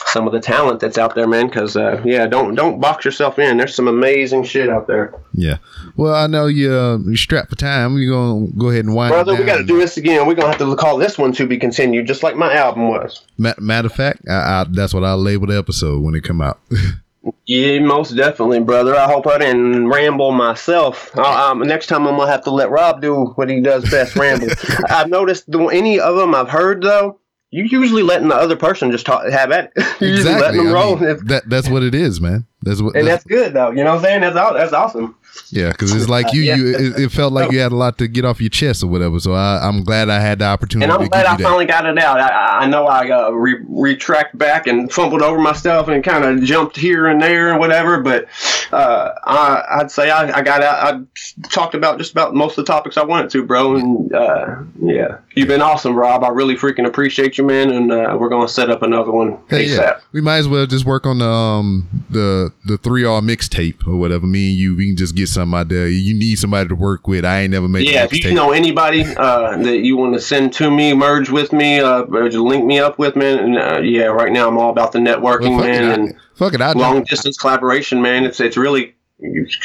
some 0.08 0.28
of 0.28 0.34
the 0.34 0.40
talent 0.40 0.80
that's 0.80 0.98
out 0.98 1.14
there, 1.16 1.28
man. 1.28 1.48
Because 1.48 1.76
uh, 1.76 2.02
yeah, 2.06 2.26
don't 2.28 2.56
don't 2.56 2.80
box 2.80 3.04
yourself 3.06 3.38
in. 3.38 3.58
There's 3.58 3.76
some 3.76 3.88
amazing 3.88 4.44
shit 4.44 4.70
out 4.70 4.88
there, 4.88 5.14
yeah. 5.34 5.58
Well, 5.98 6.16
I 6.16 6.28
know 6.28 6.48
you 6.48 6.74
uh, 6.74 7.00
you're 7.00 7.18
strapped 7.18 7.50
for 7.50 7.56
time. 7.56 7.94
We're 7.94 8.10
gonna 8.10 8.48
go 8.58 8.70
ahead 8.70 8.86
and 8.86 8.96
wind. 8.96 9.12
brother. 9.12 9.34
it 9.34 9.40
We 9.40 9.46
got 9.46 9.58
to 9.58 9.64
do 9.64 9.78
this 9.78 9.98
again. 9.98 10.26
We're 10.26 10.36
gonna 10.36 10.50
have 10.50 10.60
to 10.60 10.76
call 10.76 10.98
this 10.98 11.18
one 11.18 11.34
to 11.34 11.46
be 11.46 11.58
continued, 11.58 12.08
just 12.08 12.24
like 12.24 12.36
my 12.36 12.54
album 12.54 12.88
was. 12.88 13.26
Ma- 13.38 13.54
Matter 13.58 13.88
of 13.88 13.94
fact, 13.94 14.22
I, 14.30 14.34
I, 14.34 14.66
that's 14.70 14.94
what 14.94 15.04
I'll 15.04 15.18
label 15.18 15.48
the 15.48 15.58
episode 15.58 16.02
when 16.02 16.16
it 16.16 16.24
come 16.24 16.42
out. 16.42 16.60
Yeah, 17.46 17.80
most 17.80 18.12
definitely, 18.16 18.62
brother. 18.62 18.96
I 18.96 19.06
hope 19.06 19.28
I 19.28 19.38
didn't 19.38 19.88
ramble 19.90 20.32
myself. 20.32 21.16
Um, 21.18 21.60
next 21.60 21.88
time 21.88 22.08
I'm 22.08 22.18
gonna 22.18 22.32
have 22.32 22.44
to 22.46 22.52
let 22.52 22.72
Rob 22.72 23.02
do 23.02 23.26
what 23.36 23.50
he 23.50 23.62
does 23.62 23.90
best, 23.92 24.16
ramble. 24.16 24.48
I've 24.90 25.10
noticed 25.10 25.50
the, 25.52 25.60
any 25.68 26.00
of 26.00 26.16
them 26.16 26.34
I've 26.34 26.50
heard 26.50 26.82
though, 26.82 27.20
you 27.52 27.66
usually 27.66 28.02
letting 28.04 28.30
the 28.30 28.36
other 28.36 28.56
person 28.56 28.92
just 28.92 29.06
talk, 29.06 29.30
have 29.30 29.52
at 29.52 29.72
it. 29.76 29.86
you 30.02 30.08
exactly. 30.16 30.42
letting 30.42 30.58
them 30.66 30.68
I 30.70 30.74
roll, 30.74 30.96
mean, 30.98 31.26
that 31.28 31.44
that's 31.48 31.70
what 31.70 31.84
it 31.84 31.94
is, 31.94 32.20
man. 32.22 32.48
That's 32.64 32.82
what. 32.82 32.96
and 32.96 33.06
that's- 33.08 33.24
that's 33.24 33.26
good 33.26 33.54
though. 33.54 33.70
You 33.70 33.84
know 33.84 33.92
what 33.96 33.98
I'm 34.00 34.04
saying? 34.04 34.22
That's 34.22 34.36
that's 34.54 34.74
awesome. 34.74 35.16
Yeah, 35.50 35.72
because 35.72 35.94
it's 35.94 36.10
like 36.10 36.34
you, 36.34 36.42
yeah. 36.42 36.56
you. 36.56 36.68
It, 36.76 37.00
it 37.04 37.12
felt 37.12 37.34
like 37.34 37.52
you 37.52 37.60
had 37.60 37.72
a 37.72 37.76
lot 37.76 37.98
to 38.00 38.08
get 38.08 38.26
off 38.26 38.40
your 38.42 38.50
chest 38.50 38.84
or 38.84 38.88
whatever. 38.88 39.20
So 39.20 39.34
I, 39.34 39.60
I'm 39.68 39.84
glad 39.84 40.10
I 40.10 40.20
had 40.20 40.40
the 40.40 40.46
opportunity 40.46 40.92
And 40.92 41.02
I'm 41.02 41.08
glad 41.10 41.26
I 41.26 41.38
finally 41.38 41.66
got 41.66 41.86
it 41.86 41.98
out. 42.00 42.20
I, 42.20 42.60
I- 42.60 42.72
know 42.72 42.86
I 42.88 43.10
uh, 43.10 43.32
re- 43.32 43.60
retract 43.68 44.38
back 44.38 44.66
and 44.66 44.90
fumbled 44.92 45.22
over 45.22 45.38
my 45.40 45.52
stuff 45.52 45.90
and 45.90 46.02
kind 46.04 46.24
of 46.24 46.42
jumped 46.42 46.78
here 46.78 47.08
and 47.08 47.22
there 47.22 47.50
and 47.52 47.60
whatever, 47.60 48.00
but 48.00 48.28
uh, 48.72 49.10
I, 49.26 49.64
I'd 49.80 49.92
say 49.92 50.10
I, 50.10 50.38
I 50.38 50.42
got 50.42 50.64
out. 50.64 50.96
I 50.96 51.48
talked 51.50 51.76
about 51.76 51.98
just 51.98 52.12
about 52.14 52.34
most 52.34 52.58
of 52.58 52.66
the 52.66 52.72
topics 52.72 52.96
I 52.98 53.04
wanted 53.04 53.30
to, 53.32 53.44
bro. 53.44 53.76
And 53.76 54.14
uh, 54.14 54.56
yeah, 54.82 55.18
you've 55.36 55.50
been 55.50 55.62
awesome, 55.62 55.94
Rob. 55.96 56.24
I 56.24 56.30
really 56.30 56.56
freaking 56.56 56.88
appreciate 56.88 57.38
you, 57.38 57.44
man. 57.44 57.72
And 57.72 57.92
uh, 57.92 58.16
we're 58.18 58.30
gonna 58.30 58.48
set 58.48 58.70
up 58.70 58.82
another 58.84 59.12
one 59.12 59.38
Hey, 59.50 59.66
ASAP. 59.66 59.78
yeah. 59.78 60.00
We 60.14 60.22
might 60.22 60.38
as 60.38 60.48
well 60.48 60.66
just 60.66 60.86
work 60.86 61.06
on 61.06 61.18
the 61.20 61.28
um 61.28 62.06
the 62.10 62.54
the 62.66 62.78
three 62.78 63.04
R 63.04 63.20
mixtape 63.22 63.86
or 63.88 63.98
whatever. 63.98 64.26
Me 64.26 64.52
and 64.52 64.58
you, 64.58 64.76
we 64.78 64.88
can 64.88 64.96
just 64.96 65.16
get 65.16 65.21
something 65.28 65.58
out 65.60 65.70
there. 65.70 65.88
You 65.88 66.14
need 66.14 66.36
somebody 66.40 66.70
to 66.70 66.76
work 66.76 67.08
with. 67.08 67.26
I 67.26 67.42
ain't 67.42 67.52
never 67.52 67.68
made 67.68 67.88
Yeah, 67.90 68.04
if 68.06 68.14
you 68.24 68.34
know 68.34 68.52
anybody 68.52 69.04
uh, 69.04 69.58
that 69.58 69.80
you 69.80 69.98
want 69.98 70.14
to 70.14 70.20
send 70.22 70.54
to 70.54 70.70
me, 70.72 70.94
merge 70.94 71.30
with 71.30 71.52
me, 71.54 71.80
uh, 71.80 72.04
link 72.04 72.66
me 72.66 72.80
up 72.80 73.00
with, 73.00 73.16
man. 73.16 73.40
And 73.40 73.58
uh, 73.58 73.80
yeah, 73.82 74.06
right 74.06 74.32
now 74.32 74.48
I'm 74.48 74.58
all 74.58 74.70
about 74.70 74.92
the 74.92 75.00
networking, 75.00 75.58
Well, 75.58 75.60
man, 75.66 75.84
it, 75.84 75.88
I- 75.90 75.94
and 75.94 76.16
fuck 76.36 76.54
it, 76.54 76.62
I 76.62 76.74
long 76.74 77.04
distance 77.04 77.38
collaboration, 77.38 78.02
man. 78.02 78.24
It's 78.24 78.40
it's 78.40 78.58
really 78.58 78.96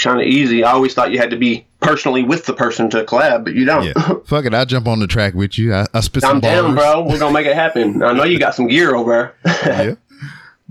kind 0.03 0.21
of 0.21 0.27
easy. 0.27 0.65
I 0.65 0.73
always 0.73 0.93
thought 0.95 1.13
you 1.13 1.19
had 1.19 1.31
to 1.31 1.37
be 1.37 1.67
personally 1.81 2.23
with 2.23 2.45
the 2.47 2.53
person 2.53 2.91
to 2.91 3.05
collab, 3.05 3.45
but 3.45 3.55
you 3.55 3.65
don't. 3.65 3.85
yeah, 3.85 3.93
fuck 4.27 4.45
it. 4.45 4.53
I 4.55 4.65
jump 4.65 4.87
on 4.87 4.99
the 5.01 5.07
track 5.07 5.35
with 5.35 5.57
you. 5.59 5.73
I, 5.75 5.87
I 5.95 6.01
spit 6.01 6.23
some 6.23 6.37
I'm 6.37 6.41
down, 6.41 6.75
bro. 6.75 7.03
We're 7.03 7.19
gonna 7.19 7.33
make 7.33 7.47
it 7.47 7.55
happen. 7.55 8.03
I 8.03 8.13
know 8.13 8.25
you 8.25 8.39
got 8.39 8.55
some 8.55 8.67
gear 8.67 8.95
over 8.95 9.35
there. 9.45 9.55
Yeah. 9.87 9.95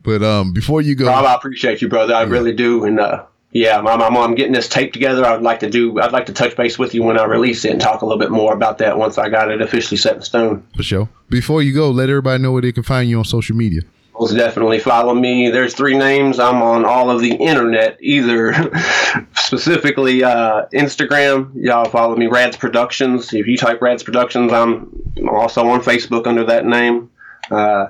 But 0.03 0.21
um, 0.21 0.53
before 0.53 0.83
you 0.83 0.93
go, 0.93 1.07
Rob, 1.07 1.25
I 1.25 1.33
appreciate 1.33 1.81
you, 1.81 1.89
brother. 1.89 2.13
I 2.13 2.21
really 2.23 2.53
do. 2.53 2.85
And 2.85 2.99
uh, 2.99 3.25
yeah, 3.55 3.77
I'm, 3.79 3.87
I'm, 3.87 4.17
I'm 4.17 4.35
getting 4.35 4.51
this 4.51 4.67
tape 4.67 4.91
together. 4.91 5.25
I'd 5.25 5.41
like 5.41 5.61
to 5.61 5.69
do. 5.69 5.97
I'd 6.01 6.11
like 6.11 6.25
to 6.25 6.33
touch 6.33 6.57
base 6.57 6.77
with 6.77 6.93
you 6.93 7.03
when 7.03 7.17
I 7.17 7.23
release 7.23 7.63
it 7.63 7.71
and 7.71 7.79
talk 7.79 8.01
a 8.01 8.05
little 8.05 8.19
bit 8.19 8.29
more 8.29 8.53
about 8.53 8.79
that 8.79 8.97
once 8.97 9.17
I 9.17 9.29
got 9.29 9.49
it 9.49 9.61
officially 9.61 9.95
set 9.95 10.17
in 10.17 10.21
stone. 10.23 10.67
for 10.75 10.83
sure. 10.83 11.07
Before 11.29 11.61
you 11.61 11.73
go, 11.73 11.89
let 11.89 12.09
everybody 12.09 12.43
know 12.43 12.51
where 12.51 12.61
they 12.61 12.73
can 12.73 12.83
find 12.83 13.09
you 13.09 13.17
on 13.17 13.23
social 13.23 13.55
media. 13.55 13.83
Most 14.19 14.33
definitely 14.33 14.79
follow 14.79 15.13
me. 15.13 15.51
There's 15.51 15.73
three 15.73 15.97
names. 15.97 16.37
I'm 16.37 16.61
on 16.61 16.83
all 16.83 17.09
of 17.09 17.21
the 17.21 17.31
internet, 17.31 17.97
either 18.01 18.53
specifically 19.35 20.21
uh, 20.21 20.65
Instagram. 20.73 21.51
Y'all 21.55 21.85
follow 21.85 22.17
me, 22.17 22.27
Rads 22.27 22.57
Productions. 22.57 23.33
If 23.33 23.47
you 23.47 23.55
type 23.55 23.81
Rads 23.81 24.03
Productions, 24.03 24.51
I'm 24.51 25.05
also 25.29 25.65
on 25.69 25.79
Facebook 25.79 26.27
under 26.27 26.43
that 26.43 26.65
name. 26.65 27.09
Uh, 27.49 27.87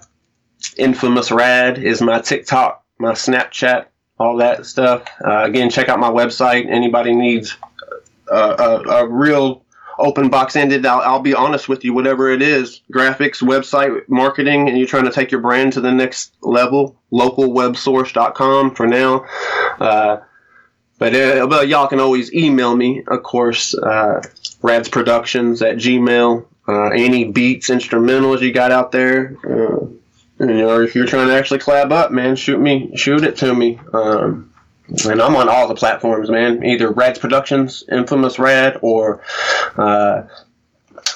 Infamous 0.77 1.31
Rad 1.31 1.79
is 1.79 2.03
my 2.03 2.19
TikTok, 2.19 2.83
my 2.99 3.13
Snapchat, 3.13 3.87
all 4.19 4.37
that 4.37 4.65
stuff. 4.65 5.03
Uh, 5.23 5.43
again, 5.43 5.69
check 5.69 5.89
out 5.89 5.99
my 5.99 6.09
website. 6.09 6.69
Anybody 6.69 7.13
needs 7.13 7.57
a, 8.31 8.35
a, 8.35 8.81
a 8.81 9.07
real 9.07 9.63
open 9.97 10.29
box 10.29 10.55
ended. 10.55 10.85
I'll, 10.85 11.01
I'll 11.01 11.19
be 11.21 11.33
honest 11.33 11.69
with 11.69 11.83
you, 11.83 11.93
whatever 11.93 12.29
it 12.29 12.41
is 12.41 12.81
graphics, 12.93 13.41
website, 13.41 14.07
marketing, 14.07 14.67
and 14.67 14.77
you're 14.77 14.87
trying 14.87 15.05
to 15.05 15.11
take 15.11 15.31
your 15.31 15.41
brand 15.41 15.73
to 15.73 15.81
the 15.81 15.91
next 15.91 16.33
level, 16.41 16.95
localwebsource.com 17.11 18.75
for 18.75 18.87
now. 18.87 19.25
Uh, 19.79 20.17
but, 20.97 21.13
uh, 21.13 21.47
but 21.47 21.67
y'all 21.67 21.87
can 21.87 21.99
always 21.99 22.33
email 22.33 22.75
me, 22.75 23.03
of 23.07 23.23
course, 23.23 23.73
uh, 23.75 24.21
radsproductions 24.61 25.61
at 25.61 25.77
gmail. 25.77 26.45
Uh, 26.67 26.87
any 26.87 27.25
beats, 27.25 27.69
instrumentals 27.69 28.41
you 28.41 28.51
got 28.51 28.71
out 28.71 28.91
there. 28.91 29.35
You 30.39 30.47
know, 30.47 30.81
if 30.81 30.95
you're 30.95 31.05
trying 31.05 31.27
to 31.27 31.33
actually 31.33 31.59
collab 31.59 31.91
up, 31.91 32.11
man, 32.11 32.35
shoot 32.35 32.59
me, 32.59 32.91
shoot 32.95 33.23
it 33.23 33.37
to 33.37 33.53
me. 33.53 33.79
Um, 33.93 34.51
and 35.07 35.21
I'm 35.21 35.35
on 35.35 35.49
all 35.49 35.67
the 35.67 35.75
platforms, 35.75 36.29
man. 36.29 36.63
Either 36.63 36.91
Rad's 36.91 37.19
Productions, 37.19 37.83
Infamous 37.91 38.37
Rad, 38.37 38.77
or 38.81 39.21
uh, 39.77 40.23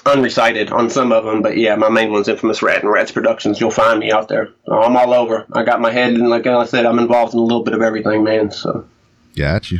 Unrecited 0.06 0.72
on 0.72 0.90
some 0.90 1.12
of 1.12 1.26
them. 1.26 1.42
But 1.42 1.58
yeah, 1.58 1.76
my 1.76 1.90
main 1.90 2.12
one's 2.12 2.28
Infamous 2.28 2.62
Rad 2.62 2.82
and 2.82 2.92
Rad's 2.92 3.12
Productions. 3.12 3.60
You'll 3.60 3.72
find 3.72 4.00
me 4.00 4.12
out 4.12 4.28
there. 4.30 4.50
I'm 4.68 4.96
all 4.96 5.14
over. 5.14 5.46
I 5.54 5.64
got 5.64 5.82
my 5.82 5.92
head, 5.92 6.14
and 6.14 6.30
like 6.30 6.48
I 6.48 6.66
said, 6.66 6.86
I'm 6.86 7.00
involved 7.00 7.34
in 7.34 7.40
a 7.40 7.44
little 7.44 7.64
bit 7.64 7.74
of 7.74 7.82
everything, 7.82 8.24
man. 8.24 8.52
So 8.52 8.88
Got 9.36 9.72
you. 9.72 9.80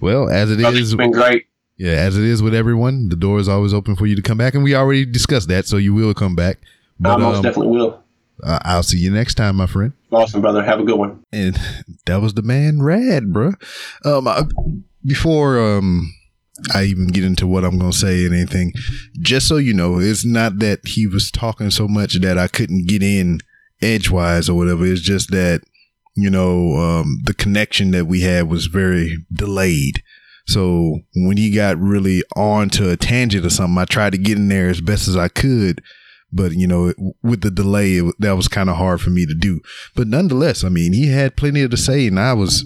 Well, 0.00 0.28
as 0.28 0.50
it 0.50 0.60
it's 0.60 0.78
is, 0.78 0.94
been 0.94 1.12
great. 1.12 1.46
yeah, 1.76 1.92
as 1.92 2.18
it 2.18 2.24
is 2.24 2.42
with 2.42 2.54
everyone, 2.54 3.08
the 3.08 3.16
door 3.16 3.38
is 3.38 3.48
always 3.48 3.72
open 3.72 3.96
for 3.96 4.06
you 4.06 4.16
to 4.16 4.22
come 4.22 4.38
back, 4.38 4.54
and 4.54 4.64
we 4.64 4.74
already 4.74 5.04
discussed 5.04 5.48
that, 5.48 5.66
so 5.66 5.76
you 5.76 5.94
will 5.94 6.12
come 6.12 6.34
back. 6.34 6.58
I 7.04 7.16
most 7.16 7.36
um, 7.36 7.42
definitely 7.42 7.76
will. 7.76 8.02
I- 8.44 8.60
I'll 8.64 8.82
see 8.82 8.98
you 8.98 9.10
next 9.10 9.34
time, 9.34 9.56
my 9.56 9.66
friend. 9.66 9.92
Awesome, 10.12 10.40
brother. 10.40 10.62
Have 10.64 10.80
a 10.80 10.84
good 10.84 10.98
one. 10.98 11.20
and 11.32 11.58
that 12.06 12.20
was 12.20 12.34
the 12.34 12.42
man 12.42 12.82
rad 12.82 13.24
bruh. 13.24 13.54
um 14.04 14.28
I, 14.28 14.42
before 15.04 15.58
um 15.58 16.12
i 16.74 16.84
even 16.84 17.08
get 17.08 17.24
into 17.24 17.46
what 17.46 17.64
i'm 17.64 17.78
gonna 17.78 17.92
say 17.92 18.24
and 18.24 18.34
anything 18.34 18.72
just 19.20 19.46
so 19.48 19.56
you 19.56 19.74
know 19.74 19.98
it's 19.98 20.24
not 20.24 20.58
that 20.60 20.80
he 20.86 21.06
was 21.06 21.30
talking 21.30 21.70
so 21.70 21.86
much 21.88 22.20
that 22.20 22.38
i 22.38 22.46
couldn't 22.48 22.86
get 22.88 23.02
in 23.02 23.40
edgewise 23.82 24.48
or 24.48 24.56
whatever 24.56 24.86
it's 24.86 25.00
just 25.02 25.30
that 25.32 25.60
you 26.14 26.30
know 26.30 26.74
um 26.76 27.18
the 27.24 27.34
connection 27.34 27.90
that 27.90 28.06
we 28.06 28.20
had 28.22 28.48
was 28.48 28.66
very 28.66 29.18
delayed 29.32 30.02
so 30.46 31.00
when 31.14 31.36
he 31.36 31.50
got 31.50 31.76
really 31.78 32.22
on 32.36 32.70
to 32.70 32.88
a 32.90 32.96
tangent 32.96 33.44
or 33.44 33.50
something 33.50 33.76
i 33.78 33.84
tried 33.84 34.10
to 34.12 34.18
get 34.18 34.38
in 34.38 34.48
there 34.48 34.68
as 34.68 34.80
best 34.80 35.08
as 35.08 35.16
i 35.16 35.28
could 35.28 35.82
but 36.32 36.52
you 36.52 36.66
know 36.66 36.92
with 37.22 37.40
the 37.40 37.50
delay 37.50 37.94
it, 37.94 38.14
that 38.18 38.36
was 38.36 38.48
kind 38.48 38.68
of 38.68 38.76
hard 38.76 39.00
for 39.00 39.10
me 39.10 39.24
to 39.26 39.34
do 39.34 39.60
but 39.94 40.08
nonetheless, 40.08 40.64
I 40.64 40.68
mean, 40.68 40.92
he 40.92 41.08
had 41.08 41.36
plenty 41.36 41.62
of 41.62 41.70
to 41.70 41.76
say, 41.76 42.06
and 42.06 42.18
I 42.18 42.32
was 42.34 42.64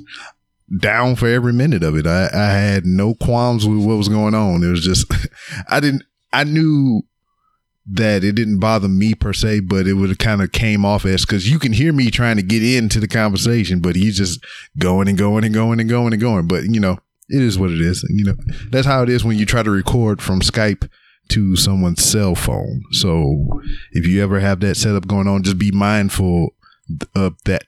down 0.79 1.17
for 1.17 1.29
every 1.29 1.53
minute 1.53 1.83
of 1.83 1.97
it. 1.97 2.07
I, 2.07 2.29
I 2.33 2.51
had 2.51 2.85
no 2.85 3.15
qualms 3.15 3.67
with 3.67 3.85
what 3.85 3.97
was 3.97 4.09
going 4.09 4.35
on. 4.35 4.63
It 4.63 4.71
was 4.71 4.85
just, 4.85 5.07
I 5.69 5.81
didn't, 5.81 6.03
I 6.33 6.45
knew 6.45 7.03
that 7.93 8.23
it 8.23 8.33
didn't 8.33 8.61
bother 8.61 8.89
me 8.89 9.15
per 9.15 9.33
se, 9.33 9.61
but 9.61 9.87
it 9.87 9.95
would 9.95 10.11
have 10.11 10.19
kind 10.19 10.43
of 10.43 10.53
came 10.53 10.85
off 10.85 11.05
as 11.05 11.25
because 11.25 11.49
you 11.49 11.59
can 11.59 11.73
hear 11.73 11.93
me 11.93 12.11
trying 12.11 12.37
to 12.37 12.43
get 12.43 12.63
into 12.63 13.01
the 13.01 13.09
conversation, 13.09 13.81
but 13.81 13.97
he's 13.97 14.17
just 14.17 14.45
going 14.79 15.09
and 15.09 15.19
going 15.19 15.45
and 15.45 15.55
going 15.55 15.81
and 15.81 15.89
going 15.89 16.13
and 16.13 16.23
going. 16.23 16.47
But 16.47 16.65
you 16.65 16.79
know, 16.79 16.99
it 17.29 17.43
is 17.43 17.59
what 17.59 17.71
it 17.71 17.81
is. 17.81 18.05
You 18.09 18.25
know, 18.25 18.37
that's 18.71 18.87
how 18.87 19.03
it 19.03 19.09
is 19.09 19.25
when 19.25 19.39
you 19.39 19.47
try 19.47 19.63
to 19.65 19.71
record 19.71 20.23
from 20.23 20.41
Skype 20.41 20.89
to 21.31 21.57
someone's 21.57 22.05
cell 22.05 22.35
phone. 22.35 22.83
So 22.93 23.63
if 23.93 24.07
you 24.07 24.23
ever 24.23 24.41
have 24.41 24.61
that 24.61 24.77
setup 24.77 25.07
going 25.07 25.27
on, 25.27 25.43
just 25.43 25.59
be 25.59 25.71
mindful 25.71 26.55
of 27.15 27.37
that 27.45 27.65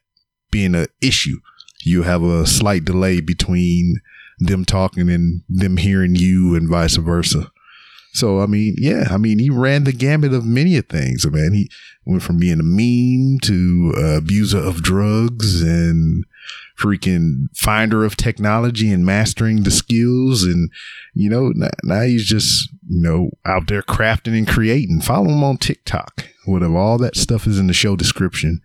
being 0.51 0.75
an 0.75 0.87
issue. 1.01 1.39
You 1.85 2.03
have 2.03 2.23
a 2.23 2.47
slight 2.47 2.85
delay 2.85 3.21
between 3.21 4.01
them 4.39 4.65
talking 4.65 5.11
and 5.11 5.43
them 5.49 5.77
hearing 5.77 6.15
you 6.15 6.55
and 6.55 6.69
vice 6.69 6.97
versa. 6.97 7.51
So 8.15 8.41
I 8.41 8.47
mean, 8.47 8.75
yeah, 8.77 9.07
I 9.11 9.17
mean, 9.17 9.39
he 9.39 9.49
ran 9.49 9.85
the 9.85 9.93
gamut 9.93 10.35
of 10.35 10.45
many 10.45 10.77
of 10.77 10.87
things. 10.87 11.27
Man, 11.27 11.53
he 11.55 11.71
went 12.05 12.23
from 12.23 12.39
being 12.39 12.61
a 12.61 12.63
meme 12.63 13.41
to 13.41 13.95
uh, 13.97 14.19
abuser 14.19 14.59
of 14.59 14.83
drugs 14.83 15.63
and 15.63 16.25
freaking 16.79 17.47
finder 17.57 18.05
of 18.05 18.17
technology 18.17 18.93
and 18.93 19.07
mastering 19.07 19.63
the 19.63 19.71
skills. 19.71 20.43
And 20.43 20.71
you 21.15 21.31
know, 21.31 21.53
now, 21.55 21.71
now 21.85 22.03
he's 22.03 22.27
just 22.27 22.69
you 22.89 23.01
know 23.01 23.31
out 23.45 23.69
there 23.69 23.83
crafting 23.83 24.37
and 24.37 24.49
creating. 24.49 25.01
Follow 25.01 25.31
him 25.31 25.45
on 25.45 25.59
TikTok. 25.59 26.27
Whatever, 26.45 26.77
all 26.77 26.99
that 26.99 27.17
stuff 27.17 27.47
is 27.47 27.59
in 27.59 27.67
the 27.67 27.73
show 27.73 27.97
description 27.97 28.61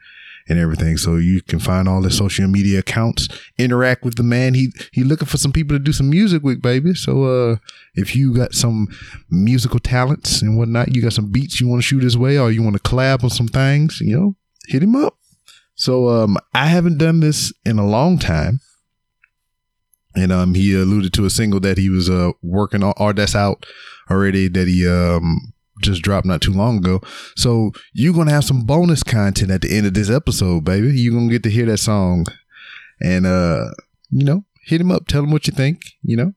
and 0.50 0.60
everything. 0.60 0.98
So 0.98 1.16
you 1.18 1.42
can 1.42 1.60
find 1.60 1.88
all 1.88 2.02
the 2.02 2.12
social 2.12 2.48
media 2.48 2.80
accounts, 2.80 3.28
interact 3.58 4.04
with 4.04 4.16
the 4.16 4.24
man. 4.24 4.54
He 4.54 4.72
he 4.92 5.04
looking 5.04 5.28
for 5.28 5.38
some 5.38 5.52
people 5.52 5.76
to 5.76 5.80
do 5.80 5.94
some 5.94 6.10
music 6.10 6.44
with, 6.44 6.62
baby. 6.62 6.94
So 6.94 7.24
uh 7.24 7.56
if 7.96 8.16
you 8.16 8.34
got 8.34 8.54
some 8.54 8.88
musical 9.30 9.80
talents 9.80 10.42
and 10.42 10.58
whatnot, 10.58 10.96
you 10.96 11.02
got 11.02 11.14
some 11.14 11.32
beats 11.32 11.60
you 11.60 11.68
want 11.68 11.82
to 11.82 11.88
shoot 11.88 12.04
his 12.04 12.18
way 12.18 12.38
or 12.38 12.52
you 12.52 12.64
want 12.64 12.76
to 12.76 12.82
collab 12.82 13.24
on 13.24 13.30
some 13.30 13.48
things, 13.48 14.00
you 14.02 14.18
know, 14.18 14.36
hit 14.68 14.84
him 14.84 14.96
up. 14.96 15.18
So 15.76 16.10
um 16.10 16.38
I 16.54 16.68
haven't 16.68 16.98
done 16.98 17.20
this 17.20 17.54
in 17.66 17.80
a 17.80 17.86
long 17.86 18.18
time. 18.18 18.62
And 20.16 20.32
um 20.32 20.54
he 20.54 20.74
alluded 20.74 21.14
to 21.14 21.26
a 21.26 21.30
single 21.30 21.60
that 21.62 21.78
he 21.78 21.90
was 21.90 22.10
uh 22.10 22.32
working 22.42 22.84
on 22.84 22.94
or 22.98 23.14
that's 23.14 23.36
out 23.36 23.66
already 24.10 24.48
that 24.48 24.68
he 24.68 24.88
um 24.88 25.54
just 25.82 26.02
dropped 26.02 26.26
not 26.26 26.42
too 26.42 26.54
long 26.54 26.78
ago. 26.78 27.02
So 27.36 27.72
you're 27.94 28.14
gonna 28.14 28.32
have 28.32 28.46
some 28.46 28.64
bonus 28.64 29.04
content 29.04 29.52
at 29.52 29.62
the 29.62 29.76
end 29.76 29.86
of 29.86 29.94
this 29.94 30.10
episode, 30.10 30.64
baby. 30.64 30.88
You're 31.00 31.14
gonna 31.14 31.30
get 31.32 31.44
to 31.44 31.50
hear 31.50 31.66
that 31.68 31.78
song, 31.78 32.26
and 33.02 33.26
uh, 33.26 33.72
you 34.10 34.26
know, 34.26 34.46
hit 34.64 34.82
him 34.82 34.92
up, 34.92 35.08
tell 35.08 35.24
him 35.24 35.32
what 35.32 35.48
you 35.48 35.54
think. 35.54 35.82
You 36.02 36.18
know, 36.18 36.34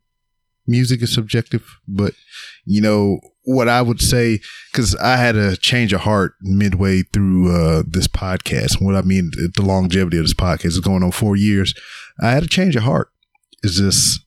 music 0.67 1.03
is 1.03 1.15
subjective, 1.15 1.79
but 1.89 2.15
you 2.65 2.81
know 2.81 3.21
what 3.45 3.69
I 3.69 3.83
would 3.83 4.01
say 4.01 4.41
because 4.71 4.95
I 4.97 5.17
had 5.17 5.37
a 5.37 5.57
change 5.57 5.93
of 5.93 6.03
heart 6.03 6.35
midway 6.41 7.03
through 7.03 7.55
uh, 7.55 7.83
this 7.87 8.07
podcast. 8.07 8.81
What 8.81 8.95
I 8.95 9.03
mean, 9.03 9.31
the 9.55 9.63
longevity 9.63 10.19
of 10.19 10.25
this 10.25 10.35
podcast 10.35 10.67
is 10.67 10.81
going 10.81 11.03
on 11.03 11.13
four 11.13 11.37
years. 11.37 11.75
I 12.21 12.31
had 12.31 12.43
a 12.43 12.49
change 12.49 12.77
of 12.77 12.83
heart. 12.83 13.11
Is 13.63 13.81
this? 13.81 14.21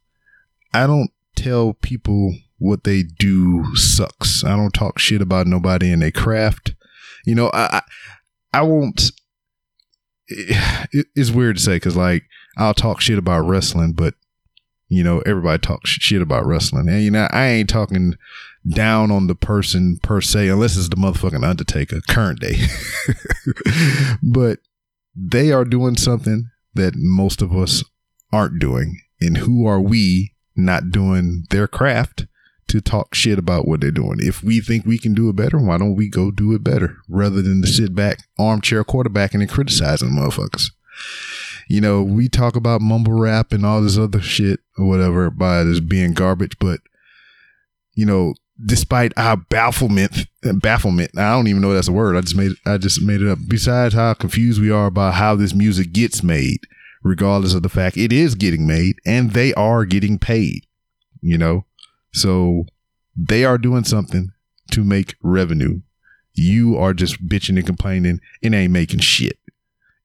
I 0.73 0.87
don't 0.87 1.11
tell 1.35 1.73
people 1.73 2.33
what 2.57 2.83
they 2.83 3.03
do 3.03 3.75
sucks. 3.75 4.43
I 4.43 4.55
don't 4.55 4.73
talk 4.73 4.99
shit 4.99 5.21
about 5.21 5.47
nobody 5.47 5.91
in 5.91 5.99
their 5.99 6.11
craft. 6.11 6.75
You 7.25 7.35
know, 7.35 7.49
I 7.53 7.81
I, 8.53 8.59
I 8.59 8.61
won't. 8.63 9.11
It, 10.27 11.07
it's 11.15 11.31
weird 11.31 11.57
to 11.57 11.61
say 11.61 11.75
because 11.75 11.97
like 11.97 12.23
I'll 12.57 12.73
talk 12.73 13.01
shit 13.01 13.17
about 13.17 13.45
wrestling, 13.45 13.93
but 13.93 14.15
you 14.87 15.03
know 15.03 15.19
everybody 15.21 15.59
talks 15.59 15.89
shit 15.89 16.21
about 16.21 16.45
wrestling, 16.45 16.87
and 16.87 17.03
you 17.03 17.11
know 17.11 17.27
I 17.31 17.47
ain't 17.47 17.69
talking 17.69 18.15
down 18.67 19.11
on 19.11 19.27
the 19.27 19.35
person 19.35 19.99
per 20.01 20.21
se, 20.21 20.47
unless 20.47 20.77
it's 20.77 20.89
the 20.89 20.95
motherfucking 20.95 21.45
Undertaker, 21.45 22.01
current 22.07 22.39
day. 22.39 22.55
but 24.23 24.59
they 25.15 25.51
are 25.51 25.65
doing 25.65 25.97
something 25.97 26.49
that 26.73 26.93
most 26.95 27.41
of 27.41 27.55
us 27.55 27.83
aren't 28.31 28.59
doing. 28.59 28.99
And 29.21 29.37
who 29.37 29.65
are 29.65 29.81
we 29.81 30.33
not 30.55 30.91
doing 30.91 31.45
their 31.49 31.67
craft 31.67 32.25
to 32.73 32.81
talk 32.81 33.13
shit 33.13 33.37
about 33.37 33.67
what 33.67 33.81
they're 33.81 33.91
doing? 33.91 34.17
If 34.17 34.43
we 34.43 34.59
think 34.59 34.83
we 34.83 34.97
can 34.97 35.13
do 35.13 35.29
it 35.29 35.35
better, 35.35 35.59
why 35.59 35.77
don't 35.77 35.95
we 35.95 36.09
go 36.09 36.31
do 36.31 36.55
it 36.55 36.63
better 36.63 36.97
rather 37.07 37.43
than 37.43 37.61
to 37.61 37.67
sit 37.67 37.93
back, 37.93 38.23
armchair 38.39 38.83
quarterbacking 38.83 39.41
and 39.41 39.49
criticizing 39.49 40.09
motherfuckers? 40.09 40.71
You 41.69 41.81
know, 41.81 42.01
we 42.01 42.27
talk 42.27 42.55
about 42.55 42.81
mumble 42.81 43.13
rap 43.13 43.53
and 43.53 43.63
all 43.63 43.79
this 43.83 43.95
other 43.95 44.21
shit 44.21 44.59
or 44.75 44.87
whatever 44.87 45.29
by 45.29 45.63
this 45.63 45.81
being 45.81 46.13
garbage, 46.13 46.57
but 46.57 46.79
you 47.93 48.07
know, 48.07 48.33
despite 48.65 49.13
our 49.17 49.37
bafflement, 49.37 50.25
bafflement, 50.41 51.11
I 51.15 51.31
don't 51.33 51.47
even 51.47 51.61
know 51.61 51.75
that's 51.75 51.87
a 51.87 51.91
word. 51.93 52.15
I 52.15 52.21
just 52.21 52.35
made, 52.35 52.53
I 52.65 52.79
just 52.79 53.03
made 53.03 53.21
it 53.21 53.29
up. 53.29 53.37
Besides 53.47 53.93
how 53.93 54.15
confused 54.15 54.59
we 54.59 54.71
are 54.71 54.87
about 54.87 55.13
how 55.13 55.35
this 55.35 55.53
music 55.53 55.93
gets 55.93 56.23
made, 56.23 56.65
regardless 57.03 57.53
of 57.53 57.61
the 57.61 57.69
fact 57.69 57.97
it 57.97 58.11
is 58.11 58.33
getting 58.33 58.65
made 58.65 58.95
and 59.05 59.31
they 59.31 59.53
are 59.53 59.85
getting 59.85 60.17
paid, 60.17 60.65
you 61.21 61.37
know? 61.37 61.65
So 62.13 62.65
they 63.15 63.43
are 63.43 63.57
doing 63.57 63.83
something 63.83 64.29
to 64.71 64.83
make 64.83 65.15
revenue. 65.21 65.81
You 66.33 66.77
are 66.77 66.93
just 66.93 67.27
bitching 67.27 67.57
and 67.57 67.65
complaining 67.65 68.19
and 68.41 68.55
ain't 68.55 68.73
making 68.73 68.99
shit. 68.99 69.37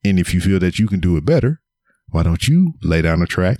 And 0.04 0.18
if 0.18 0.34
you 0.34 0.40
feel 0.40 0.58
that 0.60 0.78
you 0.78 0.86
can 0.86 1.00
do 1.00 1.16
it 1.16 1.24
better, 1.24 1.60
why 2.10 2.22
don't 2.22 2.46
you 2.46 2.74
lay 2.82 3.02
down 3.02 3.22
a 3.22 3.26
track, 3.26 3.58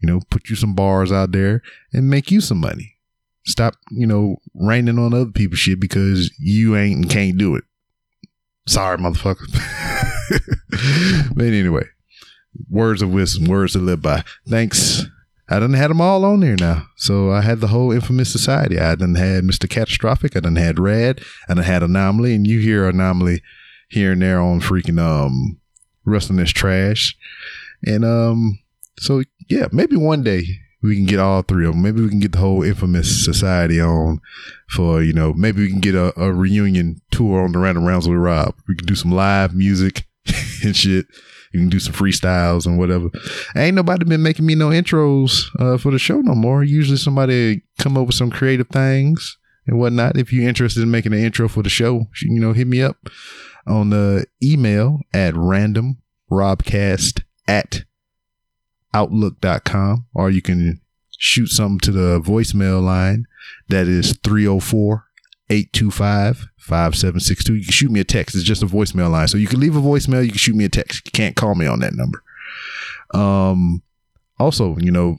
you 0.00 0.06
know, 0.08 0.20
put 0.30 0.48
you 0.48 0.56
some 0.56 0.74
bars 0.74 1.12
out 1.12 1.32
there 1.32 1.62
and 1.92 2.10
make 2.10 2.30
you 2.30 2.40
some 2.40 2.58
money? 2.58 2.96
Stop, 3.44 3.74
you 3.90 4.06
know, 4.06 4.36
raining 4.54 4.98
on 4.98 5.14
other 5.14 5.30
people's 5.30 5.60
shit 5.60 5.80
because 5.80 6.32
you 6.38 6.76
ain't 6.76 6.96
and 6.96 7.10
can't 7.10 7.38
do 7.38 7.54
it. 7.54 7.64
Sorry, 8.66 8.98
motherfucker. 8.98 9.46
but 11.34 11.44
anyway, 11.44 11.84
words 12.68 13.02
of 13.02 13.12
wisdom, 13.12 13.46
words 13.46 13.74
to 13.74 13.78
live 13.78 14.02
by. 14.02 14.24
Thanks. 14.48 15.04
I 15.48 15.60
done 15.60 15.74
had 15.74 15.90
them 15.90 16.00
all 16.00 16.24
on 16.24 16.40
there 16.40 16.56
now. 16.58 16.88
So 16.96 17.30
I 17.30 17.40
had 17.40 17.60
the 17.60 17.68
whole 17.68 17.92
infamous 17.92 18.32
society. 18.32 18.78
I 18.80 18.94
done 18.96 19.14
had 19.14 19.44
Mr. 19.44 19.70
Catastrophic. 19.70 20.36
I 20.36 20.40
done 20.40 20.56
had 20.56 20.78
Rad. 20.78 21.20
I 21.48 21.62
had 21.62 21.82
Anomaly. 21.82 22.34
And 22.34 22.46
you 22.46 22.58
hear 22.58 22.88
Anomaly 22.88 23.42
here 23.88 24.12
and 24.12 24.22
there 24.22 24.40
on 24.40 24.60
freaking 24.60 25.00
um 25.00 25.58
wrestling 26.04 26.40
is 26.40 26.52
trash. 26.52 27.16
And 27.86 28.04
um 28.04 28.58
so 28.98 29.22
yeah, 29.48 29.68
maybe 29.70 29.96
one 29.96 30.22
day 30.22 30.44
we 30.82 30.96
can 30.96 31.06
get 31.06 31.20
all 31.20 31.42
three 31.42 31.66
of 31.66 31.72
them. 31.72 31.82
Maybe 31.82 32.02
we 32.02 32.08
can 32.08 32.20
get 32.20 32.32
the 32.32 32.38
whole 32.38 32.62
infamous 32.62 33.24
society 33.24 33.80
on 33.80 34.20
for, 34.68 35.02
you 35.02 35.12
know, 35.12 35.32
maybe 35.32 35.62
we 35.62 35.70
can 35.70 35.80
get 35.80 35.94
a, 35.94 36.18
a 36.20 36.32
reunion 36.32 37.00
tour 37.10 37.42
on 37.42 37.52
the 37.52 37.58
Random 37.58 37.84
Rounds 37.84 38.08
with 38.08 38.18
Rob. 38.18 38.54
We 38.68 38.76
can 38.76 38.86
do 38.86 38.94
some 38.94 39.10
live 39.10 39.54
music 39.54 40.06
and 40.64 40.76
shit. 40.76 41.06
You 41.56 41.62
can 41.62 41.70
do 41.70 41.80
some 41.80 41.94
freestyles 41.94 42.66
and 42.66 42.78
whatever. 42.78 43.08
Ain't 43.56 43.76
nobody 43.76 44.04
been 44.04 44.22
making 44.22 44.44
me 44.44 44.54
no 44.54 44.68
intros 44.68 45.44
uh, 45.58 45.78
for 45.78 45.90
the 45.90 45.98
show 45.98 46.20
no 46.20 46.34
more. 46.34 46.62
Usually 46.62 46.98
somebody 46.98 47.62
come 47.78 47.96
up 47.96 48.06
with 48.06 48.14
some 48.14 48.30
creative 48.30 48.68
things 48.68 49.38
and 49.66 49.78
whatnot. 49.78 50.18
If 50.18 50.34
you're 50.34 50.46
interested 50.46 50.82
in 50.82 50.90
making 50.90 51.14
an 51.14 51.18
intro 51.24 51.48
for 51.48 51.62
the 51.62 51.70
show, 51.70 52.08
you 52.20 52.38
know, 52.38 52.52
hit 52.52 52.66
me 52.66 52.82
up 52.82 53.08
on 53.66 53.88
the 53.88 54.26
email 54.42 55.00
at 55.14 55.32
randomrobcast 55.32 57.22
at 57.48 57.84
outlook.com 58.92 60.04
or 60.12 60.30
you 60.30 60.42
can 60.42 60.82
shoot 61.18 61.46
something 61.46 61.80
to 61.80 61.90
the 61.90 62.20
voicemail 62.20 62.82
line 62.82 63.24
that 63.68 63.88
is 63.88 64.12
304 64.22 65.05
825 65.50 66.48
5762. 66.58 67.54
You 67.54 67.64
can 67.64 67.72
shoot 67.72 67.90
me 67.90 68.00
a 68.00 68.04
text. 68.04 68.34
It's 68.34 68.44
just 68.44 68.62
a 68.62 68.66
voicemail 68.66 69.10
line. 69.10 69.28
So 69.28 69.38
you 69.38 69.46
can 69.46 69.60
leave 69.60 69.76
a 69.76 69.80
voicemail, 69.80 70.24
you 70.24 70.30
can 70.30 70.38
shoot 70.38 70.56
me 70.56 70.64
a 70.64 70.68
text. 70.68 71.02
You 71.04 71.12
can't 71.12 71.36
call 71.36 71.54
me 71.54 71.66
on 71.66 71.80
that 71.80 71.94
number. 71.94 72.22
Um 73.14 73.82
also, 74.38 74.76
you 74.78 74.90
know, 74.90 75.18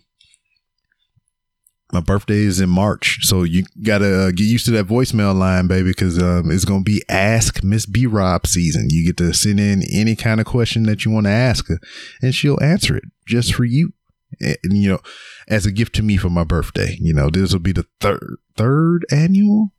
my 1.94 2.02
birthday 2.02 2.40
is 2.40 2.60
in 2.60 2.70
March, 2.70 3.20
so 3.22 3.44
you 3.44 3.64
gotta 3.82 4.28
uh, 4.28 4.32
get 4.32 4.44
used 4.44 4.66
to 4.66 4.72
that 4.72 4.88
voicemail 4.88 5.34
line, 5.34 5.68
baby, 5.68 5.92
because 5.92 6.22
um, 6.22 6.52
it's 6.52 6.66
gonna 6.66 6.84
be 6.84 7.02
Ask 7.08 7.64
Miss 7.64 7.86
B 7.86 8.06
Rob 8.06 8.46
season. 8.46 8.90
You 8.90 9.06
get 9.06 9.18
to 9.18 9.34
send 9.34 9.60
in 9.60 9.84
any 9.92 10.16
kind 10.16 10.42
of 10.42 10.46
question 10.46 10.84
that 10.84 11.06
you 11.06 11.12
want 11.12 11.28
to 11.28 11.32
ask 11.32 11.70
her, 11.70 11.80
and 12.22 12.36
she'll 12.36 12.62
answer 12.62 12.98
it 12.98 13.06
just 13.26 13.54
for 13.54 13.64
you. 13.64 13.94
And, 14.42 14.58
you 14.66 14.90
know, 14.90 15.00
as 15.48 15.66
a 15.66 15.72
gift 15.72 15.96
to 15.96 16.04
me 16.04 16.18
for 16.18 16.30
my 16.30 16.44
birthday. 16.44 16.98
You 17.00 17.14
know, 17.14 17.30
this 17.30 17.54
will 17.54 17.60
be 17.60 17.72
the 17.72 17.86
third 18.00 18.38
third 18.56 19.06
annual 19.10 19.72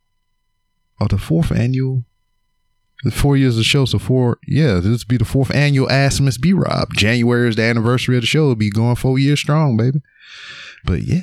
or 0.99 1.07
the 1.07 1.17
fourth 1.17 1.51
annual. 1.51 2.05
Four 3.13 3.37
years 3.37 3.53
of 3.53 3.59
the 3.59 3.63
show, 3.63 3.85
so 3.85 3.97
four, 3.97 4.39
yeah, 4.45 4.81
this 4.81 5.05
be 5.05 5.15
the 5.15 5.23
fourth 5.23 5.55
annual 5.55 5.89
Ask 5.89 6.21
Miss 6.21 6.37
B 6.37 6.51
Rob. 6.51 6.93
January 6.93 7.47
is 7.47 7.55
the 7.55 7.63
anniversary 7.63 8.17
of 8.17 8.23
the 8.23 8.27
show. 8.27 8.43
It'll 8.43 8.55
be 8.55 8.69
going 8.69 8.97
four 8.97 9.17
years 9.17 9.39
strong, 9.39 9.77
baby. 9.77 10.01
But 10.83 11.03
yeah, 11.03 11.21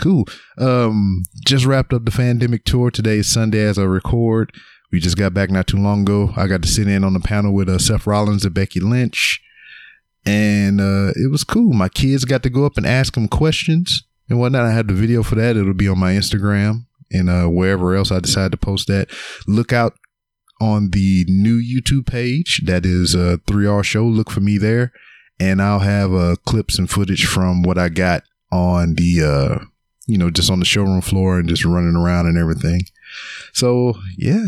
cool. 0.00 0.24
Um, 0.58 1.22
just 1.46 1.64
wrapped 1.64 1.92
up 1.92 2.04
the 2.04 2.10
pandemic 2.10 2.64
tour. 2.64 2.90
Today 2.90 3.22
Sunday 3.22 3.62
as 3.62 3.78
I 3.78 3.84
record. 3.84 4.52
We 4.90 4.98
just 4.98 5.16
got 5.16 5.32
back 5.32 5.48
not 5.48 5.68
too 5.68 5.76
long 5.76 6.02
ago. 6.02 6.32
I 6.36 6.48
got 6.48 6.62
to 6.62 6.68
sit 6.68 6.88
in 6.88 7.04
on 7.04 7.12
the 7.12 7.20
panel 7.20 7.52
with 7.52 7.68
uh, 7.68 7.78
Seth 7.78 8.06
Rollins 8.06 8.44
and 8.44 8.54
Becky 8.54 8.80
Lynch, 8.80 9.40
and 10.24 10.80
uh, 10.80 11.12
it 11.14 11.30
was 11.30 11.44
cool. 11.44 11.72
My 11.72 11.88
kids 11.88 12.24
got 12.24 12.42
to 12.42 12.50
go 12.50 12.66
up 12.66 12.76
and 12.76 12.86
ask 12.86 13.14
them 13.14 13.28
questions 13.28 14.02
and 14.28 14.40
whatnot. 14.40 14.64
I 14.64 14.72
had 14.72 14.88
the 14.88 14.94
video 14.94 15.22
for 15.22 15.36
that. 15.36 15.56
It'll 15.56 15.72
be 15.72 15.88
on 15.88 16.00
my 16.00 16.14
Instagram 16.14 16.85
and 17.10 17.28
uh, 17.28 17.46
wherever 17.46 17.94
else 17.94 18.10
I 18.10 18.20
decide 18.20 18.50
to 18.52 18.56
post 18.56 18.88
that. 18.88 19.08
Look 19.46 19.72
out 19.72 19.94
on 20.60 20.90
the 20.90 21.24
new 21.28 21.60
YouTube 21.60 22.06
page. 22.06 22.62
That 22.64 22.86
is 22.86 23.14
a 23.14 23.38
3R 23.46 23.84
show. 23.84 24.04
Look 24.04 24.30
for 24.30 24.40
me 24.40 24.58
there. 24.58 24.92
And 25.38 25.60
I'll 25.60 25.80
have 25.80 26.14
uh, 26.14 26.36
clips 26.46 26.78
and 26.78 26.88
footage 26.88 27.26
from 27.26 27.62
what 27.62 27.76
I 27.76 27.90
got 27.90 28.22
on 28.50 28.94
the, 28.94 29.22
uh, 29.22 29.64
you 30.06 30.16
know, 30.16 30.30
just 30.30 30.50
on 30.50 30.60
the 30.60 30.64
showroom 30.64 31.02
floor 31.02 31.38
and 31.38 31.48
just 31.48 31.64
running 31.64 31.96
around 31.96 32.26
and 32.26 32.38
everything. 32.38 32.82
So 33.52 33.94
yeah, 34.16 34.44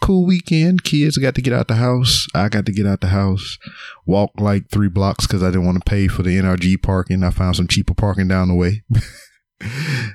cool 0.00 0.26
weekend. 0.26 0.84
Kids 0.84 1.16
got 1.18 1.34
to 1.36 1.42
get 1.42 1.52
out 1.52 1.68
the 1.68 1.76
house. 1.76 2.26
I 2.34 2.48
got 2.48 2.66
to 2.66 2.72
get 2.72 2.86
out 2.86 3.00
the 3.00 3.08
house, 3.08 3.58
walk 4.06 4.32
like 4.38 4.68
three 4.70 4.88
blocks 4.88 5.26
because 5.26 5.42
I 5.42 5.46
didn't 5.46 5.66
want 5.66 5.84
to 5.84 5.88
pay 5.88 6.08
for 6.08 6.22
the 6.22 6.36
NRG 6.36 6.82
parking. 6.82 7.22
I 7.22 7.30
found 7.30 7.56
some 7.56 7.68
cheaper 7.68 7.94
parking 7.94 8.28
down 8.28 8.48
the 8.48 8.54
way. 8.54 8.82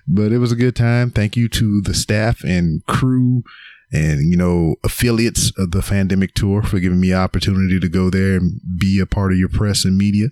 but 0.07 0.31
it 0.31 0.37
was 0.39 0.51
a 0.51 0.55
good 0.55 0.75
time. 0.75 1.11
Thank 1.11 1.35
you 1.35 1.47
to 1.49 1.81
the 1.81 1.93
staff 1.93 2.43
and 2.43 2.85
crew 2.85 3.43
and, 3.91 4.29
you 4.29 4.37
know, 4.37 4.75
affiliates 4.83 5.51
of 5.57 5.71
the 5.71 5.81
pandemic 5.81 6.33
tour 6.33 6.61
for 6.61 6.79
giving 6.79 6.99
me 6.99 7.13
opportunity 7.13 7.79
to 7.79 7.89
go 7.89 8.09
there 8.09 8.37
and 8.37 8.61
be 8.77 8.99
a 8.99 9.05
part 9.05 9.31
of 9.31 9.37
your 9.39 9.49
press 9.49 9.83
and 9.85 9.97
media. 9.97 10.27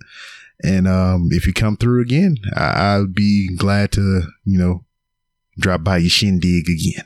And 0.62 0.86
um, 0.88 1.28
if 1.30 1.46
you 1.46 1.52
come 1.52 1.76
through 1.76 2.02
again, 2.02 2.36
I- 2.56 2.94
I'll 2.94 3.06
be 3.06 3.54
glad 3.56 3.92
to, 3.92 4.22
you 4.44 4.58
know, 4.58 4.84
drop 5.58 5.82
by 5.82 5.98
your 5.98 6.10
shindig 6.10 6.68
again. 6.68 7.04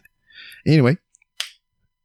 Anyway, 0.66 0.98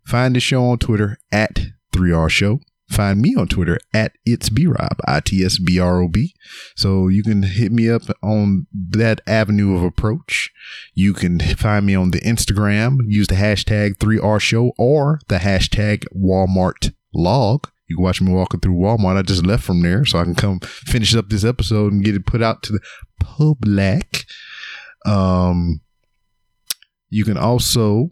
find 0.06 0.36
the 0.36 0.40
show 0.40 0.64
on 0.66 0.78
Twitter 0.80 1.20
at 1.32 1.60
3R 1.94 2.30
Show. 2.30 2.62
Find 2.90 3.22
me 3.22 3.36
on 3.36 3.48
Twitter 3.48 3.78
at 3.94 4.14
it's 4.26 4.50
B 4.50 4.66
Rob, 4.66 4.98
I 5.06 5.20
T 5.20 5.44
S 5.44 5.60
B 5.60 5.78
R 5.78 6.02
O 6.02 6.08
B. 6.08 6.34
So 6.76 7.10
you 7.10 7.22
can 7.22 7.44
hit 7.44 7.72
me 7.72 7.90
up 7.90 8.04
on 8.24 8.68
that 8.74 9.20
avenue 9.28 9.76
of 9.76 9.84
approach. 9.84 10.52
You 10.94 11.14
can 11.14 11.40
find 11.40 11.86
me 11.86 11.96
on 11.96 12.12
the 12.12 12.22
Instagram, 12.22 13.00
use 13.08 13.28
the 13.28 13.36
hashtag 13.36 13.98
3R 13.98 14.40
Show 14.40 14.72
or 14.78 15.20
the 15.28 15.40
hashtag 15.40 16.06
Walmart 16.16 16.94
log. 17.14 17.70
You 17.88 17.98
can 17.98 18.04
watch 18.04 18.22
me 18.22 18.32
walking 18.34 18.62
through 18.62 18.76
Walmart. 18.76 19.18
I 19.18 19.22
just 19.22 19.46
left 19.46 19.64
from 19.64 19.82
there 19.82 20.06
so 20.06 20.20
I 20.20 20.24
can 20.24 20.36
come 20.36 20.60
finish 20.62 21.14
up 21.16 21.30
this 21.30 21.44
episode 21.44 21.92
and 21.92 22.04
get 22.04 22.16
it 22.16 22.26
put 22.26 22.42
out 22.42 22.64
to 22.64 22.74
the 22.74 22.80
public. 23.20 24.26
Um, 25.06 25.82
you 27.10 27.26
can 27.26 27.38
also 27.38 28.12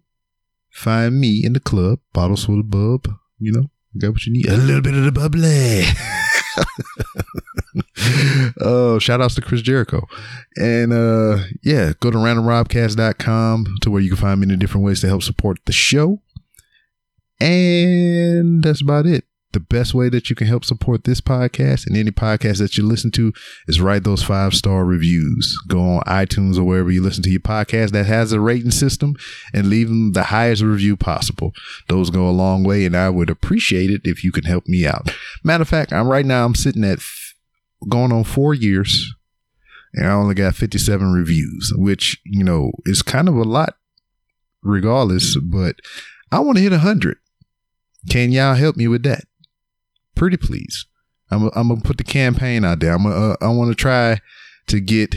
find 0.72 1.19
me 1.19 1.41
in 1.43 1.53
the 1.53 1.60
club, 1.60 1.99
bottles 2.14 2.45
for 2.45 2.57
the 2.57 2.64
bub. 2.64 3.07
You 3.39 3.52
know, 3.52 3.69
got 3.99 4.11
what 4.11 4.26
you 4.26 4.34
need. 4.34 4.47
A 4.47 4.57
little 4.57 4.81
bit 4.81 4.93
of 4.93 5.03
the 5.03 5.11
bubbly. 5.11 5.84
oh, 8.61 8.99
shout 8.99 9.22
outs 9.22 9.35
to 9.35 9.41
Chris 9.41 9.61
Jericho. 9.61 10.07
And 10.57 10.93
uh 10.93 11.43
yeah, 11.63 11.93
go 11.99 12.11
to 12.11 12.17
randomrobcast.com 12.17 13.77
to 13.81 13.91
where 13.91 14.01
you 14.01 14.09
can 14.09 14.17
find 14.17 14.39
many 14.39 14.55
different 14.55 14.85
ways 14.85 15.01
to 15.01 15.07
help 15.07 15.23
support 15.23 15.59
the 15.65 15.73
show. 15.73 16.22
And 17.39 18.63
that's 18.63 18.81
about 18.81 19.05
it. 19.05 19.26
The 19.56 19.61
best 19.61 19.94
way 19.94 20.10
that 20.10 20.30
you 20.30 20.36
can 20.36 20.48
help 20.48 20.65
support 20.65 21.06
this 21.06 21.22
podcast 21.22 21.88
and 21.88 21.95
any 21.95 22.11
podcast 22.11 22.57
that 22.57 22.77
you 22.77 22.86
listen 22.86 23.10
to 23.11 23.32
is 23.69 23.80
write 23.80 24.03
those 24.03 24.22
five 24.22 24.53
star 24.53 24.84
reviews. 24.84 25.57
Go 25.69 25.80
on 25.80 26.02
iTunes 26.02 26.57
or 26.57 26.65
wherever 26.65 26.91
you 26.91 27.02
listen 27.02 27.23
to 27.23 27.30
your 27.30 27.40
podcast 27.40 27.91
that 27.91 28.06
has 28.06 28.34
a 28.34 28.41
rating 28.41 28.72
system 28.72 29.15
and 29.53 29.69
leave 29.69 29.88
them 29.88 30.11
the 30.11 30.23
highest 30.23 30.61
review 30.61 30.98
possible. 30.98 31.53
Those 31.88 32.10
go 32.10 32.27
a 32.27 32.32
long 32.36 32.65
way, 32.65 32.84
and 32.84 32.98
I 32.98 33.10
would 33.10 33.30
appreciate 33.30 33.90
it 33.91 34.02
if 34.03 34.26
you 34.26 34.34
can 34.34 34.44
help 34.44 34.68
me 34.68 34.86
out. 34.86 35.10
Matter 35.41 35.61
of 35.61 35.69
fact, 35.69 35.94
I'm 35.94 36.10
right 36.10 36.26
now 36.26 36.44
I'm 36.44 36.53
sitting 36.53 36.84
at 36.84 36.99
going 37.88 38.11
on 38.11 38.26
four 38.26 38.53
years, 38.53 39.15
and 39.94 40.06
I 40.06 40.11
only 40.11 40.36
got 40.36 40.56
57 40.56 41.14
reviews, 41.14 41.72
which 41.77 42.19
you 42.26 42.44
know 42.44 42.73
is 42.84 43.02
kind 43.02 43.30
of 43.30 43.38
a 43.38 43.44
lot, 43.44 43.77
regardless. 44.61 45.38
But 45.41 45.77
I 46.30 46.40
want 46.40 46.57
to 46.57 46.61
hit 46.61 46.73
100. 46.73 47.19
Can 48.10 48.34
y'all 48.34 48.56
help 48.56 48.76
me 48.76 48.90
with 48.90 49.03
that? 49.03 49.23
Pretty 50.15 50.37
please. 50.37 50.85
I'm 51.29 51.49
I'm 51.55 51.69
gonna 51.69 51.81
put 51.81 51.97
the 51.97 52.03
campaign 52.03 52.63
out 52.63 52.79
there. 52.79 52.93
I'm 52.93 53.05
uh, 53.05 53.35
I 53.41 53.49
want 53.49 53.71
to 53.71 53.75
try 53.75 54.19
to 54.67 54.79
get 54.79 55.15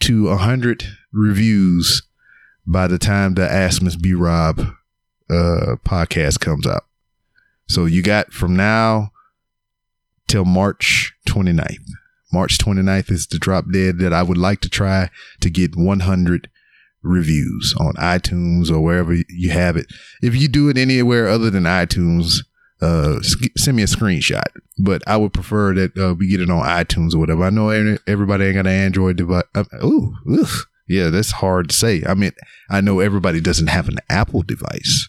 to 0.00 0.28
a 0.28 0.36
100 0.36 0.84
reviews 1.12 2.02
by 2.66 2.86
the 2.86 2.98
time 2.98 3.34
the 3.34 3.50
Ask 3.50 3.82
Miss 3.82 3.96
B 3.96 4.14
Rob 4.14 4.58
uh, 5.30 5.76
podcast 5.84 6.40
comes 6.40 6.66
out. 6.66 6.84
So 7.68 7.86
you 7.86 8.02
got 8.02 8.32
from 8.32 8.56
now 8.56 9.12
till 10.28 10.44
March 10.44 11.14
29th. 11.28 11.86
March 12.32 12.58
29th 12.58 13.10
is 13.10 13.26
the 13.26 13.38
drop 13.38 13.66
dead 13.72 13.98
that 13.98 14.12
I 14.12 14.22
would 14.22 14.38
like 14.38 14.60
to 14.62 14.68
try 14.68 15.10
to 15.40 15.50
get 15.50 15.76
100 15.76 16.50
reviews 17.02 17.74
on 17.78 17.94
iTunes 17.94 18.70
or 18.70 18.80
wherever 18.80 19.14
you 19.28 19.50
have 19.50 19.76
it. 19.76 19.86
If 20.22 20.34
you 20.34 20.48
do 20.48 20.68
it 20.68 20.78
anywhere 20.78 21.28
other 21.28 21.50
than 21.50 21.64
iTunes, 21.64 22.38
uh, 22.82 23.20
sk- 23.22 23.56
send 23.56 23.76
me 23.76 23.82
a 23.82 23.86
screenshot. 23.86 24.44
But 24.78 25.02
I 25.06 25.16
would 25.16 25.32
prefer 25.32 25.72
that 25.74 25.96
uh, 25.96 26.14
we 26.14 26.28
get 26.28 26.40
it 26.40 26.50
on 26.50 26.66
iTunes 26.66 27.14
or 27.14 27.18
whatever. 27.18 27.44
I 27.44 27.50
know 27.50 27.68
everybody 28.06 28.44
ain't 28.44 28.56
got 28.56 28.66
an 28.66 28.72
Android 28.72 29.16
device. 29.16 29.44
Uh, 29.54 29.64
ooh, 29.84 30.14
ugh. 30.38 30.66
yeah, 30.88 31.08
that's 31.08 31.30
hard 31.30 31.70
to 31.70 31.74
say. 31.74 32.02
I 32.06 32.14
mean, 32.14 32.32
I 32.68 32.80
know 32.80 33.00
everybody 33.00 33.40
doesn't 33.40 33.68
have 33.68 33.88
an 33.88 33.98
Apple 34.10 34.42
device, 34.42 35.08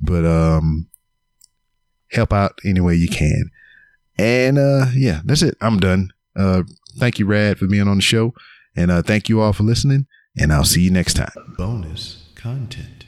but 0.00 0.24
um, 0.24 0.88
help 2.10 2.32
out 2.32 2.58
any 2.64 2.80
way 2.80 2.94
you 2.96 3.08
can. 3.08 3.50
And 4.18 4.58
uh, 4.58 4.86
yeah, 4.94 5.20
that's 5.24 5.42
it. 5.42 5.56
I'm 5.60 5.78
done. 5.78 6.10
Uh, 6.36 6.64
thank 6.98 7.18
you, 7.18 7.26
Rad, 7.26 7.58
for 7.58 7.66
being 7.66 7.88
on 7.88 7.96
the 7.96 8.02
show, 8.02 8.34
and 8.76 8.90
uh, 8.90 9.02
thank 9.02 9.28
you 9.28 9.40
all 9.40 9.52
for 9.52 9.62
listening. 9.62 10.06
And 10.36 10.52
I'll 10.52 10.64
see 10.64 10.82
you 10.82 10.90
next 10.90 11.14
time. 11.14 11.54
Bonus 11.56 12.28
content. 12.34 13.04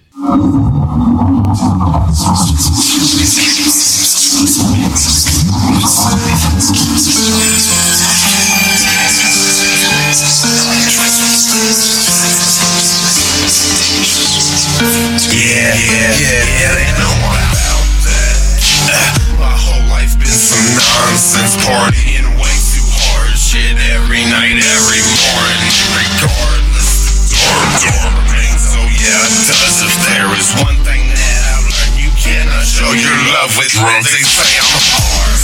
Love. 33.83 34.07
They 34.07 34.23
say 34.23 34.63
I'm 34.63 34.79
hard. 34.95 35.43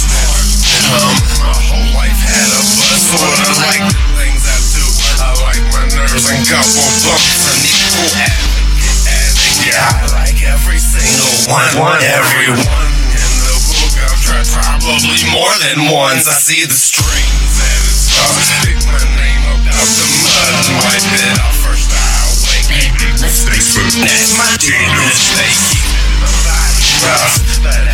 Um, 0.88 1.14
my 1.42 1.58
whole 1.68 1.90
life 1.98 2.20
had 2.22 2.48
a 2.54 2.62
buzz, 2.78 3.02
sorta 3.10 3.50
like 3.66 3.82
the 3.82 3.98
things 4.14 4.42
I 4.46 4.58
do. 4.72 4.84
I 5.18 5.30
like 5.42 5.64
my 5.74 5.84
nerves 5.90 6.24
and 6.30 6.42
couple 6.46 6.86
bumps 7.02 7.44
and 7.50 7.60
equal 7.66 8.08
advocate. 8.14 9.58
Yeah, 9.66 9.82
I 9.82 10.06
like 10.22 10.38
every 10.46 10.78
single 10.78 11.50
one, 11.50 11.68
one, 11.82 12.00
every 12.00 12.48
one 12.54 12.90
in 13.10 13.32
the 13.42 13.54
book. 13.68 13.92
I've 14.06 14.22
tried 14.22 14.46
probably 14.48 15.18
more 15.34 15.54
than 15.60 15.90
once. 15.90 16.30
I 16.30 16.38
see 16.38 16.62
the 16.62 16.78
strings 16.78 17.52
and 17.58 17.82
it's 17.90 18.14
tough. 18.14 18.38
Pick 18.64 18.78
my 18.86 19.02
name 19.18 19.44
up 19.50 19.66
out 19.66 19.90
the 19.98 20.06
mud. 20.24 20.54
Wipe 20.78 21.10
it 21.10 21.36
off 21.42 21.58
first 21.58 21.90
I 21.90 22.06
awake. 22.32 22.96
Mistakes 23.18 23.74
for 23.74 23.82
that's 23.98 24.30
my 24.38 24.48
demons. 24.62 25.20
They 25.36 25.50
keep 25.74 25.84
my 26.22 26.30
body 26.46 27.87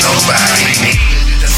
nobody 0.00 0.72
need 0.80 1.00
to. 1.42 1.50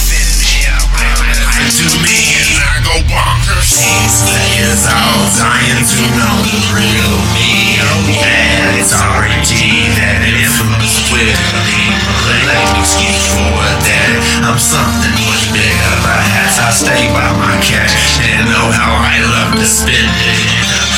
I 1.54 1.70
do 1.70 1.86
me 2.02 2.18
and 2.34 2.60
I 2.60 2.74
go 2.82 2.94
bonkers. 3.08 3.78
These 3.78 4.16
players 4.26 4.84
all 4.90 5.22
dying 5.38 5.80
to 5.86 6.02
know 6.18 6.36
the 6.44 6.60
real 6.74 7.14
me. 7.32 7.78
Oh 7.78 8.04
yeah, 8.10 8.78
it's 8.80 8.92
already 8.92 9.88
that 9.96 10.20
infamous 10.26 10.94
with 11.14 11.38
me. 11.64 11.80
Let 12.26 12.58
me 12.74 12.82
excuse 12.82 13.24
for 13.32 13.64
that. 13.86 14.12
I'm 14.44 14.58
something 14.58 15.14
much 15.24 15.46
bigger, 15.54 15.94
perhaps 16.04 16.58
I 16.58 16.68
stay 16.74 17.06
by 17.14 17.30
my 17.38 17.54
cash 17.62 18.18
and 18.20 18.50
know 18.50 18.68
how 18.74 18.92
I 18.98 19.16
love 19.22 19.54
to 19.56 19.66
spend 19.66 20.10
it. 20.26 20.42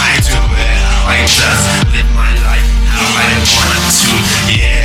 I 0.03 0.19
do 0.25 0.41
it 0.41 0.77
how 0.89 1.15
I 1.15 1.19
just 1.29 1.69
live 1.93 2.11
my 2.17 2.33
life 2.49 2.69
how 2.91 3.07
I 3.07 3.29
want 3.45 3.87
to. 3.93 4.11
Yeah, 4.51 4.76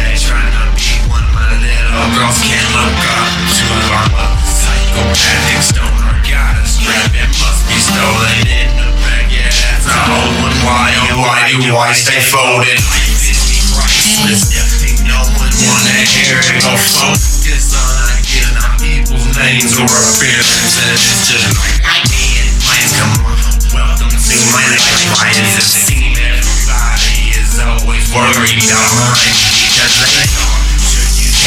girls 2.17 2.41
can't 2.41 2.69
look 2.73 2.97
up 3.13 3.29
to. 3.53 3.65
I'm 3.93 4.09
psychopathic 4.41 5.61
stoner, 5.61 6.13
got 6.25 6.57
a 6.57 6.65
strap, 6.65 7.13
it 7.13 7.29
must 7.37 7.61
be 7.69 7.77
stolen 7.77 8.37
in 8.49 8.69
the 8.79 8.89
bag. 9.05 9.29
Yeah, 9.29 9.45
that's 9.49 9.85
a 9.85 9.97
whole 10.09 10.33
one. 10.41 10.55
Why, 10.65 10.89
oh, 11.13 11.21
why 11.21 11.53
do 11.53 11.77
I 11.77 11.93
stay 11.93 12.17
folded? 12.17 12.79
Life 12.81 13.21
is 13.29 13.41
priceless. 13.69 14.49
Think 14.81 15.05
no 15.05 15.19
one 15.37 15.53
wanna 15.53 16.01
hear 16.09 16.41
it 16.41 16.57
go 16.65 16.73
focus 16.73 17.77
on 17.77 18.17
get 18.25 18.49
on 18.57 18.71
people's 18.81 19.27
names 19.37 19.77
or 19.77 19.85
appearances. 19.85 21.05
It's 21.05 21.29
just 21.29 21.53
like 21.85 22.05
me 22.09 22.41
and 22.41 22.53
mine. 22.65 22.89
Come 22.97 23.13
on, 23.29 23.37
welcome 23.77 24.09
to 24.09 24.35
my 24.49 24.65
life. 24.73 25.05
Why 25.13 25.29
does 25.37 25.53
it 25.53 25.85
seem 25.85 26.17
everybody 26.17 27.35
is 27.37 27.61
always 27.61 28.05
worried 28.09 28.57
about 28.65 28.89
mine? 28.97 29.35
Because 29.69 29.93
they 30.01 30.25
don't. 30.33 30.50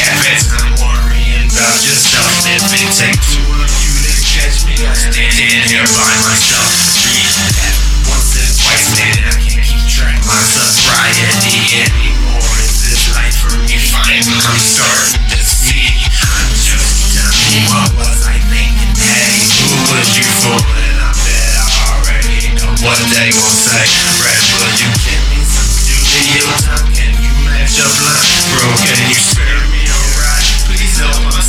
It? 0.04 0.44
I'm 0.52 0.76
worrying 0.84 1.48
about 1.48 1.80
yourself. 1.80 2.28
If 2.44 2.60
it 2.76 2.92
takes 2.92 3.24
two 3.24 3.40
of 3.40 3.72
you 3.72 3.92
to 4.04 4.12
catch 4.20 4.68
me, 4.68 4.76
I'm 4.84 4.92
standing 4.92 5.64
here 5.64 5.88
by 5.96 6.12
myself. 6.28 6.68
Read 7.08 7.24
that 7.56 7.72
once 8.12 8.36
and 8.36 8.52
twice, 8.52 8.84
man. 9.00 9.16
I 9.24 9.34
can't 9.40 9.64
keep 9.64 9.80
track 9.88 10.20
my 10.28 10.36
sobriety 10.44 11.88
anymore. 11.88 12.52
Is 12.60 12.84
this 12.84 13.16
life 13.16 13.32
for 13.32 13.56
me? 13.64 13.80
Fine, 13.80 14.28
I'm 14.28 14.60
starting 14.60 15.24
to 15.32 15.40
see. 15.40 15.88
I'm 16.20 16.52
just 16.52 17.16
telling 17.16 17.64
what 17.72 18.04
was 18.04 18.28
I 18.28 18.36
thinking? 18.52 18.92
Hey, 19.00 19.40
who 19.56 19.88
was 19.88 20.08
you 20.20 20.26
fooling? 20.44 21.00
I 21.00 21.16
bet 21.16 21.48
I 21.56 21.68
already 21.96 22.52
know 22.52 22.76
what 22.84 23.00
they 23.08 23.32
gon' 23.32 23.56
say. 23.56 23.88
Red, 24.20 24.42
will 24.52 24.68
you 24.84 24.90
give 25.00 25.22
me 25.32 25.40
some 25.48 25.64
studio 25.64 26.44
time? 26.60 26.92
Can 26.92 27.16
you 27.24 27.32
match 27.48 27.80
up 27.80 27.94
line? 28.04 28.28
Bro, 28.52 28.68
can 28.84 29.00
you 29.08 29.16
spare 29.16 29.53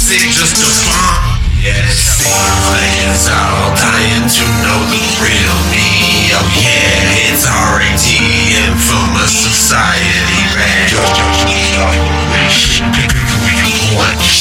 sick 0.06 0.30
just 0.30 0.62
a 0.62 0.70
bomb. 0.86 1.42
Yes, 1.58 2.22
players 2.22 3.26
all 3.26 3.74
dying 3.74 4.30
to 4.30 4.46
know 4.62 4.82
the 4.94 5.02
real 5.18 5.58
me. 5.74 6.30
Oh 6.30 6.46
yeah, 6.62 7.34
it's 7.34 7.50
R.A.T. 7.50 8.14
infamous 8.70 9.34
society, 9.34 10.46
man. 10.54 10.94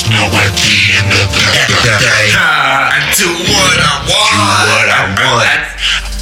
Know 0.04 0.28
at 0.36 0.52
the 0.52 0.76
end 1.00 1.12
of 1.16 1.32
the 1.32 1.96
day, 1.96 2.28
I 2.36 3.00
do 3.16 3.24
what 3.24 3.78
I 3.80 4.04
want. 4.04 4.68
Do 4.68 4.68
what 4.68 4.88
I 4.92 5.16
want. 5.16 6.13